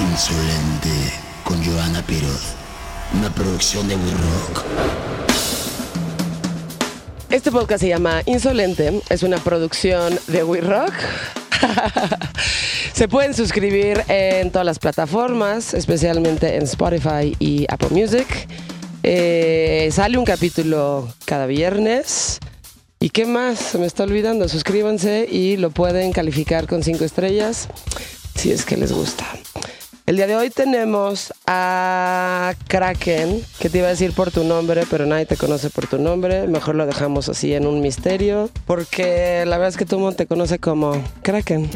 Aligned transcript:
Insolente 0.00 1.12
con 1.44 1.64
Joana 1.64 2.00
Piroz. 2.06 2.54
Una 3.14 3.30
producción 3.30 3.86
de 3.88 3.96
We 3.96 4.10
Rock. 4.10 4.64
Este 7.30 7.50
podcast 7.50 7.80
se 7.80 7.88
llama 7.88 8.22
Insolente, 8.26 9.02
es 9.08 9.22
una 9.24 9.38
producción 9.38 10.18
de 10.28 10.44
We 10.44 10.60
Rock. 10.60 10.92
se 12.94 13.08
pueden 13.08 13.34
suscribir 13.34 14.04
en 14.08 14.52
todas 14.52 14.64
las 14.64 14.78
plataformas, 14.78 15.74
especialmente 15.74 16.54
en 16.54 16.62
Spotify 16.62 17.34
y 17.40 17.66
Apple 17.68 17.90
Music. 17.90 18.26
Eh, 19.02 19.90
sale 19.92 20.16
un 20.16 20.24
capítulo 20.24 21.08
cada 21.26 21.46
viernes. 21.46 22.38
¿Y 23.04 23.10
qué 23.10 23.26
más? 23.26 23.58
Se 23.58 23.76
me 23.76 23.84
está 23.84 24.04
olvidando. 24.04 24.48
Suscríbanse 24.48 25.28
y 25.30 25.58
lo 25.58 25.68
pueden 25.68 26.10
calificar 26.10 26.66
con 26.66 26.82
cinco 26.82 27.04
estrellas 27.04 27.68
si 28.34 28.50
es 28.50 28.64
que 28.64 28.78
les 28.78 28.94
gusta. 28.94 29.26
El 30.06 30.16
día 30.16 30.26
de 30.26 30.36
hoy 30.36 30.48
tenemos 30.48 31.34
a 31.46 32.54
Kraken, 32.66 33.42
que 33.58 33.68
te 33.68 33.76
iba 33.76 33.88
a 33.88 33.90
decir 33.90 34.12
por 34.12 34.30
tu 34.30 34.42
nombre, 34.42 34.84
pero 34.88 35.04
nadie 35.04 35.26
te 35.26 35.36
conoce 35.36 35.68
por 35.68 35.86
tu 35.86 35.98
nombre. 35.98 36.46
Mejor 36.46 36.76
lo 36.76 36.86
dejamos 36.86 37.28
así 37.28 37.52
en 37.52 37.66
un 37.66 37.82
misterio, 37.82 38.48
porque 38.64 39.44
la 39.44 39.58
verdad 39.58 39.68
es 39.68 39.76
que 39.76 39.84
todo 39.84 39.96
el 39.96 40.04
mundo 40.04 40.16
te 40.16 40.26
conoce 40.26 40.58
como 40.58 40.92
Kraken. 41.20 41.68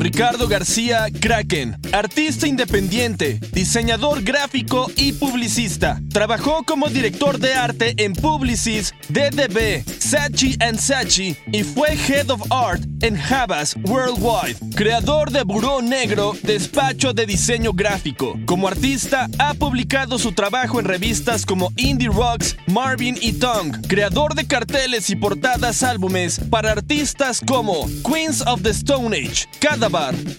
Ricardo 0.00 0.46
García 0.46 1.06
Kraken, 1.20 1.76
artista 1.92 2.46
independiente, 2.46 3.40
diseñador 3.52 4.22
gráfico 4.22 4.90
y 4.96 5.12
publicista. 5.12 6.00
Trabajó 6.12 6.62
como 6.64 6.88
director 6.88 7.38
de 7.38 7.54
arte 7.54 7.94
en 7.98 8.12
Publicis, 8.12 8.94
DDB, 9.08 9.84
Sachi 9.98 10.56
Sachi 10.78 11.36
y 11.52 11.64
fue 11.64 11.94
Head 11.94 12.30
of 12.30 12.42
Art 12.50 12.82
en 13.00 13.18
Havas 13.18 13.76
Worldwide. 13.84 14.56
Creador 14.74 15.30
de 15.30 15.42
Buró 15.42 15.82
Negro, 15.82 16.34
despacho 16.42 17.12
de 17.12 17.26
diseño 17.26 17.72
gráfico. 17.72 18.38
Como 18.46 18.68
artista, 18.68 19.28
ha 19.38 19.54
publicado 19.54 20.18
su 20.18 20.32
trabajo 20.32 20.78
en 20.78 20.86
revistas 20.86 21.44
como 21.44 21.72
Indie 21.76 22.08
Rocks, 22.08 22.56
Marvin 22.66 23.16
y 23.20 23.32
Tongue. 23.32 23.78
Creador 23.88 24.34
de 24.34 24.46
carteles 24.46 25.10
y 25.10 25.16
portadas 25.16 25.82
álbumes 25.82 26.40
para 26.50 26.72
artistas 26.72 27.40
como 27.46 27.86
Queens 28.08 28.42
of 28.46 28.62
the 28.62 28.70
Stone 28.70 29.16
Age, 29.16 29.48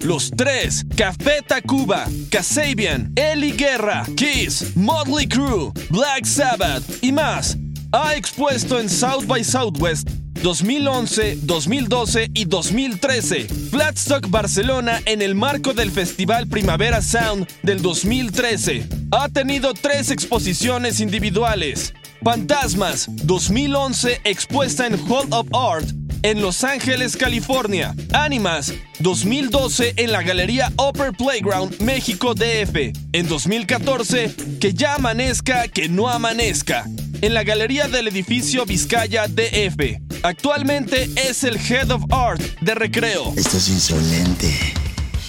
Los 0.01 0.29
Tres, 0.29 0.85
Café 0.95 1.41
Tacuba, 1.45 2.05
Kasabian, 2.29 3.11
Eli 3.15 3.51
Guerra, 3.51 4.05
Kiss, 4.15 4.75
Motley 4.75 5.27
Crue, 5.27 5.71
Black 5.89 6.25
Sabbath 6.25 6.83
y 7.01 7.11
más. 7.11 7.57
Ha 7.91 8.13
expuesto 8.13 8.79
en 8.79 8.87
South 8.87 9.25
by 9.25 9.43
Southwest 9.43 10.07
2011, 10.43 11.39
2012 11.41 12.29
y 12.31 12.45
2013. 12.45 13.47
Flatstock 13.71 14.29
Barcelona 14.29 15.01
en 15.05 15.23
el 15.23 15.33
marco 15.33 15.73
del 15.73 15.89
Festival 15.89 16.45
Primavera 16.45 17.01
Sound 17.01 17.47
del 17.63 17.81
2013. 17.81 18.87
Ha 19.11 19.29
tenido 19.29 19.73
tres 19.73 20.11
exposiciones 20.11 20.99
individuales. 20.99 21.95
Fantasmas 22.23 23.07
2011 23.23 24.21
expuesta 24.25 24.85
en 24.85 24.93
Hall 25.09 25.27
of 25.31 25.47
Art 25.55 25.89
en 26.23 26.41
Los 26.41 26.63
Ángeles, 26.63 27.15
California. 27.17 27.95
Animas 28.13 28.73
2012 28.99 29.93
en 29.97 30.11
la 30.11 30.21
Galería 30.23 30.71
Upper 30.77 31.13
Playground 31.13 31.79
México 31.81 32.33
DF. 32.33 32.93
En 33.13 33.27
2014 33.27 34.35
Que 34.59 34.73
ya 34.73 34.95
amanezca, 34.95 35.67
que 35.67 35.89
no 35.89 36.09
amanezca. 36.09 36.85
En 37.21 37.33
la 37.33 37.43
Galería 37.43 37.87
del 37.87 38.07
Edificio 38.07 38.65
Vizcaya 38.65 39.27
DF. 39.27 39.99
Actualmente 40.23 41.09
es 41.15 41.43
el 41.43 41.57
Head 41.57 41.91
of 41.91 42.03
Art 42.11 42.41
de 42.61 42.75
Recreo. 42.75 43.33
Esto 43.35 43.57
es 43.57 43.69
insolente. 43.69 44.53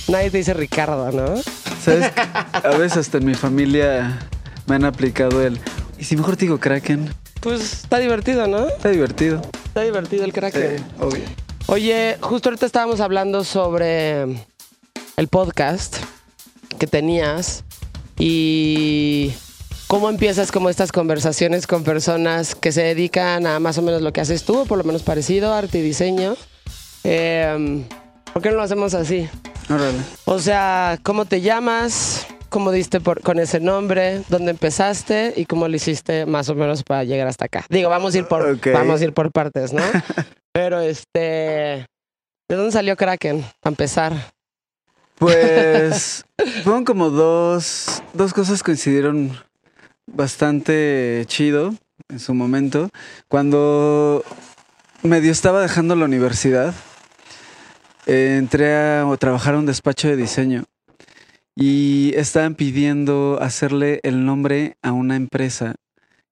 Nadie 0.09 0.31
te 0.31 0.39
dice 0.39 0.55
Ricardo, 0.55 1.11
¿no? 1.13 1.41
¿Sabes? 1.85 2.11
A 2.53 2.77
veces 2.77 2.99
hasta 2.99 3.19
en 3.19 3.27
mi 3.27 3.35
familia 3.35 4.19
me 4.67 4.75
han 4.75 4.85
aplicado 4.85 5.45
el. 5.45 5.59
¿Y 5.99 6.05
si 6.05 6.17
mejor 6.17 6.37
te 6.37 6.47
digo 6.47 6.59
Kraken? 6.59 7.11
Pues 7.41 7.61
está 7.85 7.99
divertido, 7.99 8.47
¿no? 8.47 8.69
Está 8.69 8.91
divertido. 8.91 9.41
Está 9.65 9.81
divertido 9.83 10.25
el 10.25 10.33
Kraken. 10.33 10.79
Sí, 10.79 10.85
obvio. 11.01 11.25
Oye, 11.67 12.19
justo 12.21 12.49
ahorita 12.49 12.67
estábamos 12.67 13.01
hablando 13.01 13.45
sobre 13.45 14.23
el 15.17 15.29
podcast 15.29 15.97
que 16.79 16.87
tenías 16.87 17.65
y 18.19 19.33
cómo 19.87 20.11
empiezas 20.11 20.53
como 20.53 20.69
estas 20.69 20.93
conversaciones 20.93 21.67
con 21.67 21.83
personas 21.83 22.55
que 22.55 22.73
se 22.73 22.83
dedican 22.83 23.47
a 23.47 23.59
más 23.59 23.79
o 23.79 23.83
menos 23.83 24.03
lo 24.03 24.13
que 24.13 24.21
haces 24.21 24.45
tú, 24.45 24.61
o 24.61 24.67
por 24.67 24.79
lo 24.79 24.85
menos 24.85 25.03
parecido, 25.03 25.55
arte 25.55 25.79
y 25.79 25.83
diseño. 25.83 26.37
Eh, 27.05 27.85
¿Por 28.33 28.43
qué 28.43 28.51
no 28.51 28.57
lo 28.57 28.63
hacemos 28.63 28.93
así? 28.95 29.29
Órale. 29.69 29.99
O 30.27 30.39
sea, 30.39 30.99
¿cómo 31.03 31.25
te 31.25 31.41
llamas? 31.41 32.27
¿Cómo 32.51 32.73
diste 32.73 33.01
por- 33.01 33.23
con 33.23 33.39
ese 33.39 33.61
nombre? 33.61 34.23
¿Dónde 34.29 34.51
empezaste? 34.51 35.33
¿Y 35.37 35.47
cómo 35.47 35.69
lo 35.69 35.77
hiciste 35.77 36.27
más 36.27 36.49
o 36.49 36.55
menos 36.55 36.83
para 36.83 37.05
llegar 37.05 37.29
hasta 37.29 37.45
acá? 37.47 37.65
Digo, 37.71 37.89
vamos 37.89 38.15
a 38.15 38.19
ir 38.19 38.27
por, 38.27 38.59
vamos 38.73 39.01
a 39.01 39.05
ir 39.05 39.13
por 39.13 39.31
partes, 39.31 39.73
¿no? 39.73 39.83
Pero 40.53 40.81
este... 40.81 41.87
¿De 42.49 42.57
dónde 42.57 42.73
salió 42.73 42.97
Kraken? 42.97 43.45
Para 43.61 43.73
empezar. 43.73 44.13
Pues 45.17 46.25
fueron 46.65 46.85
como 46.85 47.11
dos, 47.11 48.03
dos 48.15 48.33
cosas 48.33 48.63
coincidieron 48.65 49.39
bastante 50.07 51.23
chido 51.27 51.75
en 52.09 52.19
su 52.19 52.35
momento. 52.35 52.91
Cuando 53.29 54.25
medio 55.05 55.31
estaba 55.31 55.63
dejando 55.63 55.95
la 55.95 56.07
universidad, 56.07 56.75
eh, 58.07 58.35
entré 58.39 58.75
a, 58.75 59.03
a 59.03 59.17
trabajar 59.19 59.55
a 59.55 59.59
un 59.59 59.67
despacho 59.67 60.09
de 60.09 60.17
diseño 60.17 60.65
y 61.61 62.13
estaban 62.17 62.55
pidiendo 62.55 63.39
hacerle 63.41 64.01
el 64.03 64.25
nombre 64.25 64.77
a 64.83 64.93
una 64.93 65.15
empresa 65.15 65.75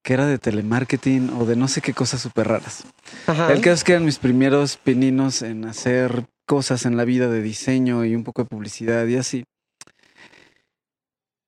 que 0.02 0.14
era 0.14 0.26
de 0.26 0.38
telemarketing 0.38 1.30
o 1.38 1.44
de 1.44 1.54
no 1.54 1.68
sé 1.68 1.82
qué 1.82 1.92
cosas 1.92 2.22
súper 2.22 2.48
raras. 2.48 2.84
Ajá. 3.26 3.52
El 3.52 3.60
caso 3.60 3.74
es 3.74 3.84
que 3.84 3.92
eran 3.92 4.06
mis 4.06 4.18
primeros 4.18 4.78
pininos 4.78 5.42
en 5.42 5.66
hacer 5.66 6.24
cosas 6.46 6.86
en 6.86 6.96
la 6.96 7.04
vida 7.04 7.28
de 7.28 7.42
diseño 7.42 8.06
y 8.06 8.14
un 8.16 8.24
poco 8.24 8.42
de 8.42 8.48
publicidad 8.48 9.06
y 9.06 9.16
así. 9.16 9.44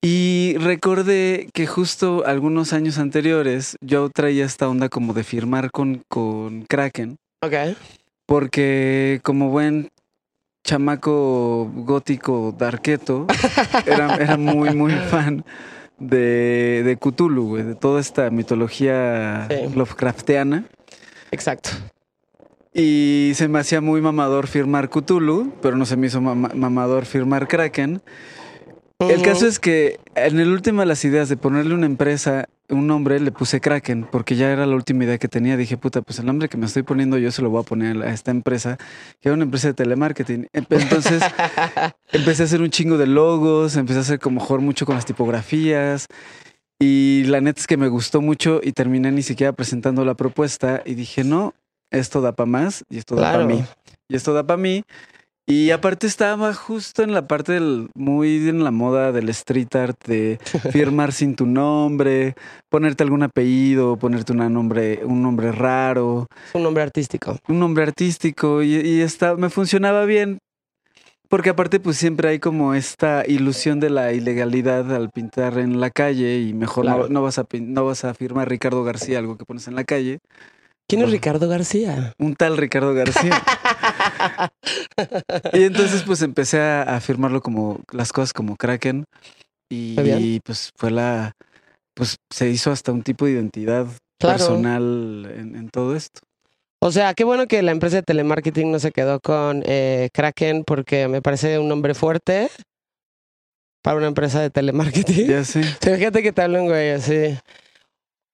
Y 0.02 0.56
recordé 0.58 1.48
que 1.54 1.66
justo 1.66 2.24
algunos 2.26 2.72
años 2.74 2.98
anteriores 2.98 3.76
yo 3.80 4.10
traía 4.10 4.44
esta 4.44 4.68
onda 4.68 4.88
como 4.90 5.14
de 5.14 5.24
firmar 5.24 5.70
con, 5.70 6.02
con 6.08 6.64
Kraken, 6.64 7.16
Ok. 7.42 7.54
porque 8.26 9.20
como 9.22 9.50
buen 9.50 9.88
chamaco 10.64 11.70
gótico 11.74 12.54
darketo, 12.56 13.26
era, 13.86 14.16
era 14.16 14.36
muy, 14.36 14.74
muy 14.74 14.92
fan 15.10 15.44
de, 15.98 16.82
de 16.84 16.96
Cthulhu, 16.96 17.48
güey, 17.48 17.62
de 17.64 17.74
toda 17.74 18.00
esta 18.00 18.30
mitología 18.30 19.46
Sí. 19.50 19.74
Lovecraftiana. 19.74 20.64
Exacto. 21.30 21.70
Y 22.72 23.32
se 23.34 23.48
me 23.48 23.58
hacía 23.58 23.80
muy 23.80 24.00
mamador 24.00 24.46
firmar 24.46 24.90
Cthulhu, 24.90 25.52
pero 25.60 25.76
no 25.76 25.84
se 25.86 25.96
me 25.96 26.06
hizo 26.06 26.20
mama- 26.20 26.52
mamador 26.54 27.04
firmar 27.04 27.48
Kraken. 27.48 28.00
El 29.00 29.22
caso 29.22 29.46
es 29.46 29.58
que 29.58 29.98
en 30.14 30.38
el 30.40 30.52
último 30.52 30.80
de 30.82 30.86
las 30.86 31.04
ideas 31.04 31.28
de 31.30 31.36
ponerle 31.36 31.74
una 31.74 31.86
empresa, 31.86 32.48
un 32.70 32.86
nombre, 32.86 33.18
le 33.20 33.32
puse 33.32 33.60
Kraken, 33.60 34.06
porque 34.10 34.36
ya 34.36 34.50
era 34.50 34.64
la 34.66 34.74
última 34.74 35.04
idea 35.04 35.18
que 35.18 35.28
tenía. 35.28 35.56
Dije, 35.56 35.76
puta, 35.76 36.02
pues 36.02 36.18
el 36.18 36.26
nombre 36.26 36.48
que 36.48 36.56
me 36.56 36.66
estoy 36.66 36.82
poniendo 36.82 37.18
yo 37.18 37.30
se 37.30 37.42
lo 37.42 37.50
voy 37.50 37.60
a 37.60 37.64
poner 37.64 38.02
a 38.02 38.12
esta 38.12 38.30
empresa, 38.30 38.76
que 39.20 39.28
era 39.28 39.34
una 39.34 39.44
empresa 39.44 39.68
de 39.68 39.74
telemarketing. 39.74 40.46
Em- 40.52 40.66
Entonces 40.70 41.22
empecé 42.12 42.42
a 42.42 42.44
hacer 42.46 42.62
un 42.62 42.70
chingo 42.70 42.96
de 42.98 43.06
logos, 43.06 43.76
empecé 43.76 43.98
a 43.98 44.02
hacer 44.02 44.18
como 44.20 44.40
mejor 44.40 44.60
mucho 44.60 44.86
con 44.86 44.94
las 44.94 45.04
tipografías. 45.06 46.06
Y 46.78 47.24
la 47.26 47.40
neta 47.40 47.60
es 47.60 47.66
que 47.66 47.76
me 47.76 47.88
gustó 47.88 48.20
mucho 48.22 48.60
y 48.62 48.72
terminé 48.72 49.12
ni 49.12 49.22
siquiera 49.22 49.52
presentando 49.52 50.04
la 50.04 50.14
propuesta 50.14 50.82
y 50.86 50.94
dije, 50.94 51.24
no, 51.24 51.52
esto 51.90 52.20
da 52.22 52.32
para 52.32 52.46
más 52.46 52.84
y 52.88 52.98
esto 52.98 53.16
da 53.16 53.22
Claro. 53.32 53.44
para 53.44 53.54
mí. 53.54 53.64
Y 54.08 54.16
esto 54.16 54.32
da 54.32 54.46
para 54.46 54.56
mí. 54.56 54.82
Y 55.50 55.70
aparte 55.72 56.06
estaba 56.06 56.54
justo 56.54 57.02
en 57.02 57.12
la 57.12 57.26
parte 57.26 57.52
del, 57.52 57.90
muy 57.94 58.48
en 58.48 58.62
la 58.62 58.70
moda 58.70 59.10
del 59.12 59.28
street 59.30 59.74
art 59.74 59.96
de 60.06 60.38
firmar 60.72 61.12
sin 61.12 61.34
tu 61.34 61.44
nombre, 61.46 62.34
ponerte 62.68 63.02
algún 63.02 63.22
apellido, 63.24 63.96
ponerte 63.96 64.32
una 64.32 64.48
nombre, 64.48 65.00
un 65.04 65.22
nombre 65.22 65.50
raro, 65.52 66.26
un 66.54 66.62
nombre 66.62 66.82
artístico. 66.84 67.36
un 67.48 67.58
nombre 67.58 67.82
artístico 67.82 68.62
y, 68.62 68.76
y 68.76 69.00
está, 69.00 69.34
me 69.36 69.50
funcionaba 69.50 70.04
bien. 70.04 70.38
Porque 71.28 71.50
aparte 71.50 71.78
pues 71.78 71.96
siempre 71.96 72.28
hay 72.28 72.38
como 72.40 72.74
esta 72.74 73.24
ilusión 73.26 73.78
de 73.78 73.88
la 73.90 74.12
ilegalidad 74.12 74.92
al 74.92 75.10
pintar 75.10 75.58
en 75.58 75.78
la 75.78 75.90
calle 75.90 76.40
y 76.40 76.54
mejor 76.54 76.84
no- 76.84 76.94
Claro. 76.96 77.08
no, 77.08 77.22
vas 77.22 77.38
a, 77.38 77.46
no 77.60 77.84
vas 77.86 78.04
a 78.04 78.14
firmar 78.14 78.48
Ricardo 78.48 78.82
García, 78.82 79.18
algo 79.20 79.36
que 79.36 79.44
pones 79.44 79.68
en 79.68 79.76
la 79.76 79.84
calle. 79.84 80.18
¿Quién 80.88 81.02
es. 81.02 81.10
Ricardo 81.12 81.48
García? 81.48 82.14
Un 82.18 82.34
tal 82.34 82.56
Ricardo 82.56 82.94
García. 82.94 83.30
y 85.52 85.64
entonces 85.64 86.02
pues 86.04 86.22
empecé 86.22 86.60
a, 86.60 87.00
firmarlo 87.00 87.40
como 87.40 87.80
las 87.92 88.12
cosas 88.12 88.32
como 88.32 88.56
Kraken 88.56 89.04
y, 89.68 90.40
pues 90.40 90.70
fue 90.76 90.90
la, 90.90 91.32
pues 91.94 92.16
se 92.32 92.48
hizo 92.48 92.72
hasta 92.72 92.92
un 92.92 93.02
tipo 93.02 93.26
de 93.26 93.32
identidad 93.32 93.86
Claro. 94.20 94.36
personal 94.36 95.32
en, 95.34 95.56
en 95.56 95.70
todo 95.70 95.96
esto. 95.96 96.20
O 96.82 96.92
sea, 96.92 97.12
qué 97.14 97.24
bueno 97.24 97.46
que 97.46 97.62
la 97.62 97.72
empresa 97.72 97.96
de 97.96 98.02
telemarketing 98.02 98.72
no 98.72 98.78
se 98.78 98.90
quedó 98.90 99.20
con 99.20 99.62
eh, 99.66 100.08
Kraken 100.14 100.64
porque 100.64 101.08
me 101.08 101.20
parece 101.20 101.58
un 101.58 101.68
nombre 101.68 101.94
fuerte 101.94 102.50
para 103.82 103.98
una 103.98 104.06
empresa 104.06 104.40
de 104.40 104.50
telemarketing. 104.50 105.26
Ya 105.26 105.44
sé. 105.44 105.62
Fíjate 105.80 106.22
que 106.22 106.32
te 106.32 106.42
hablan, 106.42 106.66
güey, 106.66 106.90
así. 106.90 107.36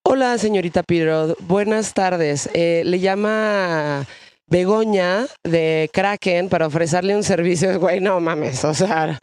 Hola, 0.05 0.38
señorita 0.38 0.85
Pirro. 0.85 1.35
Buenas 1.41 1.93
tardes. 1.93 2.49
Eh, 2.55 2.82
le 2.85 3.00
llama 3.00 4.06
Begoña 4.48 5.26
de 5.43 5.90
Kraken 5.93 6.48
para 6.48 6.66
ofrecerle 6.66 7.16
un 7.16 7.22
servicio. 7.22 7.78
Güey, 7.81 8.00
no 8.00 8.20
mames. 8.20 8.64
O 8.64 8.75
sea, 8.75 9.19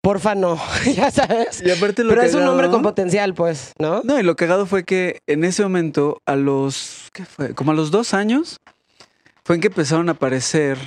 porfa, 0.00 0.34
no. 0.34 0.60
ya 0.94 1.10
sabes. 1.10 1.62
Y 1.64 1.70
aparte 1.70 2.02
lo 2.02 2.10
Pero 2.10 2.22
es 2.22 2.34
un 2.34 2.42
hombre 2.42 2.68
con 2.68 2.82
potencial, 2.82 3.34
pues, 3.34 3.72
¿no? 3.78 4.02
No, 4.04 4.18
y 4.18 4.22
lo 4.22 4.36
cagado 4.36 4.66
fue 4.66 4.84
que 4.84 5.20
en 5.26 5.44
ese 5.44 5.62
momento, 5.62 6.20
a 6.26 6.36
los. 6.36 7.08
¿Qué 7.12 7.24
fue? 7.24 7.54
Como 7.54 7.70
a 7.70 7.74
los 7.74 7.90
dos 7.90 8.14
años, 8.14 8.58
fue 9.44 9.56
en 9.56 9.60
que 9.60 9.68
empezaron 9.68 10.08
a 10.08 10.12
aparecer 10.12 10.78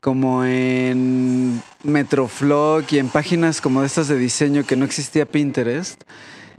como 0.00 0.44
en 0.44 1.62
Metroflog 1.82 2.84
y 2.90 2.98
en 2.98 3.08
páginas 3.08 3.62
como 3.62 3.82
estas 3.82 4.06
de 4.06 4.18
diseño 4.18 4.66
que 4.66 4.76
no 4.76 4.84
existía 4.84 5.24
Pinterest, 5.24 6.02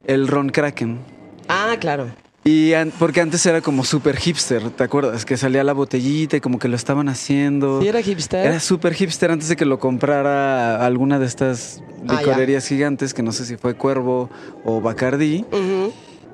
el 0.03 0.27
Ron 0.27 0.49
Kraken. 0.49 0.99
Ah, 1.47 1.75
claro. 1.79 2.09
Y 2.47 2.73
an- 2.73 2.91
porque 2.99 3.21
antes 3.21 3.43
era 3.47 3.59
como 3.61 3.83
súper 3.83 4.17
hipster, 4.17 4.69
¿te 4.69 4.83
acuerdas? 4.83 5.25
Que 5.25 5.35
salía 5.35 5.63
la 5.63 5.73
botellita 5.73 6.37
y 6.37 6.41
como 6.41 6.59
que 6.59 6.67
lo 6.67 6.75
estaban 6.75 7.09
haciendo. 7.09 7.81
¿Sí 7.81 7.87
era 7.87 8.03
hipster? 8.03 8.45
Era 8.45 8.59
súper 8.59 8.93
hipster 8.93 9.31
antes 9.31 9.49
de 9.49 9.55
que 9.55 9.65
lo 9.65 9.79
comprara 9.79 10.85
alguna 10.85 11.17
de 11.17 11.25
estas 11.25 11.81
Ah, 12.07 12.19
licorerías 12.19 12.67
gigantes, 12.67 13.15
que 13.15 13.23
no 13.23 13.31
sé 13.31 13.45
si 13.45 13.57
fue 13.57 13.73
Cuervo 13.73 14.29
o 14.63 14.79
Bacardí, 14.79 15.43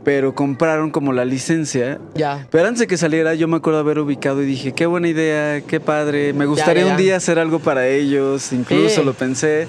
pero 0.03 0.35
compraron 0.35 0.91
como 0.91 1.13
la 1.13 1.23
licencia. 1.23 1.97
Ya. 2.13 2.45
Pero 2.51 2.67
antes 2.67 2.79
de 2.81 2.87
que 2.87 2.97
saliera, 2.97 3.33
yo 3.35 3.47
me 3.47 3.55
acuerdo 3.55 3.79
haber 3.79 3.97
ubicado 3.99 4.43
y 4.43 4.45
dije, 4.45 4.73
qué 4.73 4.85
buena 4.87 5.07
idea, 5.07 5.61
qué 5.61 5.79
padre, 5.79 6.33
me 6.33 6.45
gustaría 6.45 6.81
ya, 6.83 6.87
ya. 6.89 6.93
un 6.95 7.01
día 7.01 7.15
hacer 7.15 7.39
algo 7.39 7.59
para 7.59 7.87
ellos, 7.87 8.51
incluso 8.51 8.99
Sí. 8.99 9.05
lo 9.05 9.13
pensé. 9.13 9.65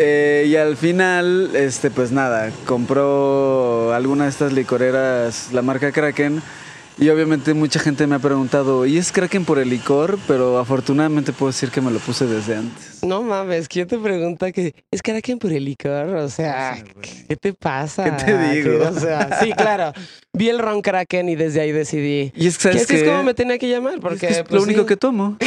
Eh, 0.00 0.44
y 0.46 0.54
al 0.54 0.76
final, 0.76 1.50
este, 1.56 1.90
pues 1.90 2.12
nada, 2.12 2.52
compró 2.66 3.92
alguna 3.92 4.24
de 4.24 4.30
estas 4.30 4.52
licoreras, 4.52 5.48
la 5.52 5.60
marca 5.60 5.90
Kraken. 5.90 6.40
Y 7.00 7.10
obviamente 7.10 7.54
mucha 7.54 7.78
gente 7.78 8.08
me 8.08 8.16
ha 8.16 8.18
preguntado, 8.18 8.84
¿y 8.84 8.98
es 8.98 9.12
Kraken 9.12 9.44
por 9.44 9.60
el 9.60 9.70
licor? 9.70 10.18
Pero 10.26 10.58
afortunadamente 10.58 11.32
puedo 11.32 11.52
decir 11.52 11.70
que 11.70 11.80
me 11.80 11.92
lo 11.92 12.00
puse 12.00 12.26
desde 12.26 12.56
antes. 12.56 13.04
No 13.04 13.22
mames, 13.22 13.68
¿quién 13.68 13.86
te 13.86 13.96
pregunta 13.98 14.50
que 14.50 14.74
es 14.90 15.00
Kraken 15.00 15.38
por 15.38 15.52
el 15.52 15.64
licor? 15.64 16.08
O 16.16 16.28
sea, 16.28 16.76
Sí. 16.76 16.82
¿qué 17.28 17.36
te 17.36 17.52
pasa? 17.52 18.02
¿Qué 18.04 18.24
te 18.24 18.36
digo? 18.52 18.84
O 18.88 18.92
sea, 18.98 19.38
sí, 19.40 19.52
claro. 19.56 19.92
Vi 20.32 20.48
el 20.48 20.58
ron 20.58 20.82
Kraken 20.82 21.28
y 21.28 21.36
desde 21.36 21.60
ahí 21.60 21.70
decidí. 21.70 22.32
Y 22.34 22.48
es 22.48 22.58
que, 22.58 22.70
Que 22.70 22.78
¿sabes 22.78 22.82
así 22.90 22.96
es 22.96 23.04
como 23.08 23.22
me 23.22 23.34
tenía 23.34 23.58
que 23.58 23.68
llamar, 23.68 23.94
Es 23.94 24.00
porque 24.00 24.26
que 24.26 24.32
es 24.32 24.42
pues, 24.42 24.52
lo 24.52 24.62
único 24.62 24.80
sí. 24.80 24.86
que 24.86 24.96
tomo. 24.96 25.36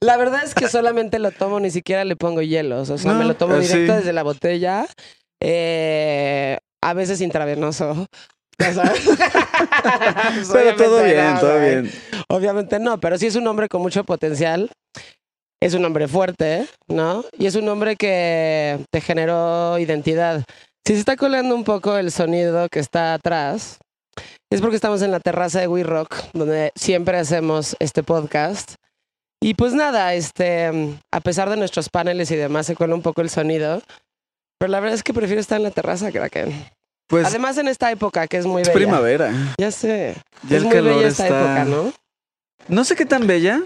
La 0.00 0.16
verdad 0.16 0.42
es 0.44 0.54
que 0.54 0.68
solamente 0.68 1.18
lo 1.18 1.30
tomo, 1.30 1.60
ni 1.60 1.70
siquiera 1.70 2.04
le 2.04 2.16
pongo 2.16 2.42
hielos. 2.42 2.90
O 2.90 2.98
sea, 2.98 3.12
No, 3.12 3.18
me 3.18 3.24
lo 3.24 3.34
tomo 3.34 3.54
ah, 3.54 3.58
directo 3.58 3.92
sí. 3.92 3.98
desde 3.98 4.12
la 4.12 4.22
botella. 4.22 4.86
eh, 5.40 6.58
a 6.82 6.92
veces 6.92 7.22
intravenoso. 7.22 8.06
Sabes. 8.58 9.04
Pues, 10.34 10.48
Pero 10.52 10.76
todo 10.76 11.02
bien, 11.04 11.34
no, 11.34 11.40
todo 11.40 11.58
güey. 11.58 11.70
bien. 11.82 11.92
Obviamente 12.28 12.78
no, 12.78 12.98
pero 12.98 13.16
sí 13.18 13.26
es 13.26 13.36
un 13.36 13.46
hombre 13.46 13.68
con 13.68 13.80
mucho 13.82 14.04
potencial. 14.04 14.70
Es 15.60 15.74
un 15.74 15.84
hombre 15.84 16.08
fuerte, 16.08 16.66
¿no? 16.88 17.24
Y 17.38 17.46
es 17.46 17.54
un 17.54 17.68
hombre 17.68 17.96
que 17.96 18.80
te 18.90 19.00
generó 19.00 19.78
identidad. 19.78 20.42
Si 20.86 20.94
se 20.94 20.98
está 21.00 21.16
colando 21.16 21.54
un 21.54 21.64
poco 21.64 21.96
el 21.96 22.10
sonido 22.10 22.68
que 22.68 22.80
está 22.80 23.14
atrás, 23.14 23.78
es 24.50 24.60
porque 24.60 24.76
estamos 24.76 25.02
en 25.02 25.10
la 25.10 25.20
terraza 25.20 25.60
de 25.60 25.68
We 25.68 25.84
Rock, 25.84 26.16
donde 26.32 26.72
siempre 26.74 27.16
hacemos 27.18 27.76
este 27.78 28.02
podcast. 28.02 28.74
Y 29.40 29.54
pues 29.54 29.72
nada, 29.72 30.14
este, 30.14 30.98
a 31.12 31.20
pesar 31.20 31.48
de 31.50 31.56
nuestros 31.56 31.88
paneles 31.88 32.30
y 32.30 32.36
demás, 32.36 32.66
se 32.66 32.76
cuela 32.76 32.94
un 32.94 33.02
poco 33.02 33.20
el 33.20 33.30
sonido. 33.30 33.80
Pero 34.58 34.70
la 34.70 34.80
verdad 34.80 34.94
es 34.94 35.02
que 35.02 35.14
prefiero 35.14 35.40
estar 35.40 35.56
en 35.56 35.64
la 35.64 35.70
terraza, 35.70 36.12
Kraken. 36.12 36.52
Pues 37.06 37.26
Además, 37.26 37.58
en 37.58 37.68
esta 37.68 37.90
época 37.90 38.26
que 38.26 38.38
es 38.38 38.46
muy 38.46 38.62
es 38.62 38.68
bella. 38.68 38.78
primavera. 38.78 39.32
Ya 39.58 39.70
sé. 39.70 40.16
Ya 40.48 40.56
es 40.56 40.62
el 40.62 40.68
muy 40.68 40.74
calor 40.74 40.94
bella 40.96 41.08
esta 41.08 41.24
está. 41.24 41.38
época, 41.38 41.64
¿no? 41.64 41.92
No 42.68 42.84
sé 42.84 42.96
qué 42.96 43.04
tan 43.06 43.26
bella. 43.26 43.60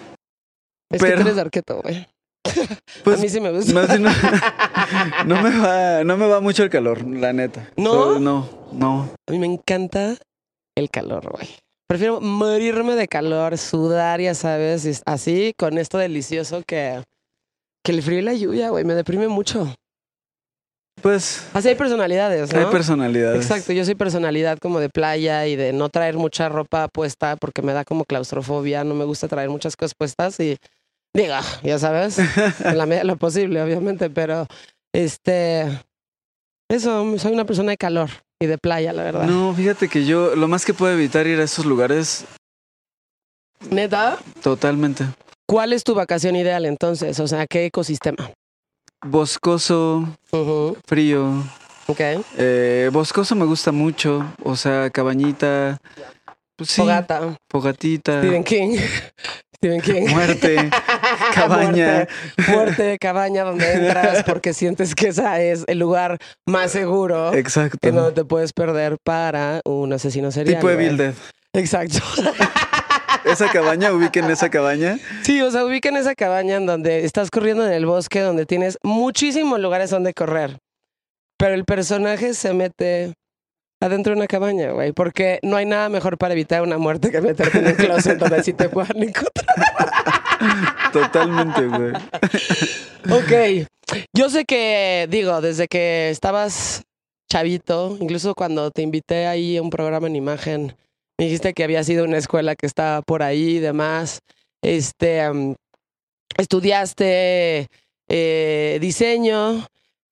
Es 0.90 1.00
que 1.00 1.06
Pero- 1.06 1.16
tú 1.16 1.22
eres 1.22 1.34
de 1.36 1.40
arqueto, 1.40 1.80
güey. 1.82 2.06
Pues 3.04 3.18
a 3.18 3.22
mí 3.22 3.28
sí 3.28 3.40
me 3.40 3.50
gusta. 3.52 3.72
más 3.72 4.00
no, 4.00 4.10
no 5.26 5.42
me 5.42 5.58
va, 5.58 6.04
no 6.04 6.16
me 6.16 6.26
va 6.26 6.40
mucho 6.40 6.62
el 6.64 6.70
calor, 6.70 7.06
la 7.06 7.32
neta. 7.32 7.68
¿No? 7.76 7.92
So, 8.14 8.18
no, 8.20 8.48
no. 8.72 9.10
A 9.28 9.32
mí 9.32 9.38
me 9.38 9.46
encanta 9.46 10.16
el 10.76 10.90
calor, 10.90 11.30
güey. 11.30 11.48
Prefiero 11.86 12.20
morirme 12.20 12.94
de 12.96 13.06
calor, 13.08 13.56
sudar, 13.56 14.20
ya 14.20 14.34
sabes, 14.34 15.02
así, 15.06 15.52
con 15.58 15.78
esto 15.78 15.96
delicioso 15.98 16.62
que, 16.66 17.02
que 17.84 17.92
el 17.92 18.02
frío 18.02 18.18
y 18.18 18.22
la 18.22 18.34
lluvia, 18.34 18.70
güey, 18.70 18.84
me 18.84 18.94
deprime 18.94 19.28
mucho. 19.28 19.72
Pues 21.02 21.46
Así 21.54 21.68
hay 21.68 21.74
personalidades, 21.74 22.52
¿no? 22.52 22.58
hay 22.58 22.66
personalidades. 22.66 23.42
Exacto, 23.42 23.72
yo 23.72 23.84
soy 23.84 23.94
personalidad 23.94 24.58
como 24.58 24.80
de 24.80 24.88
playa 24.88 25.46
y 25.46 25.56
de 25.56 25.72
no 25.72 25.88
traer 25.88 26.16
mucha 26.16 26.48
ropa 26.48 26.88
puesta 26.88 27.36
porque 27.36 27.62
me 27.62 27.72
da 27.72 27.84
como 27.84 28.04
claustrofobia, 28.04 28.84
no 28.84 28.94
me 28.94 29.04
gusta 29.04 29.28
traer 29.28 29.48
muchas 29.50 29.76
cosas 29.76 29.94
puestas 29.96 30.40
y 30.40 30.56
diga, 31.14 31.42
ya 31.62 31.78
sabes, 31.78 32.18
en 32.18 32.78
la 32.78 32.86
medida 32.86 33.00
de 33.00 33.06
lo 33.06 33.16
posible, 33.16 33.62
obviamente, 33.62 34.10
pero 34.10 34.46
este, 34.92 35.66
eso, 36.68 37.18
soy 37.18 37.32
una 37.32 37.44
persona 37.44 37.70
de 37.70 37.76
calor 37.76 38.10
y 38.40 38.46
de 38.46 38.58
playa, 38.58 38.92
la 38.92 39.02
verdad. 39.02 39.24
No, 39.24 39.54
fíjate 39.54 39.88
que 39.88 40.04
yo 40.04 40.34
lo 40.36 40.48
más 40.48 40.64
que 40.64 40.74
puedo 40.74 40.92
evitar 40.92 41.26
ir 41.26 41.40
a 41.40 41.44
esos 41.44 41.64
lugares 41.64 42.24
¿Neta? 43.70 44.18
totalmente. 44.42 45.04
¿Cuál 45.46 45.72
es 45.72 45.82
tu 45.82 45.94
vacación 45.94 46.36
ideal 46.36 46.66
entonces? 46.66 47.18
O 47.20 47.26
sea, 47.26 47.46
¿qué 47.46 47.66
ecosistema? 47.66 48.32
Boscoso, 49.04 50.08
frío. 50.86 51.44
Ok. 51.86 52.00
Eh, 52.36 52.90
boscoso 52.92 53.34
me 53.34 53.44
gusta 53.44 53.72
mucho, 53.72 54.24
o 54.42 54.56
sea, 54.56 54.90
cabañita. 54.90 55.78
Pues 56.56 56.70
sí, 56.70 56.80
Fogata. 56.82 57.38
fogatita. 57.48 58.18
Stephen 58.20 58.44
King. 58.44 58.76
Stephen 59.56 59.80
King. 59.80 60.08
Muerte, 60.08 60.70
cabaña. 61.34 61.86
Muerte, 61.86 62.12
muerte, 62.48 62.98
cabaña 63.00 63.44
donde 63.44 63.72
entras 63.72 64.24
porque 64.24 64.52
sientes 64.52 64.94
que 64.94 65.08
esa 65.08 65.40
es 65.40 65.64
el 65.66 65.78
lugar 65.78 66.18
más 66.46 66.72
seguro 66.72 67.32
Exacto. 67.34 67.78
en 67.88 67.94
donde 67.94 68.12
te 68.12 68.24
puedes 68.24 68.52
perder 68.52 68.98
para 69.02 69.60
un 69.64 69.92
asesino 69.92 70.30
serial. 70.30 70.56
Tipo. 70.56 70.70
Evil 70.70 70.96
Dead. 70.96 71.14
Exacto. 71.54 71.98
Esa 73.24 73.50
cabaña, 73.50 73.92
ubiquen 73.92 74.30
esa 74.30 74.50
cabaña. 74.50 74.98
Sí, 75.22 75.40
o 75.42 75.50
sea, 75.50 75.64
ubica 75.64 75.88
en 75.88 75.96
esa 75.96 76.14
cabaña 76.14 76.56
en 76.56 76.66
donde 76.66 77.04
estás 77.04 77.30
corriendo 77.30 77.66
en 77.66 77.72
el 77.72 77.86
bosque, 77.86 78.20
donde 78.20 78.46
tienes 78.46 78.78
muchísimos 78.82 79.60
lugares 79.60 79.90
donde 79.90 80.14
correr. 80.14 80.58
Pero 81.38 81.54
el 81.54 81.64
personaje 81.64 82.34
se 82.34 82.52
mete 82.52 83.14
adentro 83.80 84.12
de 84.12 84.18
una 84.18 84.26
cabaña, 84.26 84.72
güey, 84.72 84.92
porque 84.92 85.38
no 85.42 85.56
hay 85.56 85.66
nada 85.66 85.88
mejor 85.88 86.18
para 86.18 86.34
evitar 86.34 86.62
una 86.62 86.78
muerte 86.78 87.10
que 87.10 87.20
meterte 87.20 87.58
en 87.58 87.68
un 87.68 87.74
closet 87.74 88.18
donde 88.18 88.42
sí 88.42 88.52
te 88.52 88.68
puedan 88.68 89.00
encontrar. 89.02 89.46
Totalmente, 90.92 91.66
güey. 91.66 91.92
Ok. 93.10 93.68
Yo 94.14 94.28
sé 94.30 94.44
que, 94.44 95.06
digo, 95.10 95.40
desde 95.40 95.68
que 95.68 96.10
estabas 96.10 96.82
chavito, 97.30 97.96
incluso 98.00 98.34
cuando 98.34 98.70
te 98.70 98.82
invité 98.82 99.26
ahí 99.26 99.56
a 99.56 99.62
un 99.62 99.70
programa 99.70 100.06
en 100.08 100.16
imagen, 100.16 100.76
me 101.18 101.24
dijiste 101.26 101.52
que 101.52 101.64
había 101.64 101.82
sido 101.84 102.04
una 102.04 102.18
escuela 102.18 102.54
que 102.54 102.66
estaba 102.66 103.02
por 103.02 103.22
ahí 103.22 103.56
y 103.56 103.58
demás. 103.58 104.20
Este, 104.62 105.22
estudiaste 106.36 107.66
eh, 108.08 108.78
diseño. 108.80 109.66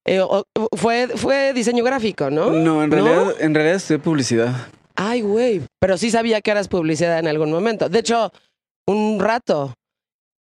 eh, 0.05 0.21
o- 0.21 0.43
fue, 0.77 1.07
fue 1.15 1.53
diseño 1.53 1.83
gráfico, 1.83 2.29
¿no? 2.29 2.51
No, 2.51 2.83
en 2.83 2.89
¿No? 2.89 2.95
realidad, 2.95 3.35
en 3.41 3.53
realidad 3.53 3.75
estudié 3.77 3.99
publicidad. 3.99 4.53
Ay, 4.95 5.21
güey. 5.21 5.61
Pero 5.79 5.97
sí 5.97 6.11
sabía 6.11 6.41
que 6.41 6.51
eras 6.51 6.67
publicidad 6.67 7.19
en 7.19 7.27
algún 7.27 7.51
momento. 7.51 7.89
De 7.89 7.99
hecho, 7.99 8.31
un 8.87 9.19
rato. 9.19 9.73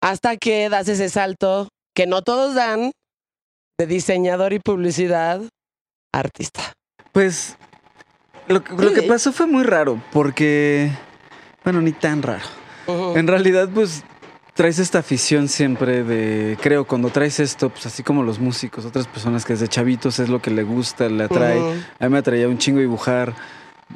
Hasta 0.01 0.37
que 0.37 0.69
das 0.69 0.87
ese 0.87 1.09
salto 1.09 1.67
que 1.93 2.07
no 2.07 2.21
todos 2.21 2.55
dan 2.55 2.91
de 3.77 3.85
diseñador 3.87 4.53
y 4.53 4.59
publicidad 4.59 5.41
artista. 6.13 6.73
Pues 7.11 7.57
lo, 8.49 8.63
que- 8.63 8.73
lo 8.73 8.93
que 8.93 9.01
pasó 9.07 9.31
fue 9.31 9.47
muy 9.47 9.63
raro, 9.63 10.01
porque, 10.11 10.91
bueno, 11.63 11.81
ni 11.81 11.91
tan 11.91 12.21
raro. 12.21 12.43
En 13.15 13.27
realidad, 13.27 13.69
pues 13.73 14.03
traes 14.55 14.79
esta 14.79 14.99
afición 14.99 15.47
siempre 15.47 16.03
de, 16.03 16.57
creo, 16.61 16.85
cuando 16.85 17.09
traes 17.09 17.39
esto, 17.39 17.69
pues 17.69 17.85
así 17.85 18.03
como 18.03 18.23
los 18.23 18.39
músicos, 18.39 18.83
otras 18.85 19.07
personas 19.07 19.45
que 19.45 19.53
desde 19.53 19.67
chavitos 19.67 20.19
es 20.19 20.27
lo 20.29 20.41
que 20.41 20.51
le 20.51 20.63
gusta, 20.63 21.07
le 21.07 21.23
atrae. 21.23 21.59
A 21.99 22.03
mí 22.05 22.09
me 22.11 22.17
atraía 22.17 22.47
un 22.47 22.57
chingo 22.57 22.79
dibujar, 22.79 23.33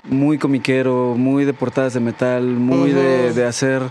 muy 0.05 0.37
comiquero, 0.37 1.15
muy 1.17 1.43
de 1.45 1.53
portadas 1.53 1.93
de 1.95 1.99
metal, 1.99 2.43
muy 2.45 2.91
de 3.33 3.45
hacer 3.45 3.81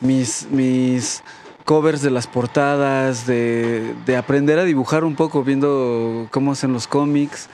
mis, 0.00 0.46
mis 0.50 1.22
covers 1.64 2.00
de 2.02 2.10
las 2.10 2.26
portadas, 2.26 3.26
de, 3.26 3.94
de 4.06 4.16
aprender 4.16 4.58
a 4.58 4.64
dibujar 4.64 5.04
un 5.04 5.14
poco 5.16 5.44
viendo 5.44 6.28
cómo 6.30 6.52
hacen 6.52 6.72
los 6.72 6.86
cómics. 6.86 7.48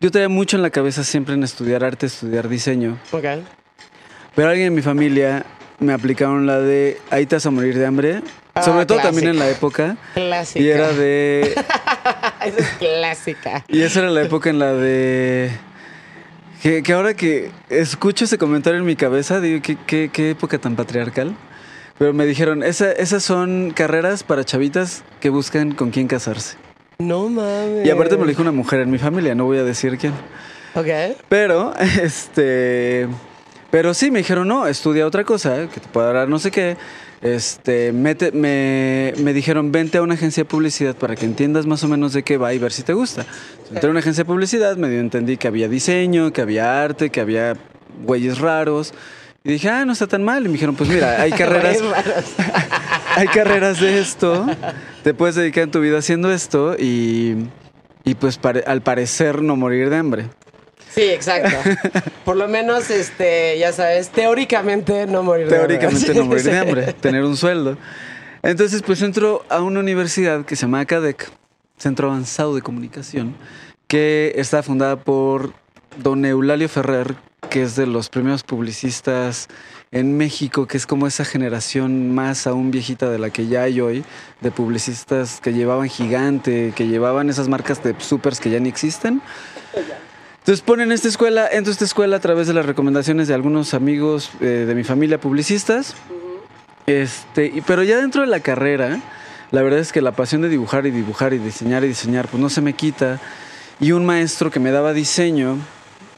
Yo 0.00 0.10
traía 0.10 0.30
mucho 0.30 0.56
en 0.56 0.62
la 0.62 0.70
cabeza 0.70 1.04
siempre 1.04 1.34
en 1.34 1.42
estudiar 1.44 1.84
arte, 1.84 2.06
estudiar 2.06 2.48
diseño. 2.48 2.98
Ok. 3.12 3.24
Pero 4.34 4.48
alguien 4.48 4.68
en 4.68 4.74
mi 4.74 4.80
familia 4.80 5.44
me 5.78 5.92
aplicaron 5.92 6.46
la 6.46 6.58
de 6.58 6.98
ahí 7.10 7.26
te 7.26 7.36
vas 7.36 7.44
a 7.44 7.50
morir 7.50 7.76
de 7.76 7.84
hambre. 7.84 8.22
Ah, 8.54 8.62
Sobre 8.62 8.86
todo 8.86 8.98
también 9.00 9.28
en 9.28 9.38
la 9.38 9.48
época. 9.50 9.96
Clásica. 10.14 10.60
Y 10.64 10.68
era 10.68 10.92
de. 10.92 11.54
Esa 12.46 12.58
es 12.58 12.68
clásica. 12.78 13.64
Y 13.68 13.82
esa 13.82 14.00
era 14.00 14.10
la 14.10 14.22
época 14.22 14.48
en 14.48 14.58
la 14.58 14.72
de. 14.72 15.50
Que, 16.62 16.82
que 16.82 16.92
ahora 16.94 17.12
que 17.14 17.50
escucho 17.68 18.24
ese 18.24 18.38
comentario 18.38 18.78
en 18.80 18.86
mi 18.86 18.96
cabeza, 18.96 19.40
digo, 19.40 19.60
¿qué, 19.62 19.76
qué, 19.86 20.10
qué 20.12 20.30
época 20.30 20.58
tan 20.58 20.76
patriarcal? 20.76 21.34
Pero 21.98 22.14
me 22.14 22.24
dijeron, 22.24 22.62
esa, 22.62 22.90
esas 22.92 23.22
son 23.22 23.72
carreras 23.74 24.22
para 24.22 24.44
chavitas 24.44 25.04
que 25.20 25.28
buscan 25.28 25.72
con 25.72 25.90
quién 25.90 26.08
casarse. 26.08 26.56
No 27.00 27.28
mames. 27.28 27.86
Y 27.86 27.90
aparte 27.90 28.16
me 28.16 28.22
lo 28.22 28.28
dijo 28.28 28.42
una 28.42 28.52
mujer 28.52 28.80
en 28.80 28.90
mi 28.90 28.98
familia, 28.98 29.34
no 29.34 29.46
voy 29.46 29.58
a 29.58 29.64
decir 29.64 29.96
quién. 29.98 30.12
Ok. 30.74 31.16
Pero, 31.28 31.74
este. 32.02 33.08
Pero 33.70 33.94
sí, 33.94 34.10
me 34.10 34.18
dijeron, 34.18 34.48
no, 34.48 34.66
estudia 34.66 35.06
otra 35.06 35.24
cosa, 35.24 35.68
que 35.72 35.80
te 35.80 35.88
pueda 35.88 36.12
dar 36.12 36.28
no 36.28 36.38
sé 36.38 36.50
qué. 36.50 36.76
Este, 37.22 37.92
mete, 37.92 38.32
me, 38.32 39.14
me 39.18 39.32
dijeron, 39.32 39.72
vente 39.72 39.98
a 39.98 40.02
una 40.02 40.14
agencia 40.14 40.42
de 40.42 40.48
publicidad 40.48 40.96
para 40.96 41.14
que 41.14 41.24
entiendas 41.24 41.66
más 41.66 41.84
o 41.84 41.88
menos 41.88 42.12
de 42.12 42.22
qué 42.22 42.36
va 42.36 42.52
y 42.52 42.58
ver 42.58 42.72
si 42.72 42.82
te 42.82 42.94
gusta. 42.94 43.24
Entré 43.70 43.88
a 43.88 43.90
una 43.90 44.00
agencia 44.00 44.24
de 44.24 44.26
publicidad, 44.26 44.76
medio 44.76 45.00
entendí 45.00 45.36
que 45.36 45.46
había 45.46 45.68
diseño, 45.68 46.32
que 46.32 46.40
había 46.40 46.82
arte, 46.82 47.10
que 47.10 47.20
había 47.20 47.56
güeyes 48.04 48.38
raros. 48.38 48.92
Y 49.42 49.52
dije, 49.52 49.68
ah, 49.70 49.84
no 49.86 49.92
está 49.92 50.06
tan 50.06 50.22
mal. 50.22 50.44
Y 50.44 50.48
me 50.48 50.52
dijeron, 50.54 50.76
pues 50.76 50.90
mira, 50.90 51.20
hay 51.20 51.30
carreras, 51.32 51.78
hay 53.16 53.26
carreras 53.28 53.80
de 53.80 53.98
esto. 54.00 54.46
Te 55.02 55.14
puedes 55.14 55.34
dedicar 55.34 55.64
en 55.64 55.70
tu 55.70 55.80
vida 55.80 55.98
haciendo 55.98 56.30
esto 56.32 56.76
y, 56.78 57.36
y 58.04 58.14
pues 58.16 58.36
pare- 58.38 58.64
al 58.66 58.82
parecer 58.82 59.42
no 59.42 59.56
morir 59.56 59.88
de 59.90 59.96
hambre. 59.96 60.26
Sí, 60.94 61.02
exacto. 61.02 61.56
Por 62.24 62.36
lo 62.36 62.48
menos, 62.48 62.90
este, 62.90 63.56
ya 63.58 63.72
sabes, 63.72 64.08
teóricamente 64.10 65.06
no 65.06 65.22
morir 65.22 65.48
de 65.48 65.56
hambre. 65.56 65.78
Teóricamente 65.78 66.14
no 66.14 66.24
morir 66.26 66.42
de 66.44 66.58
hambre, 66.58 66.92
tener 66.94 67.22
un 67.24 67.36
sueldo. 67.36 67.78
Entonces, 68.42 68.82
pues 68.82 69.00
entro 69.02 69.44
a 69.48 69.60
una 69.62 69.80
universidad 69.80 70.44
que 70.44 70.56
se 70.56 70.62
llama 70.62 70.84
CADEC, 70.84 71.30
Centro 71.78 72.08
Avanzado 72.08 72.54
de 72.54 72.62
Comunicación, 72.62 73.36
que 73.86 74.32
está 74.36 74.62
fundada 74.62 74.96
por 74.96 75.52
don 76.02 76.24
Eulalio 76.24 76.68
Ferrer, 76.68 77.14
que 77.48 77.62
es 77.62 77.76
de 77.76 77.86
los 77.86 78.08
primeros 78.08 78.42
publicistas 78.42 79.48
en 79.92 80.16
México, 80.16 80.66
que 80.66 80.76
es 80.76 80.86
como 80.86 81.06
esa 81.06 81.24
generación 81.24 82.14
más 82.14 82.46
aún 82.46 82.70
viejita 82.70 83.08
de 83.10 83.18
la 83.18 83.30
que 83.30 83.46
ya 83.48 83.62
hay 83.62 83.80
hoy, 83.80 84.04
de 84.40 84.50
publicistas 84.50 85.40
que 85.40 85.52
llevaban 85.52 85.88
gigante, 85.88 86.72
que 86.76 86.86
llevaban 86.86 87.28
esas 87.30 87.48
marcas 87.48 87.82
de 87.82 87.94
supers 87.98 88.40
que 88.40 88.50
ya 88.50 88.60
ni 88.60 88.68
existen. 88.68 89.20
Entonces 90.38 90.62
ponen 90.62 90.92
esta 90.92 91.08
escuela, 91.08 91.48
entro 91.50 91.70
a 91.70 91.72
esta 91.72 91.84
escuela 91.84 92.16
a 92.16 92.20
través 92.20 92.46
de 92.46 92.54
las 92.54 92.66
recomendaciones 92.66 93.28
de 93.28 93.34
algunos 93.34 93.74
amigos 93.74 94.30
eh, 94.40 94.64
de 94.66 94.74
mi 94.74 94.84
familia 94.84 95.20
publicistas. 95.20 95.94
Este, 96.86 97.62
pero 97.66 97.82
ya 97.82 97.98
dentro 97.98 98.22
de 98.22 98.26
la 98.26 98.40
carrera, 98.40 99.00
la 99.50 99.62
verdad 99.62 99.80
es 99.80 99.92
que 99.92 100.00
la 100.00 100.12
pasión 100.12 100.42
de 100.42 100.48
dibujar 100.48 100.86
y 100.86 100.90
dibujar 100.90 101.34
y 101.34 101.38
diseñar 101.38 101.84
y 101.84 101.88
diseñar, 101.88 102.28
pues 102.28 102.40
no 102.40 102.48
se 102.48 102.60
me 102.60 102.72
quita. 102.72 103.20
Y 103.80 103.92
un 103.92 104.06
maestro 104.06 104.50
que 104.50 104.60
me 104.60 104.70
daba 104.70 104.92
diseño, 104.92 105.58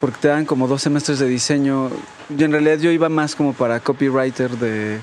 porque 0.02 0.18
te 0.20 0.26
dan 0.26 0.46
como 0.46 0.66
dos 0.66 0.82
semestres 0.82 1.20
de 1.20 1.28
diseño, 1.28 1.88
y 2.36 2.42
en 2.42 2.50
realidad 2.50 2.78
yo 2.78 2.90
iba 2.90 3.08
más 3.08 3.36
como 3.36 3.52
para 3.52 3.78
copywriter 3.78 4.50
de, 4.50 4.98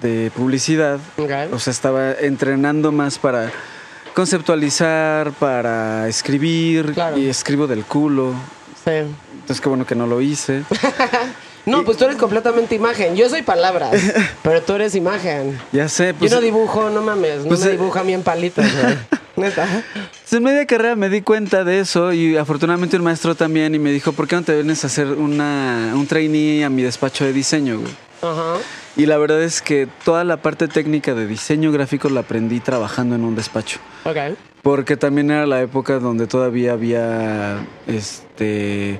de 0.00 0.30
publicidad. 0.36 1.00
O 1.50 1.58
sea, 1.58 1.72
estaba 1.72 2.12
entrenando 2.12 2.92
más 2.92 3.18
para 3.18 3.50
conceptualizar, 4.14 5.32
para 5.32 6.06
escribir, 6.06 6.92
Claro. 6.92 7.18
y 7.18 7.26
escribo 7.26 7.66
del 7.66 7.84
culo. 7.84 8.34
Sí. 8.84 9.02
Entonces, 9.32 9.60
qué 9.60 9.68
bueno 9.68 9.84
que 9.84 9.96
no 9.96 10.06
lo 10.06 10.20
hice. 10.20 10.62
No, 11.66 11.82
pues 11.82 11.96
tú 11.96 12.04
eres 12.04 12.18
completamente 12.18 12.74
imagen. 12.74 13.16
Yo 13.16 13.26
soy 13.30 13.40
palabras, 13.40 13.98
pero 14.42 14.60
tú 14.60 14.74
eres 14.74 14.94
imagen. 14.94 15.58
Ya 15.72 15.88
sé, 15.88 16.12
pues. 16.12 16.30
Yo 16.30 16.36
no 16.36 16.42
dibujo, 16.42 16.90
no 16.90 17.00
mames, 17.00 17.38
no 17.38 17.48
pues, 17.48 17.60
me 17.60 17.68
eh, 17.68 17.70
dibuja 17.70 18.00
a 18.00 18.04
mí 18.04 18.12
en 18.12 18.22
palitos, 18.22 18.66
güey. 18.70 18.98
Neta. 19.36 19.66
En 20.32 20.42
media 20.42 20.66
carrera 20.66 20.96
me 20.96 21.08
di 21.08 21.22
cuenta 21.22 21.64
de 21.64 21.80
eso 21.80 22.12
y 22.12 22.36
afortunadamente 22.36 22.96
un 22.96 23.04
maestro 23.04 23.34
también 23.34 23.74
y 23.74 23.78
me 23.78 23.92
dijo, 23.92 24.12
¿por 24.12 24.26
qué 24.26 24.36
no 24.36 24.42
te 24.42 24.54
vienes 24.54 24.84
a 24.84 24.86
hacer 24.86 25.08
una, 25.08 25.92
un 25.94 26.06
trainee 26.06 26.64
a 26.64 26.70
mi 26.70 26.82
despacho 26.82 27.24
de 27.24 27.32
diseño, 27.32 27.78
güey? 27.80 27.92
Ajá. 28.22 28.58
Y 28.96 29.06
la 29.06 29.18
verdad 29.18 29.42
es 29.42 29.60
que 29.60 29.88
toda 30.04 30.24
la 30.24 30.38
parte 30.38 30.68
técnica 30.68 31.14
de 31.14 31.26
diseño 31.26 31.72
gráfico 31.72 32.08
la 32.08 32.20
aprendí 32.20 32.60
trabajando 32.60 33.16
en 33.16 33.24
un 33.24 33.34
despacho. 33.34 33.78
Ok. 34.04 34.36
Porque 34.62 34.96
también 34.96 35.30
era 35.30 35.46
la 35.46 35.60
época 35.60 35.98
donde 35.98 36.26
todavía 36.26 36.72
había, 36.72 37.66
este, 37.86 38.98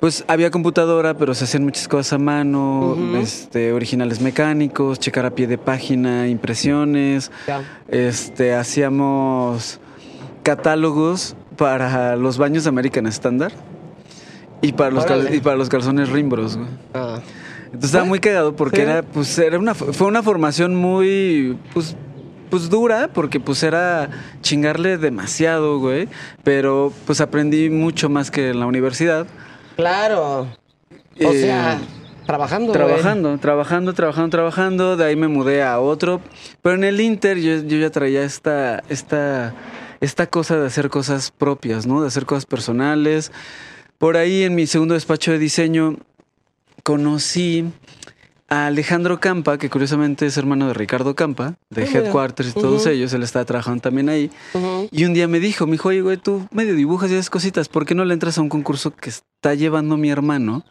pues 0.00 0.24
había 0.28 0.50
computadora, 0.50 1.16
pero 1.16 1.34
se 1.34 1.44
hacían 1.44 1.64
muchas 1.64 1.88
cosas 1.88 2.14
a 2.14 2.18
mano, 2.18 2.96
este, 3.16 3.72
originales 3.72 4.20
mecánicos, 4.20 4.98
checar 4.98 5.24
a 5.26 5.30
pie 5.30 5.46
de 5.46 5.58
página, 5.58 6.28
impresiones, 6.28 7.30
este, 7.88 8.54
hacíamos 8.54 9.80
catálogos 10.46 11.34
para 11.56 12.14
los 12.14 12.38
baños 12.38 12.62
de 12.62 12.68
American 12.68 13.06
Standard 13.08 13.52
y 14.62 14.72
para 14.72 14.90
los, 14.92 15.04
cal- 15.04 15.34
y 15.34 15.40
para 15.40 15.56
los 15.56 15.68
calzones 15.68 16.08
Rimbros, 16.10 16.56
güey. 16.56 16.68
Ah. 16.94 17.18
Entonces 17.64 17.86
estaba 17.90 18.04
muy 18.04 18.20
cagado 18.20 18.54
porque 18.54 18.76
Sí. 18.76 18.82
era, 18.82 19.02
pues, 19.02 19.36
era 19.40 19.58
una, 19.58 19.74
fue 19.74 20.06
una 20.06 20.22
formación 20.22 20.76
muy, 20.76 21.58
pues, 21.74 21.96
pues 22.48 22.70
dura, 22.70 23.10
porque 23.12 23.40
pues 23.40 23.64
era 23.64 24.08
chingarle 24.40 24.98
demasiado, 24.98 25.80
güey. 25.80 26.08
Pero 26.44 26.92
pues 27.06 27.20
aprendí 27.20 27.68
mucho 27.70 28.08
más 28.08 28.30
que 28.30 28.50
en 28.50 28.60
la 28.60 28.66
universidad. 28.66 29.26
Claro. 29.74 30.42
O 30.42 30.46
Eh, 31.16 31.40
sea, 31.40 31.78
trabajando. 32.24 32.68
güey. 32.72 32.78
Trabajando, 32.86 33.38
trabajando, 33.38 33.92
trabajando, 33.94 34.30
trabajando. 34.30 34.96
De 34.96 35.04
ahí 35.06 35.16
me 35.16 35.26
mudé 35.26 35.64
a 35.64 35.80
otro. 35.80 36.20
Pero 36.62 36.76
en 36.76 36.84
el 36.84 37.00
Inter 37.00 37.36
yo, 37.38 37.62
yo 37.64 37.78
ya 37.78 37.90
traía 37.90 38.22
esta, 38.22 38.80
esta, 38.88 39.52
esta 40.00 40.26
cosa 40.26 40.56
de 40.56 40.66
hacer 40.66 40.90
cosas 40.90 41.30
propias, 41.30 41.86
¿no? 41.86 42.00
De 42.00 42.08
hacer 42.08 42.26
cosas 42.26 42.46
personales. 42.46 43.32
Por 43.98 44.16
ahí 44.16 44.42
en 44.42 44.54
mi 44.54 44.66
segundo 44.66 44.94
despacho 44.94 45.32
de 45.32 45.38
diseño 45.38 45.96
conocí 46.82 47.64
a 48.48 48.66
Alejandro 48.66 49.18
Campa, 49.18 49.58
que 49.58 49.68
curiosamente 49.68 50.26
es 50.26 50.36
hermano 50.36 50.68
de 50.68 50.74
Ricardo 50.74 51.16
Campa, 51.16 51.56
de 51.70 51.84
mira. 51.84 52.00
Headquarters 52.00 52.50
y 52.50 52.52
todos 52.52 52.86
ellos. 52.86 53.12
Él 53.12 53.22
estaba 53.22 53.44
trabajando 53.44 53.80
también 53.80 54.08
ahí. 54.08 54.30
Y 54.92 55.04
un 55.04 55.14
día 55.14 55.26
me 55.26 55.40
dijo, 55.40 55.66
me 55.66 55.72
dijo, 55.72 55.88
oye, 55.88 56.00
güey, 56.00 56.16
tú 56.16 56.46
medio 56.52 56.74
dibujas 56.74 57.10
y 57.10 57.14
haces 57.14 57.30
cositas. 57.30 57.68
¿Por 57.68 57.86
qué 57.86 57.94
no 57.94 58.04
le 58.04 58.14
entras 58.14 58.38
a 58.38 58.42
un 58.42 58.48
concurso 58.48 58.94
que 58.94 59.10
está 59.10 59.54
llevando 59.54 59.96
mi 59.96 60.10
hermano? 60.10 60.64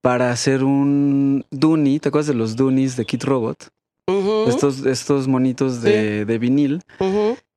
Para 0.00 0.30
hacer 0.30 0.62
un 0.62 1.44
Doonie, 1.50 1.98
¿te 1.98 2.10
acuerdas 2.10 2.28
de 2.28 2.34
los 2.34 2.54
Doonies 2.54 2.96
de 2.96 3.04
Kit 3.04 3.24
Robot? 3.24 3.68
Estos, 4.46 4.86
estos 4.86 5.28
monitos 5.28 5.82
de, 5.82 6.24
de 6.24 6.38
vinil. 6.38 6.82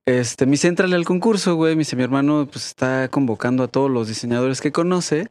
Este, 0.06 0.46
me 0.46 0.54
dice, 0.54 0.68
entrale 0.68 0.96
al 0.96 1.06
concurso, 1.06 1.56
güey. 1.56 1.76
Me 1.76 1.80
dice, 1.80 1.96
mi 1.96 2.04
hermano 2.04 2.48
pues 2.52 2.68
está 2.68 3.08
convocando 3.10 3.64
a 3.64 3.68
todos 3.68 3.90
los 3.90 4.08
diseñadores 4.08 4.62
que 4.62 4.72
conoce. 4.72 5.28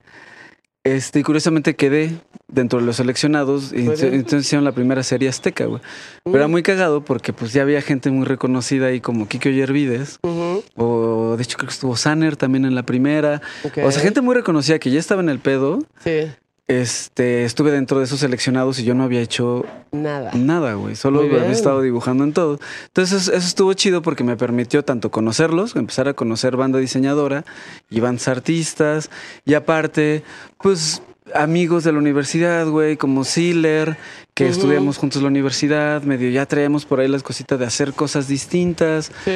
Este, 0.83 1.19
y 1.19 1.23
curiosamente 1.23 1.77
quedé 1.77 2.15
dentro 2.49 2.79
de 2.81 2.87
los 2.87 2.97
seleccionados. 2.97 3.73
Y 3.73 3.81
entonces 3.81 4.47
hicieron 4.47 4.65
la 4.65 4.73
primera 4.73 5.03
serie 5.03 5.29
azteca, 5.29 5.67
güey. 5.67 5.83
Pero 6.25 6.39
era 6.39 6.49
muy 6.49 6.63
cagado 6.63 7.05
porque 7.05 7.33
pues 7.33 7.53
ya 7.53 7.63
había 7.63 7.83
gente 7.83 8.11
muy 8.11 8.25
reconocida 8.25 8.87
ahí 8.87 9.01
como 9.01 9.29
Kike 9.29 9.53
Yervides. 9.53 10.19
Ujú. 10.23 10.65
O 10.77 11.37
de 11.37 11.43
hecho 11.43 11.59
creo 11.59 11.69
que 11.69 11.75
estuvo 11.75 11.97
Sanner 11.97 12.37
también 12.37 12.65
en 12.65 12.75
la 12.75 12.85
primera. 12.85 13.43
Ok. 13.65 13.79
O 13.85 13.91
sea, 13.91 14.03
gente 14.03 14.23
muy 14.23 14.35
reconocida 14.35 14.79
que 14.79 14.91
ya 14.91 15.01
estaba 15.01 15.21
en 15.21 15.29
el 15.29 15.39
pedo. 15.39 15.81
Sí. 16.03 16.31
Este, 16.71 17.45
estuve 17.45 17.71
dentro 17.73 17.99
de 17.99 18.05
esos 18.05 18.21
seleccionados 18.21 18.79
y 18.79 18.85
yo 18.85 18.95
no 18.95 19.03
había 19.05 19.21
hecho 19.21 19.67
Nada. 19.93 20.31
nada, 20.35 20.75
güey. 20.75 20.95
Solo 20.95 21.21
había 21.23 21.51
estado 21.51 21.83
dibujando 21.83 22.23
en 22.25 22.33
todo. 22.33 22.61
Entonces, 22.87 23.29
eso 23.29 23.37
estuvo 23.47 23.73
chido 23.75 24.03
porque 24.03 24.23
me 24.25 24.37
permitió 24.37 24.85
tanto 24.85 25.11
conocerlos, 25.11 25.75
empezar 25.75 26.07
a 26.09 26.15
conocer 26.15 26.57
banda 26.57 26.79
diseñadora 26.79 27.45
y 27.91 27.99
bandas 28.01 28.29
artistas. 28.29 29.11
Y 29.45 29.55
aparte, 29.55 30.23
pues, 30.63 31.03
amigos 31.35 31.85
de 31.85 31.93
la 31.93 31.99
universidad, 31.99 32.67
güey, 32.69 32.97
como 32.97 33.25
Sealer, 33.25 33.97
que 34.35 34.45
Ujú. 34.45 34.53
estudiamos 34.53 34.97
juntos 34.97 35.17
en 35.19 35.25
la 35.25 35.29
universidad. 35.29 36.03
Medio 36.03 36.31
ya 36.31 36.47
traíamos 36.47 36.85
por 36.87 37.01
ahí 37.01 37.09
las 37.09 37.23
cositas 37.23 37.59
de 37.59 37.67
hacer 37.67 37.93
cosas 37.95 38.29
distintas. 38.29 39.11
Sí. 39.25 39.33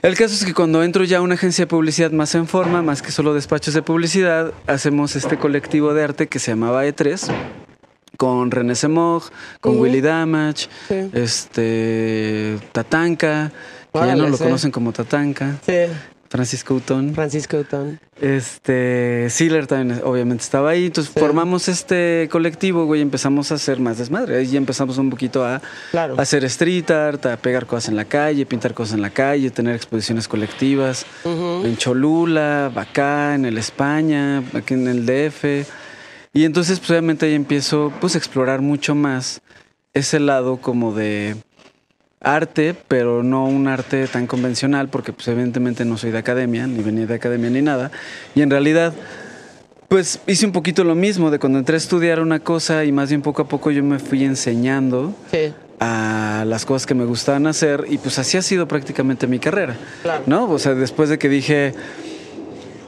El 0.00 0.16
caso 0.16 0.34
es 0.34 0.44
que 0.44 0.54
cuando 0.54 0.82
entro 0.84 1.02
ya 1.04 1.18
a 1.18 1.20
una 1.22 1.34
agencia 1.34 1.62
de 1.62 1.66
publicidad 1.66 2.12
más 2.12 2.34
en 2.36 2.46
forma, 2.46 2.82
más 2.82 3.02
que 3.02 3.10
solo 3.10 3.34
despachos 3.34 3.74
de 3.74 3.82
publicidad, 3.82 4.52
hacemos 4.68 5.16
este 5.16 5.38
colectivo 5.38 5.92
de 5.92 6.04
arte 6.04 6.28
que 6.28 6.38
se 6.38 6.52
llamaba 6.52 6.84
E3, 6.86 7.28
con 8.16 8.50
René 8.52 8.76
Semog, 8.76 9.24
con. 9.60 9.78
Willy 9.80 10.00
Damage, 10.00 10.68
Sí. 10.86 11.10
este 11.14 12.58
Tatanka, 12.72 13.50
que 13.92 13.98
ya 14.00 14.14
no 14.14 14.28
lo 14.28 14.36
sí. 14.36 14.44
conocen 14.44 14.70
como 14.70 14.92
Tatanka, 14.92 15.56
Sí. 15.66 15.72
Francisco 16.30 16.74
Utón. 16.74 17.14
Francisco 17.14 17.56
Utón. 17.58 17.98
Este, 18.20 19.28
Sealer 19.30 19.66
también 19.66 20.00
obviamente 20.04 20.42
estaba 20.44 20.70
ahí, 20.70 20.86
entonces 20.86 21.12
Sí. 21.14 21.18
formamos 21.20 21.68
este 21.68 22.28
colectivo, 22.30 22.84
güey, 22.84 23.00
y 23.00 23.02
empezamos 23.02 23.50
a 23.52 23.54
hacer 23.54 23.80
más 23.80 23.98
desmadre. 23.98 24.36
Ahí 24.38 24.56
empezamos 24.56 24.98
un 24.98 25.08
poquito 25.10 25.44
a 25.44 25.62
Claro. 25.90 26.16
hacer 26.18 26.44
street 26.44 26.90
art, 26.90 27.24
a 27.26 27.36
pegar 27.36 27.66
cosas 27.66 27.88
en 27.88 27.96
la 27.96 28.04
calle, 28.04 28.44
pintar 28.46 28.74
cosas 28.74 28.94
en 28.94 29.02
la 29.02 29.10
calle, 29.10 29.50
tener 29.50 29.74
exposiciones 29.76 30.28
colectivas 30.28 31.06
en 31.24 31.76
Cholula, 31.76 32.72
acá, 32.74 33.34
en 33.34 33.44
el 33.44 33.56
España, 33.58 34.42
aquí 34.54 34.74
en 34.74 34.88
el 34.88 35.06
DF. 35.06 35.64
Y 36.34 36.44
entonces, 36.44 36.78
pues 36.78 36.90
obviamente 36.90 37.26
ahí 37.26 37.34
empiezo 37.34 37.92
pues 38.00 38.14
a 38.14 38.18
explorar 38.18 38.60
mucho 38.60 38.94
más 38.94 39.40
ese 39.94 40.20
lado 40.20 40.58
como 40.58 40.92
de 40.94 41.36
arte, 42.20 42.74
pero 42.88 43.22
no 43.22 43.46
un 43.46 43.68
arte 43.68 44.06
tan 44.08 44.26
convencional, 44.26 44.88
porque 44.88 45.12
pues 45.12 45.28
evidentemente 45.28 45.84
no 45.84 45.96
soy 45.96 46.10
de 46.10 46.18
academia, 46.18 46.66
ni 46.66 46.82
venía 46.82 47.06
de 47.06 47.14
academia 47.14 47.50
ni 47.50 47.62
nada. 47.62 47.90
Y 48.34 48.42
en 48.42 48.50
realidad, 48.50 48.92
pues 49.88 50.20
hice 50.26 50.44
un 50.46 50.52
poquito 50.52 50.84
lo 50.84 50.94
mismo, 50.94 51.30
de 51.30 51.38
cuando 51.38 51.58
entré 51.58 51.74
a 51.74 51.78
estudiar 51.78 52.20
una 52.20 52.40
cosa 52.40 52.84
y 52.84 52.92
más 52.92 53.08
bien 53.08 53.22
poco 53.22 53.42
a 53.42 53.48
poco 53.48 53.70
yo 53.70 53.82
me 53.84 53.98
fui 53.98 54.24
enseñando 54.24 55.14
Sí. 55.30 55.52
a 55.80 56.44
las 56.46 56.64
cosas 56.66 56.86
que 56.86 56.94
me 56.94 57.04
gustaban 57.04 57.46
hacer 57.46 57.84
y 57.88 57.98
pues 57.98 58.18
así 58.18 58.36
ha 58.36 58.42
sido 58.42 58.66
prácticamente 58.66 59.26
mi 59.26 59.38
carrera. 59.38 59.76
Claro. 60.02 60.24
¿No? 60.26 60.50
O 60.50 60.58
sea, 60.58 60.74
después 60.74 61.08
de 61.08 61.18
que 61.18 61.28
dije, 61.28 61.72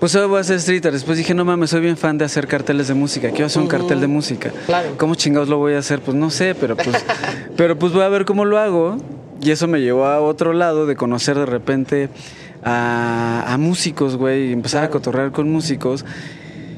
pues 0.00 0.14
ahora 0.16 0.26
voy 0.26 0.38
a 0.38 0.40
hacer 0.40 0.56
street 0.56 0.84
art, 0.86 0.94
después 0.94 1.16
dije, 1.16 1.34
no 1.34 1.44
mames, 1.44 1.70
soy 1.70 1.80
bien 1.82 1.96
fan 1.96 2.18
de 2.18 2.24
hacer 2.24 2.48
carteles 2.48 2.88
de 2.88 2.94
música, 2.94 3.30
quiero 3.30 3.46
hacer 3.46 3.62
un 3.62 3.68
cartel 3.68 4.00
de 4.00 4.06
música. 4.08 4.50
Claro. 4.66 4.94
¿Cómo 4.98 5.14
chingados 5.14 5.48
lo 5.48 5.58
voy 5.58 5.74
a 5.74 5.78
hacer? 5.78 6.00
Pues 6.00 6.16
no 6.16 6.30
sé, 6.30 6.54
pero 6.56 6.76
pues, 6.76 6.96
pero 7.56 7.78
pues 7.78 7.92
voy 7.92 8.02
a 8.02 8.08
ver 8.08 8.24
cómo 8.24 8.44
lo 8.44 8.58
hago. 8.58 8.98
Y 9.40 9.50
eso 9.50 9.66
me 9.68 9.80
llevó 9.80 10.06
a 10.06 10.20
otro 10.20 10.52
lado 10.52 10.86
de 10.86 10.96
conocer 10.96 11.38
de 11.38 11.46
repente 11.46 12.08
a, 12.62 13.44
a 13.46 13.58
músicos, 13.58 14.16
güey, 14.16 14.50
y 14.50 14.52
empezar 14.52 14.84
a 14.84 14.90
cotorrear 14.90 15.32
con 15.32 15.50
músicos. 15.50 16.04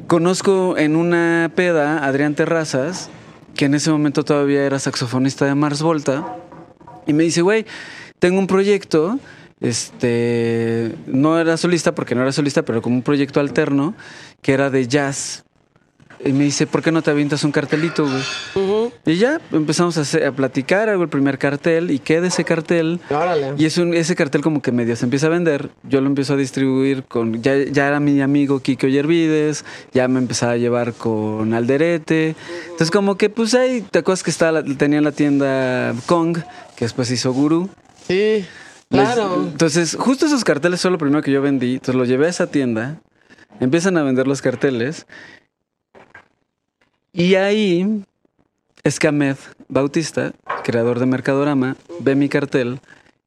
Conozco 0.07 0.77
en 0.77 0.95
una 0.95 1.51
peda 1.55 1.99
a 1.99 2.07
Adrián 2.07 2.35
Terrazas, 2.35 3.11
que 3.55 3.65
en 3.65 3.75
ese 3.75 3.91
momento 3.91 4.25
todavía 4.25 4.65
era 4.65 4.79
saxofonista 4.79 5.45
de 5.47 5.55
Mars 5.55 5.83
Volta, 5.83 6.37
y 7.07 7.13
me 7.13 7.25
dice, 7.25 7.43
güey, 7.43 7.67
tengo 8.19 8.39
un 8.39 8.47
proyecto, 8.47 9.19
este, 9.61 10.95
no 11.07 11.39
era 11.39 11.57
solista 11.57 11.95
porque 11.95 12.15
no 12.15 12.23
era 12.23 12.33
solista, 12.33 12.63
pero 12.63 12.83
como 12.83 12.97
un 12.97 13.03
proyecto 13.03 13.41
alterno, 13.41 13.95
que 14.41 14.53
era 14.53 14.71
de 14.71 14.87
jazz. 14.87 15.45
Y 16.25 16.33
me 16.33 16.45
dice, 16.45 16.69
¿por 16.69 16.83
qué 16.83 16.93
no 16.93 17.03
te 17.03 17.11
avientas 17.11 17.43
un 17.43 17.51
cartelito, 17.51 18.07
güey? 18.07 18.93
Y 19.07 19.17
ya 19.17 19.41
empezamos 19.51 19.99
a, 19.99 20.03
hacer- 20.03 20.25
a 20.25 20.31
platicar, 20.33 20.89
hago 20.89 21.03
el 21.03 21.09
primer 21.09 21.37
cartel 21.37 21.91
y 21.91 21.99
queda 21.99 22.29
ese 22.29 22.45
cartel. 22.45 23.01
Órale. 23.11 23.55
Y 23.59 23.65
es 23.65 23.77
un, 23.79 23.93
ese 23.93 24.15
cartel 24.15 24.41
como 24.41 24.63
que 24.63 24.71
medio 24.71 24.95
se 24.95 25.05
empieza 25.05 25.27
a 25.27 25.31
vender. 25.31 25.71
Yo 25.83 26.01
lo 26.01 26.07
empiezo 26.07 26.35
a 26.35 26.37
distribuir 26.37 27.03
con... 27.05 27.43
Ya, 27.43 27.57
ya 27.65 27.89
era 27.89 27.99
mi 27.99 28.21
amigo 28.21 28.61
Kiko 28.61 28.87
Yervides, 28.87 29.65
ya 29.93 30.07
me 30.07 30.21
empezaba 30.21 30.53
a 30.53 30.57
llevar 30.59 30.93
con 30.93 31.55
Alderete. 31.55 32.37
Entonces 32.67 32.91
como 32.93 33.17
que 33.17 33.29
pues 33.29 33.55
ahí, 33.55 33.83
¿te 33.91 33.99
acuerdas 33.99 34.23
que 34.23 34.31
estaba 34.31 34.53
la- 34.63 34.77
tenía 34.77 35.01
la 35.01 35.11
tienda 35.13 35.93
Kong, 36.07 36.39
que 36.77 36.85
después 36.85 37.11
hizo 37.11 37.33
Guru? 37.33 37.69
Sí. 38.07 38.15
Les- 38.15 38.47
Claro. 38.91 39.49
entonces 39.51 39.97
justo 39.99 40.27
esos 40.27 40.45
carteles 40.45 40.81
son 40.81 40.93
lo 40.93 40.99
primero 40.99 41.21
que 41.23 41.33
yo 41.33 41.43
vendí. 41.43 41.73
Entonces 41.75 41.95
los 41.97 42.07
llevé 42.07 42.27
a 42.27 42.31
esa 42.31 42.47
tienda, 42.47 43.01
empiezan 43.59 43.97
a 43.97 44.03
vender 44.05 44.29
los 44.29 44.41
carteles. 44.41 45.07
Y 47.13 47.35
ahí 47.35 48.05
es 48.85 48.99
que 48.99 49.09
Ahmed 49.09 49.37
Bautista, 49.69 50.33
creador 50.65 50.99
de 50.99 51.07
Mercadorama, 51.07 51.77
ve 52.01 52.15
mi 52.15 52.29
cartel 52.29 52.81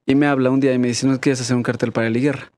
y 0.06 0.16
me 0.16 0.28
habla 0.28 0.50
un 0.50 0.60
día 0.60 0.74
y 0.74 0.80
me 0.80 0.88
dice, 0.88 1.08
¿no 1.08 1.20
quieres 1.20 1.42
hacer 1.42 1.56
un 1.56 1.64
cartel 1.64 1.92
para 1.92 2.08
Eli 2.08 2.22
Guerra? 2.22 2.52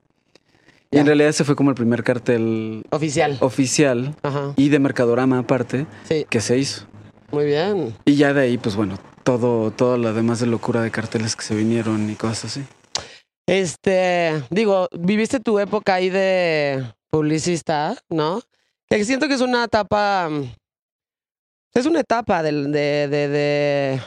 Y 0.90 0.96
en 0.98 1.04
realidad 1.06 1.28
ese 1.28 1.44
fue 1.44 1.54
como 1.54 1.68
el 1.68 1.76
primer 1.76 2.02
cartel 2.02 2.82
Oficial. 2.90 3.36
oficial 3.40 4.14
Ajá. 4.22 4.54
y 4.56 4.70
de 4.70 4.78
Mercadorama 4.78 5.38
aparte 5.40 5.86
Sí. 6.08 6.24
que 6.30 6.40
se 6.40 6.56
hizo. 6.58 6.86
Muy 7.30 7.44
bien. 7.44 7.94
Y 8.06 8.14
ya 8.16 8.32
de 8.32 8.40
ahí, 8.40 8.56
pues 8.56 8.74
bueno, 8.74 8.98
todo, 9.22 9.70
todo 9.70 9.98
lo 9.98 10.14
demás 10.14 10.40
de 10.40 10.46
locura 10.46 10.80
de 10.80 10.90
carteles 10.90 11.36
que 11.36 11.42
se 11.42 11.54
vinieron 11.54 12.08
y 12.08 12.14
cosas 12.14 12.46
así. 12.46 12.64
Este, 13.46 14.42
digo, 14.48 14.88
viviste 14.98 15.40
tu 15.40 15.58
época 15.58 15.94
ahí 15.94 16.08
de 16.08 16.84
publicista, 17.10 17.94
¿no? 18.08 18.40
Que 18.88 19.04
siento 19.04 19.28
que 19.28 19.34
es 19.34 19.42
una 19.42 19.64
etapa. 19.64 20.30
Es 21.74 21.86
una 21.86 22.00
etapa 22.00 22.42
del, 22.42 22.72
de, 22.72 23.08
de. 23.08 24.00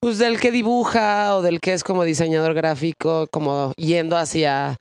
Pues 0.00 0.18
del 0.18 0.38
que 0.38 0.50
dibuja 0.50 1.36
o 1.36 1.42
del 1.42 1.60
que 1.60 1.72
es 1.72 1.82
como 1.82 2.04
diseñador 2.04 2.54
gráfico, 2.54 3.26
como 3.30 3.72
yendo 3.76 4.16
hacia. 4.16 4.76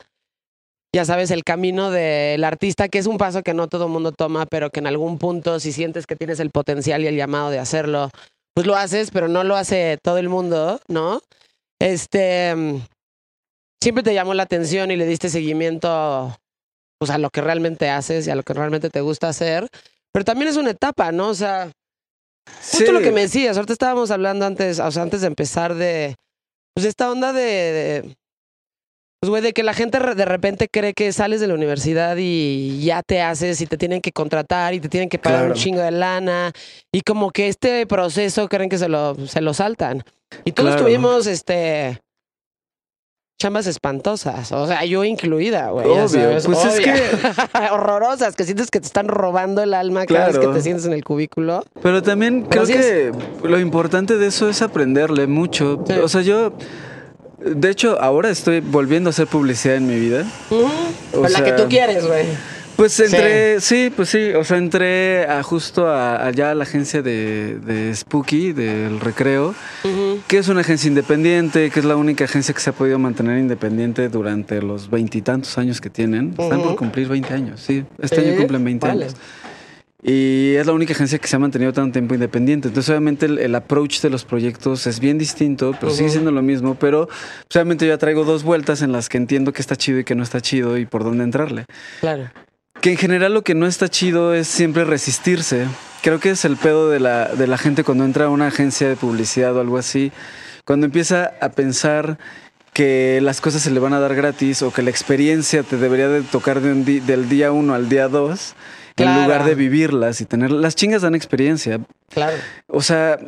Ya 0.96 1.06
sabes, 1.06 1.32
el 1.32 1.44
camino 1.44 1.92
del 1.92 2.44
artista, 2.44 2.88
que 2.88 2.98
es 2.98 3.08
un 3.08 3.18
paso 3.18 3.44
que 3.44 3.54
no 3.54 3.68
todo 3.68 3.86
el 3.86 3.92
mundo 3.92 4.14
toma, 4.14 4.46
pero 4.46 4.70
que 4.70 4.80
en 4.80 4.88
algún 4.88 5.20
punto, 5.20 5.60
si 5.60 5.72
sientes 5.72 6.08
que 6.08 6.16
tienes 6.16 6.40
el 6.40 6.50
potencial 6.50 7.04
y 7.04 7.08
el 7.08 7.16
llamado 7.16 7.50
de 7.50 7.60
hacerlo, 7.60 8.10
pues 8.56 8.66
lo 8.66 8.76
haces, 8.76 9.12
pero 9.12 9.28
no 9.28 9.44
lo 9.44 9.56
hace 9.56 10.00
todo 10.02 10.18
el 10.18 10.30
mundo, 10.30 10.80
¿no? 10.88 11.22
Este. 11.80 12.56
siempre 13.84 14.04
te 14.04 14.14
llamó 14.14 14.34
la 14.34 14.44
atención 14.44 14.90
y 14.90 14.96
le 14.96 15.06
diste 15.06 15.30
seguimiento 15.30 16.36
pues, 16.98 17.12
a 17.12 17.18
lo 17.18 17.30
que 17.30 17.42
realmente 17.42 17.90
haces 17.90 18.26
y 18.26 18.32
a 18.32 18.36
lo 18.36 18.44
que 18.44 18.54
realmente 18.54 18.90
te 18.90 19.02
gusta 19.02 19.30
hacer. 19.30 19.68
Pero 20.12 20.26
también 20.26 20.50
es 20.50 20.58
una 20.58 20.72
etapa, 20.72 21.12
¿no? 21.12 21.30
O 21.30 21.34
sea, 21.36 21.72
justo 22.72 22.92
lo 22.92 23.00
que 23.02 23.12
me 23.12 23.22
decías, 23.22 23.58
ahorita 23.58 23.74
estábamos 23.74 24.12
hablando 24.12 24.46
antes, 24.46 24.80
o 24.80 24.92
sea, 24.92 25.04
antes 25.04 25.22
de 25.22 25.28
empezar 25.28 25.76
de, 25.76 26.16
pues 26.76 26.86
esta 26.86 27.12
onda 27.12 27.34
de, 27.34 27.42
de- 27.42 28.16
pues 29.20 29.32
güey, 29.32 29.42
de 29.42 29.52
que 29.54 29.64
la 29.64 29.74
gente 29.74 29.98
de 30.00 30.26
repente 30.26 30.68
cree 30.72 30.94
que 30.94 31.12
sales 31.12 31.42
de 31.42 31.48
la 31.48 31.56
universidad 31.56 32.16
y 32.20 32.84
ya 32.86 33.02
te 33.02 33.20
haces 33.22 33.60
y 33.62 33.66
te 33.66 33.76
tienen 33.76 34.00
que 34.00 34.12
contratar 34.12 34.76
y 34.76 34.80
te 34.80 34.90
tienen 34.90 35.10
que 35.10 35.18
pagar 35.18 35.40
Claro. 35.40 35.54
un 35.56 35.60
chingo 35.60 35.82
de 35.82 35.90
lana 35.90 36.52
y 36.94 37.02
como 37.02 37.32
que 37.32 37.48
este 37.48 37.88
proceso 37.88 38.48
creen 38.48 38.70
que 38.70 38.78
se 38.78 38.88
lo, 38.88 39.16
se 39.28 39.42
lo 39.42 39.56
saltan. 39.56 40.04
Y 40.46 40.52
todos 40.52 40.72
Claro. 40.76 40.86
tuvimos, 40.86 41.26
este, 41.26 42.00
chambas 43.38 43.68
espantosas, 43.68 44.52
o 44.52 44.66
sea, 44.66 44.84
yo 44.86 45.04
incluida, 45.04 45.70
güey. 45.70 45.86
Obvio, 45.86 46.08
sabes, 46.08 46.46
pues 46.48 46.66
es 46.66 46.80
obvio. 46.80 46.94
horrorosas, 47.72 48.36
que 48.36 48.44
sientes 48.44 48.72
que 48.72 48.80
te 48.80 48.88
están 48.88 49.08
robando 49.08 49.62
el 49.62 49.76
alma 49.76 50.06
cada 50.08 50.28
vez 50.28 50.40
que 50.40 50.48
te 50.48 50.62
sientes 50.62 50.86
en 50.86 50.94
el 50.94 51.04
cubículo. 51.04 51.64
Pero 51.82 52.02
también 52.02 52.48
Pero 52.50 52.64
creo 52.64 52.78
que 52.78 53.12
lo 53.48 53.60
importante 53.60 54.18
de 54.18 54.28
eso 54.28 54.50
es 54.50 54.62
aprenderle 54.64 55.28
mucho. 55.28 55.84
Sí. 55.88 55.94
O 55.94 56.08
sea, 56.10 56.22
yo, 56.22 56.54
de 57.40 57.70
hecho, 57.70 58.02
ahora 58.02 58.30
estoy 58.30 58.60
volviendo 58.60 59.10
a 59.10 59.12
hacer 59.12 59.28
publicidad 59.28 59.76
en 59.76 59.88
mi 59.88 60.00
vida. 60.00 60.26
O 60.50 61.20
Pues 61.20 61.32
la 61.32 61.44
que 61.44 61.52
tú 61.52 61.66
quieres, 61.70 62.08
güey. 62.08 62.26
Pues 62.78 63.00
entré, 63.00 63.60
sí. 63.60 63.92
pues 63.96 64.10
sí, 64.10 64.30
o 64.34 64.44
sea, 64.44 64.58
entré 64.58 65.26
a 65.26 65.42
justo 65.42 65.88
a- 65.88 66.26
allá 66.28 66.52
a 66.52 66.56
la 66.56 66.64
agencia 66.64 67.02
de, 67.02 67.58
de 67.60 67.94
Spooky, 67.96 68.54
del 68.54 69.00
recreo, 69.00 69.56
que 70.28 70.38
es 70.38 70.48
una 70.48 70.62
agencia 70.62 70.88
independiente, 70.88 71.72
que 71.72 71.80
es 71.80 71.86
la 71.86 71.96
única 71.96 72.26
agencia 72.26 72.54
que 72.54 72.60
se 72.62 72.70
ha 72.70 72.74
podido 72.74 73.00
mantener 73.00 73.40
independiente 73.40 74.10
durante 74.10 74.62
los 74.62 74.90
veintitantos 74.92 75.58
años 75.58 75.82
que 75.82 75.90
tienen. 75.90 76.36
Están 76.38 76.62
por 76.62 76.76
cumplir 76.76 77.08
20 77.08 77.34
años, 77.34 77.60
sí. 77.62 77.84
Este 78.00 78.22
año 78.22 78.38
cumplen 78.38 78.64
20 78.64 78.86
órale. 78.86 79.06
años. 79.06 79.16
Y 80.04 80.54
es 80.56 80.66
la 80.68 80.74
única 80.74 80.94
agencia 80.94 81.18
que 81.18 81.28
se 81.28 81.36
ha 81.36 81.40
mantenido 81.40 81.74
tanto 81.74 81.94
tiempo 81.94 82.14
independiente. 82.14 82.68
Entonces, 82.68 82.92
obviamente, 82.92 83.26
el, 83.26 83.40
el 83.40 83.56
approach 83.56 84.00
de 84.02 84.12
los 84.12 84.24
proyectos 84.24 84.86
es 84.86 85.00
bien 85.00 85.18
distinto, 85.18 85.74
pero 85.80 85.92
sigue 85.92 86.10
siendo 86.10 86.32
lo 86.32 86.44
mismo. 86.44 86.76
Pero, 86.76 87.08
pues, 87.08 87.56
obviamente, 87.56 87.88
yo 87.88 87.94
ya 87.94 87.98
traigo 87.98 88.24
dos 88.24 88.44
vueltas 88.44 88.84
en 88.84 88.92
las 88.92 89.10
que 89.10 89.18
entiendo 89.18 89.52
que 89.52 89.62
está 89.62 89.76
chido 89.76 89.98
y 90.00 90.04
que 90.04 90.14
no 90.14 90.22
está 90.22 90.40
chido 90.40 90.78
y 90.78 90.86
por 90.86 91.04
dónde 91.04 91.24
entrarle. 91.24 91.66
Claro. 92.00 92.30
Que 92.82 92.92
en 92.92 92.98
general 92.98 93.34
lo 93.34 93.44
que 93.44 93.56
no 93.56 93.66
está 93.68 93.90
chido 93.90 94.34
es 94.34 94.48
siempre 94.48 94.86
resistirse. 94.86 95.66
Creo 96.04 96.20
que 96.20 96.30
es 96.32 96.46
el 96.46 96.58
pedo 96.58 96.90
de 96.90 97.00
la, 97.00 97.28
de 97.28 97.48
la 97.48 97.58
gente 97.58 97.84
cuando 97.84 98.06
entra 98.06 98.26
a 98.26 98.30
una 98.30 98.48
agencia 98.48 98.88
de 98.88 98.96
publicidad 98.96 99.56
o 99.56 99.62
algo 99.62 99.78
así. 99.78 100.12
Cuando 100.64 100.86
empieza 100.86 101.34
a 101.42 101.50
pensar 101.50 102.18
que 102.74 103.20
las 103.22 103.42
cosas 103.42 103.64
se 103.64 103.72
le 103.72 103.80
van 103.80 103.94
a 103.94 104.00
dar 104.00 104.16
gratis 104.16 104.62
o 104.62 104.72
que 104.72 104.84
la 104.84 104.92
experiencia 104.92 105.64
te 105.64 105.78
debería 105.78 106.08
de 106.08 106.22
tocar 106.22 106.62
de 106.62 106.72
un 106.72 106.86
di- 106.86 107.00
del 107.00 107.28
día 107.28 107.52
uno 107.52 107.74
al 107.74 107.90
día 107.90 108.08
dos 108.08 108.54
Claro. 108.96 109.18
en 109.20 109.24
lugar 109.26 109.46
de 109.46 109.54
vivirlas 109.56 110.22
y 110.22 110.26
tener... 110.26 110.50
Las 110.52 110.76
chingas 110.76 111.04
dan 111.04 111.14
experiencia. 111.14 111.80
Claro. 112.10 112.36
O 112.68 112.82
sea, 112.82 113.20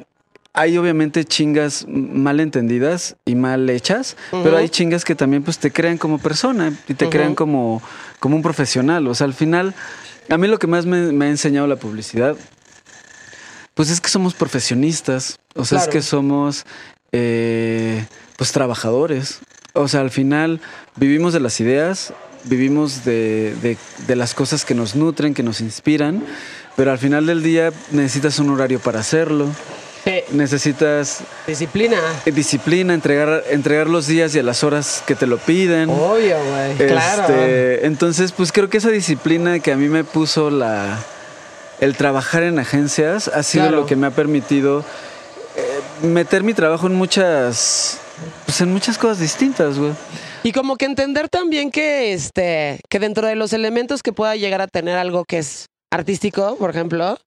hay 0.53 0.77
obviamente 0.79 1.25
chingas 1.25 1.85
mal 1.87 2.39
entendidas 2.39 3.15
y 3.23 3.35
mal 3.35 3.69
hechas, 3.69 4.17
pero 4.31 4.57
hay 4.57 4.69
chingas 4.69 5.05
que 5.05 5.13
también 5.13 5.43
pues 5.43 5.59
te 5.59 5.71
crean 5.71 5.99
como 5.99 6.17
persona 6.17 6.73
y 6.87 6.95
te 6.95 7.07
crean 7.07 7.35
como, 7.35 7.83
como 8.19 8.35
un 8.35 8.41
profesional. 8.41 9.07
O 9.07 9.15
sea, 9.15 9.25
al 9.25 9.33
final, 9.33 9.73
a 10.29 10.37
mí 10.37 10.47
lo 10.47 10.59
que 10.59 10.67
más 10.67 10.85
me, 10.85 11.11
me 11.11 11.25
ha 11.25 11.29
enseñado 11.29 11.67
la 11.67 11.75
publicidad, 11.77 12.35
pues 13.73 13.89
es 13.89 14.01
que 14.01 14.09
somos 14.09 14.33
profesionistas. 14.33 15.39
O 15.55 15.65
sea, 15.65 15.77
Claro. 15.79 15.89
es 15.89 15.93
que 15.95 16.01
somos 16.01 16.65
eh, 17.11 18.05
pues 18.37 18.51
trabajadores. 18.51 19.39
O 19.73 19.87
sea, 19.87 20.01
al 20.01 20.11
final 20.11 20.59
vivimos 20.95 21.33
de 21.33 21.39
las 21.39 21.59
ideas, 21.59 22.13
vivimos 22.43 23.05
de, 23.05 23.55
de- 23.61 23.77
de 24.07 24.15
las 24.15 24.33
cosas 24.33 24.65
que 24.65 24.75
nos 24.75 24.95
nutren, 24.95 25.33
que 25.33 25.43
nos 25.43 25.61
inspiran, 25.61 26.23
pero 26.75 26.91
al 26.91 26.97
final 26.97 27.25
del 27.25 27.41
día 27.43 27.71
necesitas 27.91 28.39
un 28.39 28.49
horario 28.49 28.79
para 28.79 28.99
hacerlo, 28.99 29.47
Sí. 30.03 30.23
necesitas 30.31 31.19
Disciplina. 31.45 31.97
disciplina, 32.25 32.93
entregar, 32.93 33.43
entregar 33.49 33.87
los 33.87 34.07
días 34.07 34.33
y 34.35 34.39
a 34.39 34.43
las 34.43 34.63
horas 34.63 35.03
que 35.05 35.15
te 35.15 35.27
lo 35.27 35.37
piden. 35.37 35.89
Obvio, 35.89 36.37
güey. 36.77 36.87
Claro. 36.89 37.23
Este, 37.23 37.85
entonces, 37.85 38.31
pues 38.31 38.51
creo 38.51 38.69
que 38.69 38.77
esa 38.77 38.89
disciplina 38.89 39.59
que 39.59 39.71
a 39.71 39.75
mí 39.75 39.87
me 39.89 40.03
puso 40.03 40.49
la 40.49 40.97
el 41.79 41.95
trabajar 41.95 42.43
en 42.43 42.59
agencias 42.59 43.27
ha 43.29 43.41
sido 43.43 43.65
Claro. 43.65 43.77
lo 43.81 43.85
que 43.85 43.95
me 43.95 44.07
ha 44.07 44.11
permitido 44.11 44.83
eh, 45.55 45.79
meter 46.07 46.43
mi 46.43 46.53
trabajo 46.53 46.87
en 46.87 46.95
muchas 46.95 47.99
pues 48.45 48.59
en 48.61 48.71
muchas 48.73 48.97
cosas 48.97 49.19
distintas, 49.19 49.77
güey. 49.77 49.93
Y 50.43 50.51
como 50.51 50.75
que 50.77 50.85
entender 50.85 51.29
también 51.29 51.71
que 51.71 52.13
este, 52.13 52.79
que 52.89 52.99
dentro 52.99 53.27
de 53.27 53.35
los 53.35 53.53
elementos 53.53 54.01
que 54.03 54.11
pueda 54.13 54.35
llegar 54.35 54.61
a 54.61 54.67
tener 54.67 54.97
algo 54.97 55.23
que 55.25 55.37
es 55.39 55.67
artístico, 55.91 56.55
por 56.57 56.69
ejemplo, 56.69 57.17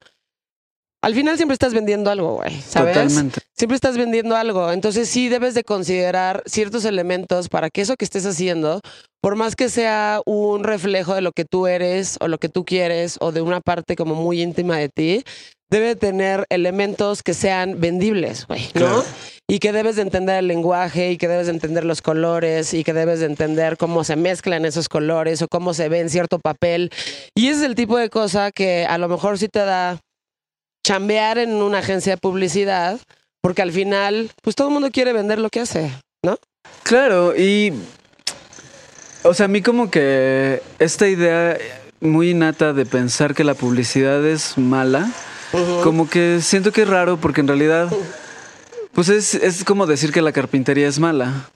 al 1.03 1.15
final 1.15 1.37
siempre 1.37 1.55
estás 1.55 1.75
vendiendo 1.75 2.11
algo, 2.11 2.37
güey, 2.37 2.61
¿sabes? 2.61 2.95
Totalmente. 2.95 3.41
Siempre 3.57 3.75
estás 3.75 3.99
vendiendo 3.99 4.37
algo. 4.37 4.71
Entonces 4.71 5.09
sí 5.09 5.29
debes 5.29 5.55
de 5.55 5.65
considerar 5.65 6.43
ciertos 6.47 6.85
elementos 6.85 7.49
para 7.49 7.71
que 7.71 7.81
eso 7.81 7.97
que 7.97 8.05
estés 8.05 8.25
haciendo, 8.25 8.81
por 9.21 9.35
más 9.35 9.57
que 9.57 9.69
sea 9.69 10.21
un 10.27 10.63
reflejo 10.63 11.15
de 11.15 11.21
lo 11.21 11.33
que 11.33 11.45
tú 11.45 11.67
eres 11.67 12.17
o 12.21 12.29
lo 12.29 12.39
que 12.39 12.49
tú 12.49 12.65
quieres 12.65 13.17
o 13.21 13.33
de 13.33 13.43
una 13.43 13.61
parte 13.61 13.97
como 13.97 14.15
muy 14.15 14.43
íntima 14.43 14.77
de 14.77 14.89
ti, 14.89 15.25
debe 15.71 15.97
tener 15.97 16.45
elementos 16.51 17.23
que 17.23 17.35
sean 17.35 17.81
vendibles, 17.81 18.47
güey, 18.47 18.63
¿no? 18.75 18.81
Claro. 18.81 19.05
Y 19.49 19.59
que 19.59 19.73
debes 19.73 19.97
de 19.97 20.03
entender 20.03 20.37
el 20.37 20.47
lenguaje 20.47 21.11
y 21.11 21.19
que 21.19 21.27
debes 21.27 21.47
de 21.47 21.53
entender 21.53 21.85
los 21.85 22.01
colores 22.01 22.75
y 22.75 22.85
que 22.85 22.93
debes 22.93 23.21
de 23.21 23.27
entender 23.27 23.77
cómo 23.77 24.05
se 24.05 24.15
mezclan 24.15 24.65
esos 24.65 24.89
colores 24.89 25.43
o 25.43 25.49
cómo 25.49 25.75
se 25.75 25.89
ve 25.89 25.99
en 25.99 26.11
cierto 26.11 26.39
papel. 26.39 26.91
Y 27.35 27.49
ese 27.49 27.61
es 27.61 27.67
el 27.67 27.75
tipo 27.75 27.99
de 27.99 28.09
cosa 28.09 28.53
que 28.53 28.87
a 28.87 28.99
lo 28.99 29.09
mejor 29.09 29.39
sí 29.39 29.49
te 29.49 29.61
da 29.61 29.99
chambear 30.85 31.39
en 31.39 31.55
una 31.55 31.79
agencia 31.79 32.13
de 32.13 32.17
publicidad, 32.19 32.99
porque 33.41 33.63
al 33.63 33.73
final, 33.73 34.31
pues 34.43 34.57
todo 34.57 34.69
el 34.69 34.75
mundo 34.75 34.91
quiere 34.91 35.13
vender 35.13 35.39
lo 35.39 35.51
que 35.51 35.61
hace, 35.61 35.93
¿no? 36.25 36.39
Claro, 36.83 37.37
y. 37.37 37.73
O 39.25 39.35
sea, 39.35 39.47
a 39.47 39.49
mí 39.49 39.63
como 39.63 39.91
que 39.91 40.63
esta 40.81 41.09
idea 41.09 41.57
muy 42.01 42.31
innata 42.31 42.73
de 42.73 42.85
pensar 42.85 43.35
que 43.35 43.45
la 43.45 43.55
publicidad 43.55 44.25
es 44.27 44.59
mala, 44.59 45.09
como 45.85 46.09
que 46.09 46.41
siento 46.41 46.73
que 46.73 46.83
es 46.83 46.89
raro 46.89 47.19
porque 47.19 47.41
en 47.41 47.49
realidad, 47.49 47.89
pues 48.93 49.09
es, 49.09 49.35
es 49.35 49.65
como 49.65 49.87
decir 49.87 50.13
que 50.13 50.23
la 50.23 50.33
carpintería 50.33 50.89
es 50.89 50.99
mala. 50.99 51.49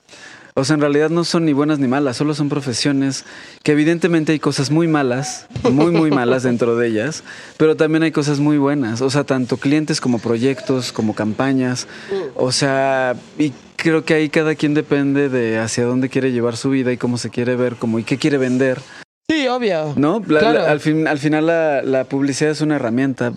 O 0.59 0.63
sea, 0.65 0.73
en 0.73 0.81
realidad 0.81 1.11
no 1.11 1.23
son 1.23 1.45
ni 1.45 1.53
buenas 1.53 1.77
ni 1.77 1.87
malas, 1.87 2.17
solo 2.17 2.33
son 2.33 2.49
profesiones 2.49 3.25
que 3.63 3.73
evidentemente 3.73 4.31
hay 4.31 4.39
cosas 4.39 4.71
muy 4.71 4.87
malas, 4.87 5.45
muy, 5.71 5.91
muy 5.91 6.09
malas 6.09 6.41
dentro 6.41 6.75
de 6.75 6.87
ellas, 6.87 7.23
pero 7.57 7.77
también 7.77 8.01
hay 8.01 8.11
cosas 8.11 8.39
muy 8.39 8.57
buenas. 8.57 9.01
O 9.01 9.09
sea, 9.11 9.23
tanto 9.23 9.57
clientes 9.57 10.01
como 10.01 10.17
proyectos, 10.17 10.91
como 10.91 11.13
campañas. 11.13 11.87
O 12.35 12.51
sea, 12.51 13.15
y 13.37 13.53
creo 13.75 14.03
que 14.03 14.15
ahí 14.15 14.29
cada 14.29 14.55
quien 14.55 14.73
depende 14.73 15.29
de 15.29 15.59
hacia 15.59 15.85
dónde 15.85 16.09
quiere 16.09 16.31
llevar 16.31 16.57
su 16.57 16.71
vida 16.71 16.91
y 16.91 16.97
cómo 16.97 17.19
se 17.19 17.29
quiere 17.29 17.55
ver, 17.55 17.75
como 17.75 17.99
y 17.99 18.03
qué 18.03 18.17
quiere 18.17 18.39
vender. 18.39 18.81
Sí, 19.29 19.47
obvio. 19.47 19.93
¿No? 19.95 20.23
La- 20.27 20.39
Claro. 20.39 20.59
la- 20.63 20.71
al, 20.71 20.79
fin, 20.79 21.07
al 21.07 21.19
final 21.19 21.45
la, 21.45 21.83
la 21.83 22.05
publicidad 22.05 22.49
es 22.51 22.61
una 22.61 22.77
herramienta 22.77 23.33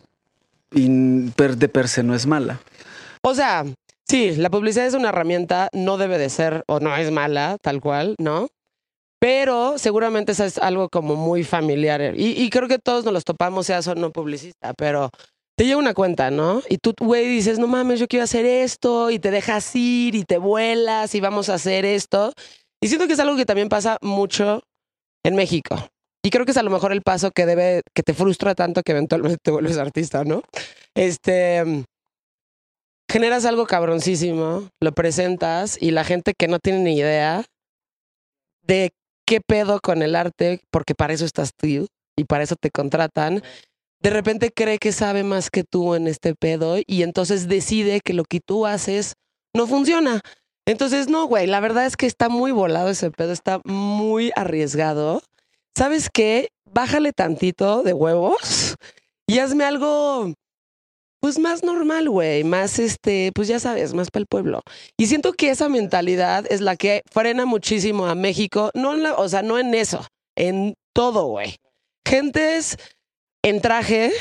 y 0.72 1.28
per- 1.36 1.58
de 1.58 1.68
per 1.68 1.86
se 1.88 2.02
no 2.02 2.14
es 2.14 2.26
mala. 2.26 2.60
O 3.22 3.34
sea, 3.34 3.64
sí, 4.10 4.34
la 4.34 4.50
publicidad 4.50 4.86
es 4.86 4.94
una 4.94 5.10
herramienta, 5.10 5.68
no 5.72 5.96
debe 5.96 6.18
de 6.18 6.30
ser 6.30 6.64
o 6.66 6.80
no 6.80 6.96
es 6.96 7.12
mala, 7.12 7.58
tal 7.62 7.80
cual, 7.80 8.16
¿no? 8.18 8.48
Pero 9.20 9.78
seguramente 9.78 10.32
eso 10.32 10.44
es 10.44 10.58
algo 10.58 10.88
como 10.88 11.14
muy 11.14 11.44
familiar. 11.44 12.14
Y, 12.16 12.32
y 12.32 12.50
creo 12.50 12.66
que 12.66 12.80
todos 12.80 13.04
nos 13.04 13.14
los 13.14 13.24
topamos, 13.24 13.66
seas 13.66 13.86
o 13.86 13.94
no 13.94 14.10
publicista, 14.10 14.74
pero 14.74 15.10
te 15.56 15.64
llega 15.64 15.76
una 15.76 15.94
cuenta, 15.94 16.32
¿no? 16.32 16.60
Y 16.68 16.78
tú, 16.78 16.92
güey, 16.98 17.28
dices, 17.28 17.60
no 17.60 17.68
mames, 17.68 18.00
yo 18.00 18.08
quiero 18.08 18.24
hacer 18.24 18.46
esto, 18.46 19.10
y 19.12 19.20
te 19.20 19.30
dejas 19.30 19.76
ir, 19.76 20.16
y 20.16 20.24
te 20.24 20.38
vuelas, 20.38 21.14
y 21.14 21.20
vamos 21.20 21.48
a 21.48 21.54
hacer 21.54 21.84
esto. 21.84 22.32
Y 22.82 22.88
siento 22.88 23.06
que 23.06 23.12
es 23.12 23.20
algo 23.20 23.36
que 23.36 23.46
también 23.46 23.68
pasa 23.68 23.96
mucho 24.02 24.62
en 25.24 25.36
México. 25.36 25.76
Y 26.24 26.30
creo 26.30 26.44
que 26.44 26.50
es 26.50 26.56
a 26.56 26.64
lo 26.64 26.70
mejor 26.70 26.90
el 26.90 27.02
paso 27.02 27.30
que 27.30 27.46
debe, 27.46 27.82
que 27.94 28.02
te 28.02 28.14
frustra 28.14 28.56
tanto 28.56 28.82
que 28.82 28.90
eventualmente 28.90 29.38
te 29.40 29.52
vuelves 29.52 29.78
artista, 29.78 30.24
¿no? 30.24 30.42
Este 30.96 31.84
generas 33.10 33.44
algo 33.44 33.66
cabroncísimo, 33.66 34.68
lo 34.80 34.92
presentas 34.92 35.76
y 35.80 35.90
la 35.90 36.04
gente 36.04 36.32
que 36.38 36.48
no 36.48 36.60
tiene 36.60 36.78
ni 36.78 36.96
idea 36.96 37.44
de 38.62 38.92
qué 39.26 39.40
pedo 39.40 39.80
con 39.80 40.02
el 40.02 40.14
arte, 40.14 40.60
porque 40.70 40.94
para 40.94 41.12
eso 41.12 41.24
estás 41.24 41.50
tú 41.56 41.86
y 42.16 42.24
para 42.24 42.44
eso 42.44 42.54
te 42.54 42.70
contratan, 42.70 43.42
de 44.00 44.10
repente 44.10 44.50
cree 44.54 44.78
que 44.78 44.92
sabe 44.92 45.24
más 45.24 45.50
que 45.50 45.64
tú 45.64 45.94
en 45.94 46.06
este 46.06 46.34
pedo 46.34 46.76
y 46.86 47.02
entonces 47.02 47.48
decide 47.48 48.00
que 48.00 48.14
lo 48.14 48.24
que 48.24 48.40
tú 48.40 48.64
haces 48.64 49.14
no 49.54 49.66
funciona. 49.66 50.20
Entonces, 50.66 51.08
no, 51.08 51.26
güey, 51.26 51.46
la 51.46 51.60
verdad 51.60 51.86
es 51.86 51.96
que 51.96 52.06
está 52.06 52.28
muy 52.28 52.52
volado 52.52 52.90
ese 52.90 53.10
pedo, 53.10 53.32
está 53.32 53.60
muy 53.64 54.30
arriesgado. 54.36 55.20
¿Sabes 55.76 56.08
qué? 56.12 56.50
Bájale 56.64 57.12
tantito 57.12 57.82
de 57.82 57.92
huevos 57.92 58.76
y 59.26 59.40
hazme 59.40 59.64
algo 59.64 60.32
pues 61.20 61.38
más 61.38 61.62
normal, 61.62 62.08
güey, 62.08 62.44
más 62.44 62.78
este, 62.78 63.30
pues 63.34 63.46
ya 63.48 63.60
sabes, 63.60 63.94
más 63.94 64.10
para 64.10 64.22
el 64.22 64.26
pueblo. 64.26 64.62
Y 64.96 65.06
siento 65.06 65.32
que 65.32 65.50
esa 65.50 65.68
mentalidad 65.68 66.46
es 66.50 66.60
la 66.60 66.76
que 66.76 67.02
frena 67.10 67.44
muchísimo 67.44 68.06
a 68.06 68.14
México, 68.14 68.70
no 68.74 68.94
en 68.94 69.02
la, 69.02 69.14
o 69.14 69.28
sea, 69.28 69.42
no 69.42 69.58
en 69.58 69.74
eso, 69.74 70.06
en 70.36 70.74
todo, 70.94 71.26
güey. 71.26 71.56
Gentes 72.06 72.78
en 73.44 73.60
traje 73.60 74.12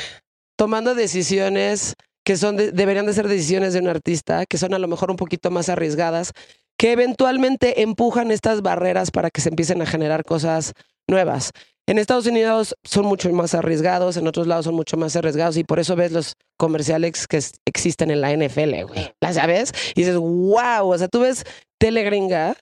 tomando 0.56 0.94
decisiones 0.94 1.94
que 2.24 2.36
son 2.36 2.56
de- 2.56 2.70
deberían 2.70 3.06
de 3.06 3.14
ser 3.14 3.28
decisiones 3.28 3.72
de 3.72 3.80
un 3.80 3.88
artista, 3.88 4.44
que 4.46 4.58
son 4.58 4.74
a 4.74 4.78
lo 4.78 4.86
mejor 4.88 5.10
un 5.10 5.16
poquito 5.16 5.50
más 5.50 5.68
arriesgadas, 5.70 6.32
que 6.78 6.92
eventualmente 6.92 7.82
empujan 7.82 8.30
estas 8.30 8.60
barreras 8.62 9.10
para 9.10 9.30
que 9.30 9.40
se 9.40 9.48
empiecen 9.48 9.80
a 9.82 9.86
generar 9.86 10.24
cosas 10.24 10.72
nuevas. 11.08 11.50
En 11.90 11.98
Estados 11.98 12.26
Unidos 12.26 12.76
son 12.84 13.04
mucho 13.06 13.32
más 13.32 13.52
arriesgados, 13.52 14.16
en 14.16 14.28
otros 14.28 14.46
lados 14.46 14.66
son 14.66 14.76
mucho 14.76 14.96
más 14.96 15.16
arriesgados 15.16 15.56
y 15.56 15.64
por 15.64 15.80
eso 15.80 15.96
ves 15.96 16.12
los 16.12 16.34
comerciales 16.56 17.26
que 17.26 17.42
existen 17.66 18.12
en 18.12 18.20
la 18.20 18.30
NFL, 18.32 18.84
güey. 18.86 19.12
¿Las 19.20 19.34
sabes? 19.34 19.72
Y 19.96 20.02
dices, 20.02 20.14
wow, 20.14 20.88
o 20.88 20.96
sea, 20.96 21.08
tú 21.08 21.18
ves 21.18 21.42
tele 21.80 22.04
gringa. 22.04 22.54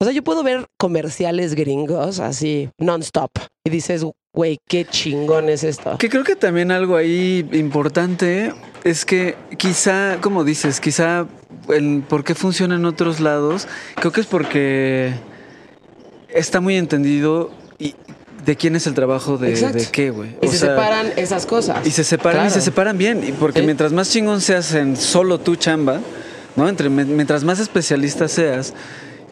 O 0.00 0.06
sea, 0.06 0.14
yo 0.14 0.24
puedo 0.24 0.42
ver 0.42 0.64
comerciales 0.78 1.54
gringos 1.54 2.18
así, 2.18 2.70
non-stop. 2.78 3.30
Y 3.62 3.68
dices, 3.68 4.06
güey, 4.34 4.56
qué 4.66 4.86
chingón 4.86 5.50
es 5.50 5.62
esto. 5.62 5.98
Que 5.98 6.08
creo 6.08 6.24
que 6.24 6.34
también 6.34 6.70
algo 6.70 6.96
ahí 6.96 7.46
importante 7.52 8.54
es 8.84 9.04
que 9.04 9.36
quizá, 9.58 10.16
como 10.22 10.44
dices, 10.44 10.80
quizá 10.80 11.26
el 11.68 12.02
por 12.08 12.24
qué 12.24 12.34
funciona 12.34 12.76
en 12.76 12.86
otros 12.86 13.20
lados, 13.20 13.68
creo 13.96 14.12
que 14.12 14.22
es 14.22 14.26
porque 14.26 15.12
está 16.30 16.62
muy 16.62 16.78
entendido 16.78 17.50
y 17.78 17.94
de 18.50 18.56
quién 18.56 18.74
es 18.74 18.86
el 18.88 18.94
trabajo 18.94 19.38
de, 19.38 19.54
qué, 19.92 20.10
güey. 20.10 20.30
Y 20.42 20.46
O 20.48 20.50
se 20.50 20.58
sea, 20.58 20.70
separan 20.70 21.06
esas 21.16 21.46
cosas. 21.46 21.86
Y 21.86 21.92
se 21.92 22.02
separan 22.02 22.48
y 22.48 22.50
se 22.50 22.60
separan 22.60 22.98
bien, 22.98 23.22
y 23.26 23.30
porque 23.30 23.62
mientras 23.62 23.92
más 23.92 24.10
chingón 24.10 24.40
seas 24.40 24.74
en 24.74 24.96
solo 24.96 25.38
tu 25.38 25.54
chamba, 25.54 26.00
¿no? 26.56 26.68
Entre, 26.68 26.90
mientras 26.90 27.44
más 27.44 27.60
especialista 27.60 28.26
seas, 28.26 28.74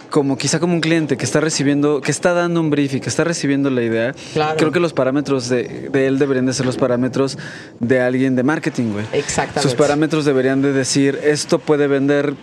como 0.09 0.39
quizá 0.39 0.61
como 0.61 0.73
un 0.73 0.81
cliente 0.81 1.17
que 1.17 1.25
está 1.25 1.41
recibiendo, 1.41 2.01
que 2.01 2.13
está 2.13 2.33
dando 2.33 2.61
un 2.61 2.71
brief 2.71 2.95
y 2.95 3.01
que 3.01 3.09
está 3.09 3.25
recibiendo 3.25 3.71
la 3.71 3.83
idea, 3.83 4.15
Claro. 4.33 4.57
creo 4.57 4.71
que 4.71 4.79
los 4.79 4.93
parámetros 4.93 5.49
de, 5.49 5.89
de 5.91 6.07
él 6.07 6.21
deberían 6.21 6.47
de 6.47 6.53
ser 6.53 6.65
los 6.65 6.77
parámetros 6.77 7.37
de 7.81 8.01
alguien 8.01 8.37
de 8.37 8.45
marketing, 8.45 8.93
güey. 8.93 9.05
Exactamente. 9.13 9.63
Sus 9.63 9.75
parámetros 9.75 10.25
deberían 10.25 10.63
de 10.63 10.73
decir, 10.73 11.19
esto 11.25 11.59
puede 11.59 11.89
vender 11.89 12.35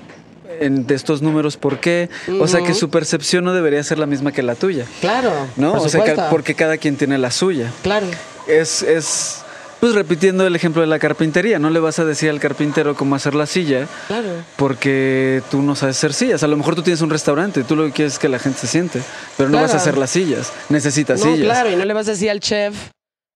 en 0.61 0.85
de 0.87 0.95
estos 0.95 1.21
números, 1.21 1.57
¿por 1.57 1.79
qué? 1.79 2.09
O 2.39 2.47
sea 2.47 2.61
que 2.61 2.73
su 2.73 2.89
percepción 2.89 3.43
no 3.43 3.53
debería 3.53 3.83
ser 3.83 3.99
la 3.99 4.05
misma 4.05 4.31
que 4.31 4.43
la 4.43 4.55
tuya, 4.55 4.85
Claro. 5.01 5.31
¿no? 5.55 5.73
por 5.73 5.81
o 5.85 5.89
sea, 5.89 6.29
porque 6.29 6.55
cada 6.55 6.77
quien 6.77 6.95
tiene 6.97 7.17
la 7.17 7.31
suya 7.31 7.71
Claro. 7.83 8.07
es, 8.47 8.81
es, 8.83 9.41
pues 9.79 9.93
repitiendo 9.93 10.47
el 10.47 10.55
ejemplo 10.55 10.81
de 10.81 10.87
la 10.87 10.97
carpintería, 10.99 11.59
no 11.59 11.69
le 11.69 11.79
vas 11.79 11.99
a 11.99 12.05
decir 12.05 12.29
al 12.29 12.39
carpintero 12.39 12.95
cómo 12.95 13.15
hacer 13.15 13.35
la 13.35 13.45
silla 13.45 13.87
Claro. 14.07 14.29
porque 14.55 15.43
tú 15.51 15.61
no 15.61 15.75
sabes 15.75 15.97
hacer 15.97 16.13
sillas. 16.13 16.43
A 16.43 16.47
lo 16.47 16.57
mejor 16.57 16.75
tú 16.75 16.81
tienes 16.81 17.01
un 17.01 17.09
restaurante, 17.09 17.63
tú 17.63 17.75
lo 17.75 17.85
que 17.85 17.91
quieres 17.91 18.13
es 18.13 18.19
que 18.19 18.29
la 18.29 18.39
gente 18.39 18.59
se 18.59 18.67
siente, 18.67 19.01
pero 19.37 19.49
no 19.49 19.57
Claro. 19.57 19.67
vas 19.67 19.73
a 19.73 19.77
hacer 19.77 19.97
las 19.97 20.09
sillas, 20.09 20.51
necesitas 20.69 21.19
No, 21.19 21.25
sillas. 21.33 21.45
claro, 21.45 21.71
y 21.71 21.75
no 21.75 21.85
le 21.85 21.93
vas 21.93 22.07
a 22.07 22.11
decir 22.11 22.29
al 22.31 22.39
chef 22.39 22.75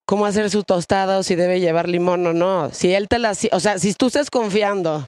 cómo 0.07 0.25
hacer 0.25 0.49
su 0.49 0.63
tostada 0.63 1.19
o 1.19 1.23
si 1.23 1.35
debe 1.35 1.59
llevar 1.59 1.87
limón 1.87 2.25
o 2.25 2.33
no. 2.33 2.71
Si 2.73 2.91
él 2.93 3.07
te 3.07 3.19
la... 3.19 3.33
O 3.51 3.59
sea, 3.59 3.77
si 3.77 3.93
tú 3.93 4.07
estás 4.07 4.31
confiando 4.31 5.05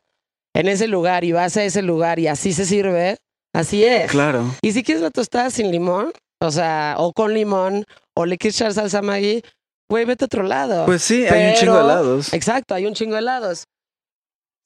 en 0.53 0.67
ese 0.67 0.87
lugar 0.87 1.23
y 1.23 1.31
vas 1.31 1.55
a 1.57 1.63
ese 1.63 1.81
lugar 1.81 2.19
y 2.19 2.27
así 2.27 2.53
se 2.53 2.65
sirve, 2.65 3.17
así 3.53 3.83
es. 3.83 4.11
Claro. 4.11 4.45
Y 4.61 4.71
si 4.73 4.83
quieres 4.83 5.01
la 5.03 5.09
tostada 5.11 5.49
sin 5.49 5.71
limón, 5.71 6.11
o 6.41 6.51
sea, 6.51 6.95
o 6.97 7.13
con 7.13 7.33
limón, 7.33 7.85
o 8.15 8.25
le 8.25 8.37
quieres 8.37 8.55
echar 8.59 8.73
salsa 8.73 9.01
Maggi, 9.01 9.41
güey, 9.89 10.05
vete 10.05 10.23
a 10.23 10.27
otro 10.27 10.43
lado. 10.43 10.85
Pues 10.85 11.01
sí, 11.03 11.25
hay 11.25 11.45
un 11.45 11.53
Pero- 11.53 11.59
chingo 11.59 11.75
de 11.77 11.83
helados. 11.83 12.33
Exacto, 12.33 12.73
hay 12.75 12.85
un 12.85 12.93
chingo 12.93 13.13
de 13.13 13.19
helados. 13.19 13.65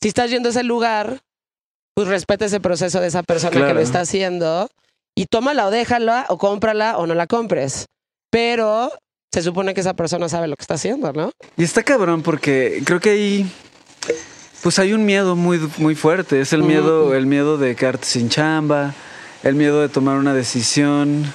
Si 0.02 0.10
estás 0.10 0.30
yendo 0.30 0.50
a 0.50 0.52
ese 0.52 0.64
lugar, 0.64 1.20
pues 1.96 2.08
respeta 2.08 2.46
ese 2.46 2.60
proceso 2.60 3.00
de 3.00 3.08
esa 3.08 3.24
persona 3.24 3.52
que 3.52 3.58
Claro. 3.58 3.74
lo 3.76 3.80
está 3.80 4.02
haciendo 4.02 4.68
y 5.18 5.26
tómala 5.28 5.66
o 5.68 5.72
déjala 5.72 6.26
o 6.30 6.38
cómprala 6.38 6.98
o 6.98 7.08
no 7.08 7.16
la 7.16 7.26
compres. 7.28 7.86
Pero 8.32 8.92
se 9.34 9.42
supone 9.42 9.74
que 9.74 9.82
esa 9.82 9.94
persona 9.94 10.28
sabe 10.30 10.48
lo 10.48 10.56
que 10.56 10.62
está 10.64 10.74
haciendo, 10.76 11.12
¿no? 11.14 11.32
Y 11.58 11.64
está 11.64 11.84
cabrón 11.84 12.22
porque 12.22 12.82
creo 12.86 13.00
que 13.00 13.10
ahí 13.12 13.52
pues 14.66 14.80
hay 14.80 14.94
un 14.94 15.06
miedo 15.06 15.36
muy 15.36 15.60
muy 15.78 15.94
fuerte, 15.94 16.42
es 16.42 16.52
el 16.52 16.64
miedo 16.64 17.14
el 17.14 17.28
miedo 17.28 17.60
de 17.60 17.76
quedarte 17.76 18.08
sin 18.08 18.30
chamba, 18.30 18.96
el 19.44 19.54
miedo 19.54 19.80
de 19.80 19.90
tomar 19.90 20.18
una 20.18 20.34
decisión 20.34 21.32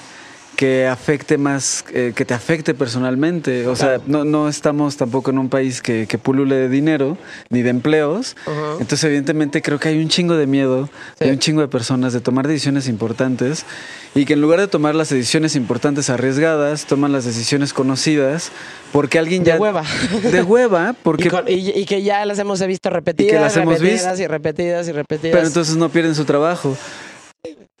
que 0.61 0.85
afecte 0.85 1.39
más, 1.39 1.83
eh, 1.91 2.13
que 2.15 2.23
te 2.23 2.35
afecte 2.35 2.75
personalmente. 2.75 3.65
O 3.65 3.75
sea, 3.75 3.99
no, 4.05 4.25
no 4.25 4.47
estamos 4.47 4.95
tampoco 4.95 5.31
en 5.31 5.39
un 5.39 5.49
país 5.49 5.81
que, 5.81 6.05
que 6.05 6.19
pulule 6.19 6.53
de 6.53 6.69
dinero 6.69 7.17
ni 7.49 7.63
de 7.63 7.71
empleos. 7.71 8.35
Ajá. 8.45 8.73
Entonces, 8.73 9.03
evidentemente, 9.05 9.63
creo 9.63 9.79
que 9.79 9.87
hay 9.89 9.97
un 9.99 10.07
chingo 10.07 10.35
de 10.35 10.45
miedo 10.45 10.87
Sí. 11.17 11.25
de 11.25 11.31
un 11.31 11.39
chingo 11.39 11.61
de 11.61 11.67
personas 11.67 12.13
de 12.13 12.19
tomar 12.21 12.47
decisiones 12.47 12.87
importantes 12.87 13.65
y 14.13 14.25
que 14.25 14.33
en 14.33 14.41
lugar 14.41 14.59
de 14.59 14.67
tomar 14.67 14.93
las 14.93 15.09
decisiones 15.09 15.55
importantes 15.55 16.11
arriesgadas, 16.11 16.85
toman 16.85 17.11
las 17.11 17.25
decisiones 17.25 17.73
conocidas 17.73 18.51
porque 18.91 19.17
alguien 19.17 19.43
De 19.43 19.53
ya... 19.53 19.57
hueva. 19.57 19.83
De 20.31 20.43
hueva, 20.43 20.93
porque... 21.01 21.23
Y, 21.27 21.29
con- 21.31 21.47
y- 21.47 21.71
y 21.71 21.85
que 21.85 22.03
ya 22.03 22.23
las 22.27 22.37
hemos 22.37 22.63
visto 22.67 22.91
repetidas, 22.91 23.41
las 23.41 23.57
hemos 23.57 23.79
repetidas 23.79 24.11
visto. 24.11 24.23
y 24.23 24.27
repetidas 24.27 24.87
y 24.87 24.91
repetidas. 24.91 25.35
Pero 25.35 25.47
entonces 25.47 25.75
no 25.75 25.89
pierden 25.89 26.13
su 26.13 26.25
trabajo. 26.25 26.77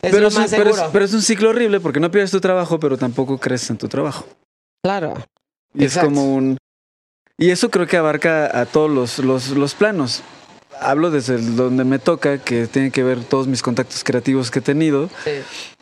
Es 0.01 0.11
pero, 0.11 0.19
lo 0.21 0.27
es 0.29 0.35
un, 0.35 0.41
más 0.41 0.51
pero, 0.51 0.69
es, 0.69 0.75
seguro. 0.75 0.91
pero 0.93 1.05
es 1.05 1.13
un 1.13 1.21
ciclo 1.21 1.49
horrible 1.49 1.79
porque 1.79 1.99
no 1.99 2.09
pierdes 2.11 2.31
tu 2.31 2.41
trabajo, 2.41 2.79
pero 2.79 2.97
tampoco 2.97 3.37
creces 3.37 3.69
en 3.69 3.77
tu 3.77 3.87
trabajo. 3.87 4.25
claro. 4.83 5.13
Y 5.73 5.85
Exacto. 5.85 6.09
es 6.09 6.13
como 6.15 6.35
un... 6.35 6.57
Y 7.37 7.49
eso 7.49 7.69
creo 7.71 7.87
que 7.87 7.95
abarca 7.95 8.59
a 8.59 8.65
todos 8.65 8.91
los, 8.91 9.19
los, 9.19 9.49
los 9.51 9.73
planos. 9.73 10.21
Hablo 10.81 11.11
desde 11.11 11.35
el 11.35 11.55
donde 11.55 11.85
me 11.85 11.97
toca, 11.97 12.39
que 12.39 12.67
tiene 12.67 12.91
que 12.91 13.03
ver 13.03 13.23
todos 13.23 13.47
mis 13.47 13.61
contactos 13.61 14.03
creativos 14.03 14.51
que 14.51 14.59
he 14.59 14.61
tenido 14.61 15.09
Sí. 15.23 15.31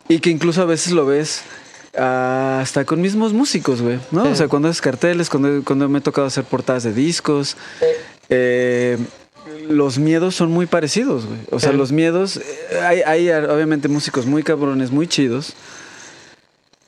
y 0.08 0.20
que 0.20 0.30
incluso 0.30 0.62
a 0.62 0.64
veces 0.64 0.92
lo 0.92 1.06
ves 1.06 1.42
ah, 1.98 2.60
hasta 2.62 2.84
con 2.84 3.00
mismos 3.00 3.32
músicos, 3.32 3.82
güey, 3.82 3.98
¿no? 4.12 4.26
Sí. 4.26 4.30
O 4.30 4.34
sea, 4.36 4.46
cuando 4.48 4.68
haces 4.68 4.80
carteles, 4.80 5.28
cuando, 5.28 5.64
cuando 5.64 5.88
me 5.88 5.98
ha 5.98 6.02
tocado 6.02 6.26
hacer 6.28 6.44
portadas 6.44 6.84
de 6.84 6.92
discos, 6.92 7.56
Sí. 7.80 7.86
eh, 8.28 8.96
los 9.68 9.98
miedos 9.98 10.34
son 10.34 10.50
muy 10.50 10.66
parecidos, 10.66 11.26
güey. 11.26 11.38
O 11.50 11.60
sea, 11.60 11.70
Sí. 11.72 11.76
los 11.76 11.92
miedos, 11.92 12.36
eh, 12.38 12.80
hay, 12.82 13.00
hay 13.02 13.30
obviamente 13.30 13.88
músicos 13.88 14.26
muy 14.26 14.42
cabrones, 14.42 14.90
muy 14.90 15.06
chidos, 15.06 15.54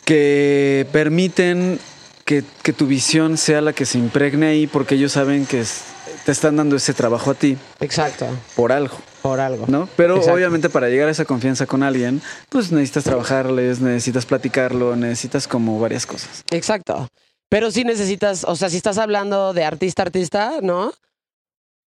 que 0.05 0.87
permiten 0.92 1.79
que, 2.25 2.44
que 2.62 2.72
tu 2.72 2.87
visión 2.87 3.37
sea 3.37 3.61
la 3.61 3.72
que 3.72 3.87
se 3.87 3.98
impregne 3.98 4.46
ahí 4.46 4.66
porque 4.66 4.94
ellos 4.96 5.12
saben 5.12 5.46
que 5.46 5.61
es- 5.61 5.83
te 6.25 6.31
están 6.33 6.57
dando 6.57 6.77
ese 6.77 6.94
trabajo 6.94 7.31
a 7.33 7.35
ti 7.35 7.57
Exacto. 7.81 8.27
por 8.55 8.70
algo. 8.72 8.96
Por 9.22 9.40
algo. 9.40 9.66
¿no? 9.68 9.88
Pero 9.96 10.14
Exacto. 10.16 10.35
obviamente 10.35 10.68
para 10.68 10.88
llegar 10.88 11.09
a 11.09 11.12
esa 11.12 11.25
confianza 11.25 11.66
con 11.66 11.83
alguien, 11.83 12.20
pues 12.48 12.70
necesitas 12.72 13.05
trabajarles, 13.05 13.81
necesitas 13.81 14.27
platicarlo, 14.27 14.94
necesitas 14.96 15.46
como 15.48 15.79
varias 15.81 16.07
cosas. 16.07 16.44
Exacto. 16.51 17.09
Pero 17.48 17.70
sí 17.70 17.85
necesitas, 17.85 18.44
o 18.44 18.57
sea, 18.57 18.70
si 18.70 18.77
estás 18.77 18.98
hablando 18.98 19.53
de 19.53 19.64
artista 19.64 20.03
artista, 20.03 20.55
¿no? 20.62 20.92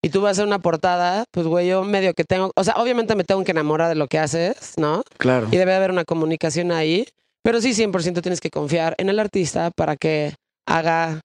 Y 0.06 0.10
tú 0.10 0.22
vas 0.22 0.30
a 0.30 0.32
hacer 0.34 0.46
una 0.46 0.60
portada, 0.60 1.24
pues 1.32 1.48
güey, 1.48 1.68
yo 1.68 1.84
medio 1.84 2.14
que 2.14 2.24
tengo, 2.24 2.52
o 2.56 2.64
sea, 2.64 2.76
obviamente 2.78 3.16
me 3.16 3.24
tengo 3.24 3.44
que 3.44 3.52
enamorar 3.52 3.90
de 3.90 3.96
lo 3.96 4.06
que 4.08 4.20
haces, 4.20 4.74
¿no? 4.78 5.02
Claro. 5.18 5.48
Y 5.52 5.58
debe 5.58 5.74
haber 5.74 5.90
una 5.90 6.06
comunicación 6.06 6.72
ahí, 6.72 7.08
pero 7.44 7.60
sí 7.60 7.72
100% 7.74 8.22
tienes 8.22 8.40
que 8.40 8.52
confiar 8.52 8.94
en 9.00 9.10
el 9.10 9.20
artista 9.20 9.72
para 9.76 9.96
que 9.96 10.36
haga 10.68 11.22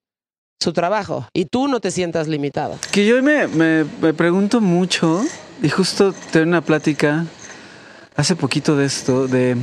su 0.59 0.73
trabajo 0.73 1.27
y 1.33 1.45
tú 1.45 1.67
no 1.67 1.79
te 1.79 1.91
sientas 1.91 2.27
limitado. 2.27 2.79
Que 2.91 3.05
yo 3.05 3.21
me, 3.21 3.47
me- 3.47 3.85
me 4.01 4.13
pregunto 4.15 4.61
mucho, 4.61 5.23
y 5.61 5.69
justo 5.69 6.13
tuve 6.31 6.41
una 6.43 6.61
plática 6.61 7.25
hace 8.15 8.35
poquito 8.35 8.75
de 8.75 8.85
esto, 8.85 9.27
de... 9.27 9.57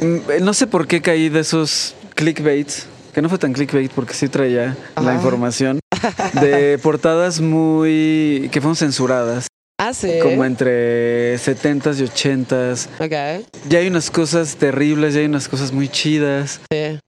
mm, 0.00 0.44
No 0.44 0.52
sé 0.54 0.66
por 0.66 0.86
qué 0.88 1.00
caí 1.00 1.28
de 1.28 1.40
esos 1.40 1.94
clickbaits, 2.14 2.86
que 3.12 3.22
no 3.22 3.28
fue 3.28 3.38
tan 3.38 3.52
clickbait 3.52 3.90
porque 3.92 4.14
sí 4.14 4.28
traía 4.28 4.76
la 5.02 5.14
información, 5.14 5.80
de 6.40 6.78
portadas 6.82 7.40
muy... 7.40 8.48
que 8.52 8.60
fueron 8.60 8.76
censuradas, 8.76 9.46
Ah, 9.78 9.92
sí. 9.94 10.12
como 10.22 10.44
entre 10.44 11.34
70s 11.38 11.98
y 11.98 12.04
80s. 12.04 12.86
Ok, 13.00 13.44
Ya 13.68 13.78
hay 13.80 13.88
unas 13.88 14.10
cosas 14.10 14.56
terribles, 14.56 15.14
ya 15.14 15.20
hay 15.20 15.26
unas 15.26 15.48
cosas 15.48 15.72
muy 15.72 15.88
chidas. 15.88 16.60
sí. 16.70 16.98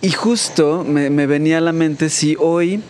Y 0.00 0.10
justo 0.10 0.84
me, 0.86 1.08
me 1.08 1.26
venía 1.26 1.58
a 1.58 1.60
la 1.62 1.72
mente 1.72 2.10
si 2.10 2.36
hoy 2.38 2.82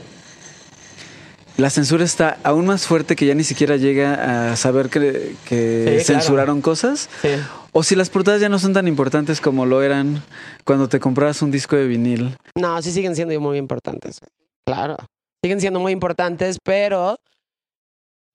la 1.57 1.71
censura 1.71 2.05
está 2.05 2.39
aún 2.43 2.67
más 2.67 2.87
fuerte 2.89 3.15
que 3.15 3.25
ya 3.27 3.35
ni 3.37 3.45
siquiera 3.45 3.77
llega 3.77 4.51
a 4.51 4.57
saber 4.57 4.89
que, 4.89 5.37
que 5.45 5.99
Sí, 6.01 6.05
claro. 6.07 6.21
censuraron 6.21 6.61
cosas. 6.61 7.09
Sí. 7.23 7.29
O 7.77 7.83
si 7.83 7.97
las 7.97 8.09
portadas 8.09 8.41
ya 8.41 8.49
no 8.49 8.59
son 8.61 8.73
tan 8.73 8.87
importantes 8.87 9.41
como 9.41 9.67
lo 9.67 9.83
eran 9.83 10.23
cuando 10.65 10.89
te 10.89 11.01
comprabas 11.01 11.43
un 11.43 11.51
disco 11.51 11.75
de 11.75 11.87
vinil. 11.89 12.37
No, 12.55 12.81
sí 12.81 12.93
siguen 12.93 13.17
siendo 13.17 13.39
muy 13.41 13.59
importantes. 13.59 14.21
Claro. 14.65 14.97
Siguen 15.43 15.61
siendo 15.61 15.81
muy 15.81 15.91
importantes, 15.93 16.59
pero 16.63 17.17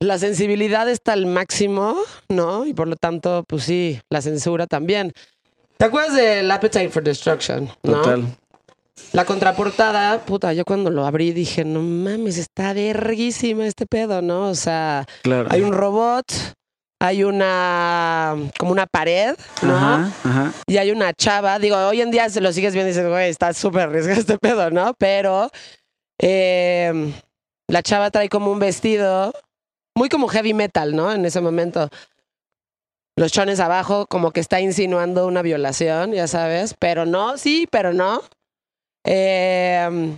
la 0.01 0.17
sensibilidad 0.19 0.89
está 0.89 1.13
al 1.13 1.25
máximo, 1.25 1.95
¿no? 2.27 2.65
Y 2.65 2.73
por 2.73 2.87
lo 2.89 2.97
tanto, 2.97 3.43
pues 3.47 3.63
sí, 3.63 3.99
la 4.09 4.21
censura 4.21 4.67
también. 4.67 5.13
¿Te 5.77 5.85
acuerdas 5.85 6.15
del 6.15 6.51
Appetite 6.51 6.89
for 6.89 7.01
Destruction? 7.03 7.69
¿no? 7.83 7.93
Total. 8.01 8.25
La 9.13 9.23
contraportada, 9.23 10.19
puta, 10.25 10.51
yo 10.51 10.65
cuando 10.65 10.89
lo 10.89 11.05
abrí 11.05 11.31
dije, 11.31 11.63
no 11.63 11.81
mames, 11.81 12.37
está 12.37 12.73
verguísima 12.73 13.65
este 13.65 13.85
pedo, 13.85 14.21
¿no? 14.21 14.49
O 14.49 14.55
sea, 14.55 15.05
Claro. 15.23 15.47
hay 15.49 15.61
un 15.61 15.71
robot, 15.71 16.25
hay 16.99 17.23
una, 17.23 18.35
como 18.57 18.71
una 18.71 18.85
pared, 18.85 19.35
¿no? 19.61 19.75
Ajá, 19.75 20.11
ajá. 20.23 20.53
y 20.67 20.77
hay 20.77 20.91
una 20.91 21.13
chava, 21.13 21.57
digo, 21.57 21.77
hoy 21.77 22.01
en 22.01 22.11
día 22.11 22.29
se 22.29 22.41
lo 22.41 22.51
sigues 22.51 22.73
viendo 22.73 22.89
y 22.89 22.93
dices, 22.93 23.07
güey, 23.07 23.29
está 23.29 23.53
súper 23.53 23.83
arriesgado 23.83 24.19
este 24.19 24.37
pedo, 24.37 24.69
¿no? 24.69 24.93
Pero 24.95 25.49
eh, 26.21 27.13
la 27.67 27.81
chava 27.81 28.11
trae 28.11 28.27
como 28.27 28.51
un 28.51 28.59
vestido 28.59 29.33
muy 29.95 30.09
como 30.09 30.27
heavy 30.27 30.53
metal, 30.53 30.95
¿no? 30.95 31.11
En 31.11 31.25
ese 31.25 31.41
momento. 31.41 31.89
Los 33.15 33.31
chones 33.33 33.59
abajo, 33.59 34.05
como 34.07 34.31
que 34.31 34.39
está 34.39 34.61
insinuando 34.61 35.27
una 35.27 35.41
violación, 35.41 36.13
ya 36.13 36.27
sabes, 36.27 36.73
pero 36.79 37.05
no, 37.05 37.37
sí, 37.37 37.67
pero 37.69 37.91
no. 37.93 38.21
Eh, 39.05 40.17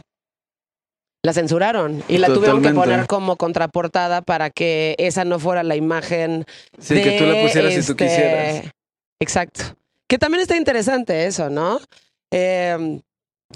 la 1.23 1.34
censuraron 1.34 2.03
y 2.07 2.17
la 2.17 2.27
tuvieron 2.34 2.62
que 2.62 2.71
poner 2.71 3.05
como 3.07 3.36
contraportada 3.36 4.21
para 4.21 4.49
que 4.49 4.95
esa 4.97 5.23
no 5.23 5.39
fuera 5.39 5.63
la 5.63 5.75
imagen 5.75 6.45
Sí, 6.79 6.95
que 7.01 7.17
tú 7.19 7.25
la 7.25 7.41
pusieras 7.41 7.73
si 7.73 7.81
tú 7.81 7.91
este, 7.91 8.05
quisieras. 8.05 8.73
Exacto. 9.19 9.63
Que 10.07 10.17
también 10.17 10.41
está 10.41 10.57
interesante 10.57 11.25
eso, 11.25 11.49
¿no? 11.49 11.79
Eh, 12.31 12.99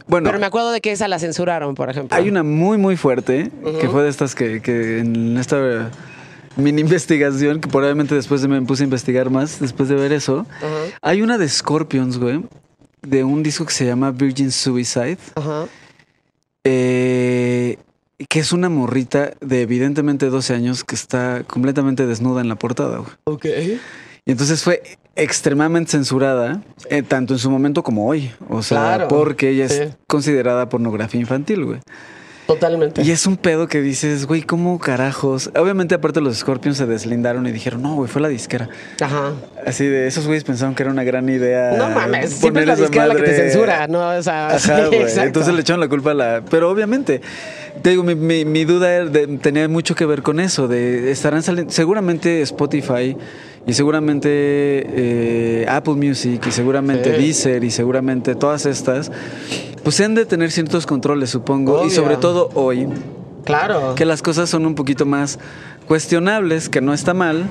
Bueno, 0.07 0.27
pero 0.29 0.39
me 0.39 0.45
acuerdo 0.45 0.71
de 0.71 0.79
que 0.81 0.91
esa 0.91 1.07
la 1.07 1.17
censuraron, 1.19 1.73
por 1.75 1.89
ejemplo. 1.89 2.15
hay 2.15 2.29
una 2.29 2.43
muy, 2.43 2.77
muy 2.77 2.97
fuerte 2.97 3.51
que 3.79 3.89
fue 3.89 4.03
de 4.03 4.09
estas 4.09 4.35
que, 4.35 4.61
que 4.61 4.99
en 4.99 5.37
esta 5.37 5.89
mini 6.57 6.81
investigación, 6.81 7.59
que 7.61 7.67
probablemente 7.67 8.13
después 8.15 8.41
de 8.41 8.47
me 8.47 8.61
puse 8.61 8.83
a 8.83 8.85
investigar 8.85 9.29
más, 9.29 9.59
después 9.59 9.89
de 9.89 9.95
ver 9.95 10.11
eso, 10.13 10.45
Hay 11.01 11.21
una 11.21 11.37
de 11.37 11.49
Scorpions, 11.49 12.17
güey, 12.19 12.43
de 13.01 13.23
un 13.23 13.41
disco 13.43 13.65
que 13.65 13.73
se 13.73 13.85
llama 13.85 14.11
Virgin 14.11 14.51
Suicide, 14.51 15.17
ajá. 15.35 15.65
Eh, 16.65 17.77
que 18.29 18.39
es 18.39 18.51
una 18.51 18.69
morrita 18.69 19.31
de 19.39 19.61
evidentemente 19.61 20.25
12 20.27 20.53
años 20.53 20.83
que 20.83 20.95
está 20.95 21.43
completamente 21.45 22.05
desnuda 22.05 22.41
en 22.41 22.49
la 22.49 22.55
portada, 22.55 22.97
güey. 22.97 23.11
Ok. 23.25 23.45
Y 24.25 24.31
entonces 24.31 24.63
fue 24.63 24.81
extremadamente 25.15 25.91
censurada, 25.91 26.61
eh, 26.89 27.03
tanto 27.03 27.33
en 27.33 27.39
su 27.39 27.49
momento 27.49 27.83
como 27.83 28.07
hoy. 28.07 28.31
O 28.49 28.63
sea, 28.63 28.79
Claro, 28.79 29.07
porque 29.07 29.49
ella 29.49 29.69
sí. 29.69 29.81
es 29.81 29.97
considerada 30.07 30.67
pornografía 30.67 31.21
infantil, 31.21 31.65
güey. 31.65 31.79
Totalmente. 32.47 33.01
Y 33.01 33.09
es 33.09 33.25
un 33.25 33.37
pedo 33.37 33.67
que 33.67 33.81
dices, 33.81 34.27
güey, 34.27 34.43
¿cómo 34.43 34.77
carajos? 34.79 35.49
Obviamente, 35.59 35.95
aparte, 35.95 36.21
los 36.21 36.37
Scorpions 36.37 36.77
se 36.77 36.85
deslindaron 36.85 37.47
y 37.47 37.51
dijeron, 37.51 37.81
no, 37.81 37.95
güey, 37.95 38.09
fue 38.09 38.21
la 38.21 38.27
disquera. 38.27 38.69
Ajá. 39.01 39.31
Así 39.65 39.85
de 39.85 40.05
esos 40.05 40.27
güeyes 40.27 40.43
pensaron 40.43 40.75
que 40.75 40.83
era 40.83 40.91
una 40.91 41.03
gran 41.03 41.27
idea. 41.27 41.71
No 41.75 41.89
mames, 41.89 42.29
siempre 42.31 42.61
es 42.61 42.67
la 42.67 42.75
disquera 42.75 43.07
la 43.07 43.15
que 43.15 43.23
te 43.23 43.35
censura, 43.35 43.87
¿no? 43.87 44.09
O 44.09 44.21
sea, 44.21 44.47
Ajá, 44.55 44.59
sí. 44.59 45.19
Entonces 45.21 45.53
le 45.55 45.61
echaron 45.61 45.79
la 45.79 45.87
culpa 45.87 46.11
a 46.11 46.13
la. 46.13 46.43
Pero 46.49 46.69
obviamente, 46.69 47.21
te 47.81 47.89
digo, 47.89 48.03
mi, 48.03 48.13
mi- 48.13 48.45
mi 48.45 48.63
duda 48.63 48.93
era 48.93 49.05
de- 49.05 49.25
tenía 49.39 49.67
mucho 49.67 49.95
que 49.95 50.05
ver 50.05 50.21
con 50.21 50.39
eso. 50.39 50.67
De 50.67 51.09
estarán 51.11 51.41
saliendo. 51.41 51.73
Seguramente 51.73 52.41
Spotify 52.43 53.17
y 53.67 53.73
seguramente 53.73 54.29
eh, 54.31 55.65
Apple 55.69 55.95
Music 55.95 56.45
y 56.47 56.51
seguramente 56.51 57.15
Sí. 57.15 57.21
Deezer 57.21 57.63
y 57.63 57.71
seguramente 57.71 58.35
todas 58.35 58.65
estas. 58.65 59.11
Pues 59.83 59.95
se 59.95 60.05
han 60.05 60.15
de 60.15 60.25
tener 60.25 60.51
ciertos 60.51 60.85
controles, 60.85 61.29
supongo. 61.29 61.79
Obvio. 61.79 61.87
Y 61.87 61.89
sobre 61.91 62.17
todo 62.17 62.49
hoy, 62.55 62.87
Claro. 63.43 63.93
que 63.95 64.05
las 64.05 64.21
cosas 64.21 64.49
son 64.49 64.65
un 64.65 64.75
poquito 64.75 65.05
más 65.05 65.37
cuestionables, 65.87 66.69
que 66.69 66.81
no 66.81 66.93
está 66.93 67.13
mal, 67.13 67.45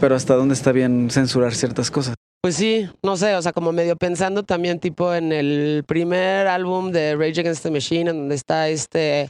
pero 0.00 0.14
hasta 0.16 0.34
dónde 0.34 0.54
está 0.54 0.72
bien 0.72 1.08
censurar 1.10 1.54
ciertas 1.54 1.90
cosas. 1.90 2.14
Pues 2.40 2.54
sí, 2.54 2.88
no 3.02 3.16
sé, 3.16 3.34
o 3.34 3.42
sea, 3.42 3.52
como 3.52 3.72
medio 3.72 3.96
pensando 3.96 4.42
también 4.44 4.78
tipo 4.78 5.12
en 5.12 5.32
el 5.32 5.84
primer 5.86 6.46
álbum 6.46 6.92
de 6.92 7.14
Rage 7.16 7.40
Against 7.40 7.64
the 7.64 7.70
Machine, 7.70 8.10
en 8.10 8.16
donde 8.16 8.36
está 8.36 8.68
este 8.68 9.28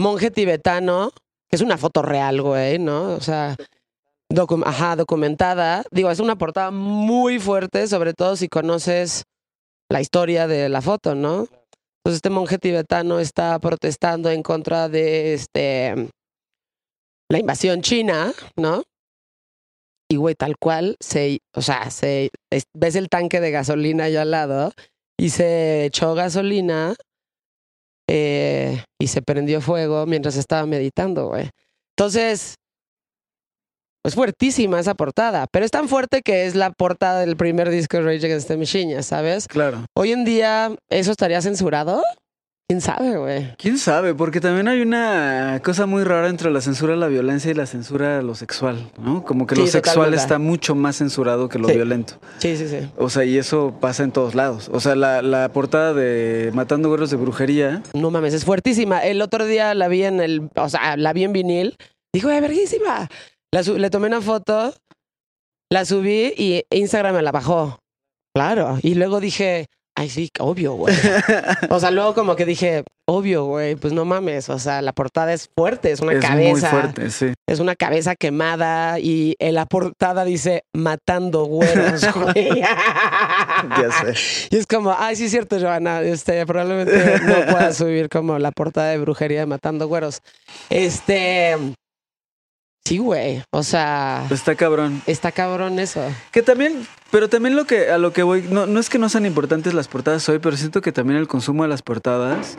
monje 0.00 0.30
tibetano, 0.30 1.10
que 1.50 1.56
es 1.56 1.60
una 1.60 1.76
foto 1.76 2.02
real, 2.02 2.40
güey, 2.40 2.78
¿no? 2.78 3.10
O 3.14 3.20
sea, 3.20 3.56
ajá, 4.64 4.96
documentada. 4.96 5.84
Digo, 5.90 6.10
es 6.10 6.20
una 6.20 6.36
portada 6.36 6.70
muy 6.70 7.38
fuerte, 7.38 7.86
sobre 7.86 8.14
todo 8.14 8.36
si 8.36 8.48
conoces 8.48 9.24
la 9.90 10.00
historia 10.00 10.46
de 10.46 10.68
la 10.68 10.82
foto, 10.82 11.14
¿no? 11.14 11.46
Entonces 12.04 12.16
este 12.16 12.30
monje 12.30 12.58
tibetano 12.58 13.18
está 13.20 13.58
protestando 13.58 14.30
en 14.30 14.42
contra 14.42 14.88
de 14.88 15.34
este 15.34 16.10
la 17.28 17.38
invasión 17.38 17.82
china, 17.82 18.32
¿no? 18.56 18.84
y 20.08 20.14
güey, 20.14 20.36
tal 20.36 20.56
cual, 20.56 20.96
se, 21.00 21.40
o 21.52 21.62
sea, 21.62 21.90
se, 21.90 22.30
es- 22.52 22.66
ves 22.74 22.94
el 22.94 23.08
tanque 23.08 23.40
de 23.40 23.50
gasolina 23.50 24.04
allá 24.04 24.22
al 24.22 24.30
lado 24.30 24.72
y 25.18 25.30
se 25.30 25.86
echó 25.86 26.14
gasolina 26.14 26.94
eh, 28.08 28.84
y 29.00 29.08
se 29.08 29.22
prendió 29.22 29.60
fuego 29.60 30.06
mientras 30.06 30.36
estaba 30.36 30.64
meditando, 30.66 31.26
güey. 31.28 31.50
Entonces, 31.96 32.54
es 34.06 34.14
fuertísima 34.14 34.78
esa 34.80 34.94
portada, 34.94 35.46
pero 35.50 35.64
es 35.64 35.70
tan 35.70 35.88
fuerte 35.88 36.22
que 36.22 36.46
es 36.46 36.54
la 36.54 36.70
portada 36.70 37.20
del 37.20 37.36
primer 37.36 37.70
disco 37.70 37.96
de 37.96 38.02
Rage 38.04 38.26
Against 38.26 38.48
the 38.48 38.56
Machine, 38.56 38.92
ya 38.94 39.02
¿sabes? 39.02 39.48
Claro. 39.48 39.84
Hoy 39.96 40.12
en 40.12 40.24
día, 40.24 40.74
¿eso 40.90 41.10
estaría 41.10 41.40
censurado? 41.42 42.02
¿Quién 42.68 42.80
sabe, 42.80 43.16
güey? 43.16 43.54
¿Quién 43.58 43.78
sabe? 43.78 44.12
Porque 44.12 44.40
también 44.40 44.66
hay 44.66 44.80
una 44.80 45.60
cosa 45.64 45.86
muy 45.86 46.02
rara 46.02 46.28
entre 46.28 46.50
la 46.50 46.60
censura 46.60 46.94
a 46.94 46.96
la 46.96 47.06
violencia 47.06 47.48
y 47.48 47.54
la 47.54 47.64
censura 47.64 48.18
a 48.18 48.22
lo 48.22 48.34
sexual, 48.34 48.90
¿no? 48.98 49.22
Como 49.22 49.46
que 49.46 49.54
Sí, 49.54 49.60
lo 49.60 49.66
sexual 49.68 50.14
está 50.14 50.40
mucho 50.40 50.74
más 50.74 50.96
censurado 50.96 51.48
que 51.48 51.60
lo 51.60 51.68
Sí. 51.68 51.74
violento. 51.76 52.14
Sí, 52.38 52.56
sí, 52.56 52.66
sí. 52.66 52.78
O 52.96 53.08
sea, 53.08 53.22
y 53.24 53.38
eso 53.38 53.76
pasa 53.80 54.02
en 54.02 54.10
todos 54.10 54.34
lados. 54.34 54.68
O 54.72 54.80
sea, 54.80 54.96
la, 54.96 55.22
la 55.22 55.48
portada 55.52 55.94
de 55.94 56.50
Matando 56.54 56.88
Güeros 56.88 57.10
de 57.10 57.16
Brujería. 57.16 57.84
No 57.94 58.10
mames, 58.10 58.34
es 58.34 58.44
fuertísima. 58.44 58.98
El 58.98 59.22
otro 59.22 59.44
día 59.46 59.72
la 59.74 59.86
vi 59.86 60.02
en 60.02 60.18
el, 60.18 60.50
o 60.56 60.68
sea, 60.68 60.96
la 60.96 61.12
vi 61.12 61.22
en 61.22 61.32
vinil. 61.32 61.76
Dijo, 62.12 62.30
¡es 62.30 62.40
verguísima! 62.40 63.08
La 63.52 63.62
le 63.62 63.90
tomé 63.90 64.08
una 64.08 64.20
foto, 64.20 64.74
la 65.70 65.84
subí 65.84 66.32
y 66.36 66.64
Instagram 66.70 67.16
me 67.16 67.22
la 67.22 67.32
bajó. 67.32 67.78
Claro. 68.34 68.78
Y 68.82 68.94
luego 68.94 69.18
dije, 69.20 69.66
ay, 69.96 70.10
sí, 70.10 70.28
obvio, 70.38 70.74
güey. 70.74 70.94
o 71.70 71.80
sea, 71.80 71.90
luego 71.90 72.14
como 72.14 72.36
que 72.36 72.44
dije, 72.44 72.84
obvio, 73.08 73.44
güey, 73.46 73.76
pues 73.76 73.92
no 73.92 74.04
mames. 74.04 74.48
O 74.50 74.58
sea, 74.58 74.82
la 74.82 74.92
portada 74.92 75.32
es 75.32 75.48
fuerte, 75.56 75.90
es 75.90 76.00
una 76.00 76.12
es 76.12 76.20
cabeza. 76.20 76.70
muy 76.70 76.80
fuerte, 76.80 77.10
sí. 77.10 77.32
Es 77.48 77.60
una 77.60 77.74
cabeza 77.74 78.14
quemada 78.14 79.00
y 79.00 79.34
en 79.38 79.54
la 79.54 79.66
portada 79.66 80.24
dice, 80.24 80.62
matando 80.74 81.44
güeros, 81.44 82.02
güey. 82.14 82.60
Ya 82.60 83.90
sé. 84.02 84.48
Y 84.50 84.56
es 84.56 84.66
como, 84.66 84.94
ay, 84.96 85.16
sí 85.16 85.24
es 85.24 85.30
cierto, 85.30 85.58
Joana, 85.58 86.02
este, 86.02 86.44
probablemente 86.46 87.20
no 87.20 87.34
pueda 87.52 87.72
subir 87.72 88.08
como 88.08 88.38
la 88.38 88.52
portada 88.52 88.90
de 88.90 88.98
brujería 88.98 89.40
de 89.40 89.46
Matando 89.46 89.88
Güeros. 89.88 90.20
Este, 90.68 91.56
sí, 92.86 92.98
güey, 92.98 93.42
o 93.50 93.62
sea, 93.62 94.26
Está 94.30 94.54
cabrón. 94.54 95.02
está 95.06 95.32
cabrón 95.32 95.78
eso. 95.78 96.00
Que 96.30 96.42
también, 96.42 96.86
pero 97.10 97.28
también 97.28 97.56
lo 97.56 97.64
que 97.66 97.90
a 97.90 97.98
lo 97.98 98.12
que 98.12 98.22
voy, 98.22 98.42
no, 98.42 98.66
no 98.66 98.78
es 98.78 98.88
que 98.88 98.98
no 98.98 99.08
sean 99.08 99.26
importantes 99.26 99.74
las 99.74 99.88
portadas 99.88 100.28
hoy, 100.28 100.38
pero 100.38 100.56
siento 100.56 100.80
que 100.80 100.92
también 100.92 101.18
el 101.18 101.26
consumo 101.28 101.64
de 101.64 101.68
las 101.68 101.82
portadas 101.82 102.58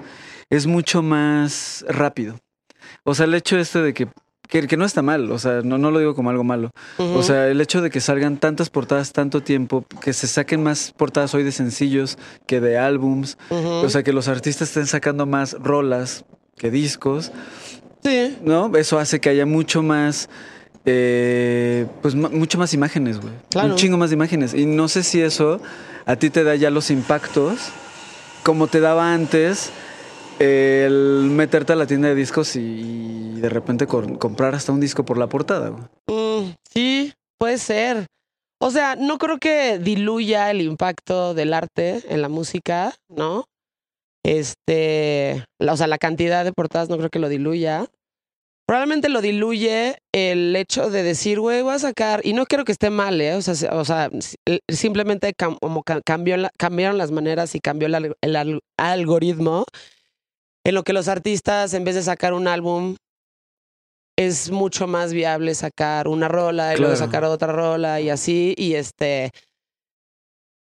es 0.49 0.67
mucho 0.67 1.01
más 1.01 1.85
rápido. 1.87 2.39
O 3.03 3.15
sea, 3.15 3.25
el 3.25 3.33
hecho 3.35 3.57
este 3.57 3.81
de 3.81 3.93
que, 3.93 4.07
que, 4.49 4.67
que 4.67 4.77
no 4.77 4.85
está 4.85 5.01
mal, 5.01 5.31
o 5.31 5.39
sea, 5.39 5.61
no, 5.63 5.77
no 5.77 5.91
lo 5.91 5.99
digo 5.99 6.13
como 6.15 6.29
algo 6.29 6.43
malo. 6.43 6.71
O 6.97 7.23
sea, 7.23 7.47
el 7.47 7.59
hecho 7.61 7.81
de 7.81 7.89
que 7.89 8.01
salgan 8.01 8.37
tantas 8.37 8.69
portadas 8.69 9.13
tanto 9.13 9.41
tiempo, 9.41 9.85
que 10.01 10.13
se 10.13 10.27
saquen 10.27 10.61
más 10.63 10.93
portadas 10.95 11.33
hoy 11.33 11.43
de 11.43 11.51
sencillos 11.51 12.17
que 12.47 12.59
de 12.61 12.77
álbums, 12.77 13.37
o 13.49 13.89
sea, 13.89 14.03
que 14.03 14.13
los 14.13 14.27
artistas 14.27 14.69
estén 14.69 14.87
sacando 14.87 15.25
más 15.25 15.53
rolas 15.53 16.25
que 16.57 16.71
discos, 16.71 17.31
sí, 18.07 18.37
¿no? 18.41 18.75
Eso 18.75 18.97
hace 18.99 19.19
que 19.19 19.29
haya 19.29 19.45
mucho 19.45 19.81
más, 19.83 20.29
eh, 20.85 21.85
pues 22.01 22.15
mucho 22.15 22.57
más 22.57 22.73
imágenes, 22.73 23.19
güey. 23.19 23.33
Claro. 23.49 23.69
Un 23.69 23.75
chingo 23.75 23.97
más 23.97 24.09
de 24.09 24.15
imágenes. 24.15 24.53
Y 24.53 24.65
no 24.65 24.87
sé 24.87 25.03
si 25.03 25.21
eso 25.21 25.59
a 26.05 26.15
ti 26.15 26.29
te 26.29 26.43
da 26.43 26.55
ya 26.55 26.69
los 26.69 26.89
impactos, 26.91 27.59
como 28.43 28.67
te 28.67 28.79
daba 28.79 29.13
antes 29.13 29.71
el 30.39 31.29
meterte 31.31 31.73
a 31.73 31.75
la 31.75 31.87
tienda 31.87 32.07
de 32.09 32.15
discos 32.15 32.55
y 32.55 33.39
de 33.41 33.49
repente 33.49 33.87
comprar 33.87 34.53
hasta 34.55 34.71
un 34.71 34.79
disco 34.79 35.03
por 35.03 35.17
la 35.17 35.27
portada. 35.27 35.71
Mm, 36.07 36.51
sí, 36.71 37.13
puede 37.39 37.57
ser. 37.57 38.05
O 38.59 38.71
sea, 38.71 38.95
no 38.95 39.17
creo 39.17 39.37
que 39.39 39.77
diluya 39.79 40.49
el 40.51 40.61
impacto 40.61 41.33
del 41.33 41.53
arte 41.53 42.03
en 42.09 42.21
la 42.21 42.29
música, 42.29 42.93
¿no? 43.09 43.45
Este, 44.23 45.45
la- 45.59 45.73
o 45.73 45.77
sea, 45.77 45.87
la 45.87 45.97
cantidad 45.97 46.43
de 46.43 46.51
portadas 46.53 46.89
no 46.89 46.97
creo 46.97 47.09
que 47.09 47.19
lo 47.19 47.29
diluya. 47.29 47.85
Probablemente 48.67 49.07
lo 49.07 49.21
diluye 49.21 49.95
el 50.13 50.53
hecho 50.55 50.89
de 50.89 51.01
decir, 51.01 51.39
güey, 51.39 51.61
voy 51.61 51.73
a 51.75 51.79
sacar, 51.79 52.19
y 52.25 52.33
no 52.33 52.45
creo 52.45 52.65
que 52.65 52.73
esté 52.73 52.89
mal, 52.89 53.19
¿eh? 53.21 53.33
O 53.35 53.41
sea, 53.41 53.55
se- 53.55 53.69
o 53.69 53.85
sea 53.85 54.09
simplemente 54.69 55.33
como 55.33 55.83
ca- 55.83 56.01
cambió 56.01 56.35
la- 56.35 56.51
cambiaron 56.57 56.97
las 56.97 57.11
maneras 57.11 57.55
y 57.55 57.61
cambió 57.61 57.87
el, 57.87 57.95
al- 57.95 58.15
el 58.21 58.35
al- 58.35 58.59
algoritmo 58.77 59.63
en 60.65 60.75
lo 60.75 60.83
que 60.83 60.91
los 60.91 61.07
artistas, 61.07 61.73
en 61.73 61.85
vez 61.85 61.95
de 61.95 62.03
sacar 62.03 62.33
un 62.33 62.49
álbum, 62.49 62.97
es 64.19 64.51
mucho 64.51 64.85
más 64.85 65.13
viable 65.13 65.55
sacar 65.55 66.09
una 66.09 66.27
rola 66.27 66.73
y 66.73 66.77
luego 66.77 66.95
sacar 66.97 67.23
otra 67.23 67.53
rola 67.53 68.01
y 68.01 68.09
así, 68.09 68.53
y 68.57 68.73
este 68.73 69.31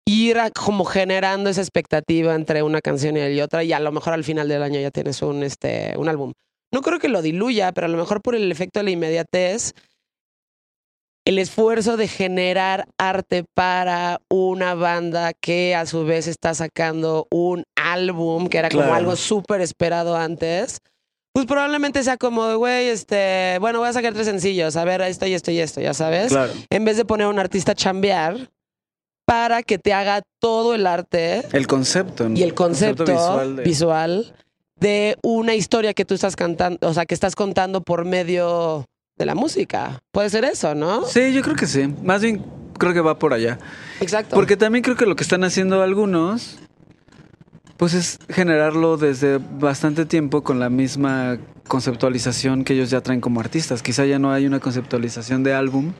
ir 0.07 0.39
a- 0.39 0.49
como 0.49 0.85
generando 0.85 1.51
esa 1.51 1.61
expectativa 1.61 2.33
entre 2.33 2.63
una 2.63 2.81
canción 2.81 3.15
y 3.17 3.41
otra, 3.41 3.63
y 3.63 3.73
a 3.73 3.79
lo 3.79 3.91
mejor 3.91 4.13
al 4.13 4.23
final 4.23 4.47
del 4.47 4.63
año 4.63 4.79
ya 4.79 4.89
tienes 4.89 5.21
un, 5.21 5.43
este, 5.43 5.93
un 5.97 6.09
álbum. 6.09 6.33
No 6.73 6.81
creo 6.81 6.99
que 6.99 7.09
lo 7.09 7.21
diluya, 7.21 7.71
pero 7.73 7.85
a 7.85 7.89
lo 7.89 7.97
mejor 7.97 8.21
por 8.21 8.35
el 8.35 8.51
efecto 8.51 8.79
de 8.79 8.83
la 8.85 8.91
inmediatez, 8.91 9.73
el 11.25 11.37
esfuerzo 11.37 11.97
de 11.97 12.07
generar 12.07 12.87
arte 12.97 13.43
para 13.53 14.19
una 14.29 14.73
banda 14.73 15.33
que 15.33 15.75
a 15.75 15.85
su 15.85 16.03
vez 16.05 16.27
está 16.27 16.53
sacando 16.53 17.27
un 17.29 17.63
álbum, 17.75 18.47
que 18.47 18.57
era 18.57 18.69
como 18.69 18.93
algo 18.93 19.15
súper 19.15 19.61
esperado 19.61 20.15
antes, 20.17 20.79
pues 21.33 21.45
probablemente 21.45 22.03
sea 22.03 22.17
como, 22.17 22.57
güey, 22.57 22.87
este, 22.87 23.57
bueno, 23.59 23.79
voy 23.79 23.87
a 23.89 23.93
sacar 23.93 24.13
tres 24.13 24.25
sencillos, 24.25 24.75
a 24.75 24.83
ver, 24.83 25.01
esto 25.01 25.25
y 25.27 25.33
esto 25.33 25.51
y 25.51 25.59
esto, 25.59 25.79
ya 25.79 25.93
sabes 25.93 26.29
Claro. 26.29 26.53
en 26.69 26.85
vez 26.85 26.97
de 26.97 27.05
poner 27.05 27.27
a 27.27 27.29
un 27.29 27.39
artista 27.39 27.73
a 27.73 27.75
chambear 27.75 28.49
para 29.25 29.61
que 29.63 29.77
te 29.77 29.93
haga 29.93 30.23
todo 30.41 30.73
el 30.73 30.87
arte 30.87 31.43
El 31.53 31.67
concepto. 31.67 32.27
¿no? 32.27 32.37
y 32.37 32.43
el 32.43 32.53
concepto, 32.53 33.05
visual 33.05 33.55
visual, 33.63 34.25
de- 34.25 34.41
de... 34.81 35.17
una 35.23 35.55
historia 35.55 35.93
que 35.93 36.03
tú 36.03 36.15
estás 36.15 36.35
cantando, 36.35 36.77
o 36.81 36.93
sea, 36.93 37.05
que 37.05 37.13
estás 37.13 37.35
contando 37.35 37.81
por 37.81 38.03
medio 38.03 38.85
de 39.17 39.25
la 39.25 39.35
música. 39.35 40.01
Puede 40.11 40.29
ser 40.29 40.43
eso, 40.43 40.75
¿no? 40.75 41.05
Sí, 41.05 41.31
yo 41.31 41.41
creo 41.41 41.55
que 41.55 41.67
sí. 41.67 41.87
Más 42.03 42.21
bien 42.21 42.43
creo 42.77 42.93
que 42.93 43.01
va 43.01 43.17
por 43.17 43.33
allá. 43.33 43.59
Exacto. 43.99 44.35
Porque 44.35 44.57
también 44.57 44.83
creo 44.83 44.95
que 44.95 45.05
lo 45.05 45.15
que 45.15 45.23
están 45.23 45.43
haciendo 45.43 45.81
algunos, 45.81 46.57
pues 47.81 47.95
es 47.95 48.19
generarlo 48.29 48.95
desde 48.95 49.39
bastante 49.39 50.05
tiempo 50.05 50.43
con 50.43 50.59
la 50.59 50.69
misma 50.69 51.39
conceptualización 51.67 52.63
que 52.63 52.73
ellos 52.73 52.91
ya 52.91 53.01
traen 53.01 53.21
como 53.21 53.39
artistas. 53.39 53.81
Quizá 53.81 54.05
ya 54.05 54.19
no 54.19 54.31
hay 54.31 54.45
una 54.45 54.59
conceptualización 54.59 55.41
de 55.41 55.55
álbum. 55.55 55.93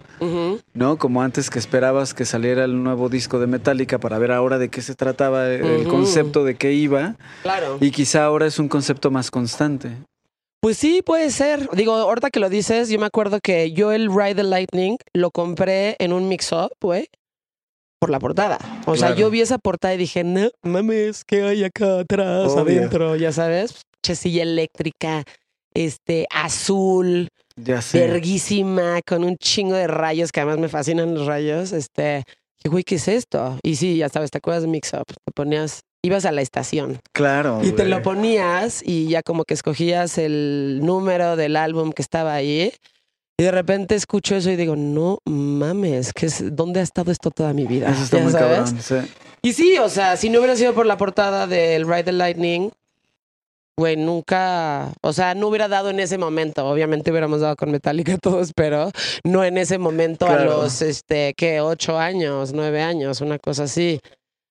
¿no? 0.75 0.99
Como 0.99 1.23
antes 1.23 1.49
que 1.49 1.57
esperabas 1.57 2.13
que 2.13 2.23
saliera 2.23 2.65
el 2.65 2.83
nuevo 2.83 3.09
disco 3.09 3.39
de 3.39 3.47
Metallica 3.47 3.97
para 3.97 4.19
ver 4.19 4.31
ahora 4.31 4.59
de 4.59 4.69
qué 4.69 4.83
se 4.83 4.93
trataba, 4.93 5.49
el 5.49 5.87
concepto 5.87 6.43
de 6.43 6.53
qué 6.53 6.71
iba. 6.71 7.15
Claro. 7.41 7.79
Y 7.81 7.89
quizá 7.89 8.25
ahora 8.25 8.45
es 8.45 8.59
un 8.59 8.67
concepto 8.67 9.09
más 9.09 9.31
constante. 9.31 9.89
Pues 10.59 10.77
sí, 10.77 11.01
puede 11.03 11.31
ser. 11.31 11.67
Digo, 11.73 11.95
ahorita 11.95 12.29
que 12.29 12.39
lo 12.39 12.49
dices, 12.49 12.89
yo 12.89 12.99
me 12.99 13.07
acuerdo 13.07 13.39
que 13.41 13.71
yo 13.71 13.91
el 13.91 14.13
Ride 14.15 14.35
the 14.35 14.43
Lightning 14.43 14.97
lo 15.13 15.31
compré 15.31 15.95
en 15.97 16.13
un 16.13 16.27
mix-up, 16.27 16.73
güey, 16.79 17.09
por 18.01 18.09
la 18.09 18.19
portada. 18.19 18.57
O 18.87 18.95
sea, 18.95 19.13
yo 19.13 19.29
vi 19.29 19.41
esa 19.41 19.59
portada 19.59 19.93
y 19.93 19.97
dije, 19.97 20.23
no 20.23 20.49
mames, 20.63 21.23
¿qué 21.23 21.43
hay 21.43 21.63
acá 21.63 21.99
atrás, 21.99 22.51
Obvio. 22.53 22.61
adentro? 22.79 23.15
Ya 23.15 23.31
sabes, 23.31 23.75
chesilla 24.03 24.41
eléctrica, 24.41 25.23
este, 25.75 26.25
azul, 26.33 27.27
Ya 27.55 27.79
sé. 27.83 27.99
verguísima, 27.99 29.01
con 29.05 29.23
un 29.23 29.37
chingo 29.37 29.75
de 29.75 29.85
rayos, 29.85 30.31
que 30.31 30.39
además 30.39 30.57
me 30.57 30.67
fascinan 30.67 31.13
los 31.13 31.27
rayos. 31.27 31.73
Este, 31.73 32.23
dije, 32.57 32.69
güey, 32.71 32.83
¿qué 32.83 32.95
es 32.95 33.07
esto? 33.07 33.59
Y 33.61 33.75
sí, 33.75 33.97
ya 33.97 34.09
sabes, 34.09 34.31
¿te 34.31 34.39
acuerdas 34.39 34.63
de 34.63 34.69
mix-up? 34.69 35.05
Te 35.05 35.31
ponías, 35.35 35.81
ibas 36.03 36.25
a 36.25 36.31
la 36.31 36.41
estación. 36.41 36.99
Claro. 37.13 37.59
Y 37.61 37.67
te 37.73 37.83
güey. 37.83 37.89
lo 37.89 38.01
ponías 38.01 38.81
y 38.83 39.09
ya 39.09 39.21
como 39.21 39.43
que 39.43 39.53
escogías 39.53 40.17
el 40.17 40.79
número 40.81 41.35
del 41.35 41.55
álbum 41.55 41.91
que 41.91 42.01
estaba 42.01 42.33
ahí. 42.33 42.73
Y 43.41 43.43
de 43.43 43.49
repente 43.49 43.95
escucho 43.95 44.35
eso 44.35 44.51
y 44.51 44.55
digo, 44.55 44.75
no 44.75 45.17
mames, 45.25 46.13
¿qué 46.13 46.27
es, 46.27 46.55
¿dónde 46.55 46.79
ha 46.79 46.83
estado 46.83 47.11
esto 47.11 47.31
toda 47.31 47.53
mi 47.53 47.65
vida? 47.65 47.89
Eso 47.89 48.03
está 48.03 48.17
Ya 48.17 48.23
muy 48.23 48.31
sabes. 48.33 48.57
cabrón. 48.59 48.81
sí. 48.83 48.95
Y 49.41 49.53
sí, 49.53 49.77
o 49.79 49.89
sea, 49.89 50.15
si 50.15 50.29
no 50.29 50.37
hubiera 50.37 50.55
sido 50.55 50.75
por 50.75 50.85
la 50.85 50.95
portada 50.95 51.47
del 51.47 51.87
Ride 51.87 52.03
the 52.03 52.11
Lightning, 52.11 52.69
güey, 53.75 53.97
nunca, 53.97 54.93
o 55.01 55.11
sea, 55.11 55.33
no 55.33 55.47
hubiera 55.47 55.67
dado 55.67 55.89
en 55.89 55.99
ese 55.99 56.19
momento. 56.19 56.67
Obviamente 56.67 57.09
hubiéramos 57.09 57.41
dado 57.41 57.55
con 57.55 57.71
Metallica 57.71 58.15
todos, 58.21 58.51
pero 58.55 58.91
no 59.23 59.43
en 59.43 59.57
ese 59.57 59.79
momento 59.79 60.27
a 60.27 60.35
los, 60.45 60.83
este, 60.83 61.33
¿qué? 61.35 61.61
Ocho 61.61 61.97
años, 61.97 62.53
nueve 62.53 62.83
años, 62.83 63.21
una 63.21 63.39
cosa 63.39 63.63
así, 63.63 63.99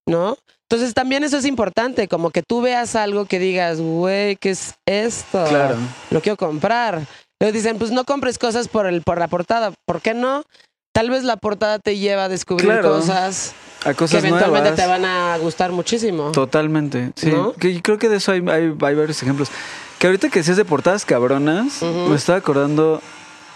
¿no? 0.05 0.37
Entonces 0.69 0.95
también 0.95 1.23
eso 1.23 1.39
es 1.39 1.47
importante, 1.47 2.09
como 2.09 2.31
que 2.31 2.43
tú 2.43 2.61
veas 2.61 2.97
algo 2.97 3.27
que 3.27 3.39
digas, 3.39 3.81
güey, 3.81 4.35
¿qué 4.35 4.51
es 4.51 4.75
esto? 4.85 5.45
Claro. 5.49 5.77
Lo 6.11 6.21
quiero 6.21 6.37
comprar. 6.37 7.07
Luego 7.41 7.53
dicen, 7.55 7.79
pues 7.79 7.91
no 7.91 8.05
compres 8.05 8.39
cosas 8.39 8.69
por, 8.69 8.87
el, 8.87 9.03
por 9.03 9.19
la 9.19 9.29
portada. 9.29 9.73
¿Por 9.87 10.01
qué 10.03 10.15
no? 10.15 10.45
Tal 10.93 11.09
vez 11.11 11.25
la 11.25 11.37
portada 11.37 11.79
te 11.79 11.97
lleva 11.99 12.25
a 12.25 12.29
descubrir 12.29 12.67
Claro. 12.67 12.91
cosas 12.91 13.55
A 13.85 13.95
que 13.95 14.05
eventualmente 14.05 14.71
nuevas. 14.71 14.77
te 14.77 14.87
van 14.87 15.05
a 15.05 15.39
gustar 15.39 15.73
muchísimo. 15.73 16.33
Totalmente, 16.33 17.13
sí. 17.17 17.31
¿No? 17.31 17.53
Que 17.55 17.73
yo 17.75 17.81
creo 17.81 17.99
que 17.99 18.09
de 18.09 18.17
eso 18.17 18.33
hay, 18.33 18.41
hay- 18.49 18.67
hay 18.81 18.95
varios 18.95 19.23
ejemplos. 19.23 19.49
Que 19.99 20.07
ahorita 20.09 20.29
que 20.31 20.41
decías 20.41 20.57
de 20.57 20.65
portadas 20.65 21.05
cabronas, 21.05 21.83
me 21.83 22.15
estaba 22.17 22.39
acordando 22.39 23.01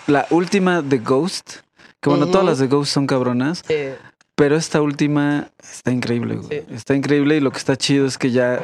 la 0.07 0.27
última 0.31 0.81
de 0.83 0.99
Ghost, 0.99 1.57
Que 2.01 2.11
bueno, 2.11 2.27
todas 2.29 2.47
las 2.47 2.59
de 2.59 2.67
Ghost 2.69 2.93
son 2.93 3.07
cabronas. 3.07 3.63
Eh, 3.69 3.97
Pero 4.37 4.57
esta 4.57 4.81
última 4.83 5.49
está 5.63 5.91
increíble, 5.91 6.37
güey. 6.37 6.49
Sí. 6.61 6.67
Está 6.75 6.95
increíble 6.95 7.37
y 7.37 7.41
lo 7.41 7.51
que 7.51 7.59
está 7.59 7.77
chido 7.77 8.07
es 8.07 8.17
que 8.19 8.31
ya. 8.31 8.61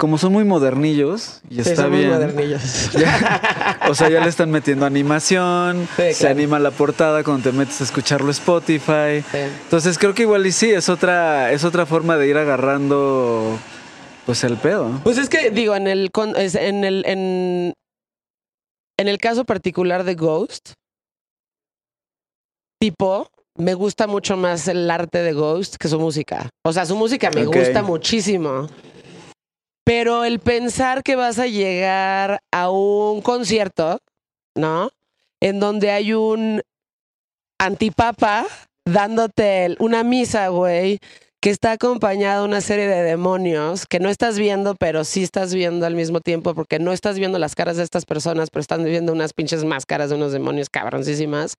Como 0.00 0.16
son 0.16 0.32
muy 0.32 0.44
modernillos 0.44 1.42
y 1.50 1.56
sí, 1.56 1.60
está 1.60 1.82
somos 1.82 1.98
bien. 1.98 2.10
modernillos. 2.10 2.90
ya- 2.98 3.78
o 3.90 3.94
sea, 3.94 4.08
ya 4.08 4.20
le 4.20 4.30
están 4.30 4.50
metiendo 4.50 4.86
animación, 4.86 5.86
Sí, 5.94 6.14
se 6.14 6.20
claro. 6.20 6.34
anima 6.36 6.58
la 6.58 6.70
portada 6.70 7.22
cuando 7.22 7.50
te 7.50 7.52
metes 7.54 7.82
a 7.82 7.84
escucharlo 7.84 8.30
Spotify. 8.30 9.20
Sí. 9.30 9.38
Entonces 9.64 9.98
creo 9.98 10.14
que 10.14 10.22
igual 10.22 10.46
y 10.46 10.52
sí, 10.52 10.70
es 10.70 10.88
otra, 10.88 11.52
es 11.52 11.64
otra 11.64 11.84
forma 11.84 12.16
de 12.16 12.28
ir 12.28 12.38
agarrando 12.38 13.58
pues 14.24 14.42
el 14.44 14.56
pedo. 14.56 14.90
Pues 15.04 15.18
es 15.18 15.28
que, 15.28 15.50
digo, 15.50 15.76
en 15.76 15.86
el, 15.86 16.10
en 16.14 16.84
el, 16.84 17.04
en, 17.06 17.74
en 18.98 19.08
el 19.08 19.18
caso 19.18 19.44
particular 19.44 20.04
de 20.04 20.14
Ghost, 20.14 20.70
tipo, 22.80 23.28
me 23.58 23.74
gusta 23.74 24.06
mucho 24.06 24.36
más 24.38 24.66
el 24.68 24.90
arte 24.90 25.18
de 25.18 25.32
Ghost 25.34 25.76
que 25.76 25.88
su 25.88 25.98
música. 26.00 26.48
O 26.64 26.72
sea, 26.72 26.86
su 26.86 26.96
música 26.96 27.30
me 27.34 27.44
gusta 27.44 27.82
muchísimo. 27.82 28.68
Pero 29.92 30.24
el 30.24 30.38
pensar 30.38 31.02
que 31.02 31.16
vas 31.16 31.40
a 31.40 31.48
llegar 31.48 32.38
a 32.52 32.70
un 32.70 33.22
concierto, 33.22 33.98
¿no? 34.54 34.92
En 35.40 35.58
donde 35.58 35.90
hay 35.90 36.12
un 36.12 36.62
antipapa 37.58 38.46
dándote 38.84 39.74
una 39.80 40.04
misa, 40.04 40.46
güey, 40.46 41.00
que 41.42 41.50
está 41.50 41.72
acompañada 41.72 42.38
de 42.38 42.44
una 42.44 42.60
serie 42.60 42.86
de 42.86 43.02
demonios 43.02 43.84
que 43.84 43.98
no 43.98 44.10
estás 44.10 44.38
viendo, 44.38 44.76
pero 44.76 45.02
sí 45.02 45.24
estás 45.24 45.52
viendo 45.54 45.86
al 45.86 45.96
mismo 45.96 46.20
tiempo, 46.20 46.54
porque 46.54 46.78
no 46.78 46.92
estás 46.92 47.18
viendo 47.18 47.40
las 47.40 47.56
caras 47.56 47.76
de 47.76 47.82
estas 47.82 48.04
personas, 48.04 48.50
pero 48.50 48.60
están 48.60 48.84
viendo 48.84 49.12
unas 49.12 49.32
pinches 49.32 49.64
máscaras 49.64 50.10
de 50.10 50.14
unos 50.14 50.30
demonios 50.30 50.70
cabroncísimas. 50.70 51.56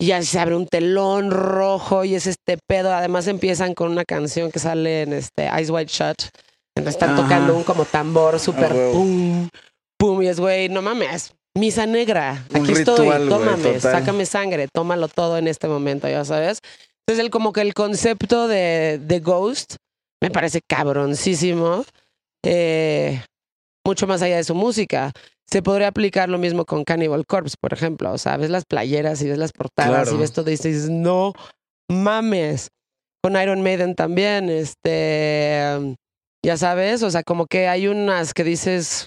Y 0.00 0.06
ya 0.06 0.22
se 0.22 0.38
abre 0.40 0.56
un 0.56 0.66
telón 0.66 1.30
rojo 1.30 2.06
y 2.06 2.14
es 2.14 2.26
este 2.26 2.56
pedo. 2.66 2.90
Además 2.90 3.26
empiezan 3.26 3.74
con 3.74 3.90
una 3.90 4.06
canción 4.06 4.50
que 4.50 4.60
sale 4.60 5.02
en 5.02 5.12
este 5.12 5.48
Eyes 5.48 5.68
Wide 5.68 5.88
Shut. 5.88 6.22
Entonces 6.76 6.94
están 7.00 7.10
Ajá. 7.10 7.22
tocando 7.22 7.56
un 7.56 7.64
como 7.64 7.84
tambor 7.84 8.38
súper 8.40 8.72
Ah, 8.72 8.74
huevo. 8.74 8.92
pum, 8.94 9.48
pum. 9.98 10.22
Y 10.22 10.28
es, 10.28 10.40
güey, 10.40 10.68
no 10.68 10.80
mames, 10.82 11.34
misa 11.56 11.86
negra. 11.86 12.44
Un 12.54 12.62
Aquí 12.62 12.72
estoy, 12.72 12.98
ritual, 13.10 13.28
tómame, 13.28 13.80
sácame 13.80 14.26
sangre, 14.26 14.68
tómalo 14.72 15.08
todo 15.08 15.36
en 15.38 15.48
este 15.48 15.68
momento, 15.68 16.08
ya 16.08 16.24
sabes. 16.24 16.60
Entonces, 17.06 17.24
el, 17.24 17.30
como 17.30 17.52
que 17.52 17.60
el 17.62 17.74
concepto 17.74 18.48
de, 18.48 18.98
de 19.02 19.20
Ghost 19.20 19.76
me 20.22 20.30
parece 20.30 20.60
cabroncísimo. 20.66 21.84
eh, 22.44 23.22
mucho 23.84 24.06
más 24.06 24.22
allá 24.22 24.36
de 24.36 24.44
su 24.44 24.54
música. 24.54 25.10
Se 25.50 25.60
podría 25.60 25.88
aplicar 25.88 26.28
lo 26.28 26.38
mismo 26.38 26.64
con 26.64 26.84
Cannibal 26.84 27.26
Corpse, 27.26 27.56
por 27.60 27.72
ejemplo. 27.72 28.12
O 28.12 28.18
sea, 28.18 28.36
ves 28.36 28.48
las 28.48 28.64
playeras 28.64 29.20
y 29.22 29.28
ves 29.28 29.38
las 29.38 29.52
portadas 29.52 30.04
Claro. 30.04 30.14
y 30.16 30.20
ves 30.20 30.32
todo 30.32 30.48
y 30.48 30.52
dices, 30.52 30.88
no 30.88 31.32
mames. 31.90 32.68
Con 33.22 33.36
Iron 33.40 33.60
Maiden 33.62 33.94
también, 33.96 34.48
este, 34.50 35.96
ya 36.44 36.56
sabes, 36.56 37.02
o 37.02 37.10
sea, 37.10 37.22
como 37.22 37.46
que 37.46 37.68
hay 37.68 37.86
unas 37.88 38.34
que 38.34 38.44
dices 38.44 39.06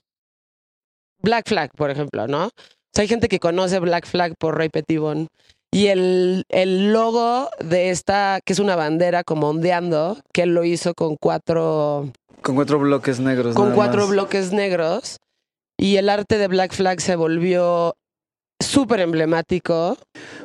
Black 1.21 1.47
Flag, 1.47 1.71
por 1.75 1.89
ejemplo, 1.91 2.27
¿no? 2.27 2.45
O 2.47 2.51
sea, 2.93 3.01
hay 3.01 3.07
gente 3.07 3.27
que 3.27 3.39
conoce 3.39 3.79
Black 3.79 4.05
Flag 4.07 4.35
por 4.37 4.57
Ray 4.57 4.69
Petibon 4.69 5.27
y 5.71 5.87
el, 5.87 6.43
el 6.49 6.93
logo 6.93 7.49
de 7.59 7.89
esta, 7.89 8.39
que 8.45 8.53
es 8.53 8.59
una 8.59 8.75
bandera 8.77 9.23
como 9.23 9.49
ondeando, 9.49 10.17
que 10.33 10.43
él 10.43 10.53
lo 10.53 10.63
hizo 10.63 10.93
con 10.93 11.17
cuatro 11.19 12.11
Con 12.41 12.55
cuatro 12.55 12.79
bloques 12.79 13.19
negros. 13.19 13.55
con 13.55 13.73
cuatro 13.73 14.01
más. 14.03 14.09
bloques 14.11 14.53
negros 14.53 15.17
y 15.77 15.97
el 15.97 16.07
arte 16.09 16.37
de 16.37 16.47
Black 16.47 16.73
Flag 16.73 17.01
se 17.01 17.17
volvió 17.17 17.95
súper 18.61 19.01
emblemático 19.01 19.97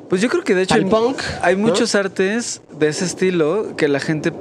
Pues 0.09 0.21
yo 0.21 0.29
creo 0.29 0.43
que 0.43 0.57
de 0.57 0.63
hecho 0.63 0.75
al 0.75 0.85
hay, 0.85 0.91
punk. 0.91 1.23
hay 1.43 1.55
¿no? 1.55 1.69
muchos 1.69 1.95
artes 1.95 2.63
de 2.73 2.89
ese 2.89 3.05
estilo 3.05 3.77
que 3.77 3.87
la 3.87 4.01
gente 4.01 4.33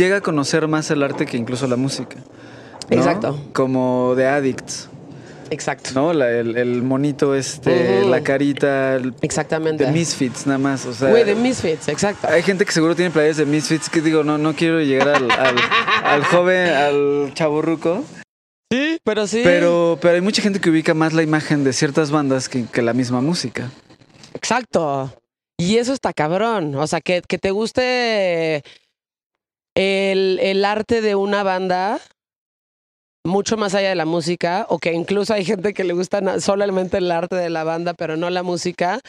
llega 0.00 0.16
a 0.16 0.20
conocer 0.20 0.66
más 0.68 0.90
el 0.90 1.02
arte 1.02 1.26
que 1.26 1.36
incluso 1.36 1.66
la 1.66 1.76
música. 1.76 2.16
¿no? 2.88 2.96
Exacto. 2.96 3.38
Como 3.52 4.14
de 4.16 4.26
Addicts, 4.26 4.88
Exacto. 5.50 5.90
¿no? 5.94 6.12
La- 6.12 6.30
el, 6.30 6.56
el 6.56 6.82
monito 6.82 7.34
este, 7.34 8.04
la 8.04 8.22
carita, 8.22 8.96
el- 8.96 9.14
Exactamente. 9.20 9.84
de 9.84 9.92
Misfits 9.92 10.46
nada 10.46 10.58
más. 10.58 10.86
O 10.86 10.92
sea, 10.94 11.08
Güey, 11.10 11.24
de 11.24 11.34
Misfits, 11.34 11.88
exacto. 11.88 12.26
hay 12.28 12.42
gente 12.42 12.64
que 12.64 12.72
seguro 12.72 12.96
tiene 12.96 13.10
playas 13.10 13.36
de 13.36 13.46
Misfits 13.46 13.88
que 13.90 14.00
digo, 14.00 14.24
no, 14.24 14.38
no 14.38 14.54
quiero 14.54 14.80
llegar 14.80 15.08
al, 15.10 15.30
al, 15.30 15.56
al 16.04 16.24
joven, 16.24 16.68
al 16.72 17.30
chaburruco. 17.34 18.04
Sí, 18.72 18.98
pero 19.04 19.26
sí. 19.26 19.40
Pero, 19.42 19.98
pero 20.00 20.14
hay 20.14 20.20
mucha 20.20 20.40
gente 20.42 20.60
que 20.60 20.70
ubica 20.70 20.94
más 20.94 21.12
la 21.12 21.22
imagen 21.22 21.64
de 21.64 21.72
ciertas 21.72 22.10
bandas 22.12 22.48
que, 22.48 22.64
que 22.66 22.82
la 22.82 22.92
misma 22.92 23.20
música. 23.20 23.68
Exacto. 24.34 25.12
Y 25.58 25.76
eso 25.76 25.92
está 25.92 26.12
cabrón. 26.12 26.74
O 26.76 26.86
sea, 26.86 27.00
que, 27.00 27.22
que 27.26 27.38
te 27.38 27.50
guste 27.50 28.62
el, 29.80 30.38
el 30.42 30.64
arte 30.64 31.00
de 31.00 31.14
una 31.14 31.42
banda 31.42 31.98
mucho 33.24 33.56
más 33.56 33.74
allá 33.74 33.90
de 33.90 33.94
la 33.94 34.06
música, 34.06 34.66
o 34.68 34.78
que 34.78 34.92
incluso 34.92 35.34
hay 35.34 35.44
gente 35.44 35.74
que 35.74 35.84
le 35.84 35.92
gusta 35.92 36.40
solamente 36.40 36.98
el 36.98 37.10
arte 37.10 37.36
de 37.36 37.50
la 37.50 37.64
banda, 37.64 37.94
pero 37.94 38.16
no 38.16 38.30
la 38.30 38.42
música, 38.42 39.00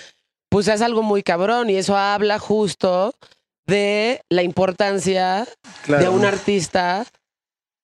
pues 0.49 0.67
es 0.67 0.81
algo 0.81 1.01
muy 1.01 1.23
cabrón. 1.23 1.69
Y 1.69 1.75
eso 1.77 1.95
habla 1.97 2.37
justo 2.39 3.13
de 3.67 4.21
la 4.29 4.43
importancia 4.43 5.47
Claro. 5.85 6.03
de 6.03 6.09
un 6.09 6.25
artista 6.25 7.05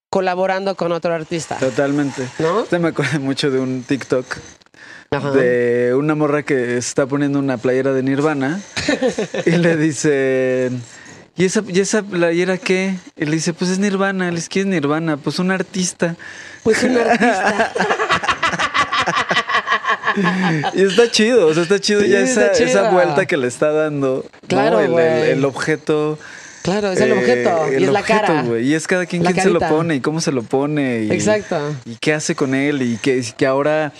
colaborando 0.09 0.75
con 0.75 0.91
otro 0.91 1.13
artista, 1.13 1.57
Totalmente. 1.57 2.27
¿no? 2.39 2.61
Usted 2.61 2.79
me 2.79 2.89
acuerda 2.89 3.19
mucho 3.19 3.49
de 3.51 3.59
un 3.59 3.83
TikTok 3.83 4.25
Ajá. 5.11 5.31
de 5.31 5.93
una 5.95 6.15
morra 6.15 6.43
que 6.43 6.77
está 6.77 7.05
poniendo 7.07 7.39
una 7.39 7.57
playera 7.57 7.93
de 7.93 8.03
Nirvana 8.03 8.61
y 9.45 9.51
le 9.51 9.77
dicen, 9.77 10.81
¿y 11.37 11.45
esa, 11.45 11.63
¿y 11.67 11.79
esa 11.79 12.01
playera 12.03 12.57
qué? 12.57 12.95
Y 13.15 13.25
le 13.25 13.31
dice, 13.31 13.53
pues 13.53 13.71
es 13.71 13.79
Nirvana. 13.79 14.29
Le 14.29 14.37
dice, 14.37 14.49
¿qué 14.49 14.61
es 14.61 14.65
Nirvana? 14.65 15.17
Pues 15.17 15.39
un 15.39 15.51
artista. 15.51 16.15
Pues 16.63 16.83
un 16.83 16.97
artista. 16.97 17.71
Y 20.73 20.81
está 20.81 21.11
chido, 21.11 21.47
o 21.47 21.53
sea, 21.53 21.63
está 21.63 21.79
chido 21.79 22.01
Sí, 22.01 22.09
ya 22.09 22.19
está 22.21 22.51
esa, 22.51 22.63
esa 22.63 22.89
vuelta 22.91 23.25
que 23.25 23.37
le 23.37 23.47
está 23.47 23.71
dando. 23.71 24.25
¿no? 24.49 24.79
El, 24.79 24.85
el- 24.85 24.91
güey. 24.91 25.29
el 25.31 25.45
objeto. 25.45 26.17
Claro, 26.63 26.91
es 26.91 26.99
el 26.99 27.11
eh, 27.11 27.13
objeto. 27.13 27.67
el 27.67 27.81
y 27.81 27.85
es 27.85 27.91
la 27.91 28.01
cara. 28.01 28.43
Y 28.59 28.73
es 28.73 28.87
cada 28.87 29.05
quien 29.05 29.23
La 29.23 29.31
quien 29.31 29.43
se 29.43 29.49
lo 29.51 29.59
pone 29.59 29.95
y 29.95 30.01
cómo 30.01 30.19
se 30.19 30.31
lo 30.31 30.43
pone. 30.43 31.03
Y, 31.03 31.11
Exacto. 31.11 31.75
y 31.85 31.95
qué 31.97 32.13
hace 32.13 32.35
con 32.35 32.55
él 32.55 32.81
y 32.81 32.97
que, 32.97 33.23
que 33.37 33.45
ahora 33.45 33.93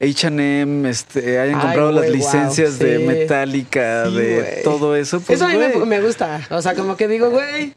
H&M 0.00 0.88
este, 0.88 1.40
hayan 1.40 1.56
Ay, 1.56 1.60
comprado 1.62 1.90
las 1.92 2.04
wow, 2.06 2.14
licencias 2.14 2.78
de 2.78 2.98
sí. 2.98 3.02
Metallica, 3.04 4.04
Sí, 4.06 4.14
de 4.16 4.60
todo 4.62 4.94
eso. 4.94 5.20
Pues, 5.20 5.38
Eso 5.40 5.46
a 5.46 5.48
mí 5.48 5.58
me, 5.86 6.00
gusta. 6.00 6.46
O 6.50 6.62
sea, 6.62 6.74
como 6.74 6.96
que 6.96 7.08
digo, 7.08 7.30
güey. 7.30 7.74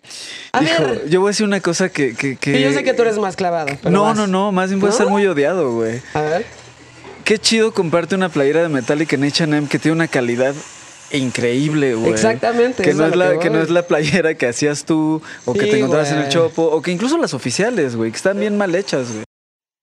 A 0.51 0.61
hijo, 0.63 0.83
ver. 0.83 1.09
yo 1.09 1.19
voy 1.19 1.29
a 1.29 1.31
decir 1.31 1.45
una 1.47 1.59
cosa 1.61 1.89
que... 1.89 2.13
que, 2.15 2.35
que- 2.37 2.51
que 2.53 2.61
yo 2.61 2.71
sé 2.73 2.83
que 2.83 2.93
tú 2.93 3.01
eres 3.01 3.17
más 3.17 3.35
clavado. 3.35 3.69
pero 3.81 3.89
No, 3.89 4.03
vas. 4.03 4.15
no, 4.17 4.27
no, 4.27 4.51
más 4.51 4.69
bien 4.69 4.79
voy 4.79 4.89
a 4.89 4.91
estar 4.91 5.07
muy 5.07 5.25
odiado, 5.25 5.73
güey. 5.73 6.01
A 6.13 6.21
ver. 6.21 6.45
Qué 7.23 7.39
chido 7.39 7.73
comprarte 7.73 8.13
una 8.15 8.29
playera 8.29 8.61
de 8.61 8.69
Metallica 8.69 9.15
en 9.15 9.23
H&M 9.23 9.67
que 9.67 9.79
tiene 9.79 9.95
una 9.95 10.07
calidad 10.07 10.53
increíble, 11.11 11.95
güey. 11.95 12.11
Exactamente, 12.11 12.83
Que 12.83 12.93
no 12.93 13.05
es, 13.07 13.15
la, 13.15 13.31
que 13.33 13.39
que 13.39 13.49
no 13.49 13.61
es 13.61 13.69
la 13.69 13.83
playera 13.87 14.33
que 14.35 14.47
hacías 14.47 14.85
tú 14.85 15.21
o 15.45 15.53
que 15.53 15.61
Sí, 15.65 15.71
te 15.71 15.77
encontrabas 15.77 16.11
en 16.11 16.19
el 16.19 16.29
chopo 16.29 16.63
o 16.63 16.81
que 16.81 16.91
incluso 16.91 17.17
las 17.17 17.33
oficiales, 17.33 17.95
güey, 17.95 18.11
que 18.11 18.17
están 18.17 18.39
bien 18.39 18.57
mal 18.57 18.73
hechas, 18.75 19.11
güey. 19.11 19.23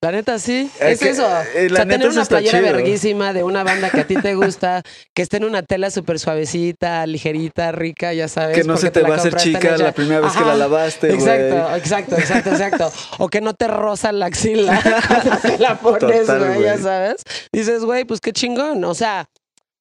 La 0.01 0.13
neta, 0.13 0.39
sí. 0.39 0.71
Es 0.79 0.99
que- 0.99 1.09
eso. 1.09 1.23
eh, 1.55 1.67
o 1.71 1.75
sea, 1.75 1.83
neta, 1.83 1.85
tener 1.87 2.07
una 2.07 2.23
playera 2.23 2.59
chido. 2.59 2.73
verguísima 2.73 3.33
de 3.33 3.43
una 3.43 3.63
banda 3.65 3.89
que 3.89 3.99
a 3.99 4.07
ti 4.07 4.15
te 4.15 4.33
gusta, 4.33 4.81
que 5.13 5.21
esté 5.21 5.37
en 5.37 5.43
una 5.43 5.61
tela 5.61 5.91
súper 5.91 6.19
suavecita, 6.19 7.05
ligerita, 7.05 7.73
rica, 7.73 8.13
ya 8.13 8.29
sabes. 8.29 8.57
Que 8.57 8.63
no 8.63 8.77
se 8.77 8.91
te 8.91 9.01
va 9.01 9.15
a 9.15 9.17
hacer 9.17 9.35
chica 9.35 9.77
la 9.77 9.91
primera 9.91 10.21
vez 10.21 10.31
que 10.31 10.45
la 10.45 10.55
lavaste. 10.55 11.13
Exacto, 11.13 11.75
exacto, 11.75 12.15
exacto, 12.17 12.49
exacto. 12.51 12.91
O 13.17 13.27
que 13.27 13.41
no 13.41 13.53
te 13.53 13.67
roza 13.67 14.13
la 14.13 14.27
axila 14.27 14.81
la 15.59 15.77
pones, 15.79 16.27
güey, 16.27 16.61
ya 16.63 16.77
sabes. 16.77 17.23
Dices, 17.51 17.83
güey, 17.83 18.05
pues 18.05 18.21
qué 18.21 18.31
chingón. 18.31 18.81
O 18.85 18.93
sea, 18.93 19.27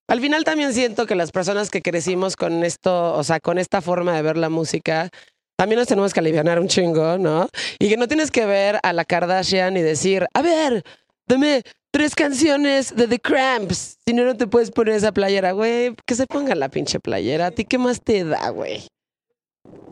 al 0.08 0.20
final 0.20 0.42
también 0.42 0.74
siento 0.74 1.06
que 1.06 1.14
las 1.14 1.30
personas 1.30 1.70
que 1.70 1.80
crecimos 1.80 2.34
con 2.34 2.64
esto, 2.64 3.14
o 3.14 3.22
sea, 3.22 3.38
con 3.38 3.56
esta 3.56 3.80
forma 3.82 4.16
de 4.16 4.22
ver 4.22 4.36
la 4.36 4.48
música, 4.48 5.10
también 5.58 5.80
nos 5.80 5.88
tenemos 5.88 6.14
que 6.14 6.20
aliviar 6.20 6.60
un 6.60 6.68
chingo, 6.68 7.18
¿no? 7.18 7.48
Y 7.80 7.88
que 7.88 7.96
no 7.96 8.06
tienes 8.06 8.30
que 8.30 8.46
ver 8.46 8.78
a 8.80 8.92
la 8.92 9.04
Kardashian 9.04 9.76
y 9.76 9.82
decir, 9.82 10.24
a 10.32 10.40
ver, 10.40 10.84
dame 11.26 11.64
tres 11.90 12.14
canciones 12.14 12.94
de 12.94 13.08
The 13.08 13.18
Cramps. 13.18 13.98
Si 14.06 14.12
no, 14.12 14.24
no 14.24 14.36
te 14.36 14.46
puedes 14.46 14.70
poner 14.70 14.94
esa 14.94 15.10
playera, 15.10 15.50
güey. 15.50 15.96
Que 16.06 16.14
se 16.14 16.26
ponga 16.26 16.54
la 16.54 16.68
pinche 16.68 17.00
playera. 17.00 17.46
¿A 17.46 17.50
ti 17.50 17.64
qué 17.64 17.76
más 17.76 18.00
te 18.00 18.24
da, 18.24 18.50
güey? 18.50 18.86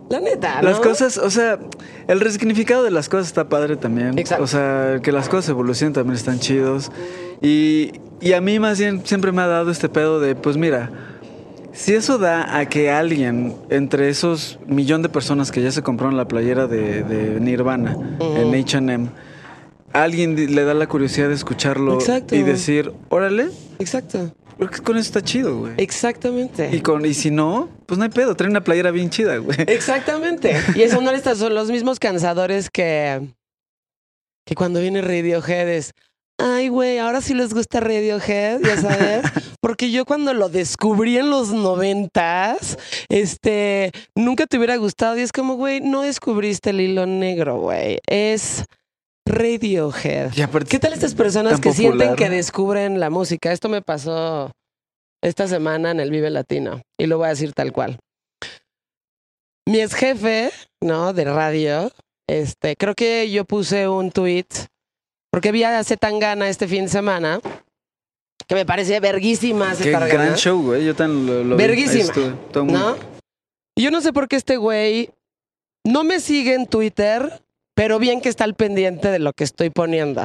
La 0.09 0.21
neta, 0.21 0.63
¿no? 0.63 0.71
Las 0.71 0.79
cosas, 0.79 1.19
o 1.19 1.31
sea, 1.31 1.59
el 2.07 2.21
resignificado 2.21 2.85
de 2.85 2.93
las 2.93 3.09
cosas 3.09 3.27
está 3.27 3.49
padre 3.49 3.77
también. 3.77 4.17
Exacto. 4.21 4.45
O 4.45 4.47
sea, 4.47 5.01
que 5.03 5.11
las 5.11 5.29
cosas 5.29 5.49
evolucionen 5.49 5.95
también 5.95 6.15
están 6.15 6.39
chidos. 6.39 6.93
Y, 7.43 7.91
y 8.21 8.35
a 8.35 8.41
mí 8.41 8.61
más 8.61 8.79
bien 8.79 9.05
siempre 9.05 9.33
me 9.33 9.43
ha 9.43 9.49
dado 9.49 9.73
este 9.73 9.89
pedo 9.89 10.21
de, 10.21 10.37
pues 10.37 10.57
mira, 10.57 11.16
si 11.77 11.95
eso 11.95 12.19
da 12.19 12.59
a 12.59 12.67
que 12.69 12.91
alguien 12.91 13.55
entre 13.71 14.09
esos 14.09 14.59
millón 14.67 15.03
de 15.03 15.09
personas 15.09 15.53
que 15.53 15.63
ya 15.63 15.71
se 15.71 15.83
compraron 15.83 16.17
la 16.17 16.27
playera 16.27 16.67
de, 16.67 17.03
de 17.03 17.39
Nirvana 17.39 17.97
en 18.19 18.55
H&M, 18.55 19.09
alguien 19.93 20.55
le 20.55 20.65
da 20.65 20.75
la 20.75 20.87
curiosidad 20.87 21.29
de 21.29 21.35
escucharlo 21.35 21.95
Exacto. 21.95 22.35
y 22.35 22.43
decir, 22.43 22.93
órale, 23.09 23.49
Exacto. 23.79 24.35
creo 24.57 24.71
que 24.71 24.81
con 24.81 24.97
eso 24.97 25.07
está 25.07 25.23
chido, 25.23 25.59
güey. 25.59 25.75
Exactamente. 25.77 26.71
Y, 26.73 26.81
con, 26.81 27.05
y 27.05 27.15
si 27.15 27.31
no, 27.31 27.69
pues 27.87 27.99
no 27.99 28.05
hay 28.05 28.11
pedo, 28.11 28.35
trae 28.35 28.51
una 28.51 28.65
playera 28.65 28.91
bien 28.91 29.11
chida, 29.11 29.37
güey. 29.37 29.59
Exactamente. 29.67 30.57
Y 30.75 30.83
eso 30.83 31.01
no 31.01 31.11
son 31.35 31.55
los 31.55 31.71
mismos 31.71 31.99
cansadores 31.99 32.71
que, 32.71 33.29
que 34.45 34.55
cuando 34.55 34.81
viene 34.81 35.03
Radiohead 35.03 35.69
es, 35.69 35.93
ay, 36.39 36.69
güey, 36.69 36.99
ahora 36.99 37.21
sí 37.21 37.35
les 37.35 37.55
gusta 37.55 37.81
Radiohead, 37.81 38.61
ya 38.61 38.77
sabes. 38.77 39.25
Porque 39.61 39.91
yo 39.91 40.05
cuando 40.05 40.35
lo 40.35 40.49
descubrí 40.49 41.17
en 41.19 41.31
los 41.31 41.51
noventas, 41.51 42.79
este, 43.09 43.93
nunca 44.15 44.47
te 44.47 44.59
hubiera 44.59 44.77
gustado. 44.77 45.19
Y 45.19 45.23
es 45.23 45.33
como, 45.33 45.55
güey, 45.55 45.81
no 45.81 46.03
descubriste 46.03 46.71
el 46.71 46.81
hilo 46.81 47.07
negro, 47.07 47.61
güey. 47.61 47.99
Es 48.07 48.65
Radiohead. 49.27 50.33
¿Qué 50.69 50.79
tal 50.79 50.93
estas 50.93 51.15
personas 51.15 51.61
que 51.61 51.73
sienten 51.73 52.15
que 52.15 52.31
descubren 52.31 53.01
la 53.01 53.11
música? 53.11 53.53
Esto 53.53 53.69
me 53.69 53.83
pasó 53.83 54.53
esta 55.23 55.49
semana 55.49 55.91
en 55.91 56.01
el 56.01 56.11
Vive 56.11 56.31
Latino 56.31 56.83
y 56.99 57.07
lo 57.07 57.19
voy 57.19 57.27
a 57.27 57.31
decir 57.31 57.53
tal 57.53 57.73
cual. 57.73 57.99
Mi 59.69 59.81
ex 59.81 59.95
jefe, 59.95 60.51
¿no? 60.81 61.13
De 61.13 61.25
radio, 61.25 61.91
este, 62.29 62.77
creo 62.77 62.95
que 62.95 63.29
yo 63.31 63.45
puse 63.45 63.89
un 63.89 64.13
tweet 64.13 64.47
porque 65.37 65.53
vi 65.53 65.65
a 65.65 65.85
Zetangana 65.85 66.49
este 66.49 66.67
fin 66.67 66.85
de 66.85 66.89
semana 66.89 67.41
que 68.49 68.55
me 68.55 68.65
parece 68.65 68.99
verguísima 69.01 69.73
Qué 69.77 69.85
Zetangana. 69.85 70.07
gran 70.15 70.35
show, 70.37 70.63
güey. 70.63 70.83
Yo 70.83 70.95
tan 70.97 71.27
lo, 71.27 71.45
lo 71.45 71.57
Verguísima, 71.59 72.05
estuve. 72.05 72.33
Todo 72.51 72.65
muy- 72.65 72.73
¿no? 72.73 72.97
Y 73.77 73.83
yo 73.83 73.91
no 73.91 74.01
sé 74.01 74.15
por 74.15 74.29
qué 74.29 74.37
este 74.37 74.57
güey 74.57 75.11
no 75.85 76.05
me 76.05 76.21
sigue 76.21 76.55
en 76.55 76.67
Twitter, 76.67 77.43
pero 77.75 77.99
bien 77.99 78.23
que 78.23 78.31
está 78.31 78.45
al 78.45 78.55
pendiente 78.55 79.11
de 79.11 79.19
lo 79.19 79.35
que 79.35 79.45
estoy 79.45 79.69
poniendo. 79.69 80.23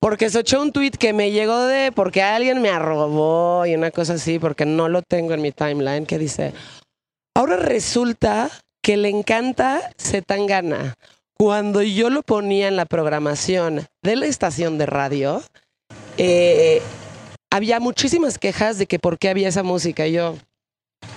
Porque 0.00 0.28
se 0.28 0.40
echó 0.40 0.60
un 0.60 0.72
tweet 0.72 0.90
que 0.98 1.12
me 1.12 1.30
llegó 1.30 1.60
de 1.60 1.92
porque 1.92 2.24
alguien 2.24 2.60
me 2.60 2.70
arrobó 2.70 3.64
y 3.64 3.76
una 3.76 3.92
cosa 3.92 4.14
así, 4.14 4.40
porque 4.40 4.66
no 4.66 4.88
lo 4.88 5.02
tengo 5.02 5.34
en 5.34 5.40
mi 5.42 5.52
timeline, 5.52 6.04
que 6.04 6.18
dice, 6.18 6.52
ahora 7.36 7.54
resulta 7.58 8.50
que 8.82 8.96
le 8.96 9.08
encanta 9.08 9.92
Zetangana. 10.00 10.96
Cuando 11.42 11.82
yo 11.82 12.08
lo 12.08 12.22
ponía 12.22 12.68
en 12.68 12.76
la 12.76 12.86
programación 12.86 13.88
de 14.00 14.14
la 14.14 14.26
estación 14.26 14.78
de 14.78 14.86
radio, 14.86 15.42
eh, 16.16 16.80
había 17.50 17.80
muchísimas 17.80 18.38
quejas 18.38 18.78
de 18.78 18.86
que 18.86 19.00
por 19.00 19.18
qué 19.18 19.28
había 19.28 19.48
esa 19.48 19.64
música. 19.64 20.06
Y 20.06 20.12
yo, 20.12 20.36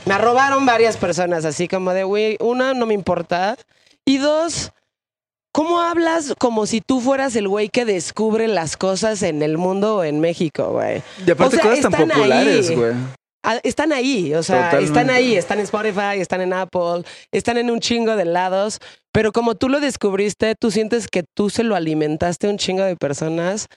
me 0.08 0.18
robaron 0.18 0.66
varias 0.66 0.98
personas, 0.98 1.46
así 1.46 1.68
como 1.68 1.94
de, 1.94 2.06
güey, 2.06 2.38
una, 2.40 2.74
no 2.74 2.88
me 2.88 2.96
importa. 2.96 3.56
Y 4.04 4.18
dos, 4.18 4.72
¿cómo 5.52 5.80
hablas 5.80 6.34
como 6.40 6.66
si 6.66 6.82
tú 6.82 7.02
fueras 7.02 7.36
el 7.36 7.48
güey 7.48 7.70
que 7.70 7.86
descubre 7.86 8.48
las 8.48 8.78
cosas 8.78 9.22
en 9.22 9.44
el 9.44 9.60
mundo 9.60 9.98
o 9.98 10.04
en 10.04 10.22
México, 10.22 10.72
güey? 10.72 11.04
Y 11.24 11.30
aparte 11.30 11.58
O 11.58 11.60
sea, 11.60 11.70
cosas 11.70 11.92
tan 11.92 12.08
populares, 12.10 12.76
güey. 12.76 12.96
Ah, 13.46 13.60
Están 13.64 13.94
ahí, 13.94 14.34
o 14.34 14.42
sea, 14.44 14.66
Totalmente. 14.72 14.86
están 14.86 15.10
ahí, 15.10 15.36
están 15.36 15.60
en 15.60 15.64
Spotify, 15.66 16.20
están 16.20 16.42
en 16.42 16.52
Apple, 16.54 17.04
están 17.32 17.58
en 17.58 17.70
un 17.72 17.80
chingo 17.80 18.16
de 18.16 18.26
lados, 18.26 18.80
pero 19.12 19.32
como 19.32 19.56
tú 19.56 19.70
lo 19.70 19.80
descubriste, 19.80 20.56
tú 20.60 20.72
sientes 20.72 21.08
que 21.08 21.24
tú 21.36 21.50
se 21.50 21.64
lo 21.64 21.76
alimentaste 21.76 22.48
a 22.48 22.50
un 22.50 22.58
chingo 22.58 22.84
de 22.84 22.96
personas, 22.96 23.68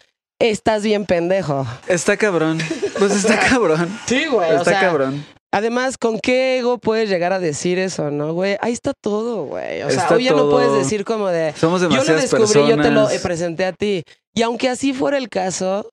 estás 0.41 0.83
bien 0.83 1.05
pendejo. 1.05 1.67
Está 1.87 2.17
cabrón. 2.17 2.59
Pues 2.99 3.13
está 3.13 3.39
cabrón. 3.51 3.89
Sí, 4.07 4.27
güey. 4.27 4.57
Está 4.57 4.81
cabrón. 4.81 5.25
Además, 5.51 5.97
¿con 5.97 6.19
qué 6.21 6.59
ego 6.59 6.77
puedes 6.79 7.09
llegar 7.09 7.33
a 7.33 7.39
decir 7.39 7.79
eso, 7.79 8.11
no, 8.11 8.35
güey? 8.35 8.59
Ahí 8.61 8.73
está 8.75 8.93
todo, 9.01 9.45
güey. 9.45 9.83
O 9.83 9.91
sea, 9.91 10.07
hoy 10.11 10.25
ya 10.25 10.33
no 10.33 10.51
puedes 10.51 10.73
decir 10.75 11.05
como 11.07 11.29
de, 11.29 11.55
Somos 11.57 11.81
yo 11.81 11.89
lo 11.89 11.95
demasiadas 11.95 12.31
descubrí, 12.31 12.69
yo 12.69 12.77
te 12.77 12.91
lo 12.91 13.03
personas. 13.05 13.23
presenté 13.23 13.65
a 13.65 13.73
ti. 13.73 14.03
Y 14.35 14.43
aunque 14.43 14.69
así 14.69 14.93
fuera 14.93 15.17
el 15.17 15.31
caso, 15.31 15.89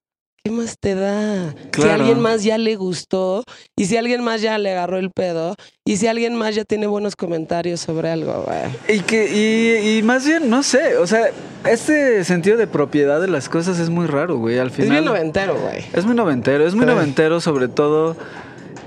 ¿qué 0.45 0.51
más 0.51 0.77
te 0.77 0.93
da? 0.93 1.55
Si 1.75 1.81
a 1.89 1.95
alguien 1.95 2.19
más 2.19 2.43
ya 2.43 2.59
le 2.59 2.75
gustó, 2.75 3.43
y 3.75 3.85
si 3.85 3.97
alguien 3.97 4.23
más 4.23 4.41
ya 4.41 4.59
le 4.59 4.71
agarró 4.73 4.99
el 4.99 5.09
pedo, 5.09 5.55
y 5.83 5.97
si 5.97 6.05
alguien 6.05 6.35
más 6.35 6.53
ya 6.53 6.63
tiene 6.65 6.85
buenos 6.85 7.15
comentarios 7.15 7.79
sobre 7.79 8.11
algo, 8.11 8.43
güey. 8.45 8.95
Y 8.95 9.01
que, 9.01 9.25
y, 9.27 9.97
y 9.97 10.03
más 10.03 10.23
bien, 10.23 10.47
no 10.51 10.61
sé, 10.61 10.97
o 10.97 11.07
sea, 11.07 11.29
este 11.67 12.23
sentido 12.25 12.57
de 12.57 12.67
propiedad 12.67 13.19
de 13.19 13.27
las 13.27 13.49
cosas 13.49 13.79
es 13.79 13.89
muy 13.89 14.05
raro, 14.05 14.37
güey. 14.37 14.59
Al 14.59 14.67
Es 14.67 14.73
final. 14.73 14.91
bien 14.91 15.05
noventero, 15.05 15.55
güey. 15.59 15.83
Es 15.93 16.05
muy 16.05 16.13
noventero, 16.13 16.67
es 16.67 16.75
muy 16.75 16.85
noventero 16.85 17.41
sobre 17.41 17.67
todo 17.67 18.15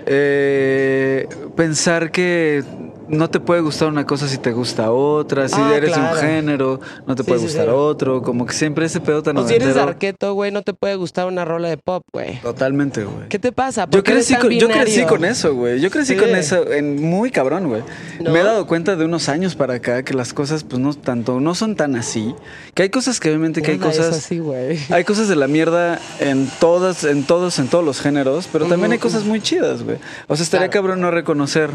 eh, 0.07 1.27
pensar 1.57 2.13
que 2.13 2.63
no 3.09 3.29
te 3.31 3.41
puede 3.41 3.61
gustar 3.61 3.89
una 3.89 4.05
cosa 4.07 4.29
si 4.29 4.39
te 4.39 4.53
gusta 4.53 4.91
otra, 4.93 5.49
si 5.49 5.57
Ah, 5.59 5.75
eres 5.77 5.93
de 5.95 5.99
un 6.01 6.07
claro. 6.07 6.21
género, 6.21 6.81
no 7.07 7.15
te 7.15 7.23
Sí, 7.23 7.29
puede 7.29 7.41
sí, 7.41 7.47
gustar 7.47 7.65
sí. 7.67 7.71
otro, 7.75 8.23
como 8.23 8.47
que 8.47 8.53
siempre 8.53 8.87
ese 8.87 9.01
pedo 9.01 9.23
tan 9.23 9.37
O 9.39 9.47
si 9.49 9.55
eres 9.55 9.77
arqueto, 9.77 10.35
güey, 10.35 10.51
no 10.53 10.63
te 10.63 10.75
puede 10.75 10.97
gustar 10.97 11.27
una 11.27 11.45
rola 11.45 11.69
de 11.69 11.77
pop, 11.79 12.03
güey. 12.13 12.41
Totalmente, 12.41 13.05
güey. 13.05 13.29
¿Qué 13.29 13.39
te 13.39 13.53
pasa? 13.53 13.87
¿Por 13.87 13.99
Yo 14.01 14.05
qué 14.05 14.13
crecí, 14.13 14.35
con, 14.35 14.51
yo 14.51 14.69
crecí 14.69 14.91
binario? 15.01 15.07
con 15.09 15.25
eso, 15.25 15.55
güey. 15.55 15.81
Yo 15.81 15.91
crecí 15.91 16.17
con 16.17 16.29
eso 16.31 16.71
en 16.73 17.03
muy 17.03 17.31
cabrón, 17.31 17.69
güey. 17.69 17.83
¿No? 18.21 18.31
Me 18.33 18.41
he 18.41 18.45
dado 18.45 18.67
cuenta 18.67 18.97
de 18.97 19.05
unos 19.05 19.29
años 19.29 19.55
para 19.57 19.75
acá 19.75 20.03
que 20.03 20.15
las 20.15 20.33
cosas, 20.33 20.65
pues 20.65 20.81
no 20.81 20.95
tanto, 20.95 21.41
no 21.41 21.55
son 21.55 21.77
tan 21.77 21.97
así. 21.97 22.35
Que 22.75 22.83
hay 22.85 22.91
cosas 22.91 23.21
que 23.21 23.29
obviamente 23.29 23.63
que 23.63 23.73
hay 23.73 23.79
cosas. 23.79 24.17
así, 24.17 24.39
güey. 24.39 24.79
Hay 24.91 25.05
cosas 25.05 25.29
de 25.29 25.37
la 25.37 25.47
mierda 25.49 25.99
en 26.21 26.49
todas, 26.61 27.05
en 27.05 27.25
todos, 27.25 27.59
en 27.59 27.69
todos 27.69 27.85
los 27.85 28.01
géneros, 28.01 28.49
pero 28.53 28.67
también 28.67 28.93
hay 28.93 28.99
cosas 28.99 29.25
muy 29.25 29.41
chidas, 29.41 29.83
güey. 29.83 29.97
O 30.27 30.37
sea, 30.37 30.45
estaría 30.45 30.69
Claro. 30.69 30.83
cabrón 30.83 31.01
no 31.01 31.11
reconocer 31.11 31.71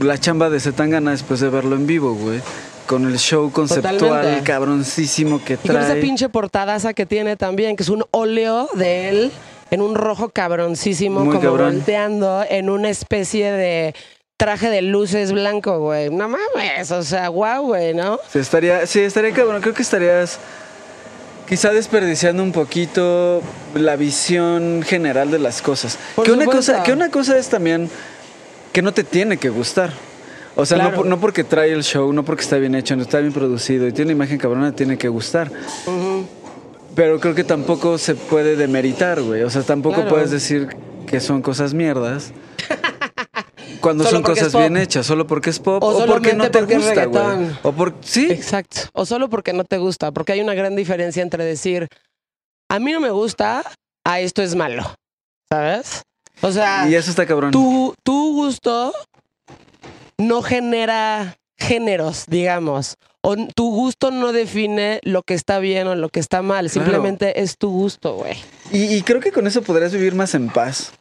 la 0.00 0.18
chamba 0.18 0.50
de 0.50 0.60
Zetangana 0.60 1.10
después 1.12 1.40
de 1.40 1.48
verlo 1.48 1.76
en 1.76 1.86
vivo, 1.86 2.14
güey. 2.14 2.40
Con 2.86 3.04
el 3.06 3.18
show 3.18 3.50
conceptual 3.50 3.98
Totalmente. 3.98 4.44
cabroncísimo 4.44 5.42
que 5.44 5.54
Y 5.54 5.56
con 5.56 5.76
esa 5.76 5.86
trae. 5.88 6.00
pinche 6.00 6.28
portadaza 6.28 6.94
que 6.94 7.04
tiene 7.04 7.36
también, 7.36 7.74
que 7.76 7.82
es 7.82 7.88
un 7.88 8.04
óleo 8.12 8.68
de 8.74 9.08
él 9.08 9.32
en 9.72 9.82
un 9.82 9.96
rojo 9.96 10.28
cabroncísimo, 10.28 11.20
Muy 11.24 11.34
como 11.34 11.40
cabrón. 11.48 11.72
volteando 11.74 12.44
en 12.48 12.70
una 12.70 12.88
especie 12.88 13.50
de 13.50 13.92
traje 14.36 14.70
de 14.70 14.82
luces 14.82 15.32
blanco, 15.32 15.80
güey. 15.80 16.10
No 16.10 16.28
mames, 16.28 16.90
o 16.92 17.02
sea, 17.02 17.26
guau, 17.28 17.64
güey, 17.66 17.92
¿no? 17.94 18.20
Sí, 18.32 18.38
estaría, 18.38 18.86
sí, 18.86 19.00
estaría 19.00 19.32
cabrón. 19.32 19.60
Creo 19.62 19.74
que 19.74 19.82
estarías 19.82 20.38
quizá 21.48 21.72
desperdiciando 21.72 22.42
un 22.44 22.52
poquito 22.52 23.42
la 23.74 23.96
visión 23.96 24.82
general 24.86 25.30
de 25.32 25.40
las 25.40 25.60
cosas. 25.62 25.98
Por 26.14 26.24
que 26.26 26.32
una 26.32 26.44
cosa, 26.46 26.82
que 26.84 26.92
una 26.92 27.10
cosa 27.10 27.36
es 27.36 27.48
también 27.48 27.90
que 28.76 28.82
no 28.82 28.92
te 28.92 29.04
tiene 29.04 29.38
que 29.38 29.48
gustar. 29.48 29.90
O 30.54 30.66
sea, 30.66 30.76
no, 30.76 30.92
por- 30.94 31.06
no 31.06 31.18
porque 31.18 31.44
trae 31.44 31.72
el 31.72 31.82
show, 31.82 32.12
no 32.12 32.26
porque 32.26 32.42
está 32.42 32.58
bien 32.58 32.74
hecho, 32.74 32.94
no 32.94 33.04
está 33.04 33.20
bien 33.20 33.32
producido 33.32 33.88
y 33.88 33.92
tiene 33.92 34.12
una 34.12 34.24
imagen 34.24 34.36
cabrona, 34.36 34.72
tiene 34.72 34.98
que 34.98 35.08
gustar. 35.08 35.50
Pero 36.94 37.18
creo 37.18 37.34
que 37.34 37.42
tampoco 37.42 37.96
se 37.96 38.14
puede 38.14 38.54
demeritar, 38.54 39.22
güey. 39.22 39.44
O 39.44 39.48
sea, 39.50 39.62
tampoco 39.62 39.94
Claro. 39.96 40.10
puedes 40.10 40.30
decir 40.30 40.68
que 41.06 41.20
son 41.20 41.40
cosas 41.40 41.72
mierdas. 41.72 42.32
Cuando 43.80 44.04
Solo 44.04 44.16
son 44.16 44.22
cosas 44.24 44.54
bien 44.54 44.76
hechas, 44.76 45.06
solo 45.06 45.26
porque 45.26 45.48
es 45.48 45.58
pop 45.58 45.82
O 45.82 46.02
o, 46.02 46.06
porque 46.06 46.34
no 46.34 46.50
te 46.50 46.58
porque 46.58 46.76
gusta, 46.76 47.06
güey. 47.06 47.48
O 47.62 47.72
por 47.72 47.94
sí, 48.02 48.26
Exacto. 48.30 48.80
O 48.92 49.06
solo 49.06 49.30
porque 49.30 49.54
no 49.54 49.64
te 49.64 49.78
gusta, 49.78 50.12
porque 50.12 50.32
hay 50.32 50.42
una 50.42 50.52
gran 50.52 50.76
diferencia 50.76 51.22
entre 51.22 51.44
decir, 51.46 51.88
a 52.70 52.78
mí 52.78 52.92
no 52.92 53.00
me 53.00 53.10
gusta, 53.10 53.62
a 54.04 54.20
esto 54.20 54.42
es 54.42 54.54
malo, 54.54 54.82
¿sabes? 55.50 56.02
O 56.42 56.52
sea, 56.52 56.88
y 56.88 56.94
eso 56.94 57.10
está 57.10 57.26
cabrón. 57.26 57.50
tu, 57.50 57.94
tu 58.02 58.32
gusto 58.34 58.92
no 60.18 60.42
genera 60.42 61.36
géneros, 61.58 62.24
digamos. 62.28 62.96
O 63.22 63.34
tu 63.54 63.70
gusto 63.70 64.10
no 64.12 64.32
define 64.32 65.00
lo 65.02 65.22
que 65.22 65.34
está 65.34 65.58
bien 65.58 65.88
o 65.88 65.94
lo 65.96 66.08
que 66.10 66.20
está 66.20 66.42
mal. 66.42 66.70
Claro. 66.70 66.86
Simplemente 66.86 67.40
es 67.42 67.56
tu 67.58 67.70
gusto, 67.70 68.14
güey. 68.14 68.36
Y, 68.70 68.94
y 68.94 69.02
creo 69.02 69.20
que 69.20 69.32
con 69.32 69.46
eso 69.46 69.62
podrías 69.62 69.92
vivir 69.92 70.14
más 70.14 70.34
en 70.34 70.48
paz. 70.48 70.92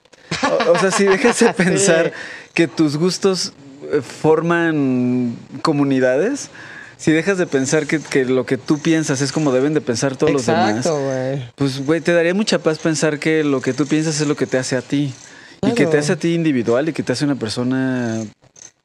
O, 0.67 0.71
o 0.71 0.79
sea, 0.79 0.89
si 0.91 1.03
dejas 1.03 1.39
de 1.39 1.47
Sí. 1.47 1.53
pensar 1.55 2.13
que 2.55 2.67
tus 2.67 2.97
gustos 2.97 3.53
eh, 3.91 4.01
forman 4.01 5.37
comunidades, 5.61 6.49
si 6.97 7.11
dejas 7.11 7.37
de 7.37 7.45
pensar 7.47 7.87
que, 7.87 7.99
que 7.99 8.25
lo 8.25 8.45
que 8.45 8.57
tú 8.57 8.79
piensas 8.79 9.21
es 9.21 9.31
como 9.31 9.51
deben 9.51 9.73
de 9.73 9.81
pensar 9.81 10.15
todos 10.15 10.31
los 10.33 10.45
demás, 10.45 10.77
Exacto, 10.77 10.99
güey. 11.03 11.49
pues, 11.55 11.85
güey, 11.85 12.01
te 12.01 12.13
daría 12.13 12.33
mucha 12.33 12.59
paz 12.59 12.79
pensar 12.79 13.19
que 13.19 13.43
lo 13.43 13.61
que 13.61 13.73
tú 13.73 13.85
piensas 13.87 14.19
es 14.21 14.27
lo 14.27 14.35
que 14.35 14.45
te 14.47 14.57
hace 14.57 14.75
a 14.75 14.81
ti. 14.81 15.13
Y 15.61 15.71
que 15.73 15.87
te 15.87 15.97
hace 15.97 16.13
a 16.13 16.15
ti 16.15 16.33
individual 16.35 16.89
y 16.89 16.93
que 16.93 17.01
te 17.01 17.11
hace 17.13 17.25
una 17.25 17.35
persona 17.35 18.21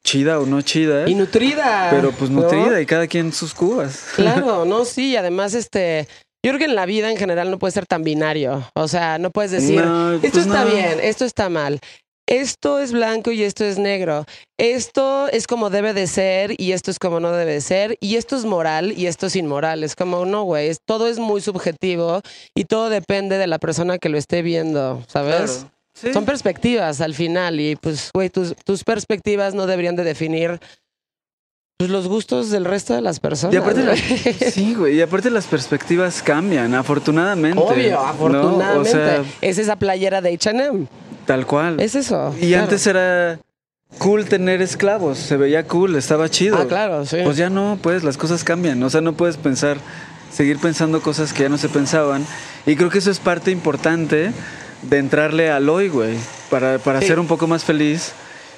chida 0.03 0.39
o 0.39 0.45
no 0.47 0.61
chida. 0.61 1.07
Y 1.07 1.13
nutrida. 1.15 1.89
pero 1.91 2.11
pues 2.11 2.31
¿no? 2.31 2.41
nutrida 2.41 2.81
y 2.81 2.85
cada 2.87 3.05
quien 3.07 3.31
sus 3.31 3.53
cubas. 3.53 3.99
Claro, 4.15 4.65
no, 4.65 4.83
sí, 4.85 5.11
y 5.11 5.15
además, 5.15 5.53
este, 5.53 6.07
yo 6.43 6.49
creo 6.51 6.57
que 6.57 6.65
en 6.65 6.73
la 6.75 6.87
vida 6.87 7.11
en 7.11 7.17
general 7.17 7.51
no 7.51 7.59
puede 7.59 7.71
ser 7.71 7.85
tan 7.85 8.03
binario. 8.03 8.67
O 8.73 8.87
sea, 8.87 9.19
no 9.19 9.29
puedes 9.29 9.51
decir, 9.51 9.83
No, 9.85 10.13
esto 10.13 10.29
pues 10.31 10.45
está 10.47 10.65
no. 10.65 10.71
bien, 10.71 10.99
esto 11.03 11.23
está 11.25 11.49
mal. 11.49 11.79
Esto 12.31 12.79
es 12.79 12.93
blanco 12.93 13.31
y 13.31 13.43
esto 13.43 13.65
es 13.65 13.77
negro. 13.77 14.23
Esto 14.57 15.27
es 15.27 15.47
como 15.47 15.69
debe 15.69 15.93
de 15.93 16.07
ser 16.07 16.55
y 16.57 16.71
esto 16.71 16.89
es 16.89 16.97
como 16.97 17.19
no 17.19 17.33
debe 17.33 17.51
de 17.51 17.59
ser. 17.59 17.97
Y 17.99 18.15
esto 18.15 18.37
es 18.37 18.45
moral 18.45 18.93
y 18.97 19.07
esto 19.07 19.27
es 19.27 19.35
inmoral. 19.35 19.83
Es 19.83 19.97
como, 19.97 20.25
no, 20.25 20.43
güey, 20.43 20.73
todo 20.85 21.09
es 21.09 21.19
muy 21.19 21.41
subjetivo 21.41 22.21
y 22.55 22.63
todo 22.63 22.89
depende 22.89 23.37
de 23.37 23.47
la 23.47 23.59
persona 23.59 23.97
que 23.97 24.07
lo 24.07 24.17
esté 24.17 24.43
viendo, 24.43 25.03
¿sabes? 25.07 25.51
Claro. 25.51 25.71
Sí. 25.93 26.13
Son 26.13 26.23
perspectivas 26.23 27.01
al 27.01 27.15
final 27.15 27.59
y 27.59 27.75
pues, 27.75 28.11
güey, 28.13 28.29
tus, 28.29 28.55
tus 28.63 28.85
perspectivas 28.85 29.53
no 29.53 29.67
deberían 29.67 29.97
de 29.97 30.05
definir 30.05 30.61
pues, 31.77 31.89
los 31.89 32.07
gustos 32.07 32.49
del 32.49 32.63
resto 32.63 32.93
de 32.93 33.01
las 33.01 33.19
personas. 33.19 33.53
Y 33.53 33.57
aparte, 33.57 34.51
sí, 34.51 34.73
güey. 34.73 34.95
Y 34.95 35.01
aparte 35.01 35.29
las 35.29 35.47
perspectivas 35.47 36.21
cambian, 36.21 36.75
afortunadamente. 36.75 37.61
Obvio, 37.61 37.91
¿no? 37.91 37.99
afortunadamente. 37.99 38.89
O 38.89 38.93
sea, 38.93 39.25
es 39.41 39.57
esa 39.57 39.75
playera 39.75 40.21
de 40.21 40.33
H&M. 40.33 40.87
Tal 41.31 41.45
cual. 41.45 41.79
Es 41.79 41.95
eso. 41.95 42.35
y 42.39 42.49
claro. 42.49 42.63
antes 42.63 42.85
era 42.87 43.39
cool 43.97 44.25
tener 44.25 44.61
esclavos, 44.61 45.17
se 45.17 45.37
veía 45.37 45.67
cool, 45.67 45.95
estaba 45.95 46.29
chido. 46.29 46.57
Ah, 46.57 46.67
claro, 46.67 47.05
sí. 47.05 47.17
Pues 47.23 47.37
ya 47.37 47.49
no, 47.49 47.77
pues 47.81 48.03
las 48.03 48.17
cosas 48.17 48.43
cambian, 48.43 48.81
o 48.83 48.89
sea, 48.89 49.01
no 49.01 49.13
puedes 49.13 49.37
pensar, 49.37 49.77
seguir 50.31 50.59
pensando 50.59 51.01
cosas 51.01 51.33
que 51.33 51.43
ya 51.43 51.49
no 51.49 51.57
se 51.57 51.69
pensaban. 51.69 52.25
Y 52.65 52.75
creo 52.75 52.89
que 52.89 52.99
eso 52.99 53.11
es 53.11 53.19
parte 53.19 53.51
importante 53.51 54.31
de 54.83 54.97
entrarle 54.97 55.51
al 55.51 55.67
hoy, 55.69 55.89
güey, 55.89 56.15
para, 56.49 56.79
para 56.79 57.01
Sí. 57.01 57.07
ser 57.07 57.19
un 57.19 57.27
poco 57.27 57.47
más 57.47 57.63
feliz 57.65 58.13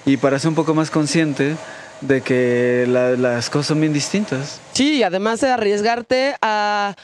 y 0.06 0.18
para 0.18 0.38
ser 0.40 0.50
un 0.50 0.56
poco 0.56 0.74
más 0.76 0.90
consciente 0.92 1.56
de 2.02 2.22
que 2.22 2.86
la- 2.88 3.12
las 3.12 3.50
cosas 3.50 3.68
son 3.68 3.80
bien 3.82 3.94
distintas. 3.94 4.60
Sí, 4.74 4.98
y 4.98 5.04
además 5.04 5.42
de 5.42 5.50
arriesgarte 5.50 6.36
a 6.42 6.96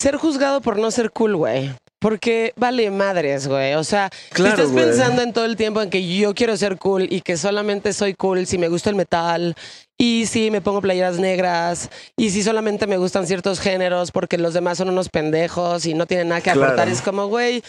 ser 0.00 0.16
juzgado 0.16 0.60
por 0.62 0.78
no 0.78 0.90
ser 0.90 1.10
cool, 1.10 1.36
güey. 1.36 1.72
Porque 2.00 2.52
vale 2.56 2.90
madres, 2.90 3.48
güey. 3.48 3.74
O 3.74 3.82
sea, 3.82 4.08
Claro, 4.30 4.56
si 4.56 4.62
estás 4.62 4.72
güey. 4.72 4.84
pensando 4.84 5.22
en 5.22 5.32
todo 5.32 5.44
el 5.44 5.56
tiempo 5.56 5.82
en 5.82 5.90
que 5.90 6.06
yo 6.16 6.34
quiero 6.34 6.56
ser 6.56 6.78
cool 6.78 7.06
y 7.10 7.22
que 7.22 7.36
solamente 7.36 7.92
soy 7.92 8.14
cool 8.14 8.46
si 8.46 8.56
me 8.56 8.68
gusta 8.68 8.90
el 8.90 8.96
metal 8.96 9.56
y 9.98 10.26
si 10.26 10.52
me 10.52 10.60
pongo 10.60 10.80
playeras 10.80 11.18
negras 11.18 11.90
y 12.16 12.30
si 12.30 12.44
solamente 12.44 12.86
me 12.86 12.98
gustan 12.98 13.26
ciertos 13.26 13.58
géneros 13.58 14.12
porque 14.12 14.38
los 14.38 14.54
demás 14.54 14.78
son 14.78 14.90
unos 14.90 15.08
pendejos 15.08 15.86
y 15.86 15.94
no 15.94 16.06
tienen 16.06 16.28
nada 16.28 16.40
que 16.40 16.52
Claro. 16.52 16.66
aportar, 16.66 16.88
es 16.88 17.02
como, 17.02 17.26
güey. 17.26 17.62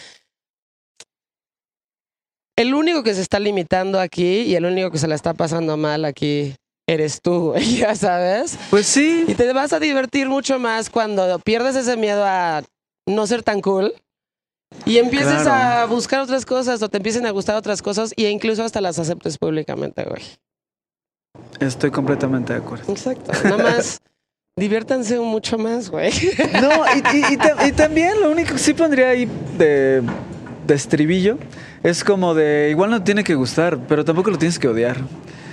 El 2.56 2.74
único 2.74 3.02
que 3.02 3.14
se 3.14 3.22
está 3.22 3.38
limitando 3.40 3.98
aquí 3.98 4.42
y 4.42 4.54
el 4.54 4.64
único 4.66 4.90
que 4.90 4.98
se 4.98 5.08
la 5.08 5.14
está 5.14 5.34
pasando 5.34 5.76
mal 5.76 6.04
aquí 6.04 6.54
eres 6.86 7.20
tú, 7.22 7.50
güey, 7.52 7.76
ya 7.78 7.94
sabes. 7.94 8.58
Pues 8.70 8.86
sí, 8.86 9.24
Y 9.26 9.34
te 9.34 9.52
vas 9.52 9.72
a 9.72 9.80
divertir 9.80 10.28
mucho 10.28 10.58
más 10.58 10.90
cuando 10.90 11.38
pierdes 11.40 11.74
ese 11.76 11.96
miedo 11.96 12.24
a 12.24 12.62
no 13.06 13.26
ser 13.26 13.42
tan 13.42 13.60
cool 13.60 13.92
y 14.86 14.98
empieces 14.98 15.42
Claro. 15.42 15.82
a 15.82 15.86
buscar 15.86 16.20
otras 16.20 16.46
cosas 16.46 16.82
o 16.82 16.88
te 16.88 16.96
empiecen 16.98 17.26
a 17.26 17.30
gustar 17.30 17.56
otras 17.56 17.82
cosas 17.82 18.12
e 18.16 18.28
incluso 18.30 18.62
hasta 18.64 18.80
las 18.80 18.98
aceptes 18.98 19.36
públicamente, 19.38 20.04
güey. 20.04 20.22
estoy 21.60 21.90
completamente 21.90 22.52
de 22.52 22.58
acuerdo. 22.60 22.90
Exacto. 22.92 23.32
Nada 23.44 23.58
más 23.58 24.00
diviértanse 24.56 25.18
mucho 25.20 25.58
más, 25.58 25.90
güey. 25.90 26.10
No, 26.60 26.70
y, 26.94 27.16
y- 27.16 27.34
y 27.34 27.36
ta- 27.36 27.66
y 27.66 27.72
también 27.84 28.20
lo 28.20 28.30
único 28.30 28.52
que 28.52 28.58
sí 28.58 28.74
pondría 28.74 29.08
ahí 29.10 29.28
de, 29.58 30.02
de 30.66 30.74
estribillo 30.74 31.38
es 31.82 32.04
como 32.04 32.34
de, 32.34 32.68
igual 32.70 32.90
no 32.90 33.02
tiene 33.02 33.24
que 33.24 33.34
gustar, 33.34 33.78
pero 33.88 34.04
tampoco 34.04 34.30
lo 34.30 34.38
tienes 34.38 34.58
que 34.58 34.68
odiar. 34.68 34.98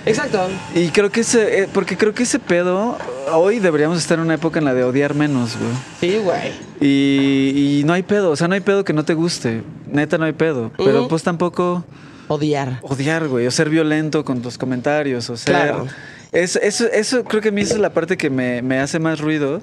Exacto. 0.06 0.48
Y 0.74 0.88
creo 0.88 1.10
que 1.10 1.20
ese, 1.20 1.62
eh, 1.62 1.68
porque 1.72 1.96
creo 1.96 2.14
que 2.14 2.22
ese 2.22 2.38
pedo, 2.38 2.96
hoy 3.32 3.58
deberíamos 3.58 3.98
estar 3.98 4.18
en 4.18 4.24
una 4.24 4.34
época 4.34 4.58
en 4.58 4.64
la 4.64 4.74
de 4.74 4.84
odiar 4.84 5.14
menos, 5.14 5.56
güey. 5.58 5.72
Sí, 6.00 6.18
güey. 6.18 6.52
Y, 6.80 7.80
y 7.80 7.84
no 7.84 7.92
hay 7.92 8.02
pedo, 8.02 8.30
o 8.30 8.36
sea, 8.36 8.48
no 8.48 8.54
hay 8.54 8.60
pedo 8.60 8.84
que 8.84 8.92
no 8.92 9.04
te 9.04 9.14
guste, 9.14 9.62
neta 9.86 10.16
no 10.18 10.24
hay 10.24 10.32
pedo, 10.32 10.70
pero 10.76 11.08
pues 11.08 11.22
tampoco 11.22 11.84
Odiar. 12.28 12.78
odiar, 12.82 13.26
güey, 13.28 13.46
o 13.46 13.50
ser 13.50 13.68
violento 13.68 14.24
con 14.24 14.42
tus 14.42 14.56
comentarios, 14.58 15.28
o 15.30 15.36
ser... 15.36 15.54
Claro. 15.54 15.86
Eso, 16.30 16.60
eso, 16.60 16.86
eso 16.92 17.24
creo 17.24 17.40
que 17.40 17.48
a 17.48 17.52
mí 17.52 17.62
esa 17.62 17.74
es 17.74 17.80
la 17.80 17.94
parte 17.94 18.18
que 18.18 18.28
me, 18.28 18.60
me 18.60 18.78
hace 18.80 18.98
más 18.98 19.18
ruido. 19.18 19.62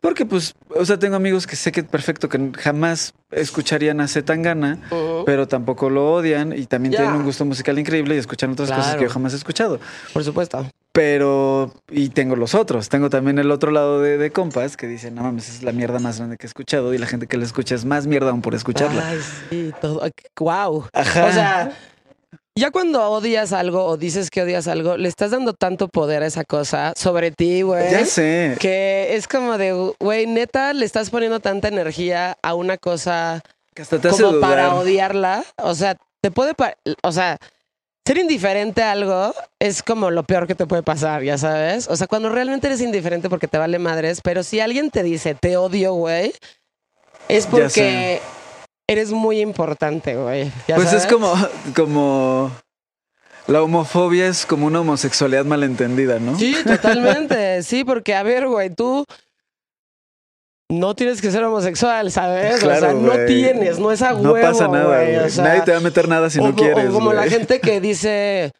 Porque, 0.00 0.24
pues, 0.24 0.54
o 0.74 0.84
sea, 0.84 0.98
tengo 0.98 1.16
amigos 1.16 1.46
que 1.46 1.56
sé 1.56 1.72
que 1.72 1.82
perfecto, 1.82 2.28
que 2.28 2.52
jamás 2.58 3.12
escucharían 3.30 4.00
a 4.00 4.08
Zetangana, 4.08 4.78
Ujú. 4.90 5.24
pero 5.26 5.46
tampoco 5.46 5.90
lo 5.90 6.12
odian 6.12 6.56
y 6.56 6.64
también 6.66 6.92
tienen 6.94 7.12
un 7.14 7.22
gusto 7.24 7.44
musical 7.44 7.78
increíble 7.78 8.14
y 8.14 8.18
escuchan 8.18 8.50
otras 8.52 8.70
cosas 8.70 8.96
que 8.96 9.02
yo 9.04 9.10
jamás 9.10 9.34
he 9.34 9.36
escuchado. 9.36 9.78
Por 10.14 10.24
supuesto. 10.24 10.66
Pero, 10.92 11.72
y 11.88 12.08
tengo 12.08 12.34
los 12.34 12.54
otros. 12.56 12.88
Tengo 12.88 13.10
también 13.10 13.38
el 13.38 13.50
otro 13.52 13.70
lado 13.70 14.00
de, 14.00 14.18
de 14.18 14.30
compas 14.32 14.76
que 14.76 14.88
dicen, 14.88 15.14
no 15.14 15.22
mames, 15.22 15.48
es 15.48 15.62
la 15.62 15.70
mierda 15.72 16.00
más 16.00 16.18
grande 16.18 16.36
que 16.36 16.46
he 16.46 16.48
escuchado 16.48 16.92
y 16.94 16.98
la 16.98 17.06
gente 17.06 17.26
que 17.28 17.36
la 17.36 17.44
escucha 17.44 17.74
es 17.76 17.84
más 17.84 18.06
mierda 18.08 18.30
aún 18.30 18.42
por 18.42 18.54
escucharla. 18.56 19.06
Ay, 19.06 19.18
sí, 19.50 19.72
todo. 19.80 20.02
Wow. 20.38 20.86
Ajá. 20.92 21.26
O 21.26 21.32
sea, 21.32 21.72
ya 22.60 22.70
cuando 22.70 23.02
odias 23.10 23.52
algo 23.52 23.84
o 23.84 23.96
dices 23.96 24.30
que 24.30 24.42
odias 24.42 24.68
algo, 24.68 24.96
le 24.96 25.08
estás 25.08 25.30
dando 25.32 25.54
tanto 25.54 25.88
poder 25.88 26.22
a 26.22 26.26
esa 26.26 26.44
cosa 26.44 26.92
sobre 26.94 27.30
ti, 27.30 27.62
güey. 27.62 27.90
ya 27.90 28.04
sé. 28.04 28.56
Que 28.60 29.16
es 29.16 29.26
como 29.26 29.58
de, 29.58 29.94
güey, 29.98 30.26
neta, 30.26 30.72
le 30.72 30.84
estás 30.84 31.10
poniendo 31.10 31.40
tanta 31.40 31.68
energía 31.68 32.36
a 32.42 32.54
una 32.54 32.76
cosa 32.76 33.42
Que 33.74 33.82
hasta 33.82 33.98
te 33.98 34.08
hace 34.08 34.22
como 34.22 34.36
dudar. 34.36 34.50
para 34.50 34.74
odiarla. 34.74 35.42
O 35.56 35.74
sea, 35.74 35.96
te 36.20 36.30
puede, 36.30 36.54
o 37.02 37.12
sea, 37.12 37.38
ser 38.06 38.18
indiferente 38.18 38.82
a 38.82 38.92
algo 38.92 39.34
es 39.58 39.82
como 39.82 40.10
lo 40.10 40.22
peor 40.24 40.46
que 40.46 40.54
te 40.54 40.66
puede 40.66 40.82
pasar, 40.82 41.22
ya 41.22 41.38
sabes. 41.38 41.88
O 41.88 41.96
sea, 41.96 42.06
cuando 42.06 42.28
realmente 42.28 42.66
eres 42.66 42.80
indiferente 42.80 43.30
porque 43.30 43.48
te 43.48 43.58
vale 43.58 43.78
madres, 43.78 44.20
pero 44.22 44.42
si 44.42 44.60
alguien 44.60 44.90
te 44.90 45.02
dice 45.02 45.34
te 45.34 45.56
odio, 45.56 45.94
güey, 45.94 46.32
es 47.28 47.46
porque. 47.46 48.20
Eres 48.90 49.12
muy 49.12 49.40
importante, 49.40 50.16
güey. 50.16 50.50
¿ya 50.66 50.74
Pues 50.74 50.92
es 50.92 51.06
como, 51.06 51.32
como 51.76 52.50
la 53.46 53.62
homofobia 53.62 54.26
es 54.26 54.44
como 54.44 54.66
una 54.66 54.80
homosexualidad 54.80 55.44
malentendida, 55.44 56.18
¿no? 56.18 56.36
Sí, 56.38 56.56
totalmente. 56.66 57.62
Sí, 57.62 57.84
porque 57.84 58.14
a 58.14 58.22
ver, 58.24 58.48
güey, 58.48 58.70
tú 58.70 59.04
no 60.68 60.94
tienes 60.94 61.20
que 61.20 61.30
ser 61.30 61.42
homosexual, 61.44 62.10
¿sabes? 62.10 62.56
o 62.56 62.58
sea, 62.66 62.78
Claro, 62.78 63.00
no 63.00 63.12
tienes, 63.26 63.78
no 63.78 63.90
es 63.92 64.02
a 64.02 64.12
no 64.12 64.34
pasa 64.34 64.68
nada, 64.68 64.98
güey, 64.98 65.14
güey. 65.14 65.26
o 65.26 65.28
sea, 65.30 65.44
Nadie 65.44 65.62
te 65.62 65.70
va 65.72 65.78
a 65.78 65.80
meter 65.80 66.08
nada 66.08 66.30
si 66.30 66.38
o, 66.40 66.48
no 66.48 66.54
quieres. 66.54 66.90
o 66.90 66.92
como 66.92 67.12
la 67.12 67.28
gente 67.28 67.60
que 67.60 67.80
dice, 67.80 68.52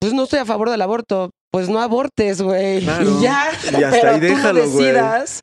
pues 0.00 0.12
no 0.12 0.24
estoy 0.24 0.40
a 0.40 0.44
favor 0.44 0.70
del 0.70 0.82
aborto, 0.82 1.30
pues 1.52 1.68
no 1.68 1.80
abortes, 1.80 2.42
güey. 2.42 2.82
Claro. 2.82 3.04
Y 3.04 3.22
ya. 3.22 3.50
Y 3.78 3.82
hasta 3.84 3.90
Pero 3.90 4.10
ahí 4.10 4.20
tú 4.20 4.26
déjalo, 4.26 4.64
no 4.64 4.70
güey. 4.70 4.84
decidas, 4.86 5.40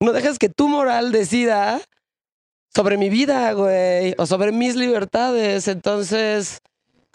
no 0.00 0.12
dejas 0.12 0.38
que 0.38 0.48
tu 0.48 0.68
moral 0.68 1.10
decida 1.12 1.80
sobre 2.74 2.96
mi 2.96 3.08
vida, 3.10 3.52
güey, 3.52 4.14
o 4.18 4.26
sobre 4.26 4.52
mis 4.52 4.74
libertades. 4.76 5.68
Entonces, 5.68 6.58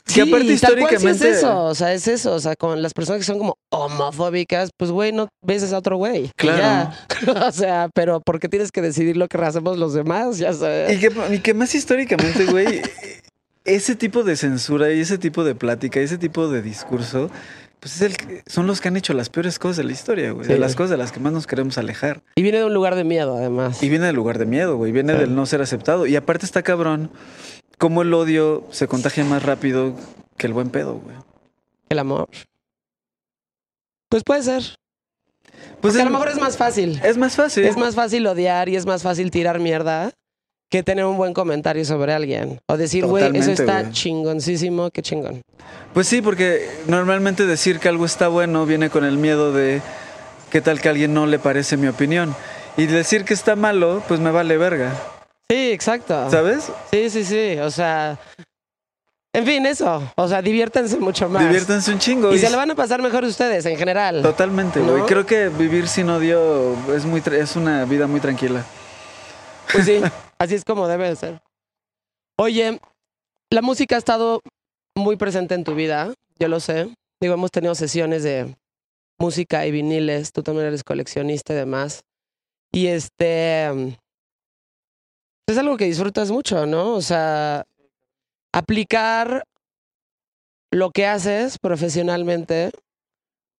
Que 0.05 0.21
aparte 0.21 0.29
tal 0.29 0.31
cual 0.37 0.47
sí 0.47 0.53
históricamente- 0.53 1.29
es 1.29 1.37
eso, 1.37 1.63
o 1.65 1.75
sea, 1.75 1.93
es 1.93 2.07
eso, 2.07 2.33
o 2.33 2.39
sea, 2.39 2.55
con 2.55 2.81
las 2.81 2.93
personas 2.93 3.19
que 3.19 3.25
son 3.25 3.37
como 3.37 3.57
homofóbicas, 3.69 4.69
pues 4.77 4.89
güey, 4.91 5.11
no 5.11 5.27
beses 5.41 5.73
a 5.73 5.77
otro 5.77 5.97
güey. 5.97 6.31
Claro. 6.35 6.91
o 7.47 7.51
sea, 7.51 7.89
pero 7.93 8.21
¿por 8.21 8.39
qué 8.39 8.47
tienes 8.49 8.71
que 8.71 8.81
decidir 8.81 9.17
lo 9.17 9.27
que 9.27 9.37
hacemos 9.37 9.77
los 9.77 9.93
demás? 9.93 10.37
Ya 10.37 10.53
sabes. 10.53 10.93
Y 10.93 10.99
que, 10.99 11.11
y 11.35 11.39
que 11.39 11.53
más 11.53 11.75
históricamente, 11.75 12.45
güey, 12.45 12.81
ese 13.65 13.95
tipo 13.95 14.23
de 14.23 14.35
censura 14.35 14.91
y 14.91 15.01
ese 15.01 15.17
tipo 15.17 15.43
de 15.43 15.53
plática, 15.55 15.99
ese 15.99 16.17
tipo 16.17 16.47
de 16.47 16.61
discurso, 16.61 17.29
pues 17.79 17.95
es 17.95 18.01
el 18.01 18.17
que- 18.17 18.43
son 18.47 18.67
los 18.67 18.81
que 18.81 18.87
han 18.89 18.97
hecho 18.97 19.13
las 19.13 19.29
peores 19.29 19.57
cosas 19.59 19.77
de 19.77 19.83
la 19.85 19.91
historia, 19.91 20.31
güey. 20.31 20.45
Sí. 20.45 20.53
De 20.53 20.59
las 20.59 20.75
cosas 20.75 20.91
de 20.91 20.97
las 20.97 21.11
que 21.11 21.19
más 21.19 21.31
nos 21.33 21.47
queremos 21.47 21.77
alejar. 21.77 22.21
Y 22.35 22.41
viene 22.41 22.57
de 22.59 22.65
un 22.65 22.73
lugar 22.73 22.95
de 22.95 23.03
miedo, 23.03 23.37
además. 23.37 23.81
Y 23.83 23.89
viene 23.89 24.05
del 24.07 24.15
lugar 24.15 24.37
de 24.37 24.45
miedo, 24.45 24.75
güey. 24.77 24.91
Viene 24.91 25.13
Sí. 25.13 25.19
del 25.19 25.35
no 25.35 25.45
ser 25.45 25.61
aceptado. 25.61 26.05
Y 26.05 26.15
aparte 26.15 26.45
está 26.45 26.61
cabrón 26.63 27.09
cómo 27.77 28.01
el 28.01 28.13
odio 28.13 28.65
se 28.71 28.87
contagia 28.87 29.23
más 29.23 29.43
rápido 29.43 29.95
que 30.37 30.47
el 30.47 30.53
buen 30.53 30.69
pedo, 30.69 30.95
güey. 30.95 31.15
El 31.89 31.99
amor. 31.99 32.27
Pues 34.09 34.23
puede 34.23 34.43
ser. 34.43 34.63
Pues 35.81 35.95
a 35.97 36.03
lo 36.03 36.09
mejor 36.11 36.29
es 36.29 36.37
más 36.39 36.57
fácil. 36.57 36.99
es 37.03 37.17
más 37.17 37.35
fácil. 37.35 37.63
Es 37.65 37.77
más 37.77 37.95
fácil 37.95 38.25
odiar 38.27 38.69
y 38.69 38.75
es 38.75 38.85
más 38.85 39.03
fácil 39.03 39.31
tirar 39.31 39.59
mierda 39.59 40.11
que 40.69 40.83
tener 40.83 41.05
un 41.05 41.17
buen 41.17 41.33
comentario 41.33 41.83
sobre 41.83 42.13
alguien. 42.13 42.61
O 42.67 42.77
decir, 42.77 43.05
güey, 43.05 43.35
eso 43.35 43.51
está 43.51 43.81
güey. 43.81 43.91
chingoncísimo, 43.91 44.91
qué 44.91 45.01
chingón. 45.01 45.41
Pues 45.93 46.07
sí, 46.07 46.21
porque 46.21 46.69
normalmente 46.87 47.45
decir 47.45 47.79
que 47.79 47.89
algo 47.89 48.05
está 48.05 48.27
bueno 48.27 48.65
viene 48.65 48.89
con 48.89 49.03
el 49.03 49.17
miedo 49.17 49.51
de 49.51 49.81
qué 50.51 50.61
tal 50.61 50.79
que 50.79 50.87
a 50.87 50.91
alguien 50.91 51.13
no 51.13 51.25
le 51.25 51.39
parece 51.39 51.75
mi 51.77 51.87
opinión. 51.87 52.35
Y 52.77 52.85
decir 52.85 53.25
que 53.25 53.33
está 53.33 53.55
malo, 53.55 54.03
pues 54.07 54.19
me 54.19 54.31
vale 54.31 54.57
verga. 54.57 54.93
Sí, 55.49 55.71
exacto. 55.71 56.29
¿Sabes? 56.29 56.71
Sí, 56.91 57.09
sí, 57.09 57.25
sí. 57.25 57.57
O 57.59 57.71
sea. 57.71 58.19
En 59.33 59.45
fin, 59.45 59.65
eso. 59.65 60.01
O 60.15 60.27
sea, 60.27 60.41
diviértanse 60.41 60.97
mucho 60.97 61.27
más. 61.29 61.43
Diviértanse 61.43 61.91
un 61.91 61.99
chingo. 61.99 62.31
Y 62.31 62.35
Y 62.35 62.39
se 62.39 62.49
lo 62.49 62.57
van 62.57 62.71
a 62.71 62.75
pasar 62.75 63.01
mejor 63.01 63.23
ustedes 63.23 63.65
en 63.65 63.77
general. 63.77 64.21
Totalmente, 64.21 64.79
güey. 64.79 64.99
¿No? 64.99 65.05
Creo 65.07 65.25
que 65.25 65.49
vivir 65.49 65.87
sin 65.87 66.09
odio 66.09 66.75
es 66.95 67.05
muy 67.05 67.23
es 67.31 67.55
una 67.55 67.85
vida 67.85 68.05
muy 68.07 68.19
tranquila. 68.19 68.63
Pues 69.71 69.85
sí, 69.85 70.01
así 70.39 70.55
es 70.55 70.65
como 70.65 70.87
debe 70.87 71.09
de 71.09 71.15
ser. 71.15 71.41
Oye, 72.37 72.79
la 73.51 73.61
música 73.61 73.95
ha 73.95 73.99
estado 73.99 74.41
muy 74.95 75.17
presente 75.17 75.55
en 75.55 75.63
tu 75.63 75.75
vida, 75.75 76.13
yo 76.39 76.47
lo 76.47 76.59
sé. 76.59 76.93
Digo, 77.21 77.33
hemos 77.33 77.51
tenido 77.51 77.75
sesiones 77.75 78.23
de 78.23 78.55
música 79.19 79.65
y 79.65 79.71
viniles, 79.71 80.31
tú 80.31 80.41
también 80.41 80.67
eres 80.67 80.83
coleccionista 80.83 81.53
y 81.53 81.57
demás. 81.57 82.01
Y 82.71 82.87
este 82.87 83.67
es 85.47 85.57
algo 85.57 85.77
que 85.77 85.85
disfrutas 85.85 86.31
mucho, 86.31 86.65
¿no? 86.65 86.93
O 86.93 87.01
sea, 87.01 87.65
aplicar 88.53 89.43
lo 90.71 90.91
que 90.91 91.07
haces 91.07 91.57
profesionalmente 91.59 92.71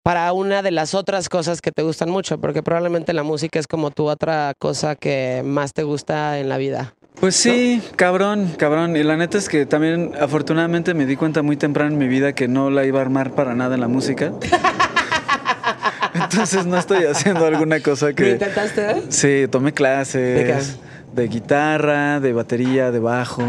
para 0.04 0.32
una 0.34 0.62
de 0.62 0.72
las 0.72 0.93
otras 0.93 1.30
cosas 1.30 1.62
que 1.62 1.72
te 1.72 1.82
gustan 1.84 2.10
mucho, 2.10 2.39
porque 2.39 2.64
probablemente 2.64 3.14
la 3.14 3.24
música 3.24 3.60
es 3.60 3.68
como 3.68 3.91
tu 3.91 4.08
otra 4.10 4.54
cosa 4.58 4.95
que 4.95 5.41
más 5.45 5.74
te 5.74 5.84
gusta 5.84 6.39
en 6.39 6.50
la 6.50 6.58
vida. 6.58 6.93
Pues 7.20 7.36
sí, 7.36 7.82
cabrón, 7.97 8.54
cabrón. 8.58 8.95
Y 8.95 9.04
la 9.04 9.18
neta 9.18 9.38
es 9.38 9.50
que 9.50 9.66
también 9.66 10.14
afortunadamente 10.20 10.93
me 10.93 11.06
di 11.06 11.16
cuenta 11.18 11.41
muy 11.41 11.58
temprano 11.58 11.91
en 11.91 11.97
mi 11.97 12.08
vida 12.08 12.34
que 12.34 12.47
no 12.47 12.70
la 12.70 12.86
iba 12.86 13.00
a 13.00 13.02
armar 13.02 13.32
para 13.36 13.56
nada 13.56 13.76
en 13.76 13.82
la 13.82 13.88
música. 13.89 14.32
Entonces 16.14 16.66
no 16.66 16.78
estoy 16.78 17.06
haciendo 17.06 17.45
alguna 17.45 17.82
cosa 17.82 18.10
¿Lo 18.10 18.16
que... 18.16 18.32
intentaste? 18.32 19.04
Sí, 19.10 19.47
tomé 19.52 19.72
¿De 19.72 19.74
clases 19.74 20.80
de, 21.14 21.28
guitarra, 21.28 22.20
de 22.20 22.34
batería, 22.34 22.91
de 22.91 23.00
bajo. 23.00 23.43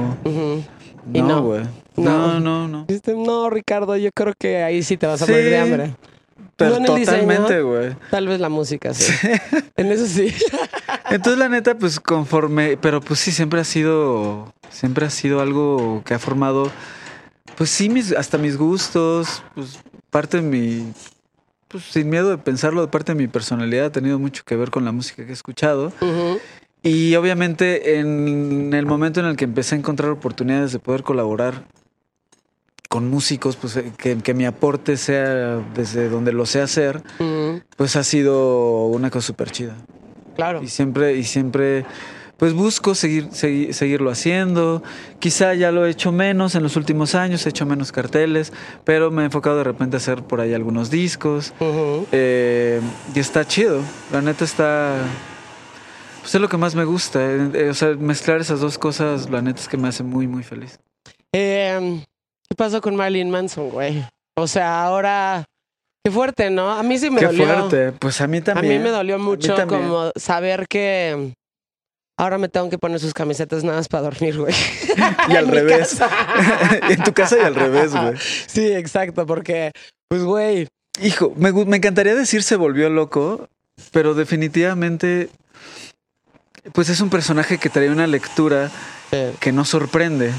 No, 1.06 1.42
güey. 1.42 1.62
No, 1.96 2.40
no, 2.40 2.68
no. 2.68 2.86
No, 3.16 3.50
Ricardo, 3.50 3.96
yo 3.96 4.10
creo 4.14 4.34
que 4.38 4.62
ahí 4.62 4.82
sí 4.82 4.96
te 4.96 5.06
vas 5.06 5.22
a 5.22 5.26
Sí. 5.26 5.32
morir 5.32 5.50
de 5.50 5.58
hambre. 5.58 5.94
Pero 6.60 6.70
No 6.72 6.76
en 6.76 6.82
el 7.00 7.04
totalmente, 7.06 7.42
diseño. 7.54 7.66
güey. 7.68 7.96
Tal 8.10 8.28
vez 8.28 8.38
la 8.38 8.48
música, 8.50 8.92
sí. 8.94 9.12
En 9.76 9.90
eso 9.90 10.06
sí. 10.06 10.32
Entonces, 11.10 11.38
la 11.38 11.48
neta, 11.48 11.74
pues 11.76 11.98
conforme, 11.98 12.76
pero 12.76 13.00
pues 13.00 13.18
sí, 13.18 13.32
siempre 13.32 13.60
ha 13.60 13.64
sido, 13.64 14.52
siempre 14.70 15.06
ha 15.06 15.10
sido 15.10 15.40
algo 15.40 16.02
que 16.04 16.14
ha 16.14 16.18
formado, 16.18 16.70
pues 17.56 17.70
sí, 17.70 17.88
mis, 17.88 18.12
hasta 18.12 18.36
mis 18.38 18.56
gustos, 18.56 19.42
pues 19.54 19.78
parte 20.10 20.36
de 20.40 20.42
mi, 20.42 20.92
pues 21.68 21.84
sin 21.84 22.10
miedo 22.10 22.28
de 22.30 22.38
pensarlo, 22.38 22.82
de 22.82 22.88
parte 22.88 23.12
de 23.12 23.16
mi 23.18 23.26
personalidad 23.26 23.86
ha 23.86 23.92
tenido 23.92 24.18
mucho 24.18 24.42
que 24.44 24.54
ver 24.56 24.70
con 24.70 24.84
la 24.84 24.92
música 24.92 25.24
que 25.24 25.30
he 25.30 25.34
escuchado. 25.34 25.92
Y 26.82 27.14
obviamente 27.16 27.98
en 27.98 28.72
el 28.72 28.86
momento 28.86 29.20
en 29.20 29.26
el 29.26 29.36
que 29.36 29.44
empecé 29.44 29.74
a 29.74 29.78
encontrar 29.78 30.10
oportunidades 30.10 30.72
de 30.72 30.78
poder 30.78 31.02
colaborar 31.02 31.64
con 32.90 33.08
músicos, 33.08 33.54
pues 33.54 33.76
eh, 33.76 33.92
que, 33.96 34.16
que 34.18 34.34
mi 34.34 34.44
aporte 34.46 34.96
sea 34.96 35.58
desde 35.76 36.08
donde 36.08 36.32
lo 36.32 36.44
sé 36.44 36.60
hacer, 36.60 37.02
pues 37.76 37.94
ha 37.94 38.02
sido 38.02 38.86
una 38.86 39.10
cosa 39.10 39.28
súper 39.28 39.52
chida. 39.52 39.76
Claro. 40.34 40.60
Y 40.60 40.66
siempre, 40.66 41.14
y 41.14 41.22
siempre, 41.22 41.84
pues 42.36 42.52
busco 42.52 42.96
seguir, 42.96 43.28
segui- 43.28 43.70
seguirlo 43.72 44.10
haciendo. 44.10 44.82
Quizá 45.20 45.54
ya 45.54 45.70
lo 45.70 45.86
he 45.86 45.90
hecho 45.90 46.10
menos 46.10 46.56
en 46.56 46.64
los 46.64 46.74
últimos 46.74 47.14
años, 47.14 47.46
he 47.46 47.50
hecho 47.50 47.64
menos 47.64 47.92
carteles, 47.92 48.52
pero 48.84 49.12
me 49.12 49.22
he 49.22 49.26
enfocado 49.26 49.58
de 49.58 49.64
repente 49.64 49.96
a 49.96 49.98
hacer 49.98 50.24
por 50.24 50.40
ahí 50.40 50.52
algunos 50.52 50.90
discos. 50.90 51.52
Eh, 52.10 52.80
y 53.14 53.20
está 53.20 53.46
chido. 53.46 53.82
La 54.12 54.20
neta 54.20 54.44
está. 54.44 54.96
Pues 56.22 56.34
es 56.34 56.40
lo 56.40 56.48
que 56.48 56.56
más 56.56 56.74
me 56.74 56.84
gusta. 56.84 57.20
eh, 57.22 57.50
eh, 57.54 57.68
o 57.70 57.74
sea, 57.74 57.90
mezclar 57.94 58.40
esas 58.40 58.58
dos 58.58 58.78
cosas, 58.78 59.30
la 59.30 59.42
neta 59.42 59.60
es 59.60 59.68
que 59.68 59.76
me 59.76 59.86
hace 59.86 60.02
muy, 60.02 60.26
muy 60.26 60.42
feliz. 60.42 60.80
Eh, 61.32 62.04
¿Qué 62.50 62.56
pasó 62.56 62.80
con 62.80 62.96
Marilyn 62.96 63.30
Manson, 63.30 63.70
güey? 63.70 64.04
O 64.36 64.48
sea, 64.48 64.82
ahora. 64.82 65.44
Qué 66.04 66.10
fuerte, 66.10 66.50
¿no? 66.50 66.70
A 66.70 66.82
mí 66.82 66.98
sí 66.98 67.10
me 67.10 67.20
Qué 67.20 67.26
dolió. 67.26 67.46
fuerte. 67.46 67.92
Pues 67.92 68.20
a 68.20 68.26
mí 68.26 68.38
A 68.38 68.44
también. 68.44 68.78
mí 68.78 68.84
me 68.84 68.90
dolió 68.90 69.18
mucho 69.18 69.54
como 69.68 70.10
saber 70.16 70.66
que 70.66 71.34
ahora 72.18 72.38
me 72.38 72.48
tengo 72.48 72.68
que 72.70 72.78
poner 72.78 72.98
sus 72.98 73.12
camisetas 73.14 73.62
nada 73.64 73.76
más 73.78 73.88
para 73.88 74.04
dormir, 74.04 74.36
güey. 74.38 74.54
Y 75.28 75.36
al 75.36 75.46
revés. 75.46 76.00
en 76.88 77.02
tu 77.04 77.12
casa 77.12 77.36
y 77.38 77.42
al 77.42 77.54
revés, 77.54 77.92
güey. 77.94 78.14
Sí, 78.46 78.72
exacto, 78.72 79.26
porque, 79.26 79.70
pues, 80.08 80.22
güey, 80.24 80.66
Hijo, 81.02 81.32
me, 81.36 81.52
me 81.52 81.76
encantaría 81.76 82.14
decir 82.14 82.42
se 82.42 82.56
volvió 82.56 82.90
loco, 82.90 83.48
pero 83.92 84.14
definitivamente, 84.14 85.28
pues 86.72 86.88
es 86.88 87.00
un 87.00 87.10
personaje 87.10 87.58
que 87.58 87.70
trae 87.70 87.90
una 87.90 88.06
lectura 88.08 88.70
que 89.38 89.52
no 89.52 89.64
sorprende. 89.64 90.32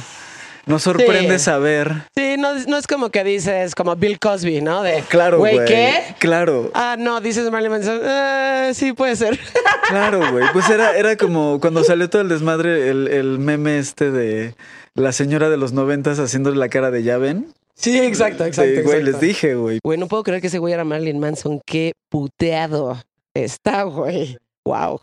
No 0.65 0.77
sorprende 0.79 1.39
Sí. 1.39 1.45
saber. 1.45 2.03
sí, 2.15 2.35
no, 2.37 2.53
no 2.67 2.77
es 2.77 2.85
como 2.87 3.09
que 3.09 3.23
dices 3.23 3.73
como 3.75 3.95
Bill 3.95 4.19
Cosby, 4.19 4.61
¿no? 4.61 4.83
De, 4.83 5.03
Claro, 5.09 5.39
güey. 5.39 5.55
güey, 5.55 5.67
¿qué? 5.67 6.15
Claro, 6.19 6.69
Ah, 6.73 6.95
no, 6.99 7.19
dices 7.21 7.49
Marilyn 7.49 7.71
Manson. 7.71 7.99
Eh, 8.03 8.71
sí, 8.75 8.93
puede 8.93 9.15
ser. 9.15 9.39
claro, 9.89 10.31
güey. 10.31 10.45
Pues 10.53 10.69
era, 10.69 10.95
era 10.97 11.17
como 11.17 11.59
cuando 11.59 11.83
salió 11.83 12.09
todo 12.09 12.21
el 12.21 12.29
desmadre, 12.29 12.89
el, 12.89 13.07
el 13.07 13.39
meme 13.39 13.79
este 13.79 14.11
de 14.11 14.53
la 14.93 15.11
señora 15.11 15.49
de 15.49 15.57
los 15.57 15.73
noventas 15.73 16.19
haciéndole 16.19 16.57
la 16.57 16.69
cara 16.69 16.91
de 16.91 17.03
ya 17.03 17.17
ven. 17.17 17.53
Sí, 17.75 17.99
exacto, 17.99 18.45
exacto. 18.45 18.75
Sí, 18.75 18.81
güey, 18.83 18.99
exacto. 18.99 19.11
les 19.11 19.19
dije, 19.19 19.55
güey. 19.55 19.79
Güey, 19.83 19.97
no 19.97 20.07
puedo 20.07 20.21
creer 20.23 20.41
que 20.41 20.47
ese 20.47 20.59
güey 20.59 20.73
era 20.73 20.83
Marilyn 20.83 21.19
Manson. 21.19 21.59
Qué 21.65 21.93
puteado 22.09 23.01
está, 23.33 23.83
güey. 23.83 24.37
Wow. 24.65 25.01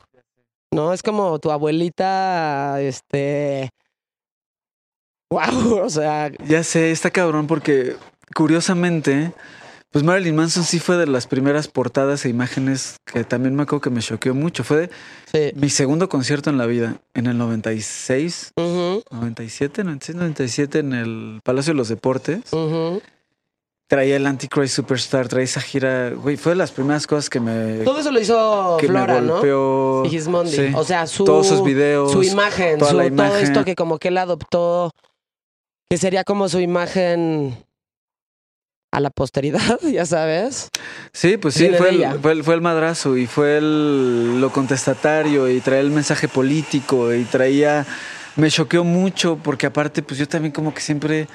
No, 0.71 0.93
es 0.93 1.03
como 1.03 1.39
tu 1.41 1.51
abuelita, 1.51 2.81
este. 2.81 3.71
Wow, 5.31 5.81
o 5.85 5.91
sea, 5.91 6.31
Ya 6.47 6.63
sé, 6.63 6.91
está 6.91 7.11
cabrón 7.11 7.47
porque 7.47 7.97
curiosamente, 8.35 9.33
pues 9.91 10.03
Marilyn 10.05 10.35
Manson 10.37 10.65
sí 10.65 10.79
fue 10.81 10.97
de 10.97 11.07
las 11.07 11.27
primeras 11.27 11.69
portadas 11.69 12.25
e 12.25 12.29
imágenes 12.31 12.97
que 13.05 13.25
también 13.25 13.55
me 13.55 13.65
acuerdo 13.65 13.83
que 13.83 13.91
me 13.91 14.01
choqueó 14.01 14.35
mucho. 14.35 14.65
Fue 14.65 14.89
sí. 15.31 15.53
mi 15.55 15.69
segundo 15.69 16.09
concierto 16.09 16.49
en 16.51 16.57
la 16.59 16.67
vida, 16.67 16.97
en 17.15 17.27
el 17.27 17.37
96, 17.37 18.53
Ujú, 18.57 19.03
97, 19.11 19.85
96, 19.85 20.17
97 20.17 20.79
en 20.79 20.93
el 20.95 21.41
Palacio 21.45 21.73
de 21.73 21.77
los 21.79 21.89
Deportes. 21.89 22.41
Traía 23.87 24.17
el 24.17 24.27
Antichrist 24.27 24.75
Superstar, 24.77 25.29
traía 25.29 25.45
esa 25.45 25.63
gira, 25.63 26.11
güey, 26.11 26.37
fue 26.37 26.53
de 26.53 26.57
las 26.57 26.71
primeras 26.73 27.07
cosas 27.07 27.31
que 27.31 27.41
me, 27.41 27.85
Todo 27.85 28.01
eso 28.01 28.11
lo 28.11 28.21
hizo 28.21 28.77
que 28.79 28.87
me 28.87 28.93
Flora, 28.99 29.23
¿no? 29.23 29.33
golpeó. 29.35 30.03
Sigismondi. 30.05 30.53
Sí. 30.53 30.73
O 30.75 30.85
sea, 30.85 31.07
su, 31.07 31.25
Todos 31.25 31.47
sus 31.47 31.65
videos, 31.65 32.13
su 32.13 32.23
imagen, 32.23 32.79
toda 32.79 32.91
su, 32.91 32.97
la 32.99 33.05
todo 33.05 33.13
imagen. 33.15 33.45
esto 33.45 33.65
que 33.65 33.75
como 33.75 33.99
que 33.99 34.09
él 34.09 34.19
adoptó, 34.19 34.93
que 35.91 35.97
sería 35.97 36.25
como 36.25 36.49
su 36.49 36.61
imagen 36.61 37.57
a 38.93 39.01
la 39.01 39.11
posteridad, 39.11 39.79
ya 39.83 40.05
sabes. 40.07 40.69
Sí, 41.13 41.37
pues 41.37 41.55
sí, 41.55 41.63
Viene 41.65 41.79
fue 41.79 41.87
de 41.89 41.93
el, 41.93 41.99
ella. 42.01 42.17
fue, 42.21 42.33
el, 42.33 42.45
fue 42.45 42.55
el 42.55 42.61
madrazo 42.61 43.17
y 43.17 43.27
fue 43.27 43.59
el, 43.59 44.41
lo 44.41 44.51
contestatario 44.53 45.49
y 45.49 45.61
traía 45.61 45.81
el 45.81 45.91
mensaje 45.91 46.29
político 46.29 47.13
y 47.15 47.25
traía... 47.25 47.87
Me 48.37 48.51
choqueó 48.53 48.85
mucho 48.85 49.37
porque 49.43 49.67
aparte 49.67 50.01
pues 50.01 50.17
yo 50.21 50.29
también 50.29 50.53
como 50.53 50.73
que 50.73 50.81
siempre 50.81 51.27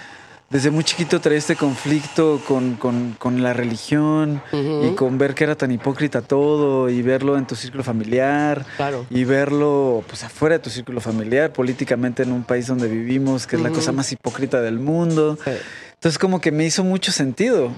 desde 0.54 0.72
muy 0.72 0.86
chiquito 0.86 1.20
traía 1.20 1.40
este 1.40 1.58
conflicto 1.58 2.40
con, 2.48 2.76
con, 2.76 3.14
con 3.20 3.44
la 3.44 3.52
religión 3.54 4.42
y 4.54 4.94
con 4.96 5.18
ver 5.18 5.34
que 5.36 5.44
era 5.44 5.56
tan 5.56 5.72
hipócrita 5.72 6.22
todo 6.22 6.90
y 6.90 7.02
verlo 7.02 7.38
en 7.38 7.46
tu 7.46 7.56
círculo 7.56 7.84
familiar 7.84 8.66
Claro. 8.78 9.06
y 9.10 9.26
verlo 9.26 10.04
pues 10.08 10.24
afuera 10.24 10.56
de 10.56 10.60
tu 10.60 10.70
círculo 10.70 11.02
familiar 11.02 11.52
políticamente 11.52 12.24
en 12.24 12.32
un 12.32 12.44
país 12.44 12.68
donde 12.68 12.88
vivimos 12.88 13.48
que 13.48 13.56
es 13.58 13.62
la 13.62 13.72
cosa 13.72 13.92
más 13.92 14.12
hipócrita 14.12 14.62
del 14.62 14.80
mundo. 14.80 15.38
Sí. 15.44 15.52
Entonces 15.96 16.18
como 16.20 16.40
que 16.40 16.52
me 16.52 16.64
hizo 16.66 16.84
mucho 16.84 17.12
sentido. 17.12 17.72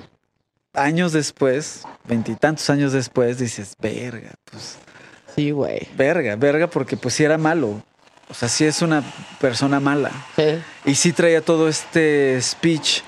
Años 0.74 1.14
después, 1.14 1.84
veintitantos 2.06 2.70
años 2.70 2.92
después, 2.92 3.38
dices, 3.40 3.76
verga, 3.82 4.32
pues, 4.52 4.76
Sí, 5.34 5.52
güey. 5.52 5.88
verga, 5.98 6.36
verga, 6.36 6.68
porque 6.68 6.98
pues 6.98 7.14
sí 7.14 7.24
era 7.24 7.38
malo. 7.38 7.82
O 8.30 8.34
sea, 8.34 8.50
sí 8.50 8.66
es 8.66 8.82
una 8.82 9.04
persona 9.40 9.80
mala. 9.80 10.12
Sí. 10.36 10.60
Y 10.86 10.96
sí 10.96 11.14
traía 11.14 11.42
todo 11.42 11.68
este 11.68 12.42
speech 12.42 13.02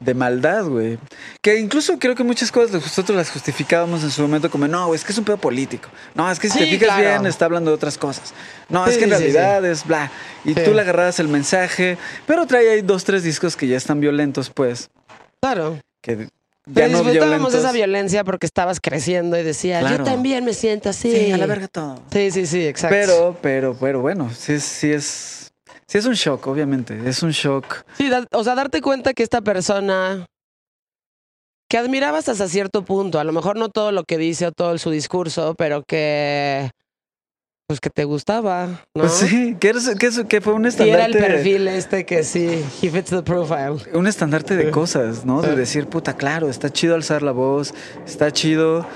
de 0.00 0.14
maldad, 0.14 0.64
güey. 0.64 0.98
Que 1.40 1.58
incluso 1.58 1.98
creo 1.98 2.14
que 2.14 2.24
muchas 2.24 2.50
cosas 2.52 2.72
nosotros 2.72 3.16
las 3.16 3.30
justificábamos 3.30 4.02
en 4.02 4.10
su 4.10 4.22
momento 4.22 4.50
como, 4.50 4.68
no, 4.68 4.86
güey, 4.86 4.98
es 4.98 5.04
que 5.04 5.12
es 5.12 5.18
un 5.18 5.24
pedo 5.24 5.36
político. 5.36 5.88
No, 6.14 6.30
es 6.30 6.38
que 6.38 6.48
si 6.48 6.58
te 6.58 6.66
fijas 6.66 6.88
claro. 6.88 7.02
bien 7.02 7.26
está 7.26 7.46
hablando 7.46 7.70
de 7.70 7.76
otras 7.76 7.96
cosas. 7.98 8.34
No, 8.68 8.86
es 8.86 8.98
que 8.98 9.04
en 9.04 9.10
sí, 9.10 9.16
realidad 9.16 9.64
es 9.64 9.86
bla. 9.86 10.10
Y 10.44 10.54
tú 10.54 10.74
le 10.74 10.80
agarrabas 10.80 11.18
el 11.20 11.28
mensaje, 11.28 11.96
pero 12.26 12.46
traía 12.46 12.72
ahí 12.72 12.82
dos, 12.82 13.04
tres 13.04 13.22
discos 13.22 13.56
que 13.56 13.66
ya 13.66 13.76
están 13.76 14.00
violentos, 14.00 14.50
pues. 14.50 14.90
Claro. 15.40 15.78
Que 16.02 16.28
Pero 16.72 16.86
ya 16.86 16.92
no 16.92 16.98
disfrutábamos 17.02 17.30
violentos. 17.52 17.54
esa 17.54 17.72
violencia 17.72 18.24
porque 18.24 18.46
estabas 18.46 18.80
creciendo 18.80 19.38
y 19.38 19.42
decías, 19.42 19.90
yo 19.90 20.02
también 20.02 20.44
me 20.44 20.54
siento 20.54 20.88
así. 20.88 21.10
Sí, 21.10 21.32
a 21.32 21.36
la 21.36 21.46
verga 21.46 21.68
todo. 21.68 22.02
Sí, 22.10 22.30
sí, 22.30 22.46
sí, 22.46 22.66
exacto. 22.66 22.96
Pero, 22.98 23.36
pero, 23.42 23.76
pero 23.78 24.00
bueno, 24.00 24.30
sí, 24.30 24.54
es- 24.54 24.64
sí 24.64 24.90
es. 24.92 25.52
Sí 25.86 25.98
es 25.98 26.06
un 26.06 26.14
shock, 26.14 26.46
obviamente. 26.46 26.98
Es 27.06 27.22
un 27.22 27.30
shock. 27.32 27.84
Sí, 27.98 28.08
da- 28.08 28.26
o 28.32 28.42
sea, 28.42 28.54
darte 28.54 28.80
cuenta 28.80 29.12
que 29.12 29.22
esta 29.22 29.42
persona 29.42 30.24
que 31.68 31.78
admirabas 31.78 32.28
hasta 32.28 32.48
cierto 32.48 32.84
punto, 32.84 33.18
a 33.18 33.24
lo 33.24 33.32
mejor 33.32 33.56
no 33.56 33.68
todo 33.68 33.92
lo 33.92 34.04
que 34.04 34.16
dice 34.18 34.46
o 34.46 34.52
todo 34.52 34.76
su 34.78 34.90
discurso, 34.90 35.54
pero 35.56 35.82
que 35.86 36.70
pues 37.66 37.80
que 37.80 37.88
te 37.88 38.04
gustaba, 38.04 38.66
¿no? 38.66 38.78
Pues 38.92 39.12
sí, 39.12 39.56
que, 39.58 39.70
eres- 39.70 39.88
que, 40.28 40.40
fue 40.40 40.52
un 40.52 40.70
Sí, 40.70 40.82
era 40.82 41.06
el 41.06 41.12
estandarte. 41.14 41.18
perfil 41.34 41.68
este 41.68 42.04
que 42.04 42.22
sí, 42.22 42.62
he 42.82 42.90
fits 42.90 43.10
the 43.10 43.22
profile. 43.22 43.76
un 43.94 44.06
estandarte 44.06 44.54
de 44.56 44.70
cosas, 44.70 45.24
¿no? 45.24 45.40
De 45.40 45.56
decir, 45.56 45.86
puta, 45.86 46.14
claro, 46.14 46.50
está 46.50 46.68
chido 46.70 46.94
alzar 46.94 47.22
la 47.22 47.32
voz, 47.32 47.72
está 48.06 48.30
chido 48.32 48.86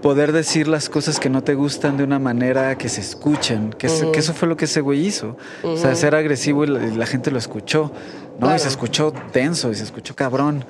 poder 0.00 0.32
decir 0.32 0.66
las 0.66 0.88
cosas 0.88 1.20
que 1.20 1.30
no 1.30 1.44
te 1.44 1.54
gustan 1.54 1.96
de 1.96 2.02
una 2.02 2.18
manera 2.18 2.76
que 2.76 2.88
se 2.88 3.00
escuchen, 3.00 3.70
que, 3.78 3.86
eso- 3.86 4.04
Ujú. 4.06 4.12
que 4.12 4.18
eso 4.18 4.34
fue 4.34 4.48
lo 4.48 4.56
que 4.56 4.64
ese 4.64 4.80
güey 4.80 5.06
hizo. 5.06 5.36
O 5.62 5.76
sea, 5.76 5.94
ser 5.94 6.16
agresivo 6.16 6.64
y 6.64 6.66
la, 6.66 6.84
y 6.84 6.96
la 6.96 7.06
gente 7.06 7.30
lo 7.30 7.38
escuchó, 7.38 7.92
¿no? 8.40 8.52
Y 8.52 8.58
se 8.58 8.66
escuchó 8.66 9.12
tenso 9.30 9.70
y 9.70 9.76
se 9.76 9.84
escuchó 9.84 10.16
cabrón. 10.16 10.64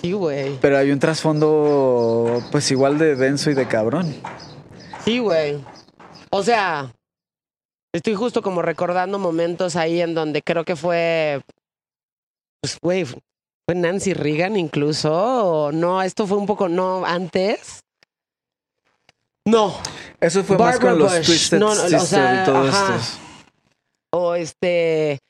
Sí, 0.00 0.12
güey. 0.12 0.56
Pero 0.62 0.78
hay 0.78 0.90
un 0.92 0.98
trasfondo, 0.98 2.42
pues 2.50 2.70
igual 2.70 2.96
de 2.96 3.16
denso 3.16 3.50
y 3.50 3.54
de 3.54 3.66
cabrón. 3.68 4.14
Sí, 5.04 5.18
güey. 5.18 5.58
O 6.36 6.42
sea, 6.42 6.92
estoy 7.94 8.16
justo 8.16 8.42
como 8.42 8.60
recordando 8.60 9.20
momentos 9.20 9.76
ahí 9.76 10.00
en 10.00 10.16
donde 10.16 10.42
creo 10.42 10.64
que 10.64 10.74
fue, 10.74 11.42
pues, 12.60 12.76
güey, 12.82 13.04
fue 13.04 13.76
Nancy 13.76 14.14
Reagan 14.14 14.56
incluso, 14.56 15.12
o 15.12 15.70
no, 15.70 16.02
esto 16.02 16.26
fue 16.26 16.36
un 16.36 16.46
poco, 16.46 16.68
no, 16.68 17.06
antes. 17.06 17.84
No, 19.46 19.76
Eso 20.20 20.42
fue 20.42 20.58
más 20.58 20.80
con 20.80 20.98
los. 20.98 21.20
Twisted 21.22 21.60
No, 21.60 21.72
no, 21.72 21.82
o 21.82 21.88
Sister 21.88 22.00
sea, 22.00 22.42
y 22.42 22.46
todo 22.46 22.56
ajá. 22.66 22.96
esto. 22.96 23.18
o 24.12 24.34
este, 24.34 25.20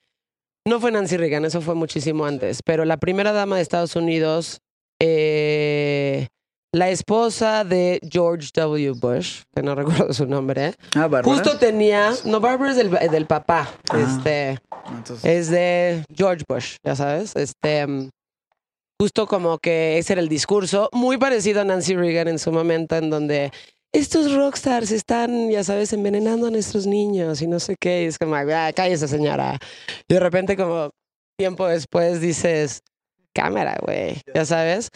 no 0.66 0.80
fue 0.80 0.90
Nancy 0.90 1.18
Reagan, 1.18 1.44
eso 1.44 1.60
fue 1.60 1.74
muchísimo 1.74 2.24
antes, 2.24 2.60
pero 2.64 2.86
la 2.86 2.96
primera 2.96 3.32
dama 3.32 3.56
de 3.56 3.62
Estados 3.62 3.94
Unidos, 3.94 4.62
eh, 5.02 6.28
la 6.74 6.90
esposa 6.90 7.62
de 7.64 8.00
George 8.10 8.48
W. 8.52 8.92
Bush, 9.00 9.42
que 9.54 9.62
no 9.62 9.74
recuerdo 9.76 10.12
su 10.12 10.26
nombre, 10.26 10.74
Ah, 10.96 11.08
justo 11.22 11.56
tenía, 11.58 12.12
no, 12.24 12.40
Barbara 12.40 12.72
es 12.72 12.76
del, 12.76 12.90
del 12.90 13.26
papá, 13.26 13.72
Ah. 13.90 14.00
este, 14.00 14.58
Entonces, 14.88 15.24
es 15.24 15.50
de 15.50 16.04
George 16.14 16.44
Bush, 16.48 16.76
ya 16.84 16.96
sabes, 16.96 17.36
este, 17.36 17.86
justo 19.00 19.26
como 19.26 19.58
que 19.58 19.98
ese 19.98 20.14
era 20.14 20.22
el 20.22 20.28
discurso, 20.28 20.88
muy 20.92 21.16
parecido 21.16 21.60
a 21.60 21.64
Nancy 21.64 21.94
Reagan 21.94 22.28
en 22.28 22.38
su 22.38 22.50
momento, 22.50 22.96
en 22.96 23.08
donde 23.10 23.52
estos 23.92 24.32
rockstars 24.34 24.90
están, 24.90 25.50
ya 25.50 25.62
sabes, 25.62 25.92
envenenando 25.92 26.48
a 26.48 26.50
nuestros 26.50 26.86
niños 26.86 27.40
y 27.40 27.46
no 27.46 27.60
sé 27.60 27.76
qué, 27.78 28.02
y 28.02 28.06
es 28.06 28.18
como, 28.18 28.34
ah, 28.34 28.72
cállese 28.74 29.06
señora, 29.06 29.58
y 30.08 30.14
de 30.14 30.18
repente 30.20 30.56
como 30.56 30.90
tiempo 31.38 31.68
después 31.68 32.20
dices, 32.20 32.82
cámara, 33.32 33.78
güey, 33.80 34.20
ya 34.34 34.44
sabes. 34.44 34.88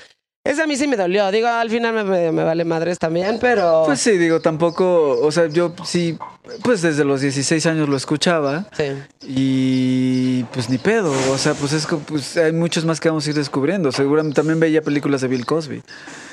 Ese 0.45 0.63
a 0.63 0.67
mí 0.67 0.77
sí 0.77 0.87
me 0.87 0.97
dolió. 0.97 1.31
Digo, 1.31 1.47
al 1.49 1.69
final 1.69 1.93
me, 1.95 2.05
me- 2.05 2.33
me 2.33 2.43
vale 2.45 2.65
madres 2.65 2.99
también, 2.99 3.39
pero. 3.41 3.83
Pues 3.87 4.01
sí, 4.01 4.13
digo, 4.17 4.41
tampoco, 4.41 5.19
o 5.21 5.31
sea, 5.31 5.47
yo 5.49 5.75
sí, 5.85 6.17
pues 6.63 6.81
desde 6.81 7.05
los 7.05 7.21
16 7.21 7.67
años 7.67 7.89
lo 7.89 7.97
escuchaba 7.97 8.67
sí. 8.77 8.85
y 9.27 10.43
pues 10.45 10.71
ni 10.71 10.79
pedo, 10.79 11.13
o 11.33 11.39
sea, 11.39 11.53
pues 11.55 11.73
es 11.73 11.87
que 11.87 11.97
pues, 11.97 12.37
hay 12.39 12.53
muchos 12.53 12.85
más 12.85 12.99
que 13.01 13.09
vamos 13.09 13.27
a 13.27 13.31
ir 13.31 13.37
descubriendo. 13.37 13.93
Seguramente 13.93 14.37
también 14.37 14.59
veía 14.59 14.81
películas 14.83 15.21
de 15.21 15.29
Bill 15.29 15.45
Cosby 15.45 15.83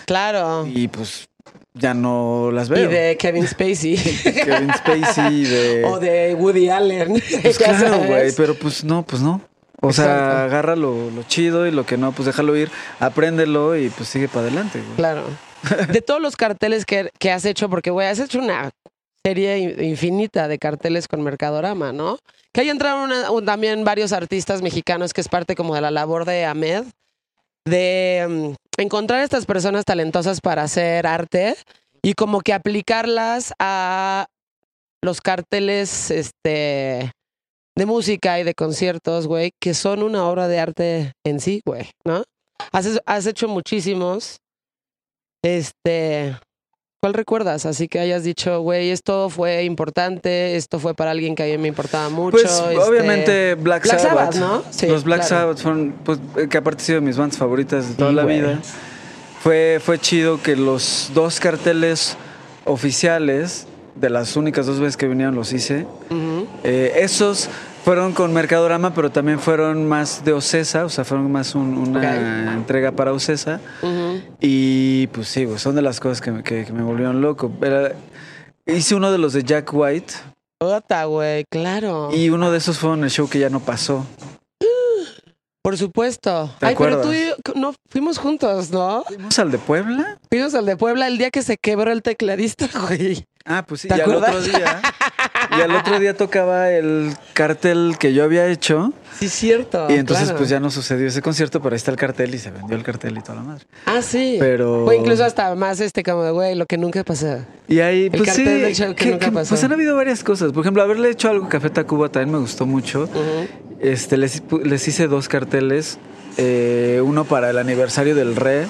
Claro. 0.05 0.65
y 0.65 0.87
pues 0.87 1.27
ya 1.73 1.93
no 1.93 2.51
las 2.53 2.69
Y 2.69 2.71
veo. 2.73 2.89
de 2.89 3.17
Kevin 3.17 3.45
Spacey. 3.47 3.97
Kevin 4.45 4.71
Spacey, 4.77 5.43
de... 5.43 5.83
o 5.87 5.99
de 5.99 6.35
Woody 6.35 6.69
Allen. 6.69 7.21
Pues 7.41 7.57
claro, 7.59 7.97
güey, 8.05 8.31
pero 8.37 8.55
pues 8.55 8.83
no, 8.85 9.03
pues 9.05 9.21
no. 9.21 9.41
O 9.81 9.93
sea, 9.93 10.45
agarra 10.45 10.75
lo, 10.75 11.09
lo 11.11 11.23
chido 11.23 11.67
y 11.67 11.71
lo 11.71 11.85
que 11.85 11.97
no, 11.97 12.11
pues 12.11 12.25
déjalo 12.25 12.55
ir, 12.55 12.71
apréndelo 12.99 13.75
y 13.75 13.89
pues 13.89 14.09
sigue 14.09 14.27
para 14.27 14.41
adelante, 14.47 14.79
güey. 14.81 14.95
Claro. 14.95 15.23
De 15.91 16.01
todos 16.01 16.21
los 16.21 16.35
carteles 16.35 16.85
que, 16.85 17.09
que 17.19 17.31
has 17.31 17.45
hecho, 17.45 17.69
porque, 17.69 17.89
güey, 17.91 18.07
has 18.07 18.19
hecho 18.19 18.39
una 18.39 18.69
serie 19.23 19.57
in- 19.57 19.83
infinita 19.83 20.47
de 20.47 20.59
carteles 20.59 21.07
con 21.07 21.21
Mercadorama, 21.23 21.91
¿no? 21.91 22.17
Que 22.53 22.61
ahí 22.61 22.69
entraron 22.69 23.11
una- 23.11 23.31
un- 23.31 23.45
también 23.45 23.83
varios 23.83 24.11
artistas 24.13 24.61
mexicanos, 24.61 25.13
que 25.13 25.21
es 25.21 25.27
parte 25.29 25.55
como 25.55 25.73
de 25.75 25.81
la 25.81 25.91
labor 25.91 26.25
de 26.25 26.45
Ahmed, 26.45 26.83
de 27.65 28.25
mm, 28.77 28.81
encontrar 28.81 29.21
estas 29.23 29.45
personas 29.45 29.83
talentosas 29.85 30.39
para 30.41 30.63
hacer 30.63 31.07
arte 31.07 31.55
y 32.03 32.13
como 32.13 32.41
que 32.41 32.53
aplicarlas 32.53 33.53
a 33.59 34.27
los 35.01 35.21
carteles 35.21 36.11
este, 36.11 37.11
de 37.75 37.85
música 37.85 38.39
y 38.39 38.43
de 38.43 38.53
conciertos, 38.53 39.27
güey, 39.27 39.51
que 39.61 39.73
son 39.73 40.01
una 40.03 40.27
obra 40.27 40.47
de 40.47 40.59
arte 40.59 41.13
en 41.25 41.39
sí, 41.39 41.61
güey, 41.65 41.89
¿no? 42.05 42.23
Has, 42.71 43.01
has 43.05 43.25
hecho 43.25 43.47
muchísimos. 43.47 44.37
Este, 45.43 46.35
¿cuál 47.01 47.13
recuerdas? 47.13 47.65
Así 47.65 47.87
que 47.87 47.99
hayas 47.99 48.23
dicho, 48.23 48.61
güey, 48.61 48.89
esto 48.91 49.29
fue 49.29 49.63
importante, 49.63 50.55
esto 50.55 50.79
fue 50.79 50.95
para 50.95 51.11
alguien 51.11 51.35
que 51.35 51.43
a 51.43 51.45
mí 51.45 51.57
me 51.57 51.67
importaba 51.67 52.09
mucho. 52.09 52.31
Pues 52.31 52.45
este, 52.45 52.77
obviamente 52.77 53.55
Black, 53.55 53.83
Black 53.83 53.99
Sabbath, 53.99 54.33
Sabbath, 54.33 54.35
¿no? 54.35 54.63
Sí, 54.71 54.87
Los 54.87 55.03
Black 55.03 55.27
claro. 55.27 55.35
Sabbath 55.41 55.57
fueron, 55.59 55.95
pues, 56.03 56.19
eh, 56.37 56.47
que 56.49 56.57
aparte 56.57 56.81
han 56.81 56.85
sido 56.85 57.01
mis 57.01 57.17
bandas 57.17 57.37
favoritas 57.37 57.89
de 57.89 57.95
toda 57.95 58.09
Sí, 58.09 58.15
la 58.15 58.23
vida. 58.23 58.59
Fue, 59.41 59.79
fue 59.83 59.99
chido 59.99 60.41
que 60.41 60.55
los 60.55 61.11
dos 61.13 61.39
carteles 61.39 62.17
oficiales, 62.63 63.67
de 63.95 64.09
las 64.09 64.35
únicas 64.35 64.65
dos 64.65 64.79
veces 64.79 64.97
que 64.97 65.07
vinieron 65.07 65.35
los 65.35 65.53
hice, 65.53 65.85
eh, 66.63 66.93
esos 66.97 67.49
fueron 67.83 68.13
con 68.13 68.33
Mercadorama, 68.33 68.93
pero 68.93 69.11
también 69.11 69.39
fueron 69.39 69.87
más 69.87 70.25
de 70.25 70.33
Ocesa, 70.33 70.85
o 70.85 70.89
sea, 70.89 71.05
fueron 71.05 71.31
más 71.31 71.55
un- 71.55 71.77
una 71.77 72.53
entrega 72.53 72.91
para 72.91 73.13
Ocesa. 73.13 73.59
Y 74.41 75.07
pues 75.07 75.27
sí, 75.29 75.45
güey, 75.45 75.59
son 75.59 75.75
de 75.75 75.81
las 75.81 75.99
cosas 75.99 76.19
que, 76.21 76.31
me- 76.31 76.43
que- 76.43 76.65
que 76.65 76.73
me 76.73 76.83
volvieron 76.83 77.21
loco. 77.21 77.51
Era- 77.61 77.93
hice 78.65 78.95
uno 78.95 79.11
de 79.11 79.17
los 79.17 79.33
de 79.33 79.43
Jack 79.43 79.69
White 79.73 80.13
Puta, 80.57 81.05
güey, 81.05 81.45
claro. 81.49 82.09
y 82.13 82.29
uno 82.29 82.51
de 82.51 82.57
esos 82.57 82.77
fue 82.79 82.93
en 82.93 83.03
el 83.03 83.11
show 83.11 83.29
que 83.29 83.39
ya 83.39 83.49
no 83.49 83.59
pasó. 83.59 84.05
Por 85.61 85.77
supuesto. 85.77 86.51
¿Te 86.59 86.67
Ay, 86.67 86.75
pero 86.77 87.01
tú 87.01 87.11
y 87.11 87.25
yo 87.27 87.35
no 87.55 87.73
fuimos 87.89 88.19
juntos, 88.19 88.69
¿no? 88.69 89.03
¿Fuimos 89.07 89.39
al 89.39 89.49
de 89.51 89.57
Puebla? 89.57 90.19
Fuimos 90.29 90.53
al 90.53 90.65
de 90.67 90.77
Puebla 90.77 91.07
el 91.07 91.17
día 91.17 91.31
que 91.31 91.41
se 91.41 91.57
quebró 91.57 91.91
el 91.91 92.03
tecladista, 92.03 92.67
güey. 92.87 93.25
Ah, 93.45 93.63
pues 93.67 93.81
sí, 93.81 93.87
¿Te 93.87 93.97
y 93.97 94.01
al 94.01 94.15
otro 94.15 94.41
día. 94.41 94.81
Y 95.57 95.61
al 95.61 95.71
otro 95.75 95.99
día 95.99 96.17
tocaba 96.17 96.71
el 96.71 97.13
cartel 97.33 97.95
que 97.99 98.11
yo 98.13 98.23
había 98.23 98.47
hecho. 98.47 98.91
Sí, 99.19 99.29
cierto. 99.29 99.85
y 99.89 99.93
entonces, 99.93 100.25
claro. 100.25 100.37
pues 100.39 100.49
ya 100.49 100.59
no 100.59 100.71
sucedió 100.71 101.07
ese 101.07 101.21
concierto, 101.21 101.61
pero 101.61 101.73
ahí 101.73 101.77
está 101.77 101.91
el 101.91 101.97
cartel 101.97 102.33
y 102.33 102.39
se 102.39 102.49
vendió 102.51 102.75
el 102.75 102.83
cartel 102.83 103.15
y 103.17 103.21
toda 103.21 103.35
la 103.35 103.41
madre. 103.43 103.65
Ah, 103.85 104.01
sí. 104.01 104.37
Pero. 104.39 104.85
O 104.85 104.91
incluso 104.93 105.23
hasta 105.23 105.53
más 105.55 105.79
este 105.79 106.01
como 106.03 106.23
de, 106.23 106.31
güey, 106.31 106.55
lo 106.55 106.65
que 106.65 106.77
nunca 106.77 107.03
pasó. 107.03 107.37
Y 107.67 107.79
ahí, 107.79 108.09
pues 108.09 108.23
cartel 108.23 108.45
sí. 108.45 108.61
del 108.61 108.75
show 108.75 108.95
que 108.95 109.05
nunca 109.11 109.31
pasó. 109.31 109.49
Pues 109.49 109.63
han 109.63 109.71
habido 109.71 109.95
varias 109.95 110.23
cosas. 110.23 110.51
Por 110.51 110.61
ejemplo, 110.63 110.81
haberle 110.81 111.09
hecho 111.11 111.29
algo 111.29 111.45
a 111.45 111.49
Café 111.49 111.69
Tacuba 111.69 112.09
también 112.09 112.31
me 112.33 112.39
gustó 112.39 112.65
mucho. 112.65 113.03
Ujú. 113.03 113.47
Este, 113.79 114.17
les, 114.17 114.41
les 114.63 114.87
hice 114.87 115.07
dos 115.07 115.27
carteles. 115.29 115.99
eh, 116.37 117.01
uno 117.05 117.23
para 117.25 117.51
el 117.51 117.57
aniversario 117.59 118.15
del 118.15 118.35
Re. 118.35 118.65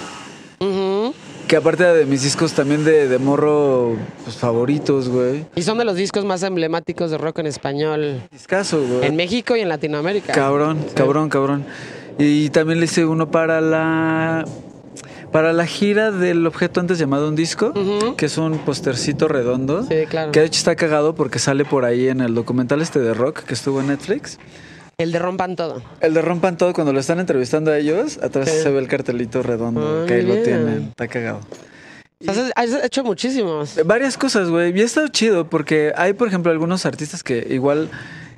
Que 1.48 1.58
aparte 1.58 1.84
de 1.84 2.06
mis 2.06 2.24
discos 2.24 2.54
también 2.54 2.84
de, 2.84 3.08
de 3.08 3.20
morro 3.20 3.96
pues, 4.24 4.36
favoritos, 4.36 5.10
güey. 5.10 5.46
Y 5.56 5.62
son 5.62 5.78
de 5.78 5.86
los 5.86 5.96
discos 5.96 6.26
más 6.26 6.42
emblemáticos 6.42 7.12
de 7.12 7.20
rock 7.20 7.40
en 7.40 7.46
español 7.48 8.22
Discaso, 8.32 8.82
güey. 8.82 9.06
en 9.06 9.16
México 9.16 9.56
y 9.56 9.60
en 9.62 9.70
Latinoamérica. 9.70 10.34
Cabrón, 10.34 10.80
Sí. 10.88 10.94
cabrón, 10.96 11.30
cabrón. 11.30 11.66
Y 12.18 12.50
también 12.50 12.80
le 12.80 12.86
hice 12.86 13.06
uno 13.06 13.30
para 13.30 13.62
la 13.62 14.46
para 15.32 15.52
la 15.52 15.66
gira 15.68 16.12
del 16.12 16.48
objeto 16.48 16.80
antes 16.80 16.98
llamado 16.98 17.28
un 17.28 17.36
disco, 17.36 17.74
que 18.16 18.28
es 18.28 18.38
un 18.38 18.58
postercito 18.60 19.28
redondo. 19.28 19.84
Sí, 19.84 20.06
claro. 20.10 20.32
Que 20.32 20.40
de 20.40 20.46
hecho 20.46 20.60
está 20.60 20.76
cagado 20.78 21.14
porque 21.14 21.40
sale 21.40 21.66
por 21.66 21.84
ahí 21.84 22.08
en 22.08 22.22
el 22.22 22.34
documental 22.34 22.82
este 22.82 23.00
de 23.00 23.14
rock 23.14 23.42
que 23.44 23.54
estuvo 23.54 23.82
en 23.82 23.88
Netflix. 23.88 24.40
El 24.98 25.12
de 25.12 25.20
Rompan 25.20 25.56
Todo. 25.56 25.82
El 26.00 26.14
de 26.14 26.22
Rompan 26.22 26.58
Todo, 26.58 26.74
cuando 26.74 26.94
lo 26.94 27.00
están 27.00 27.20
entrevistando 27.20 27.72
a 27.72 27.78
ellos, 27.78 28.18
atrás 28.22 28.50
Sí. 28.50 28.64
se 28.64 28.70
ve 28.70 28.80
el 28.80 28.88
cartelito 28.88 29.44
redondo, 29.44 30.06
que 30.06 30.16
ahí 30.16 30.22
lo 30.22 30.36
tienen. 30.42 30.88
Está 30.90 31.08
cagado. 31.08 31.42
Has, 32.56 32.72
hecho 32.84 33.04
muchísimos. 33.04 33.80
Varias 33.86 34.18
cosas, 34.18 34.50
güey. 34.50 34.76
Y 34.78 34.82
ha 34.82 34.86
estado 34.86 35.08
chido 35.10 35.50
porque 35.50 35.92
hay, 35.96 36.14
por 36.14 36.28
ejemplo, 36.28 36.52
algunos 36.52 36.86
artistas 36.86 37.24
que 37.24 37.46
igual 37.50 37.90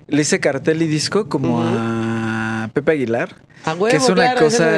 le 0.08 0.22
hice 0.22 0.40
cartel 0.40 0.82
y 0.82 0.88
disco, 0.88 1.30
como 1.30 1.62
a 1.64 2.70
Pepe 2.74 2.94
Aguilar. 2.94 3.36
A 3.66 3.74
huevo, 3.74 3.88
que 3.88 3.98
es 3.98 4.10
una 4.10 4.24
claro, 4.24 4.40
cosa 4.40 4.78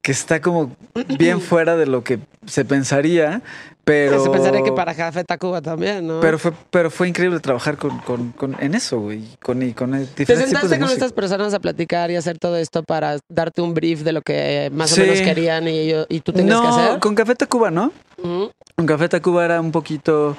que 0.00 0.12
está 0.12 0.40
como 0.40 0.76
bien 1.18 1.40
fuera 1.40 1.76
de 1.76 1.86
lo 1.86 2.04
que 2.04 2.20
se 2.46 2.64
pensaría, 2.64 3.42
pero... 3.86 4.22
Se 4.22 4.28
pensaría 4.30 4.62
que 4.64 4.72
para 4.72 4.94
Café 4.94 5.22
Tacuba 5.22 5.62
también, 5.62 6.06
¿no? 6.06 6.18
Pero 6.20 6.38
fue, 6.40 6.52
pero 6.70 6.90
fue 6.90 7.06
increíble 7.08 7.38
trabajar 7.38 7.76
con, 7.78 7.96
con- 8.00 8.32
con- 8.32 8.56
en 8.60 8.74
eso, 8.74 8.98
güey. 8.98 9.22
Con, 9.40 9.62
y 9.62 9.72
con 9.74 9.94
el- 9.94 10.08
¿Te 10.08 10.26
sentaste 10.26 10.68
con 10.70 10.80
música. 10.80 10.92
estas 10.92 11.12
personas 11.12 11.54
a 11.54 11.60
platicar 11.60 12.10
y 12.10 12.16
hacer 12.16 12.36
todo 12.38 12.56
esto 12.56 12.82
para 12.82 13.18
darte 13.28 13.62
un 13.62 13.74
brief 13.74 14.00
de 14.02 14.12
lo 14.12 14.22
que 14.22 14.70
más 14.74 14.90
Sí. 14.90 15.00
o 15.00 15.04
menos 15.04 15.20
querían 15.20 15.68
y, 15.68 15.78
ellos- 15.78 16.06
y 16.08 16.20
tú 16.20 16.32
tenías 16.32 16.56
no, 16.56 16.62
que 16.62 16.68
hacer? 16.68 16.98
con 16.98 17.14
Café 17.14 17.36
Tacuba, 17.36 17.70
¿no? 17.70 17.92
Ujú, 18.18 18.50
Con 18.74 18.86
Café 18.86 19.08
Tacuba 19.08 19.44
era 19.44 19.60
un 19.60 19.70
poquito... 19.70 20.36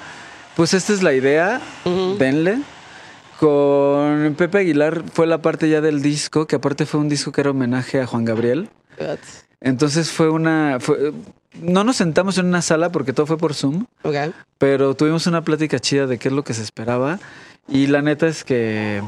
Pues 0.54 0.74
esta 0.74 0.92
es 0.92 1.02
la 1.02 1.14
idea, 1.14 1.60
ujú. 1.86 2.16
denle. 2.18 2.58
Con 3.38 4.34
Pepe 4.36 4.58
Aguilar 4.58 5.04
fue 5.12 5.26
la 5.26 5.38
parte 5.40 5.70
ya 5.70 5.80
del 5.80 6.02
disco, 6.02 6.46
que 6.46 6.56
aparte 6.56 6.84
fue 6.84 6.98
un 7.00 7.08
disco 7.08 7.30
que 7.32 7.40
era 7.40 7.50
homenaje 7.50 8.00
a 8.00 8.06
Juan 8.06 8.24
Gabriel. 8.24 8.68
Entonces 9.60 10.10
fue 10.10 10.30
una... 10.30 10.78
fue- 10.80 11.12
no 11.60 11.82
nos 11.82 11.96
sentamos 11.96 12.38
en 12.38 12.46
una 12.46 12.62
sala 12.62 12.90
porque 12.92 13.12
todo 13.12 13.26
fue 13.26 13.38
por 13.38 13.54
Zoom. 13.54 13.86
Ok. 14.02 14.14
pero 14.58 14.94
tuvimos 14.94 15.26
una 15.26 15.42
plática 15.42 15.78
chida 15.80 16.06
de 16.06 16.18
qué 16.18 16.28
es 16.28 16.34
lo 16.34 16.44
que 16.44 16.54
se 16.54 16.62
esperaba 16.62 17.18
y 17.66 17.86
la 17.88 18.02
neta 18.02 18.26
es 18.28 18.44
que 18.44 19.02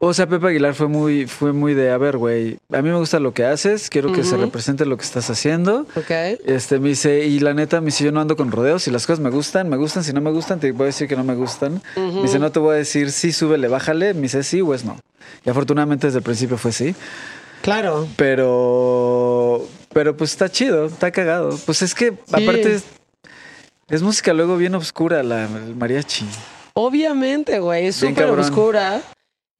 o 0.00 0.14
sea, 0.14 0.28
Pepe 0.28 0.46
Aguilar 0.48 0.74
fue 0.74 0.86
muy 0.86 1.26
fue 1.26 1.52
muy 1.52 1.74
de, 1.74 1.90
a 1.90 1.98
ver, 1.98 2.18
güey, 2.18 2.58
a 2.72 2.82
mí 2.82 2.88
me 2.88 2.96
gusta 2.98 3.18
lo 3.18 3.34
que 3.34 3.44
haces, 3.44 3.90
quiero 3.90 4.12
que 4.12 4.22
se 4.22 4.34
Ujú. 4.36 4.44
represente 4.44 4.86
lo 4.86 4.96
que 4.96 5.02
estás 5.04 5.28
haciendo. 5.28 5.86
Ok. 5.96 6.10
Este 6.46 6.78
me 6.78 6.90
dice, 6.90 7.24
y 7.26 7.40
la 7.40 7.52
neta 7.52 7.80
me 7.80 7.86
dice, 7.86 8.04
yo 8.04 8.12
no 8.12 8.20
ando 8.20 8.36
con 8.36 8.52
rodeos, 8.52 8.84
si 8.84 8.92
las 8.92 9.06
cosas 9.08 9.18
me 9.18 9.30
gustan, 9.30 9.68
me 9.68 9.76
gustan, 9.76 10.04
si 10.04 10.12
no 10.12 10.20
me 10.20 10.30
gustan, 10.30 10.60
te 10.60 10.70
voy 10.70 10.84
a 10.84 10.86
decir 10.86 11.08
que 11.08 11.16
no 11.16 11.24
me 11.24 11.34
gustan. 11.34 11.82
Me 11.96 12.22
dice, 12.22 12.38
no 12.38 12.52
te 12.52 12.60
voy 12.60 12.74
a 12.74 12.78
decir 12.78 13.10
sí, 13.10 13.32
súbele, 13.32 13.66
bájale, 13.66 14.14
me 14.14 14.22
dice 14.22 14.44
sí 14.44 14.60
o 14.60 14.72
es 14.72 14.84
no. 14.84 15.00
Y 15.44 15.50
afortunadamente 15.50 16.06
desde 16.06 16.18
el 16.18 16.24
principio 16.24 16.58
fue 16.58 16.70
sí, 16.70 16.94
Claro. 17.62 18.08
pero 18.16 19.66
pero 19.92 20.16
pues 20.16 20.30
está 20.30 20.48
chido, 20.48 20.86
está 20.86 21.10
cagado. 21.10 21.58
Pues 21.66 21.82
es 21.82 21.94
que 21.94 22.18
aparte 22.32 22.76
es, 22.76 22.84
es 23.88 24.02
música 24.02 24.32
luego 24.32 24.56
bien 24.56 24.74
oscura 24.74 25.22
la 25.22 25.44
el 25.44 25.74
mariachi. 25.74 26.26
Obviamente, 26.74 27.58
güey, 27.58 27.86
es 27.86 27.96
súper 27.96 28.30
oscura. 28.30 29.02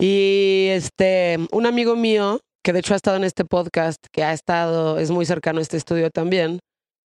Y 0.00 0.68
este, 0.70 1.38
un 1.50 1.66
amigo 1.66 1.96
mío, 1.96 2.40
que 2.62 2.72
de 2.72 2.78
hecho 2.78 2.94
ha 2.94 2.96
estado 2.96 3.16
en 3.16 3.24
este 3.24 3.44
podcast, 3.44 3.98
que 4.12 4.22
ha 4.22 4.32
estado, 4.32 4.98
es 4.98 5.10
muy 5.10 5.26
cercano 5.26 5.58
a 5.58 5.62
este 5.62 5.76
estudio 5.76 6.10
también, 6.10 6.60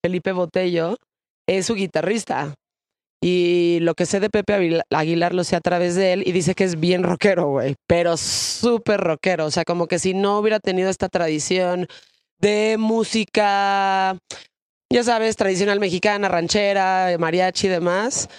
Felipe 0.03 0.31
Botello, 0.31 0.97
es 1.47 1.67
su 1.67 1.75
guitarrista. 1.75 2.55
Y 3.23 3.77
lo 3.81 3.93
que 3.93 4.07
sé 4.07 4.19
de 4.19 4.31
Pepe 4.31 4.83
Aguilar 4.89 5.33
lo 5.33 5.43
sé 5.43 5.55
a 5.55 5.61
través 5.61 5.95
de 5.95 6.13
él 6.13 6.23
y 6.25 6.31
dice 6.31 6.55
que 6.55 6.63
es 6.63 6.79
bien 6.79 7.03
rockero, 7.03 7.49
güey, 7.49 7.75
pero 7.87 8.17
súper 8.17 8.99
rockero. 8.99 9.45
O 9.45 9.51
sea, 9.51 9.63
como 9.63 9.87
que 9.87 9.99
si 9.99 10.15
no 10.15 10.39
hubiera 10.39 10.59
tenido 10.59 10.89
esta 10.89 11.07
tradición 11.07 11.87
de 12.39 12.77
música 12.79 14.17
ya 14.91 15.03
sabes, 15.03 15.37
tradicional 15.37 15.79
mexicana, 15.79 16.27
ranchera, 16.27 17.15
mariachi 17.17 17.67
y 17.67 17.69
demás, 17.69 18.29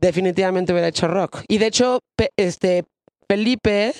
definitivamente 0.00 0.72
hubiera 0.72 0.88
hecho 0.88 1.06
rock. 1.06 1.42
Y 1.48 1.58
de 1.58 1.66
hecho, 1.66 2.00
este, 2.36 2.84
Felipe 3.28 3.94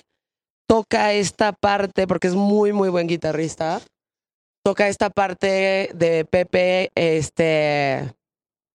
toca 0.67 1.13
esta 1.13 1.53
parte, 1.53 2.07
porque 2.07 2.29
es 2.29 2.35
muy, 2.35 2.73
muy 2.73 2.89
buen 2.89 3.07
guitarrista, 3.07 3.83
toca 4.65 4.89
esta 4.89 5.11
parte 5.11 5.91
de 5.95 6.25
Pepe, 6.25 6.91
este, 6.95 8.15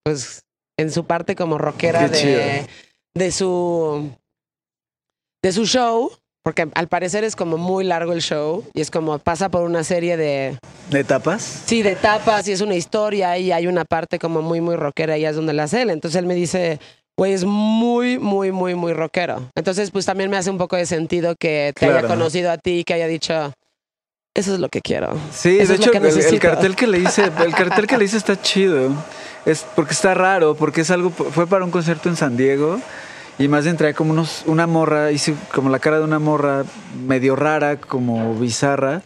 pues, 0.04 0.44
en 0.78 0.92
su 0.92 1.06
parte 1.06 1.36
como 1.36 1.58
rockera 1.58 2.08
de, 2.08 2.68
de 3.14 3.32
su 3.32 4.10
de 5.44 5.52
su 5.52 5.66
show, 5.66 6.12
porque 6.44 6.68
al 6.74 6.88
parecer 6.88 7.24
es 7.24 7.36
como 7.36 7.58
muy 7.58 7.84
largo 7.84 8.14
el 8.14 8.22
show 8.22 8.64
y 8.74 8.82
es 8.82 8.90
como 8.90 9.20
pasa 9.20 9.50
por 9.50 9.64
una 9.64 9.84
serie 9.84 10.18
de 10.18 10.58
¿De 10.90 11.04
tapas? 11.04 11.42
sí 11.66 11.82
de 11.84 11.92
etapas 11.94 12.48
y 12.48 12.52
es 12.54 12.62
una 12.62 12.76
historia 12.76 13.38
y 13.38 13.52
hay 13.52 13.68
una 13.68 13.86
parte 13.86 14.20
como 14.20 14.42
muy 14.42 14.62
muy 14.62 14.76
rockera 14.76 15.18
y 15.18 15.26
es 15.26 15.36
donde 15.36 15.54
la 15.54 15.64
hace 15.64 15.82
él. 15.82 15.90
Entonces 15.90 16.20
él 16.20 16.26
me 16.26 16.34
dice, 16.36 16.80
güey, 17.18 17.34
es 17.34 17.44
muy 17.46 18.20
muy 18.20 18.52
muy 18.52 18.74
muy 18.76 18.94
rockero. 18.94 19.50
Entonces 19.56 19.92
pues 19.92 20.06
también 20.06 20.30
me 20.30 20.38
hace 20.38 20.50
un 20.50 20.58
poco 20.58 20.76
de 20.76 20.86
sentido 20.86 21.36
que 21.38 21.74
te 21.78 21.86
haya 21.86 22.08
conocido 22.08 22.52
a 22.52 22.58
ti 22.58 22.80
y 22.80 22.84
que 22.84 22.94
haya 22.94 23.08
dicho 23.08 23.54
eso 24.36 24.54
es 24.56 24.60
lo 24.60 24.70
que 24.70 24.82
quiero. 24.82 25.16
Sí, 25.32 25.60
Eso 25.60 25.74
de 25.74 25.78
hecho, 25.78 25.92
el, 25.92 26.40
cartel 26.40 26.76
que 26.76 26.88
le 26.88 26.98
hice, 27.00 27.24
el 27.46 27.54
cartel 27.54 27.86
que 27.86 27.98
le 27.98 28.06
hice 28.06 28.18
está 28.18 28.42
chido. 28.42 28.90
Es 29.46 29.66
porque 29.76 29.94
está 29.94 30.14
raro, 30.14 30.56
porque 30.56 30.82
es 30.82 30.90
algo, 30.90 31.12
fue 31.12 31.46
para 31.46 31.66
un 31.66 31.72
concierto 31.72 32.10
en 32.10 32.16
San 32.16 32.38
Diego 32.38 32.80
y 33.38 33.48
más 33.48 33.64
bien 33.64 33.78
traía 33.78 33.94
como 33.94 34.12
unos, 34.12 34.44
una 34.46 34.68
morra, 34.68 35.12
hice 35.12 35.36
como 35.54 35.70
la 35.70 35.80
cara 35.80 35.98
de 35.98 36.04
una 36.04 36.20
morra 36.20 36.64
medio 37.06 37.36
rara, 37.36 37.78
como 37.78 38.34
bizarra, 38.36 39.02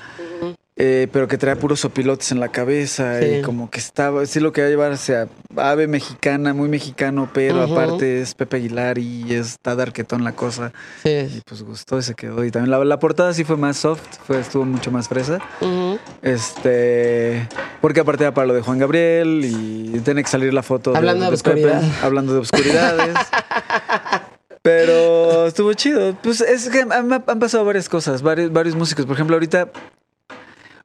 eh, 0.80 1.08
pero 1.12 1.28
que 1.28 1.38
traía 1.38 1.56
puros 1.60 1.80
sopilotes 1.80 2.32
en 2.32 2.40
la 2.40 2.50
cabeza 2.50 3.20
Sí. 3.20 3.26
y 3.26 3.42
como 3.42 3.70
que 3.70 3.80
estaba, 3.80 4.26
sí 4.26 4.40
lo 4.40 4.52
que 4.52 4.62
va 4.62 4.68
a 4.68 4.70
llevarse 4.70 5.16
a 5.18 5.28
ave 5.56 5.88
mexicana, 5.88 6.54
muy 6.54 6.70
mexicano, 6.70 7.30
pero 7.34 7.62
aparte 7.64 8.22
es 8.22 8.36
Pepe 8.36 8.58
Aguilar 8.58 8.98
y 9.00 9.34
está 9.34 9.76
darquetón 9.76 10.24
la 10.24 10.34
cosa. 10.34 10.72
Y 11.04 11.08
Sí. 11.30 11.42
pues 11.46 11.64
gustó 11.64 11.98
y 11.98 12.04
se 12.04 12.14
quedó. 12.14 12.46
Y 12.46 12.52
también 12.52 12.70
la, 12.72 12.84
la 12.86 13.00
portada 13.00 13.34
sí 13.34 13.44
fue 13.44 13.58
más 13.58 13.78
soft, 13.78 14.02
fue, 14.26 14.40
estuvo 14.40 14.66
mucho 14.66 14.92
más 14.92 15.08
fresa. 15.08 15.40
Este, 16.22 17.48
porque 17.82 18.02
aparte 18.02 18.24
era 18.24 18.34
para 18.34 18.48
lo 18.48 18.54
de 18.54 18.62
Juan 18.62 18.78
Gabriel 18.78 19.42
y 19.44 20.00
tiene 20.02 20.24
que 20.24 20.30
salir 20.30 20.54
la 20.54 20.62
foto 20.64 20.96
Hablando 20.96 21.26
de 21.32 21.38
Pepe, 21.38 21.50
obscuridad. 21.52 21.82
hablando 22.04 22.34
de 22.34 22.40
obscuridades. 22.40 23.16
Pero 24.62 25.46
estuvo 25.48 25.72
chido. 25.74 26.14
Pues 26.22 26.42
es 26.42 26.70
que 26.70 26.82
han, 26.82 26.92
han 27.14 27.40
pasado 27.40 27.64
varias 27.64 27.88
cosas, 27.88 28.22
varios, 28.22 28.52
varios 28.52 28.76
músicos. 28.76 29.06
Por 29.06 29.16
ejemplo, 29.16 29.36
ahorita 29.38 29.70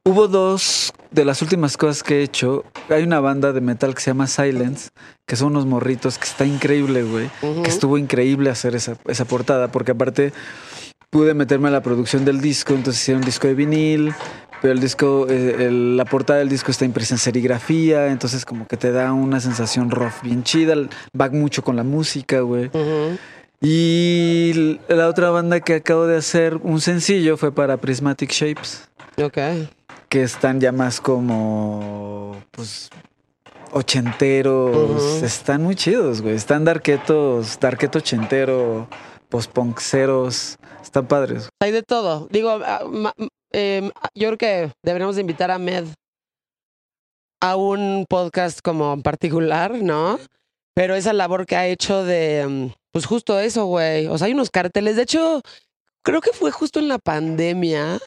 hubo 0.04 0.28
dos 0.28 0.92
de 1.10 1.24
las 1.24 1.42
últimas 1.42 1.76
cosas 1.76 2.02
que 2.02 2.20
he 2.20 2.22
hecho. 2.22 2.64
Hay 2.88 3.02
una 3.02 3.20
banda 3.20 3.52
de 3.52 3.60
metal 3.60 3.94
que 3.94 4.00
se 4.00 4.10
llama 4.10 4.26
Silence, 4.26 4.90
que 5.26 5.36
son 5.36 5.48
unos 5.48 5.66
morritos, 5.66 6.18
que 6.18 6.24
está 6.24 6.44
increíble, 6.44 7.02
güey. 7.02 7.30
Que 7.62 7.68
estuvo 7.68 7.98
increíble 7.98 8.50
hacer 8.50 8.74
esa, 8.74 8.96
esa 9.06 9.24
portada, 9.24 9.68
porque 9.70 9.92
aparte 9.92 10.32
pude 11.10 11.34
meterme 11.34 11.68
a 11.68 11.70
la 11.72 11.82
producción 11.82 12.24
del 12.24 12.40
disco, 12.40 12.72
entonces 12.74 13.02
hicieron 13.02 13.20
un 13.22 13.26
disco 13.26 13.46
de 13.46 13.54
vinil, 13.54 14.14
pero 14.62 14.72
el 14.72 14.80
disco, 14.80 15.26
eh, 15.28 15.56
el- 15.66 15.96
la 15.98 16.06
portada 16.06 16.38
del 16.38 16.48
disco 16.48 16.70
está 16.70 16.86
impresa 16.86 17.14
en 17.14 17.18
serigrafía, 17.18 18.06
entonces 18.08 18.44
como 18.46 18.66
que 18.66 18.78
te 18.78 18.92
da 18.92 19.12
una 19.12 19.38
sensación 19.40 19.90
rough 19.90 20.22
bien 20.22 20.42
chida, 20.42 20.74
va 21.18 21.28
mucho 21.28 21.62
con 21.62 21.76
la 21.76 21.82
música, 21.84 22.40
güey. 22.40 22.70
Y 23.60 24.78
la 24.88 25.06
otra 25.08 25.30
banda 25.30 25.60
que 25.60 25.74
acabo 25.74 26.06
de 26.06 26.16
hacer 26.16 26.56
un 26.62 26.80
sencillo 26.80 27.36
fue 27.36 27.52
para 27.52 27.76
Prismatic 27.76 28.30
Shapes, 28.32 28.88
Ok. 29.22 29.36
Que 30.12 30.22
están 30.22 30.60
ya 30.60 30.72
más 30.72 31.00
como, 31.00 32.36
pues, 32.50 32.90
ochenteros, 33.70 35.22
están 35.22 35.62
muy 35.62 35.74
chidos, 35.74 36.20
güey, 36.20 36.34
están 36.34 36.66
darketos, 36.66 37.58
darketo 37.58 38.00
ochentero, 38.00 38.88
postponceros, 39.30 40.58
están 40.82 41.08
padres. 41.08 41.48
Hay 41.62 41.72
de 41.72 41.82
todo. 41.82 42.28
Digo, 42.30 42.50
ah, 42.62 42.84
eh, 43.52 43.90
yo 44.14 44.28
creo 44.28 44.36
que 44.36 44.72
deberíamos 44.82 45.14
de 45.16 45.22
invitar 45.22 45.50
a 45.50 45.58
Med 45.58 45.86
a 47.40 47.56
un 47.56 48.04
podcast 48.06 48.60
como 48.60 48.92
en 48.92 49.00
particular, 49.00 49.82
¿no? 49.82 50.18
Pero 50.74 50.94
esa 50.94 51.14
labor 51.14 51.46
que 51.46 51.56
ha 51.56 51.66
hecho 51.66 52.04
de, 52.04 52.46
mm, 52.46 52.74
pues 52.92 53.06
justo 53.06 53.40
eso, 53.40 53.64
güey. 53.64 54.08
O 54.08 54.18
sea, 54.18 54.26
hay 54.26 54.34
unos 54.34 54.50
carteles. 54.50 54.96
De 54.96 55.04
hecho, 55.04 55.40
creo 56.04 56.20
que 56.20 56.32
fue 56.34 56.50
justo 56.50 56.80
en 56.80 56.88
la 56.88 56.98
pandemia 56.98 57.98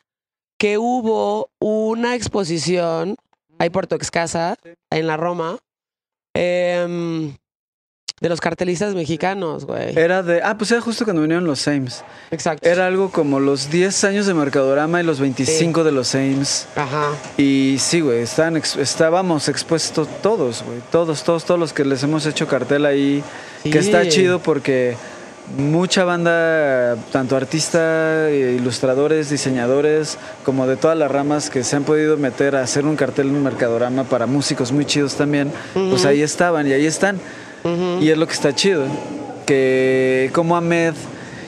que 0.57 0.77
hubo 0.77 1.49
una 1.59 2.15
exposición 2.15 3.15
ahí 3.59 3.69
por 3.69 3.87
Toxcasa, 3.87 4.55
en 4.89 5.07
la 5.07 5.17
Roma, 5.17 5.57
em, 6.33 7.35
de 8.21 8.29
los 8.29 8.39
cartelistas 8.39 8.95
mexicanos, 8.95 9.65
güey. 9.65 9.97
Era 9.97 10.23
de, 10.23 10.41
ah, 10.41 10.57
pues 10.57 10.71
era 10.71 10.79
justo 10.81 11.03
cuando 11.03 11.21
vinieron 11.21 11.45
los 11.45 11.59
Sames. 11.59 12.03
Exacto. 12.31 12.67
Era 12.67 12.87
algo 12.87 13.11
como 13.11 13.39
los 13.41 13.69
10 13.69 14.03
años 14.05 14.25
de 14.25 14.33
Mercadorama 14.33 15.01
y 15.01 15.03
los 15.03 15.19
25 15.19 15.83
de 15.83 15.91
los 15.91 16.07
Sames. 16.09 16.67
Ajá. 16.75 17.09
Y 17.37 17.75
sí, 17.79 17.99
güey, 17.99 18.19
estaban 18.21 18.55
ex- 18.55 18.77
estábamos 18.77 19.49
expuestos 19.49 20.07
todos, 20.21 20.63
güey. 20.63 20.79
Todos, 20.91 21.23
todos, 21.23 21.43
todos 21.43 21.59
los 21.59 21.73
que 21.73 21.83
les 21.83 22.03
hemos 22.03 22.25
hecho 22.25 22.47
cartel 22.47 22.85
ahí. 22.85 23.21
Que 23.63 23.79
está 23.79 24.07
chido 24.07 24.39
porque 24.39 24.95
mucha 25.57 26.03
banda, 26.03 26.95
tanto 27.11 27.35
artistas, 27.37 28.31
ilustradores, 28.31 29.29
diseñadores, 29.29 30.17
como 30.43 30.67
de 30.67 30.75
todas 30.75 30.97
las 30.97 31.11
ramas 31.11 31.49
que 31.49 31.63
se 31.63 31.75
han 31.75 31.83
podido 31.83 32.17
meter 32.17 32.55
a 32.55 32.63
hacer 32.63 32.85
un 32.85 32.95
cartel 32.95 33.27
en 33.29 33.35
un 33.35 33.43
Mercadorama 33.43 34.03
para 34.05 34.25
músicos 34.25 34.71
muy 34.71 34.85
chidos 34.85 35.15
también, 35.15 35.51
pues 35.73 36.05
ahí 36.05 36.21
estaban 36.21 36.67
y 36.67 36.73
ahí 36.73 36.85
están. 36.85 37.19
Y 37.99 38.09
es 38.09 38.17
lo 38.17 38.27
que 38.27 38.33
está 38.33 38.53
chido. 38.53 38.85
Que 39.45 40.29
como 40.33 40.55
Ahmed, 40.55 40.93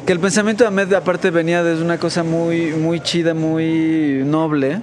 que 0.05 0.13
el 0.13 0.19
pensamiento 0.19 0.63
de 0.63 0.69
Ahmed 0.69 0.93
aparte 0.93 1.31
venía 1.31 1.63
desde 1.63 1.83
una 1.83 1.99
cosa 1.99 2.23
muy, 2.23 2.71
muy 2.71 2.99
chida, 3.01 3.33
muy 3.33 4.21
noble, 4.25 4.81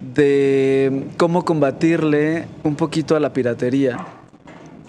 de 0.00 1.04
cómo 1.16 1.44
combatirle 1.44 2.46
un 2.64 2.74
poquito 2.76 3.16
a 3.16 3.20
la 3.20 3.32
piratería 3.32 3.98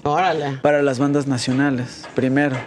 Órale. 0.04 0.58
para 0.62 0.82
las 0.82 1.00
bandas 1.00 1.28
nacionales, 1.28 2.08
primero. 2.16 2.58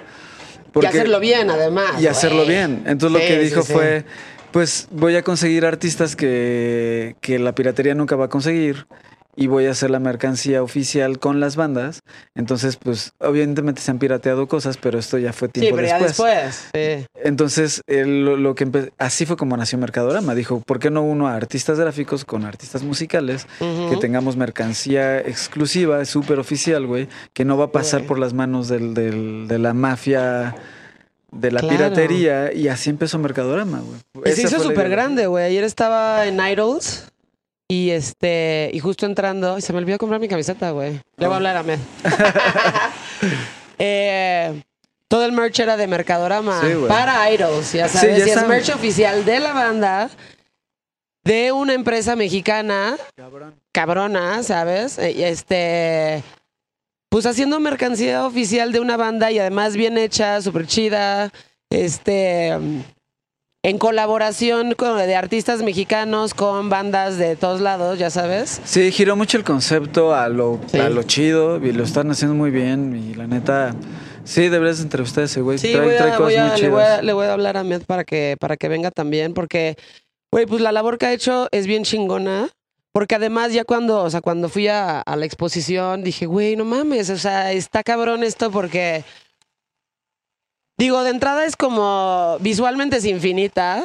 Y 0.80 0.86
hacerlo 0.86 1.20
bien, 1.20 1.50
además. 1.50 2.00
Y 2.00 2.06
hacerlo 2.06 2.44
bien. 2.46 2.84
Entonces 2.86 3.20
Sí, 3.22 3.28
lo 3.28 3.34
que 3.36 3.42
dijo 3.42 3.62
sí. 3.62 3.72
fue, 3.72 4.04
pues 4.50 4.88
voy 4.90 5.16
a 5.16 5.22
conseguir 5.22 5.64
artistas 5.66 6.16
que, 6.16 7.16
que 7.20 7.38
la 7.38 7.54
piratería 7.54 7.94
nunca 7.94 8.16
va 8.16 8.26
a 8.26 8.28
conseguir 8.28 8.86
y 9.34 9.46
voy 9.46 9.66
a 9.66 9.70
hacer 9.70 9.90
la 9.90 9.98
mercancía 9.98 10.62
oficial 10.62 11.18
con 11.18 11.40
las 11.40 11.56
bandas. 11.56 12.00
Entonces, 12.34 12.76
pues 12.76 13.12
obviamente 13.18 13.80
se 13.80 13.90
han 13.90 13.98
pirateado 13.98 14.46
cosas, 14.46 14.76
pero 14.76 14.98
esto 14.98 15.16
ya 15.16 15.32
fue 15.32 15.48
Sí, 15.54 15.60
tiempo 15.60 15.80
ya 15.80 15.98
después. 15.98 16.68
Sí. 16.74 17.06
Entonces, 17.24 17.80
él 17.86 18.24
lo, 18.24 18.36
lo 18.36 18.54
que 18.54 18.90
así 18.98 19.24
fue 19.24 19.36
como 19.38 19.56
nació 19.56 19.78
Mercadorama. 19.78 20.34
Dijo, 20.34 20.60
¿por 20.60 20.78
qué 20.78 20.90
no 20.90 21.02
uno 21.02 21.28
a 21.28 21.34
artistas 21.34 21.78
gráficos 21.80 22.24
con 22.26 22.44
artistas 22.44 22.82
musicales? 22.82 23.46
Que 23.58 23.96
tengamos 24.00 24.36
mercancía 24.36 25.18
exclusiva, 25.20 26.04
súper 26.04 26.38
oficial, 26.38 26.86
güey, 26.86 27.08
que 27.32 27.44
no 27.44 27.56
va 27.56 27.66
a 27.66 27.72
pasar 27.72 28.04
por 28.04 28.18
las 28.18 28.34
manos 28.34 28.68
del, 28.68 28.92
del- 28.94 29.46
de 29.48 29.58
la 29.58 29.72
mafia, 29.72 30.54
de 31.30 31.50
la 31.50 31.60
Claro. 31.60 31.76
piratería. 31.76 32.52
Y 32.52 32.68
así 32.68 32.90
empezó 32.90 33.18
Mercadorama, 33.18 33.80
güey. 33.80 34.32
Y 34.32 34.36
se 34.36 34.42
hizo 34.42 34.60
súper 34.62 34.90
grande, 34.90 35.26
güey. 35.26 35.44
Ayer 35.46 35.64
estaba 35.64 36.26
en 36.26 36.38
Idols 36.38 37.08
y 37.72 37.90
este 37.90 38.70
y 38.72 38.78
justo 38.80 39.06
entrando, 39.06 39.56
y 39.58 39.62
se 39.62 39.72
me 39.72 39.78
olvidó 39.78 39.96
comprar 39.98 40.20
mi 40.20 40.28
camiseta, 40.28 40.70
güey. 40.72 41.00
Le 41.16 41.26
voy 41.26 41.32
a 41.32 41.36
hablar 41.36 41.56
a 41.56 41.62
Med. 41.62 41.78
Eh, 43.78 44.62
todo 45.08 45.24
el 45.24 45.32
merch 45.32 45.58
era 45.60 45.76
de 45.76 45.86
Mercadorama 45.86 46.60
Sí, 46.60 46.68
para 46.86 47.30
Idols, 47.32 47.72
ya 47.72 47.88
Sí, 47.88 47.98
sabes. 47.98 48.18
ya 48.18 48.26
y 48.26 48.30
es 48.30 48.46
merch 48.46 48.68
oficial 48.70 49.24
de 49.24 49.40
la 49.40 49.52
banda 49.52 50.10
de 51.24 51.52
una 51.52 51.72
empresa 51.72 52.14
mexicana 52.14 52.96
cabrona, 53.72 54.42
¿sabes? 54.42 54.98
Eh, 54.98 55.12
y 55.12 55.22
Este. 55.22 56.22
Pues 57.08 57.26
haciendo 57.26 57.60
mercancía 57.60 58.24
oficial 58.26 58.72
de 58.72 58.80
una 58.80 58.96
banda 58.96 59.30
y 59.30 59.38
además 59.38 59.76
bien 59.76 59.98
hecha, 59.98 60.40
súper 60.40 60.66
chida. 60.66 61.30
Este. 61.70 62.56
En 63.64 63.78
colaboración 63.78 64.74
con, 64.74 64.96
de 64.98 65.14
artistas 65.14 65.62
mexicanos 65.62 66.34
con 66.34 66.68
bandas 66.68 67.16
de 67.16 67.36
todos 67.36 67.60
lados, 67.60 67.96
ya 67.96 68.10
sabes. 68.10 68.60
Sí, 68.64 68.90
giró 68.90 69.14
mucho 69.14 69.36
el 69.38 69.44
concepto 69.44 70.16
a 70.16 70.28
lo, 70.28 70.58
Sí. 70.66 70.78
a 70.80 70.88
lo 70.90 71.04
chido 71.04 71.64
y 71.64 71.70
lo 71.72 71.84
están 71.84 72.10
haciendo 72.10 72.34
muy 72.34 72.50
bien. 72.50 72.96
Y 72.96 73.14
la 73.14 73.28
neta, 73.28 73.72
sí, 74.24 74.48
deberías 74.48 74.80
entrevistar 74.80 75.22
a 75.22 75.24
ese 75.26 75.42
güey. 75.42 75.58
Sí, 75.58 75.72
trae, 75.72 75.84
voy 75.86 75.94
a- 75.94 75.98
trae 75.98 76.10
cosas 76.16 76.20
voy 76.24 76.34
a- 76.34 76.46
muy 76.52 76.60
le, 76.60 76.68
voy 76.70 76.82
a, 76.82 77.02
le 77.02 77.12
voy 77.12 77.26
a 77.26 77.32
hablar 77.34 77.56
a 77.56 77.62
Med 77.62 77.82
para 77.86 78.02
que, 78.02 78.36
para 78.40 78.56
que 78.56 78.66
venga 78.66 78.90
también, 78.90 79.32
porque, 79.32 79.76
güey, 80.32 80.46
pues 80.46 80.60
la 80.60 80.72
labor 80.72 80.98
que 80.98 81.06
ha 81.06 81.12
hecho 81.12 81.46
es 81.52 81.68
bien 81.68 81.84
chingona. 81.84 82.48
Porque 82.94 83.14
además 83.14 83.52
ya 83.54 83.64
cuando, 83.64 84.02
o 84.02 84.10
sea, 84.10 84.20
cuando 84.20 84.50
fui 84.50 84.66
a, 84.68 85.00
a 85.00 85.16
la 85.16 85.24
exposición 85.24 86.02
dije, 86.04 86.26
güey, 86.26 86.56
no 86.56 86.66
mames, 86.66 87.08
o 87.08 87.16
sea, 87.16 87.50
está 87.52 87.82
cabrón 87.82 88.22
esto 88.22 88.50
porque, 88.50 89.02
digo, 90.78 91.02
de 91.02 91.10
entrada 91.10 91.44
es 91.44 91.56
como, 91.56 92.36
visualmente 92.40 92.96
es 92.96 93.04
infinita 93.04 93.84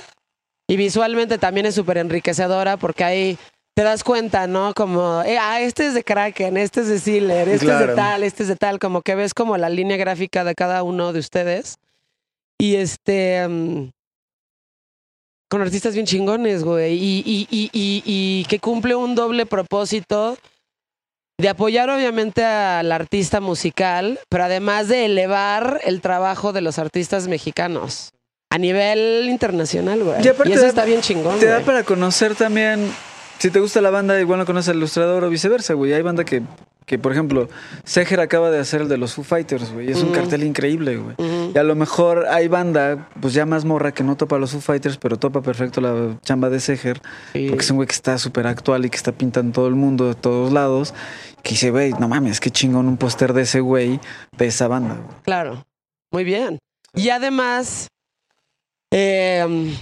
y 0.68 0.78
visualmente 0.78 1.38
también 1.38 1.66
es 1.66 1.76
súper 1.76 1.98
enriquecedora 1.98 2.78
porque 2.78 3.04
hay 3.04 3.38
te 3.76 3.84
das 3.84 4.04
cuenta, 4.04 4.48
¿no? 4.48 4.74
Como, 4.74 5.22
eh, 5.22 5.38
ah, 5.40 5.62
este 5.62 5.86
es 5.86 5.94
de 5.94 6.04
Kraken, 6.04 6.58
este 6.58 6.82
es 6.82 6.88
de 6.88 7.00
Sealer, 7.00 7.48
este 7.48 7.72
es 7.72 7.80
de 7.80 7.94
tal, 7.94 8.24
este 8.24 8.42
es 8.42 8.50
de 8.50 8.56
tal, 8.56 8.80
como 8.80 9.04
que 9.04 9.14
ves 9.14 9.36
como 9.36 9.56
la 9.56 9.70
línea 9.70 9.98
gráfica 9.98 10.44
de 10.44 10.56
cada 10.56 10.82
uno 10.82 11.14
de 11.14 11.20
ustedes. 11.20 11.78
Y 12.60 12.76
este... 12.78 13.48
mm, 13.48 13.90
con 15.48 15.62
artistas 15.62 15.94
bien 15.94 16.08
chingones, 16.08 16.64
güey. 16.64 16.96
Y, 16.96 17.24
y, 17.24 17.48
y, 17.52 17.70
y, 17.72 18.04
y 18.04 18.46
que 18.46 18.58
cumple 18.58 18.96
un 18.96 19.14
doble 19.14 19.46
propósito 19.46 20.38
de 21.40 21.50
apoyar 21.50 21.90
obviamente 21.90 22.44
al 22.44 22.92
artista 22.92 23.40
musical, 23.42 24.20
pero 24.30 24.46
además 24.46 24.88
de 24.88 25.06
elevar 25.06 25.80
el 25.86 26.02
trabajo 26.02 26.52
de 26.54 26.62
los 26.62 26.80
artistas 26.80 27.28
mexicanos 27.28 28.12
a 28.50 28.58
nivel 28.58 29.28
internacional, 29.30 30.04
güey. 30.04 30.24
Y 30.26 30.28
aparte 30.30 30.54
eso 30.54 30.62
da- 30.64 30.68
está 30.70 30.86
bien 30.86 31.02
chingón, 31.02 31.38
Te 31.40 31.46
da 31.46 31.60
para 31.60 31.84
conocer 31.84 32.34
también. 32.36 32.90
Si 33.40 33.52
te 33.52 33.60
gusta 33.60 33.82
la 33.82 33.92
banda, 33.92 34.20
igual 34.20 34.40
no 34.40 34.46
conoces 34.48 34.70
al 34.70 34.78
ilustrador 34.78 35.24
o 35.24 35.30
viceversa, 35.30 35.76
güey. 35.76 35.94
Hay 35.94 36.02
banda 36.02 36.24
que, 36.26 36.42
que 36.88 36.98
por 36.98 37.12
ejemplo, 37.12 37.50
Seger 37.84 38.20
acaba 38.20 38.50
de 38.50 38.58
hacer 38.60 38.82
el 38.82 38.88
de 38.88 38.98
los 38.98 39.14
Foo 39.14 39.24
Fighters, 39.24 39.72
güey. 39.72 39.90
y 39.90 39.92
Es 39.92 40.02
un 40.02 40.12
cartel 40.12 40.42
increíble, 40.44 40.98
güey. 40.98 41.16
Y 41.54 41.58
a 41.58 41.62
lo 41.62 41.76
mejor 41.76 42.26
hay 42.32 42.48
banda, 42.48 43.10
pues 43.22 43.36
ya 43.36 43.46
más 43.46 43.64
morra, 43.64 43.92
que 43.94 44.04
no 44.04 44.16
topa 44.18 44.38
a 44.38 44.40
los 44.40 44.52
Foo 44.54 44.62
Fighters, 44.62 44.98
pero 44.98 45.18
topa 45.18 45.42
perfecto 45.42 45.82
la 45.82 46.18
chamba 46.24 46.50
de 46.50 46.60
Seger. 46.60 47.00
Sí. 47.34 47.46
Porque 47.50 47.64
es 47.64 47.70
un 47.70 47.76
güey 47.76 47.86
que 47.88 47.94
está 47.94 48.18
súper 48.18 48.48
actual 48.48 48.86
y 48.86 48.90
que 48.90 48.98
está 48.98 49.12
pintando 49.12 49.52
todo 49.54 49.68
el 49.68 49.76
mundo, 49.76 50.08
de 50.08 50.16
todos 50.16 50.52
lados. 50.52 50.96
Que 51.44 51.52
dice, 51.52 51.72
güey, 51.72 51.94
no 51.94 52.08
mames, 52.08 52.40
qué 52.40 52.50
chingón 52.52 52.88
un 52.88 52.98
póster 52.98 53.34
de 53.34 53.44
ese 53.44 53.60
güey, 53.62 54.00
de 54.38 54.48
esa 54.48 54.68
banda. 54.68 54.98
Claro, 55.24 55.66
muy 56.12 56.24
bien. 56.24 56.60
Y 56.94 57.10
además, 57.10 57.88
eh, 58.92 59.76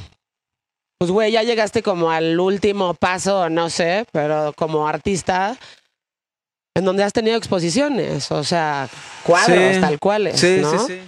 pues 0.99 1.11
güey, 1.11 1.31
ya 1.31 1.43
llegaste 1.43 1.81
como 1.81 2.11
al 2.11 2.39
último 2.39 2.93
paso, 2.93 3.49
no 3.49 3.69
sé, 3.69 4.05
pero 4.11 4.53
como 4.55 4.87
artista, 4.87 5.57
en 6.75 6.85
donde 6.85 7.03
has 7.03 7.13
tenido 7.13 7.37
exposiciones, 7.37 8.31
o 8.31 8.43
sea, 8.43 8.89
cuadros 9.23 9.75
Sí. 9.75 9.81
tal 9.81 9.99
cuales, 9.99 10.39
Sí, 10.39 10.57
¿no? 10.61 10.71
sí, 10.71 10.93
sí. 10.93 11.01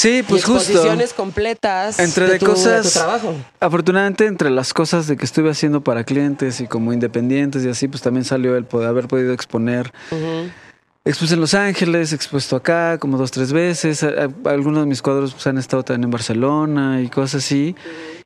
Sí, 0.00 0.18
Y 0.18 0.22
pues 0.22 0.44
justo. 0.44 0.62
exposiciones 0.72 1.12
completas 1.12 1.98
Entre 1.98 2.24
de, 2.24 2.32
de 2.32 2.38
tu, 2.38 2.46
cosas- 2.46 2.84
de 2.84 2.88
tu 2.90 2.94
trabajo. 2.98 3.34
Afortunadamente, 3.60 4.24
entre 4.24 4.48
las 4.48 4.72
cosas 4.72 5.06
de 5.06 5.18
que 5.18 5.26
estuve 5.26 5.50
haciendo 5.50 5.82
para 5.82 6.04
clientes 6.04 6.60
y 6.62 6.66
como 6.66 6.92
independientes 6.94 7.64
y 7.64 7.68
así, 7.68 7.86
pues 7.86 8.02
también 8.02 8.24
salió 8.24 8.56
el 8.56 8.64
poder 8.64 8.88
haber 8.88 9.08
podido 9.08 9.34
exponer. 9.34 9.92
Ujú. 10.10 10.48
Expuse 11.04 11.34
en 11.34 11.40
Los 11.40 11.52
Ángeles, 11.54 12.12
expuesto 12.14 12.56
acá 12.56 12.96
como 12.98 13.18
dos, 13.18 13.30
tres 13.30 13.52
veces. 13.52 14.02
Algunos 14.44 14.80
de 14.84 14.86
mis 14.86 15.02
cuadros 15.02 15.32
pues, 15.34 15.46
han 15.46 15.58
estado 15.58 15.82
también 15.82 16.04
en 16.04 16.10
Barcelona 16.10 17.00
y 17.02 17.08
cosas 17.08 17.44
así. 17.44 17.74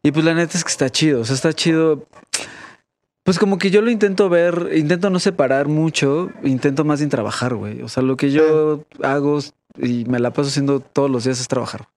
Y 0.02 0.12
pues 0.12 0.24
la 0.24 0.34
neta 0.34 0.56
es 0.56 0.62
que 0.64 0.70
está 0.70 0.90
chido. 0.90 1.22
O 1.22 1.24
sea, 1.24 1.34
está 1.34 1.52
chido. 1.52 2.06
Pues 3.24 3.38
como 3.38 3.58
que 3.58 3.70
yo 3.70 3.80
lo 3.80 3.90
intento 3.90 4.28
ver, 4.28 4.70
intento 4.74 5.08
no 5.10 5.18
separar 5.18 5.66
mucho, 5.66 6.30
intento 6.42 6.84
más 6.84 7.00
bien 7.00 7.08
trabajar, 7.10 7.54
güey. 7.54 7.80
O 7.82 7.88
sea, 7.88 8.02
lo 8.02 8.16
que 8.16 8.30
yo 8.30 8.84
hago 9.02 9.40
y 9.78 10.04
me 10.04 10.20
la 10.20 10.30
paso 10.32 10.48
haciendo 10.50 10.80
todos 10.80 11.10
los 11.10 11.24
días 11.24 11.40
es 11.40 11.48
trabajar. 11.48 11.88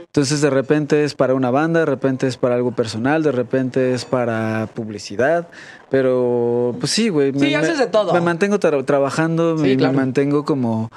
Entonces 0.00 0.40
de 0.40 0.50
repente 0.50 1.04
es 1.04 1.14
para 1.14 1.34
una 1.34 1.50
banda, 1.52 1.80
de 1.80 1.86
repente 1.86 2.26
es 2.26 2.36
para 2.36 2.56
algo 2.56 2.72
personal, 2.72 3.22
de 3.22 3.30
repente 3.30 3.94
es 3.94 4.04
para 4.04 4.68
publicidad, 4.74 5.48
pero 5.90 6.74
pues 6.80 6.90
sí, 6.90 7.10
güey. 7.10 7.32
Sí, 7.38 7.54
haces 7.54 7.78
de 7.78 7.86
todo. 7.86 8.12
Me 8.12 8.20
mantengo 8.20 8.58
tra- 8.58 8.84
trabajando 8.84 9.56
Sí, 9.58 9.68
y 9.72 9.76
claro. 9.76 9.92
me 9.92 9.98
mantengo 9.98 10.44
como 10.44 10.90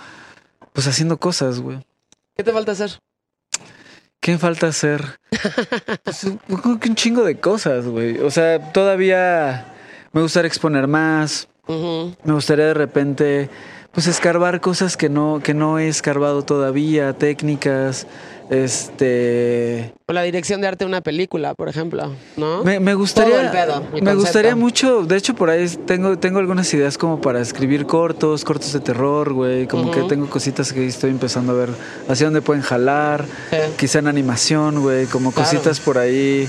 pues 0.71 0.87
haciendo 0.87 1.17
cosas, 1.17 1.59
güey. 1.59 1.77
¿Qué 2.35 2.43
te 2.43 2.51
falta 2.51 2.71
hacer? 2.71 2.97
¿Qué 4.19 4.31
me 4.31 4.37
falta 4.37 4.67
hacer? 4.67 5.03
Pues, 6.03 6.23
un 6.23 6.95
chingo 6.95 7.23
de 7.23 7.39
cosas, 7.39 7.85
güey. 7.85 8.17
O 8.19 8.31
sea, 8.31 8.71
todavía 8.71 9.72
me 10.13 10.21
gustaría 10.21 10.47
exponer 10.47 10.87
más. 10.87 11.47
Me 11.67 12.33
gustaría 12.33 12.65
de 12.67 12.73
repente, 12.73 13.49
pues, 13.91 14.07
escarbar 14.07 14.61
cosas 14.61 14.95
que 14.97 15.09
no, 15.09 15.41
que 15.43 15.53
no 15.53 15.79
he 15.79 15.87
escarbado 15.87 16.43
todavía, 16.43 17.13
técnicas. 17.13 18.07
Este. 18.49 19.93
O 20.05 20.13
la 20.13 20.21
dirección 20.23 20.59
de 20.61 20.67
arte 20.67 20.83
de 20.83 20.89
una 20.89 20.99
película, 21.01 21.53
por 21.55 21.69
ejemplo, 21.69 22.13
¿no? 22.35 22.63
Me, 22.63 22.79
me 22.81 22.93
gustaría. 22.93 23.35
Todo 23.35 23.41
el 23.45 23.51
pedo, 23.51 23.79
me 23.81 23.89
concepto. 23.99 24.15
gustaría 24.15 24.55
mucho. 24.55 25.03
De 25.05 25.15
hecho, 25.15 25.33
por 25.33 25.49
ahí 25.49 25.65
tengo, 25.85 26.19
tengo 26.19 26.39
algunas 26.39 26.71
ideas 26.73 26.97
como 26.97 27.21
para 27.21 27.39
escribir 27.39 27.85
cortos, 27.85 28.43
cortos 28.43 28.73
de 28.73 28.81
terror, 28.81 29.31
güey. 29.33 29.65
Como 29.67 29.89
que 29.91 30.01
tengo 30.03 30.29
cositas 30.29 30.73
que 30.73 30.85
estoy 30.85 31.11
empezando 31.11 31.53
a 31.53 31.55
ver 31.55 31.69
hacia 32.09 32.27
dónde 32.27 32.41
pueden 32.41 32.61
jalar. 32.61 33.25
Sí. 33.49 33.57
Quizá 33.77 33.99
en 33.99 34.07
animación, 34.07 34.81
güey. 34.81 35.05
Como 35.07 35.31
Claro. 35.31 35.49
cositas 35.49 35.79
por 35.79 35.97
ahí. 35.97 36.47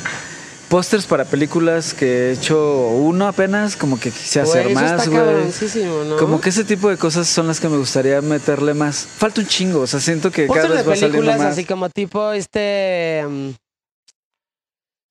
Pósters 0.68 1.06
para 1.06 1.24
películas 1.24 1.94
que 1.94 2.30
he 2.30 2.32
hecho 2.32 2.88
uno 2.88 3.26
apenas, 3.28 3.76
como 3.76 3.98
que 4.00 4.10
quise 4.10 4.40
hacer 4.40 4.70
más, 4.70 5.08
güey. 5.08 5.22
¿no? 6.08 6.16
Como 6.16 6.40
que 6.40 6.48
ese 6.48 6.64
tipo 6.64 6.88
de 6.88 6.96
cosas 6.96 7.28
son 7.28 7.46
las 7.46 7.60
que 7.60 7.68
me 7.68 7.76
gustaría 7.76 8.20
meterle 8.20 8.74
más. 8.74 8.96
Falta 9.06 9.40
un 9.40 9.46
chingo, 9.46 9.80
o 9.80 9.86
sea, 9.86 10.00
siento 10.00 10.30
que 10.30 10.46
cada 10.46 10.68
vez 10.68 10.78
de 10.78 10.82
va 10.90 10.94
películas 10.94 11.38
más. 11.38 11.52
así 11.52 11.64
como 11.64 11.88
tipo 11.90 12.32
este. 12.32 13.24
mm, 13.28 13.50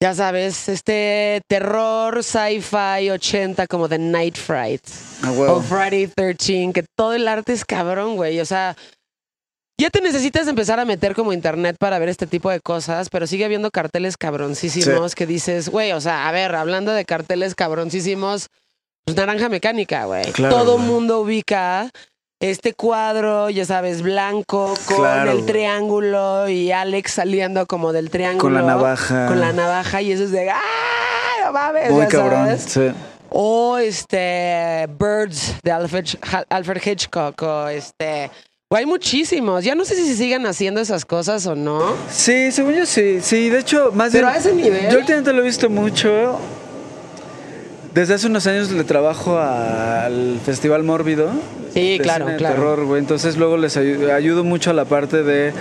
ya 0.01 0.13
sabes, 0.13 0.67
este 0.67 1.41
terror 1.47 2.21
sci-fi 2.23 3.09
80 3.09 3.67
como 3.67 3.87
The 3.87 3.99
Night 3.99 4.35
Fright. 4.37 4.81
Ah, 5.21 5.31
O 5.31 5.33
huevo. 5.33 5.61
Friday 5.61 6.07
13, 6.07 6.71
que 6.73 6.83
todo 6.97 7.13
el 7.13 7.25
arte 7.25 7.53
es 7.53 7.63
cabrón, 7.63 8.17
güey. 8.17 8.41
O 8.41 8.45
sea, 8.45 8.75
ya 9.78 9.89
te 9.89 10.01
necesitas 10.01 10.47
empezar 10.47 10.80
a 10.80 10.86
meter 10.86 11.15
como 11.15 11.34
internet 11.34 11.76
para 11.80 11.99
ver 11.99 12.09
este 12.09 12.28
tipo 12.28 12.49
de 12.49 12.59
cosas, 12.59 13.09
pero 13.09 13.28
sigue 13.28 13.45
habiendo 13.45 13.71
carteles 13.71 14.17
cabroncísimos 14.17 15.15
que 15.15 15.26
dices, 15.26 15.69
güey, 15.69 15.91
o 15.93 16.01
sea, 16.01 16.28
a 16.28 16.32
ver, 16.32 16.55
hablando 16.55 16.91
de 16.91 17.05
carteles 17.05 17.55
cabroncísimos, 17.55 18.47
pues 19.05 19.17
naranja 19.17 19.49
mecánica, 19.49 20.05
güey. 20.05 20.24
Claro, 20.32 20.55
todo 20.55 20.74
güey. 20.78 20.86
mundo 20.88 21.19
ubica 21.21 21.89
este 22.39 22.74
cuadro, 22.74 23.49
ya 23.49 23.65
sabes, 23.65 24.01
blanco, 24.01 24.74
con 24.86 24.97
Claro, 24.97 25.32
el 25.32 25.38
güey. 25.39 25.45
triángulo 25.51 26.47
y 26.49 26.71
Alex 26.71 27.13
saliendo 27.13 27.65
como 27.65 27.93
del 27.93 28.09
triángulo. 28.09 28.41
Con 28.41 28.53
la 28.53 28.61
navaja. 28.61 29.28
Con 29.28 29.39
la 29.41 29.53
navaja 29.53 30.01
y 30.01 30.11
eso 30.11 30.24
es 30.26 30.32
de, 30.32 30.49
¡ah! 30.49 30.59
No 31.45 31.51
mames, 31.51 31.91
Muy 31.91 32.07
cabrón. 32.07 32.45
sabes. 32.45 32.61
Sí. 32.63 32.91
O 33.30 33.78
este 33.80 34.88
Birds 34.99 35.55
de 35.63 35.71
Alfred, 35.71 36.05
Alfred 36.49 36.82
Hitchcock. 36.86 37.41
O 37.41 37.67
este. 37.67 38.30
O 38.74 38.76
hay 38.76 38.88
muchísimos. 38.88 39.63
Ya 39.63 39.76
no 39.76 39.86
sé 39.86 39.93
si 39.95 40.03
se 40.07 40.15
sigan 40.15 40.47
haciendo 40.47 40.82
esas 40.82 41.05
cosas 41.05 41.45
o 41.45 41.53
no. 41.55 41.93
Sí, 42.09 42.51
según 42.51 42.74
yo 42.74 42.88
sí. 42.88 43.19
Sí, 43.21 43.49
de 43.49 43.59
hecho, 43.59 43.91
más 43.93 44.11
Pero 44.11 44.26
bien- 44.26 44.36
a 44.36 44.39
ese 44.39 44.51
nivel. 44.55 44.89
Yo 44.91 44.97
últimamente 44.97 45.32
lo 45.32 45.41
he 45.41 45.45
visto 45.45 45.69
mucho. 45.69 46.39
Desde 47.93 48.15
hace 48.15 48.26
unos 48.26 48.47
años 48.47 48.71
le 48.71 48.84
trabajo 48.84 49.38
al 49.38 50.39
Festival 50.43 50.82
Mórbido. 50.84 51.30
Sí, 51.76 51.97
de 51.97 52.03
claro, 52.03 52.26
cine 52.26 52.32
de 52.34 52.38
claro. 52.39 52.55
terror, 52.55 52.86
güey. 52.86 52.99
Entonces 52.99 53.38
luego 53.38 53.57
les 53.57 53.78
ayu- 53.78 54.09
ayudo 54.11 54.43
mucho 54.43 54.71
a 54.71 54.74
la 54.74 54.86
parte 54.86 55.21
de 55.21 55.53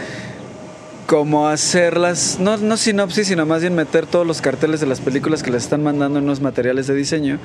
cómo 1.12 1.46
hacerlas, 1.46 2.38
no, 2.40 2.56
no 2.56 2.78
sinopsis, 2.78 3.26
sino 3.28 3.44
más 3.44 3.60
bien 3.60 3.74
meter 3.74 4.06
todos 4.06 4.26
los 4.26 4.40
carteles 4.40 4.80
de 4.80 4.86
las 4.86 5.02
películas 5.02 5.42
que 5.42 5.50
les 5.50 5.64
están 5.64 5.82
mandando 5.82 6.18
en 6.18 6.24
unos 6.24 6.40
materiales 6.40 6.86
de 6.86 6.94
diseño. 6.94 7.38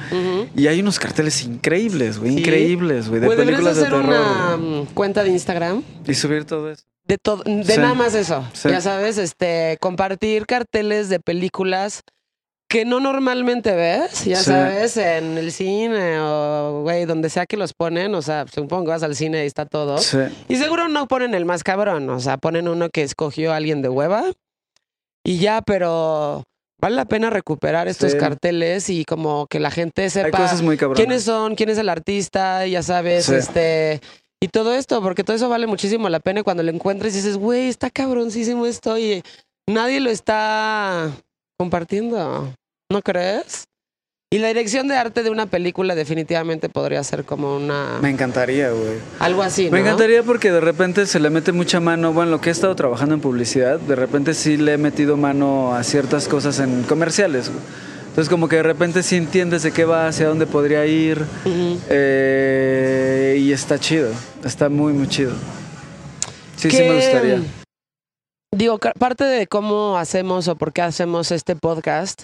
Y 0.56 0.68
hay 0.68 0.80
unos 0.80 1.00
carteles 1.00 1.44
increíbles, 1.44 2.18
güey, 2.18 2.32
Sí. 2.32 2.40
increíbles, 2.40 3.10
güey, 3.10 3.20
de 3.20 3.28
películas 3.30 3.76
de 3.76 3.84
terror. 3.84 4.06
una 4.06 4.56
mm, 4.56 4.86
cuenta 4.94 5.22
de 5.22 5.32
Instagram. 5.32 5.84
Y 6.08 6.14
subir 6.14 6.46
todo 6.46 6.72
eso. 6.72 6.84
De 7.10 7.18
todo, 7.18 7.44
de 7.44 7.62
Sí. 7.66 7.78
nada 7.78 7.94
más 7.94 8.16
eso. 8.16 8.48
Sí. 8.54 8.70
Ya 8.70 8.80
sabes, 8.80 9.18
este, 9.18 9.78
compartir 9.82 10.46
carteles 10.46 11.10
de 11.10 11.20
películas 11.20 12.04
que 12.70 12.84
no 12.84 13.00
normalmente 13.00 13.74
ves, 13.74 14.26
ya 14.26 14.38
Sí. 14.40 14.46
sabes, 14.46 14.98
en 14.98 15.38
el 15.38 15.52
cine 15.54 16.20
o, 16.20 16.82
güey, 16.84 17.06
donde 17.06 17.30
sea 17.30 17.46
que 17.46 17.56
los 17.58 17.74
ponen, 17.74 18.14
o 18.14 18.22
sea, 18.22 18.46
supongo 18.54 18.84
que 18.86 18.90
vas 18.92 19.04
al 19.04 19.16
cine 19.16 19.44
y 19.44 19.48
está 19.48 19.66
todo. 19.66 19.98
Sí. 20.00 20.18
Y 20.50 20.58
seguro 20.58 20.88
no 20.90 21.08
ponen 21.08 21.34
el 21.34 21.46
más 21.46 21.64
cabrón, 21.64 22.10
o 22.10 22.20
sea, 22.20 22.38
ponen 22.38 22.68
uno 22.68 22.90
que 22.90 23.04
escogió 23.04 23.54
alguien 23.54 23.82
de 23.82 23.90
hueva 23.90 24.26
y 25.24 25.38
ya, 25.40 25.62
pero 25.62 26.44
vale 26.82 26.96
la 26.98 27.06
pena 27.06 27.30
recuperar 27.30 27.88
estos 27.88 28.12
Sí. 28.12 28.18
carteles 28.18 28.90
y 28.90 29.06
como 29.06 29.48
que 29.48 29.60
la 29.62 29.72
gente 29.72 30.10
sepa 30.10 30.54
muy 30.62 30.78
quiénes 30.78 31.24
son, 31.24 31.56
quién 31.56 31.70
es 31.70 31.78
el 31.78 31.90
artista, 31.90 32.66
ya 32.68 32.84
sabes, 32.84 33.30
este... 33.30 34.02
Y 34.40 34.50
todo 34.50 34.76
esto, 34.76 35.02
porque 35.02 35.24
todo 35.24 35.36
eso 35.36 35.50
vale 35.50 35.66
muchísimo 35.66 36.10
la 36.10 36.20
pena 36.20 36.42
y 36.42 36.44
cuando 36.44 36.62
lo 36.62 36.70
encuentres 36.70 37.14
y 37.14 37.18
dices, 37.18 37.38
güey, 37.38 37.70
está 37.70 37.90
cabroncísimo 37.90 38.68
esto 38.68 38.96
y 39.00 39.24
nadie 39.68 40.00
lo 40.00 40.12
está 40.12 41.10
compartiendo, 41.58 42.54
¿no 42.92 43.02
crees? 43.02 43.66
Y 44.30 44.40
la 44.40 44.50
dirección 44.50 44.90
de 44.90 44.98
arte 44.98 45.24
de 45.24 45.30
una 45.30 45.46
película 45.46 45.96
definitivamente 45.96 46.68
podría 46.68 47.02
ser 47.04 47.24
como 47.24 47.56
una... 47.56 48.00
Me 48.02 48.10
encantaría, 48.10 48.72
güey. 48.72 48.98
algo 49.20 49.42
así, 49.42 49.66
Me 49.72 49.80
¿no? 49.80 49.86
encantaría 49.86 50.22
porque 50.24 50.52
de 50.52 50.60
repente 50.60 51.06
se 51.06 51.22
le 51.22 51.30
mete 51.30 51.54
mucha 51.54 51.80
mano, 51.80 52.12
bueno, 52.12 52.32
lo 52.32 52.42
que 52.42 52.50
he 52.50 52.52
estado 52.52 52.76
trabajando 52.76 53.16
en 53.16 53.22
publicidad, 53.22 53.80
de 53.80 53.96
repente 53.96 54.34
sí 54.34 54.58
le 54.58 54.74
he 54.74 54.78
metido 54.78 55.16
mano 55.16 55.74
a 55.74 55.84
ciertas 55.86 56.28
cosas 56.28 56.60
en 56.60 56.84
comerciales. 56.84 57.48
güey. 57.50 57.62
Entonces 58.10 58.30
como 58.30 58.50
que 58.50 58.58
de 58.58 58.64
repente 58.64 59.02
sí 59.02 59.16
entiendes 59.16 59.64
de 59.64 59.72
qué 59.72 59.86
va, 59.86 60.08
hacia 60.08 60.28
dónde 60.28 60.46
podría 60.46 60.86
ir 60.86 61.24
eh, 61.90 63.38
y 63.40 63.52
está 63.54 63.80
chido, 63.80 64.10
está 64.44 64.68
muy, 64.68 64.92
muy 64.92 65.08
chido. 65.08 65.32
Sí, 66.58 66.70
sí 66.70 66.78
Que, 66.78 66.90
me 66.90 66.96
gustaría. 66.96 67.42
Digo, 68.54 68.78
parte 69.00 69.24
de 69.24 69.48
cómo 69.48 69.98
hacemos 69.98 70.48
o 70.48 70.56
por 70.58 70.74
qué 70.74 70.82
hacemos 70.82 71.32
este 71.32 71.56
podcast 71.56 72.24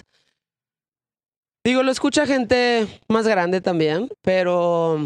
Digo, 1.64 1.82
lo 1.82 1.90
escucha 1.90 2.26
gente 2.26 2.86
más 3.08 3.26
grande 3.26 3.62
también, 3.62 4.10
pero 4.22 4.98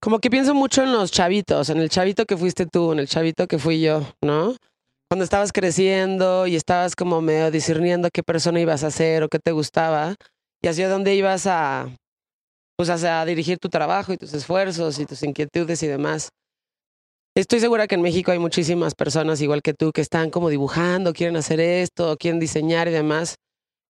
como 0.00 0.18
que 0.18 0.30
pienso 0.30 0.52
mucho 0.52 0.82
en 0.82 0.92
los 0.92 1.12
chavitos, 1.12 1.70
en 1.70 1.78
el 1.78 1.88
chavito 1.88 2.26
que 2.26 2.36
fuiste 2.36 2.66
tú, 2.66 2.92
en 2.92 2.98
el 2.98 3.06
chavito 3.06 3.46
que 3.46 3.58
fui 3.58 3.80
yo, 3.80 4.02
¿no? 4.20 4.56
Cuando 5.08 5.22
estabas 5.22 5.52
creciendo 5.52 6.48
y 6.48 6.56
estabas 6.56 6.96
como 6.96 7.20
medio 7.20 7.52
discerniendo 7.52 8.08
qué 8.12 8.24
persona 8.24 8.58
ibas 8.58 8.82
a 8.82 8.90
ser 8.90 9.22
o 9.22 9.28
qué 9.28 9.38
te 9.38 9.52
gustaba 9.52 10.16
y 10.60 10.66
hacia 10.66 10.88
dónde 10.88 11.14
ibas 11.14 11.46
a, 11.46 11.88
pues, 12.76 12.90
a 12.90 13.24
dirigir 13.24 13.58
tu 13.58 13.68
trabajo 13.68 14.12
y 14.12 14.16
tus 14.16 14.34
esfuerzos 14.34 14.98
y 14.98 15.06
tus 15.06 15.22
inquietudes 15.22 15.82
y 15.84 15.86
demás. 15.86 16.30
Estoy 17.36 17.60
segura 17.60 17.86
que 17.86 17.94
en 17.94 18.02
México 18.02 18.32
hay 18.32 18.40
muchísimas 18.40 18.94
personas 18.94 19.40
igual 19.40 19.62
que 19.62 19.72
tú 19.72 19.92
que 19.92 20.00
están 20.00 20.30
como 20.30 20.48
dibujando, 20.48 21.12
quieren 21.12 21.36
hacer 21.36 21.60
esto, 21.60 22.16
quieren 22.18 22.40
diseñar 22.40 22.88
y 22.88 22.90
demás. 22.90 23.36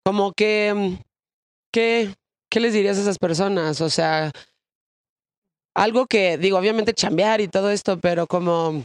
Como 0.03 0.31
que, 0.33 0.97
¿qué, 1.71 2.13
qué 2.49 2.59
les 2.59 2.73
dirías 2.73 2.97
a 2.97 3.01
esas 3.01 3.17
personas? 3.17 3.81
O 3.81 3.89
sea, 3.89 4.31
algo 5.75 6.07
que, 6.07 6.37
digo, 6.37 6.57
obviamente 6.57 6.93
chambear 6.93 7.41
y 7.41 7.47
todo 7.47 7.71
esto, 7.71 7.99
pero 7.99 8.27
como 8.27 8.83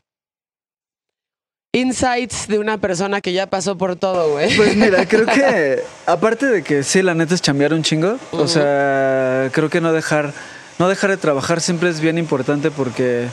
insights 1.72 2.46
de 2.46 2.58
una 2.58 2.78
persona 2.78 3.20
que 3.20 3.32
ya 3.32 3.48
pasó 3.48 3.76
por 3.76 3.96
todo, 3.96 4.32
güey. 4.32 4.56
Pues 4.56 4.76
mira, 4.76 5.06
creo 5.08 5.26
que 5.26 5.82
aparte 6.06 6.46
de 6.46 6.62
que 6.62 6.82
sí, 6.82 7.02
la 7.02 7.14
neta 7.14 7.34
es 7.34 7.42
chambear 7.42 7.74
un 7.74 7.82
chingo, 7.82 8.18
o 8.30 8.46
sea, 8.46 9.50
creo 9.52 9.68
que 9.68 9.80
no 9.80 9.92
dejar, 9.92 10.32
no 10.78 10.88
dejar 10.88 11.10
de 11.10 11.16
trabajar 11.16 11.60
siempre 11.60 11.90
es 11.90 12.00
bien 12.00 12.16
importante 12.16 12.70
porque 12.70 13.28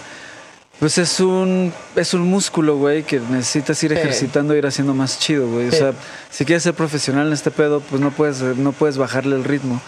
pues 0.82 0.98
es 0.98 1.20
un, 1.20 1.72
es 1.96 2.16
un 2.16 2.22
músculo, 2.28 2.76
güey, 2.76 3.04
que 3.04 3.20
necesitas 3.20 3.84
ir 3.84 3.94
ejercitando, 3.94 4.56
ir 4.56 4.66
haciendo 4.66 4.96
más 4.96 5.20
chido, 5.20 5.48
güey. 5.48 5.68
O 5.68 5.72
sea, 5.72 5.94
si 6.32 6.44
quieres 6.44 6.64
ser 6.64 6.74
profesional 6.74 7.28
en 7.28 7.34
este 7.34 7.52
pedo, 7.52 7.82
pues 7.82 8.02
no 8.02 8.10
puedes, 8.10 8.42
no 8.42 8.72
puedes 8.72 8.98
bajarle 8.98 9.36
el 9.36 9.44
ritmo. 9.44 9.80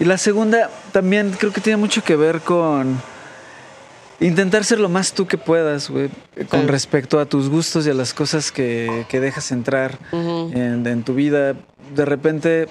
Y 0.00 0.04
la 0.04 0.18
segunda 0.18 0.68
también 0.90 1.30
creo 1.38 1.52
que 1.52 1.60
tiene 1.60 1.76
mucho 1.76 2.02
que 2.02 2.16
ver 2.16 2.40
con 2.40 3.00
intentar 4.18 4.64
ser 4.64 4.80
lo 4.80 4.88
más 4.88 5.12
tú 5.12 5.28
que 5.28 5.38
puedas, 5.38 5.90
güey, 5.90 6.10
con 6.50 6.66
respecto 6.66 7.20
a 7.20 7.26
tus 7.26 7.48
gustos 7.48 7.86
y 7.86 7.90
a 7.90 7.94
las 7.94 8.12
cosas 8.12 8.50
que, 8.50 9.06
dejas 9.12 9.52
entrar 9.52 9.96
en, 10.10 10.84
en 10.84 11.04
tu 11.04 11.14
vida. 11.14 11.54
De 11.94 12.04
repente, 12.04 12.66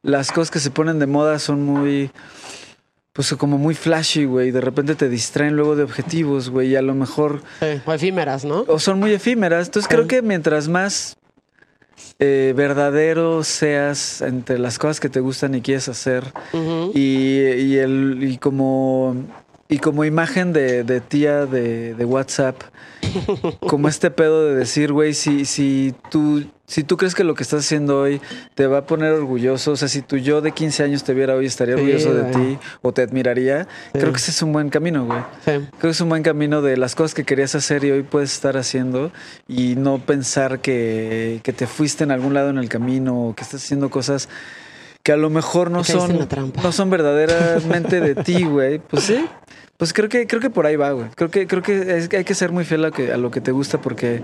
las 0.00 0.32
cosas 0.32 0.50
que 0.50 0.58
se 0.58 0.70
ponen 0.70 0.98
de 0.98 1.06
moda 1.06 1.38
son 1.38 1.66
muy 1.66 2.10
pues 3.12 3.34
como 3.34 3.58
muy 3.58 3.74
flashy, 3.74 4.24
güey. 4.24 4.50
De 4.50 4.60
repente 4.60 4.94
te 4.94 5.08
distraen 5.08 5.54
luego 5.54 5.76
de 5.76 5.82
objetivos, 5.82 6.48
güey. 6.48 6.70
Y 6.70 6.76
a 6.76 6.82
lo 6.82 6.94
mejor. 6.94 7.42
o 7.84 7.92
efímeras, 7.92 8.44
¿no? 8.44 8.64
O 8.68 8.78
son 8.78 8.98
muy 8.98 9.12
efímeras. 9.12 9.66
Entonces 9.66 9.88
creo 9.88 10.06
que 10.06 10.22
mientras 10.22 10.68
más 10.68 11.16
eh, 12.18 12.54
verdadero 12.56 13.44
seas 13.44 14.22
entre 14.22 14.58
las 14.58 14.78
cosas 14.78 15.00
que 15.00 15.08
te 15.08 15.20
gustan 15.20 15.54
y 15.54 15.60
quieres 15.60 15.88
hacer. 15.88 16.32
y, 16.94 17.38
y, 17.38 17.76
el, 17.76 18.18
y 18.22 18.38
como. 18.38 19.16
Y 19.72 19.78
como 19.78 20.04
imagen 20.04 20.52
de, 20.52 20.84
de 20.84 21.00
tía 21.00 21.46
de, 21.46 21.94
de 21.94 22.04
WhatsApp, 22.04 22.60
como 23.60 23.88
este 23.88 24.10
pedo 24.10 24.44
de 24.44 24.54
decir, 24.54 24.92
güey, 24.92 25.14
si, 25.14 25.46
si 25.46 25.94
tú 26.10 26.44
si 26.72 26.84
tú 26.84 26.96
crees 26.96 27.14
que 27.14 27.22
lo 27.22 27.34
que 27.34 27.42
estás 27.42 27.66
haciendo 27.66 28.00
hoy 28.00 28.20
te 28.54 28.66
va 28.66 28.78
a 28.78 28.86
poner 28.86 29.12
orgulloso, 29.12 29.72
o 29.72 29.76
sea, 29.76 29.88
si 29.88 30.00
tu 30.00 30.16
yo 30.16 30.40
de 30.40 30.52
15 30.52 30.84
años 30.84 31.04
te 31.04 31.12
viera 31.12 31.34
hoy, 31.34 31.44
estaría 31.44 31.74
orgulloso 31.74 32.14
de 32.14 32.32
ti 32.32 32.58
o 32.80 32.92
te 32.92 33.02
admiraría, 33.02 33.68
creo 33.92 34.10
que 34.10 34.16
ese 34.16 34.30
es 34.30 34.40
un 34.40 34.54
buen 34.54 34.70
camino, 34.70 35.04
güey. 35.04 35.20
Creo 35.44 35.68
que 35.78 35.88
es 35.88 36.00
un 36.00 36.08
buen 36.08 36.22
camino 36.22 36.62
de 36.62 36.78
las 36.78 36.94
cosas 36.94 37.12
que 37.12 37.24
querías 37.24 37.54
hacer 37.54 37.84
y 37.84 37.90
hoy 37.90 38.02
puedes 38.02 38.32
estar 38.32 38.56
haciendo 38.56 39.12
y 39.48 39.74
no 39.76 39.98
pensar 39.98 40.60
que, 40.60 41.40
que 41.42 41.52
te 41.52 41.66
fuiste 41.66 42.04
en 42.04 42.10
algún 42.10 42.32
lado 42.32 42.48
en 42.48 42.56
el 42.56 42.70
camino 42.70 43.28
o 43.28 43.34
que 43.34 43.42
estás 43.42 43.62
haciendo 43.62 43.90
cosas 43.90 44.30
que 45.02 45.12
a 45.12 45.16
lo 45.16 45.30
mejor 45.30 45.70
no 45.70 45.84
son, 45.84 46.28
no 46.62 46.72
son 46.72 46.90
verdaderamente 46.90 48.00
de 48.00 48.14
ti, 48.14 48.44
güey. 48.44 48.78
Pues 48.78 49.04
sí, 49.04 49.24
pues 49.76 49.92
creo 49.92 50.08
que, 50.08 50.26
creo 50.26 50.40
que 50.40 50.50
por 50.50 50.66
ahí 50.66 50.76
va, 50.76 50.92
güey. 50.92 51.08
Creo 51.16 51.30
que, 51.30 51.46
creo 51.46 51.62
que 51.62 52.08
hay 52.16 52.24
que 52.24 52.34
ser 52.34 52.52
muy 52.52 52.64
fiel 52.64 52.84
a, 52.84 52.90
que, 52.92 53.12
a 53.12 53.16
lo 53.16 53.30
que 53.30 53.40
te 53.40 53.50
gusta 53.50 53.80
porque 53.80 54.22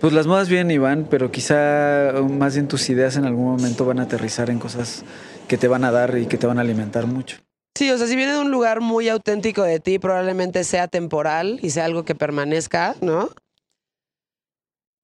pues 0.00 0.12
las 0.12 0.26
modas 0.26 0.48
vienen 0.48 0.70
y 0.72 0.78
van, 0.78 1.06
pero 1.08 1.30
quizá 1.30 2.12
más 2.28 2.54
bien 2.54 2.66
tus 2.66 2.88
ideas 2.90 3.16
en 3.16 3.24
algún 3.24 3.44
momento 3.44 3.84
van 3.84 4.00
a 4.00 4.02
aterrizar 4.02 4.50
en 4.50 4.58
cosas 4.58 5.04
que 5.46 5.58
te 5.58 5.68
van 5.68 5.84
a 5.84 5.92
dar 5.92 6.18
y 6.18 6.26
que 6.26 6.38
te 6.38 6.46
van 6.46 6.58
a 6.58 6.62
alimentar 6.62 7.06
mucho. 7.06 7.38
Sí, 7.76 7.90
o 7.90 7.98
sea, 7.98 8.06
si 8.06 8.16
viene 8.16 8.32
de 8.32 8.40
un 8.40 8.50
lugar 8.50 8.80
muy 8.80 9.08
auténtico 9.08 9.62
de 9.62 9.80
ti, 9.80 9.98
probablemente 9.98 10.64
sea 10.64 10.88
temporal 10.88 11.60
y 11.62 11.70
sea 11.70 11.84
algo 11.84 12.04
que 12.04 12.14
permanezca, 12.14 12.96
¿no? 13.02 13.28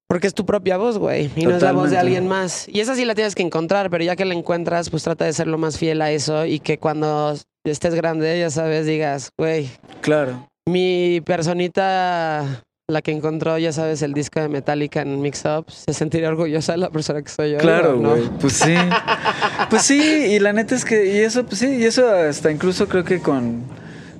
Porque 0.07 0.27
es 0.27 0.33
tu 0.33 0.45
propia 0.45 0.77
voz, 0.77 0.97
güey, 0.97 1.31
y 1.35 1.45
no 1.45 1.55
es 1.55 1.61
la 1.61 1.71
voz 1.71 1.89
de 1.89 1.97
alguien 1.97 2.27
más. 2.27 2.67
Y 2.67 2.81
esa 2.81 2.95
sí 2.95 3.05
la 3.05 3.15
tienes 3.15 3.35
que 3.35 3.41
encontrar, 3.41 3.89
pero 3.89 4.03
ya 4.03 4.15
que 4.15 4.25
la 4.25 4.33
encuentras, 4.33 4.89
pues 4.89 5.03
trata 5.03 5.25
de 5.25 5.33
ser 5.33 5.47
lo 5.47 5.57
más 5.57 5.77
fiel 5.77 6.01
a 6.01 6.11
eso 6.11 6.45
y 6.45 6.59
que 6.59 6.77
cuando 6.77 7.35
estés 7.63 7.95
grande, 7.95 8.39
ya 8.39 8.49
sabes, 8.49 8.85
digas, 8.85 9.31
güey. 9.37 9.69
Claro. 10.01 10.49
Mi 10.69 11.21
personita, 11.21 12.63
la 12.87 13.01
que 13.01 13.11
encontró, 13.11 13.57
ya 13.57 13.71
sabes, 13.71 14.01
el 14.01 14.13
disco 14.13 14.39
de 14.39 14.49
Metallica 14.49 15.01
en 15.01 15.21
Mix 15.21 15.43
Up, 15.45 15.65
se 15.69 15.93
sentiría 15.93 16.29
orgullosa 16.29 16.73
de 16.73 16.79
la 16.79 16.89
persona 16.89 17.21
que 17.21 17.29
soy 17.29 17.51
yo. 17.53 17.57
Claro, 17.57 17.99
güey. 17.99 18.29
Pues 18.39 18.53
sí. 18.53 18.75
pues 19.69 19.81
sí, 19.81 19.99
y 19.99 20.39
la 20.39 20.53
neta 20.53 20.75
es 20.75 20.85
que, 20.85 21.05
y 21.13 21.19
eso, 21.19 21.45
pues 21.45 21.59
sí, 21.59 21.77
y 21.77 21.85
eso 21.85 22.07
hasta 22.07 22.51
incluso 22.51 22.87
creo 22.87 23.03
que 23.03 23.19
con 23.19 23.63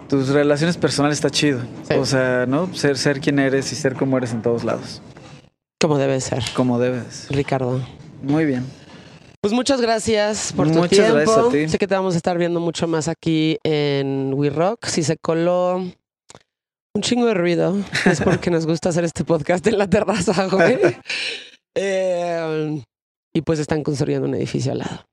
tus 0.09 0.29
relaciones 0.29 0.77
personales 0.77 1.17
está 1.17 1.29
chido. 1.29 1.59
O 1.97 2.05
sea, 2.05 2.45
¿no? 2.45 2.73
Ser, 2.73 2.97
ser 2.97 3.19
quien 3.19 3.39
eres 3.39 3.71
y 3.71 3.75
ser 3.75 3.95
como 3.95 4.17
eres 4.17 4.31
en 4.31 4.41
todos 4.41 4.63
lados. 4.63 5.01
Como 5.83 5.97
debe 5.97 6.21
ser. 6.21 6.41
Como 6.55 6.79
debes. 6.79 7.27
Ricardo. 7.29 7.85
Muy 8.21 8.45
bien. 8.45 8.65
Pues 9.41 9.51
muchas 9.51 9.81
gracias 9.81 10.53
por 10.53 10.67
tu 10.67 10.75
muchas 10.75 10.91
tiempo. 10.91 11.15
Gracias 11.15 11.37
a 11.37 11.49
ti. 11.49 11.67
Sé 11.67 11.77
que 11.77 11.89
te 11.89 11.93
vamos 11.93 12.13
a 12.13 12.17
estar 12.17 12.37
viendo 12.37 12.61
mucho 12.61 12.87
más 12.87 13.09
aquí 13.09 13.57
en 13.65 14.33
We 14.33 14.49
Rock. 14.49 14.85
Si 14.85 15.03
se 15.03 15.17
coló 15.17 15.75
un 15.75 17.01
chingo 17.01 17.25
de 17.25 17.33
ruido, 17.33 17.75
es 18.05 18.21
porque 18.21 18.49
nos 18.49 18.65
gusta 18.65 18.87
hacer 18.87 19.03
este 19.03 19.25
podcast 19.25 19.67
en 19.67 19.77
la 19.77 19.89
terraza, 19.89 20.47
güey. 20.47 20.79
Eh, 21.75 22.83
y 23.33 23.41
pues 23.41 23.57
están 23.57 23.81
construyendo 23.81 24.27
un 24.27 24.35
edificio 24.35 24.73
al 24.73 24.77
lado. 24.77 25.05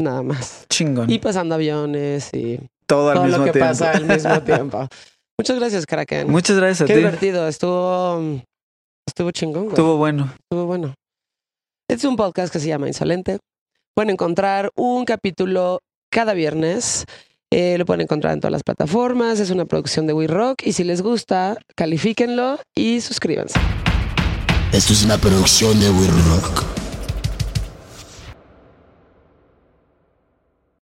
Nada 0.00 0.22
más. 0.22 0.64
Chingón. 0.70 1.10
Y 1.10 1.18
pasando 1.18 1.56
aviones 1.56 2.30
y 2.32 2.60
todo, 2.86 3.10
al 3.10 3.16
todo 3.16 3.26
lo 3.26 3.44
que 3.44 3.58
pasa 3.58 3.90
al 3.90 4.06
mismo 4.06 4.40
tiempo. 4.44 4.88
Muchas 5.36 5.58
gracias, 5.58 5.84
Kraken. 5.84 6.30
Muchas 6.30 6.56
gracias 6.56 6.82
a 6.82 6.84
ti. 6.86 6.92
Qué 6.92 6.98
divertido. 6.98 7.48
Estuvo, 7.48 8.40
estuvo 9.06 9.30
chingón. 9.30 9.64
Güey. 9.64 9.74
Estuvo 9.74 9.96
bueno. 9.96 10.32
Estuvo 10.40 10.66
bueno. 10.66 10.94
Este 11.88 12.06
es 12.06 12.10
un 12.10 12.16
podcast 12.16 12.52
que 12.52 12.60
se 12.60 12.68
llama 12.68 12.88
Insolente. 12.88 13.38
Pueden 13.94 14.10
encontrar 14.10 14.70
un 14.74 15.04
capítulo 15.04 15.80
cada 16.10 16.34
viernes. 16.34 17.04
Eh, 17.50 17.78
lo 17.78 17.84
pueden 17.86 18.00
encontrar 18.00 18.32
en 18.32 18.40
todas 18.40 18.52
las 18.52 18.62
plataformas. 18.62 19.38
Es 19.38 19.50
una 19.50 19.64
producción 19.64 20.06
de 20.06 20.12
We 20.12 20.26
Rock. 20.26 20.62
Y 20.64 20.72
si 20.72 20.82
les 20.82 21.02
gusta, 21.02 21.58
califíquenlo 21.76 22.58
y 22.74 23.00
suscríbanse. 23.00 23.60
Esto 24.72 24.92
es 24.92 25.04
una 25.04 25.18
producción 25.18 25.78
de 25.78 25.90
We 25.90 26.06
Rock. 26.08 26.83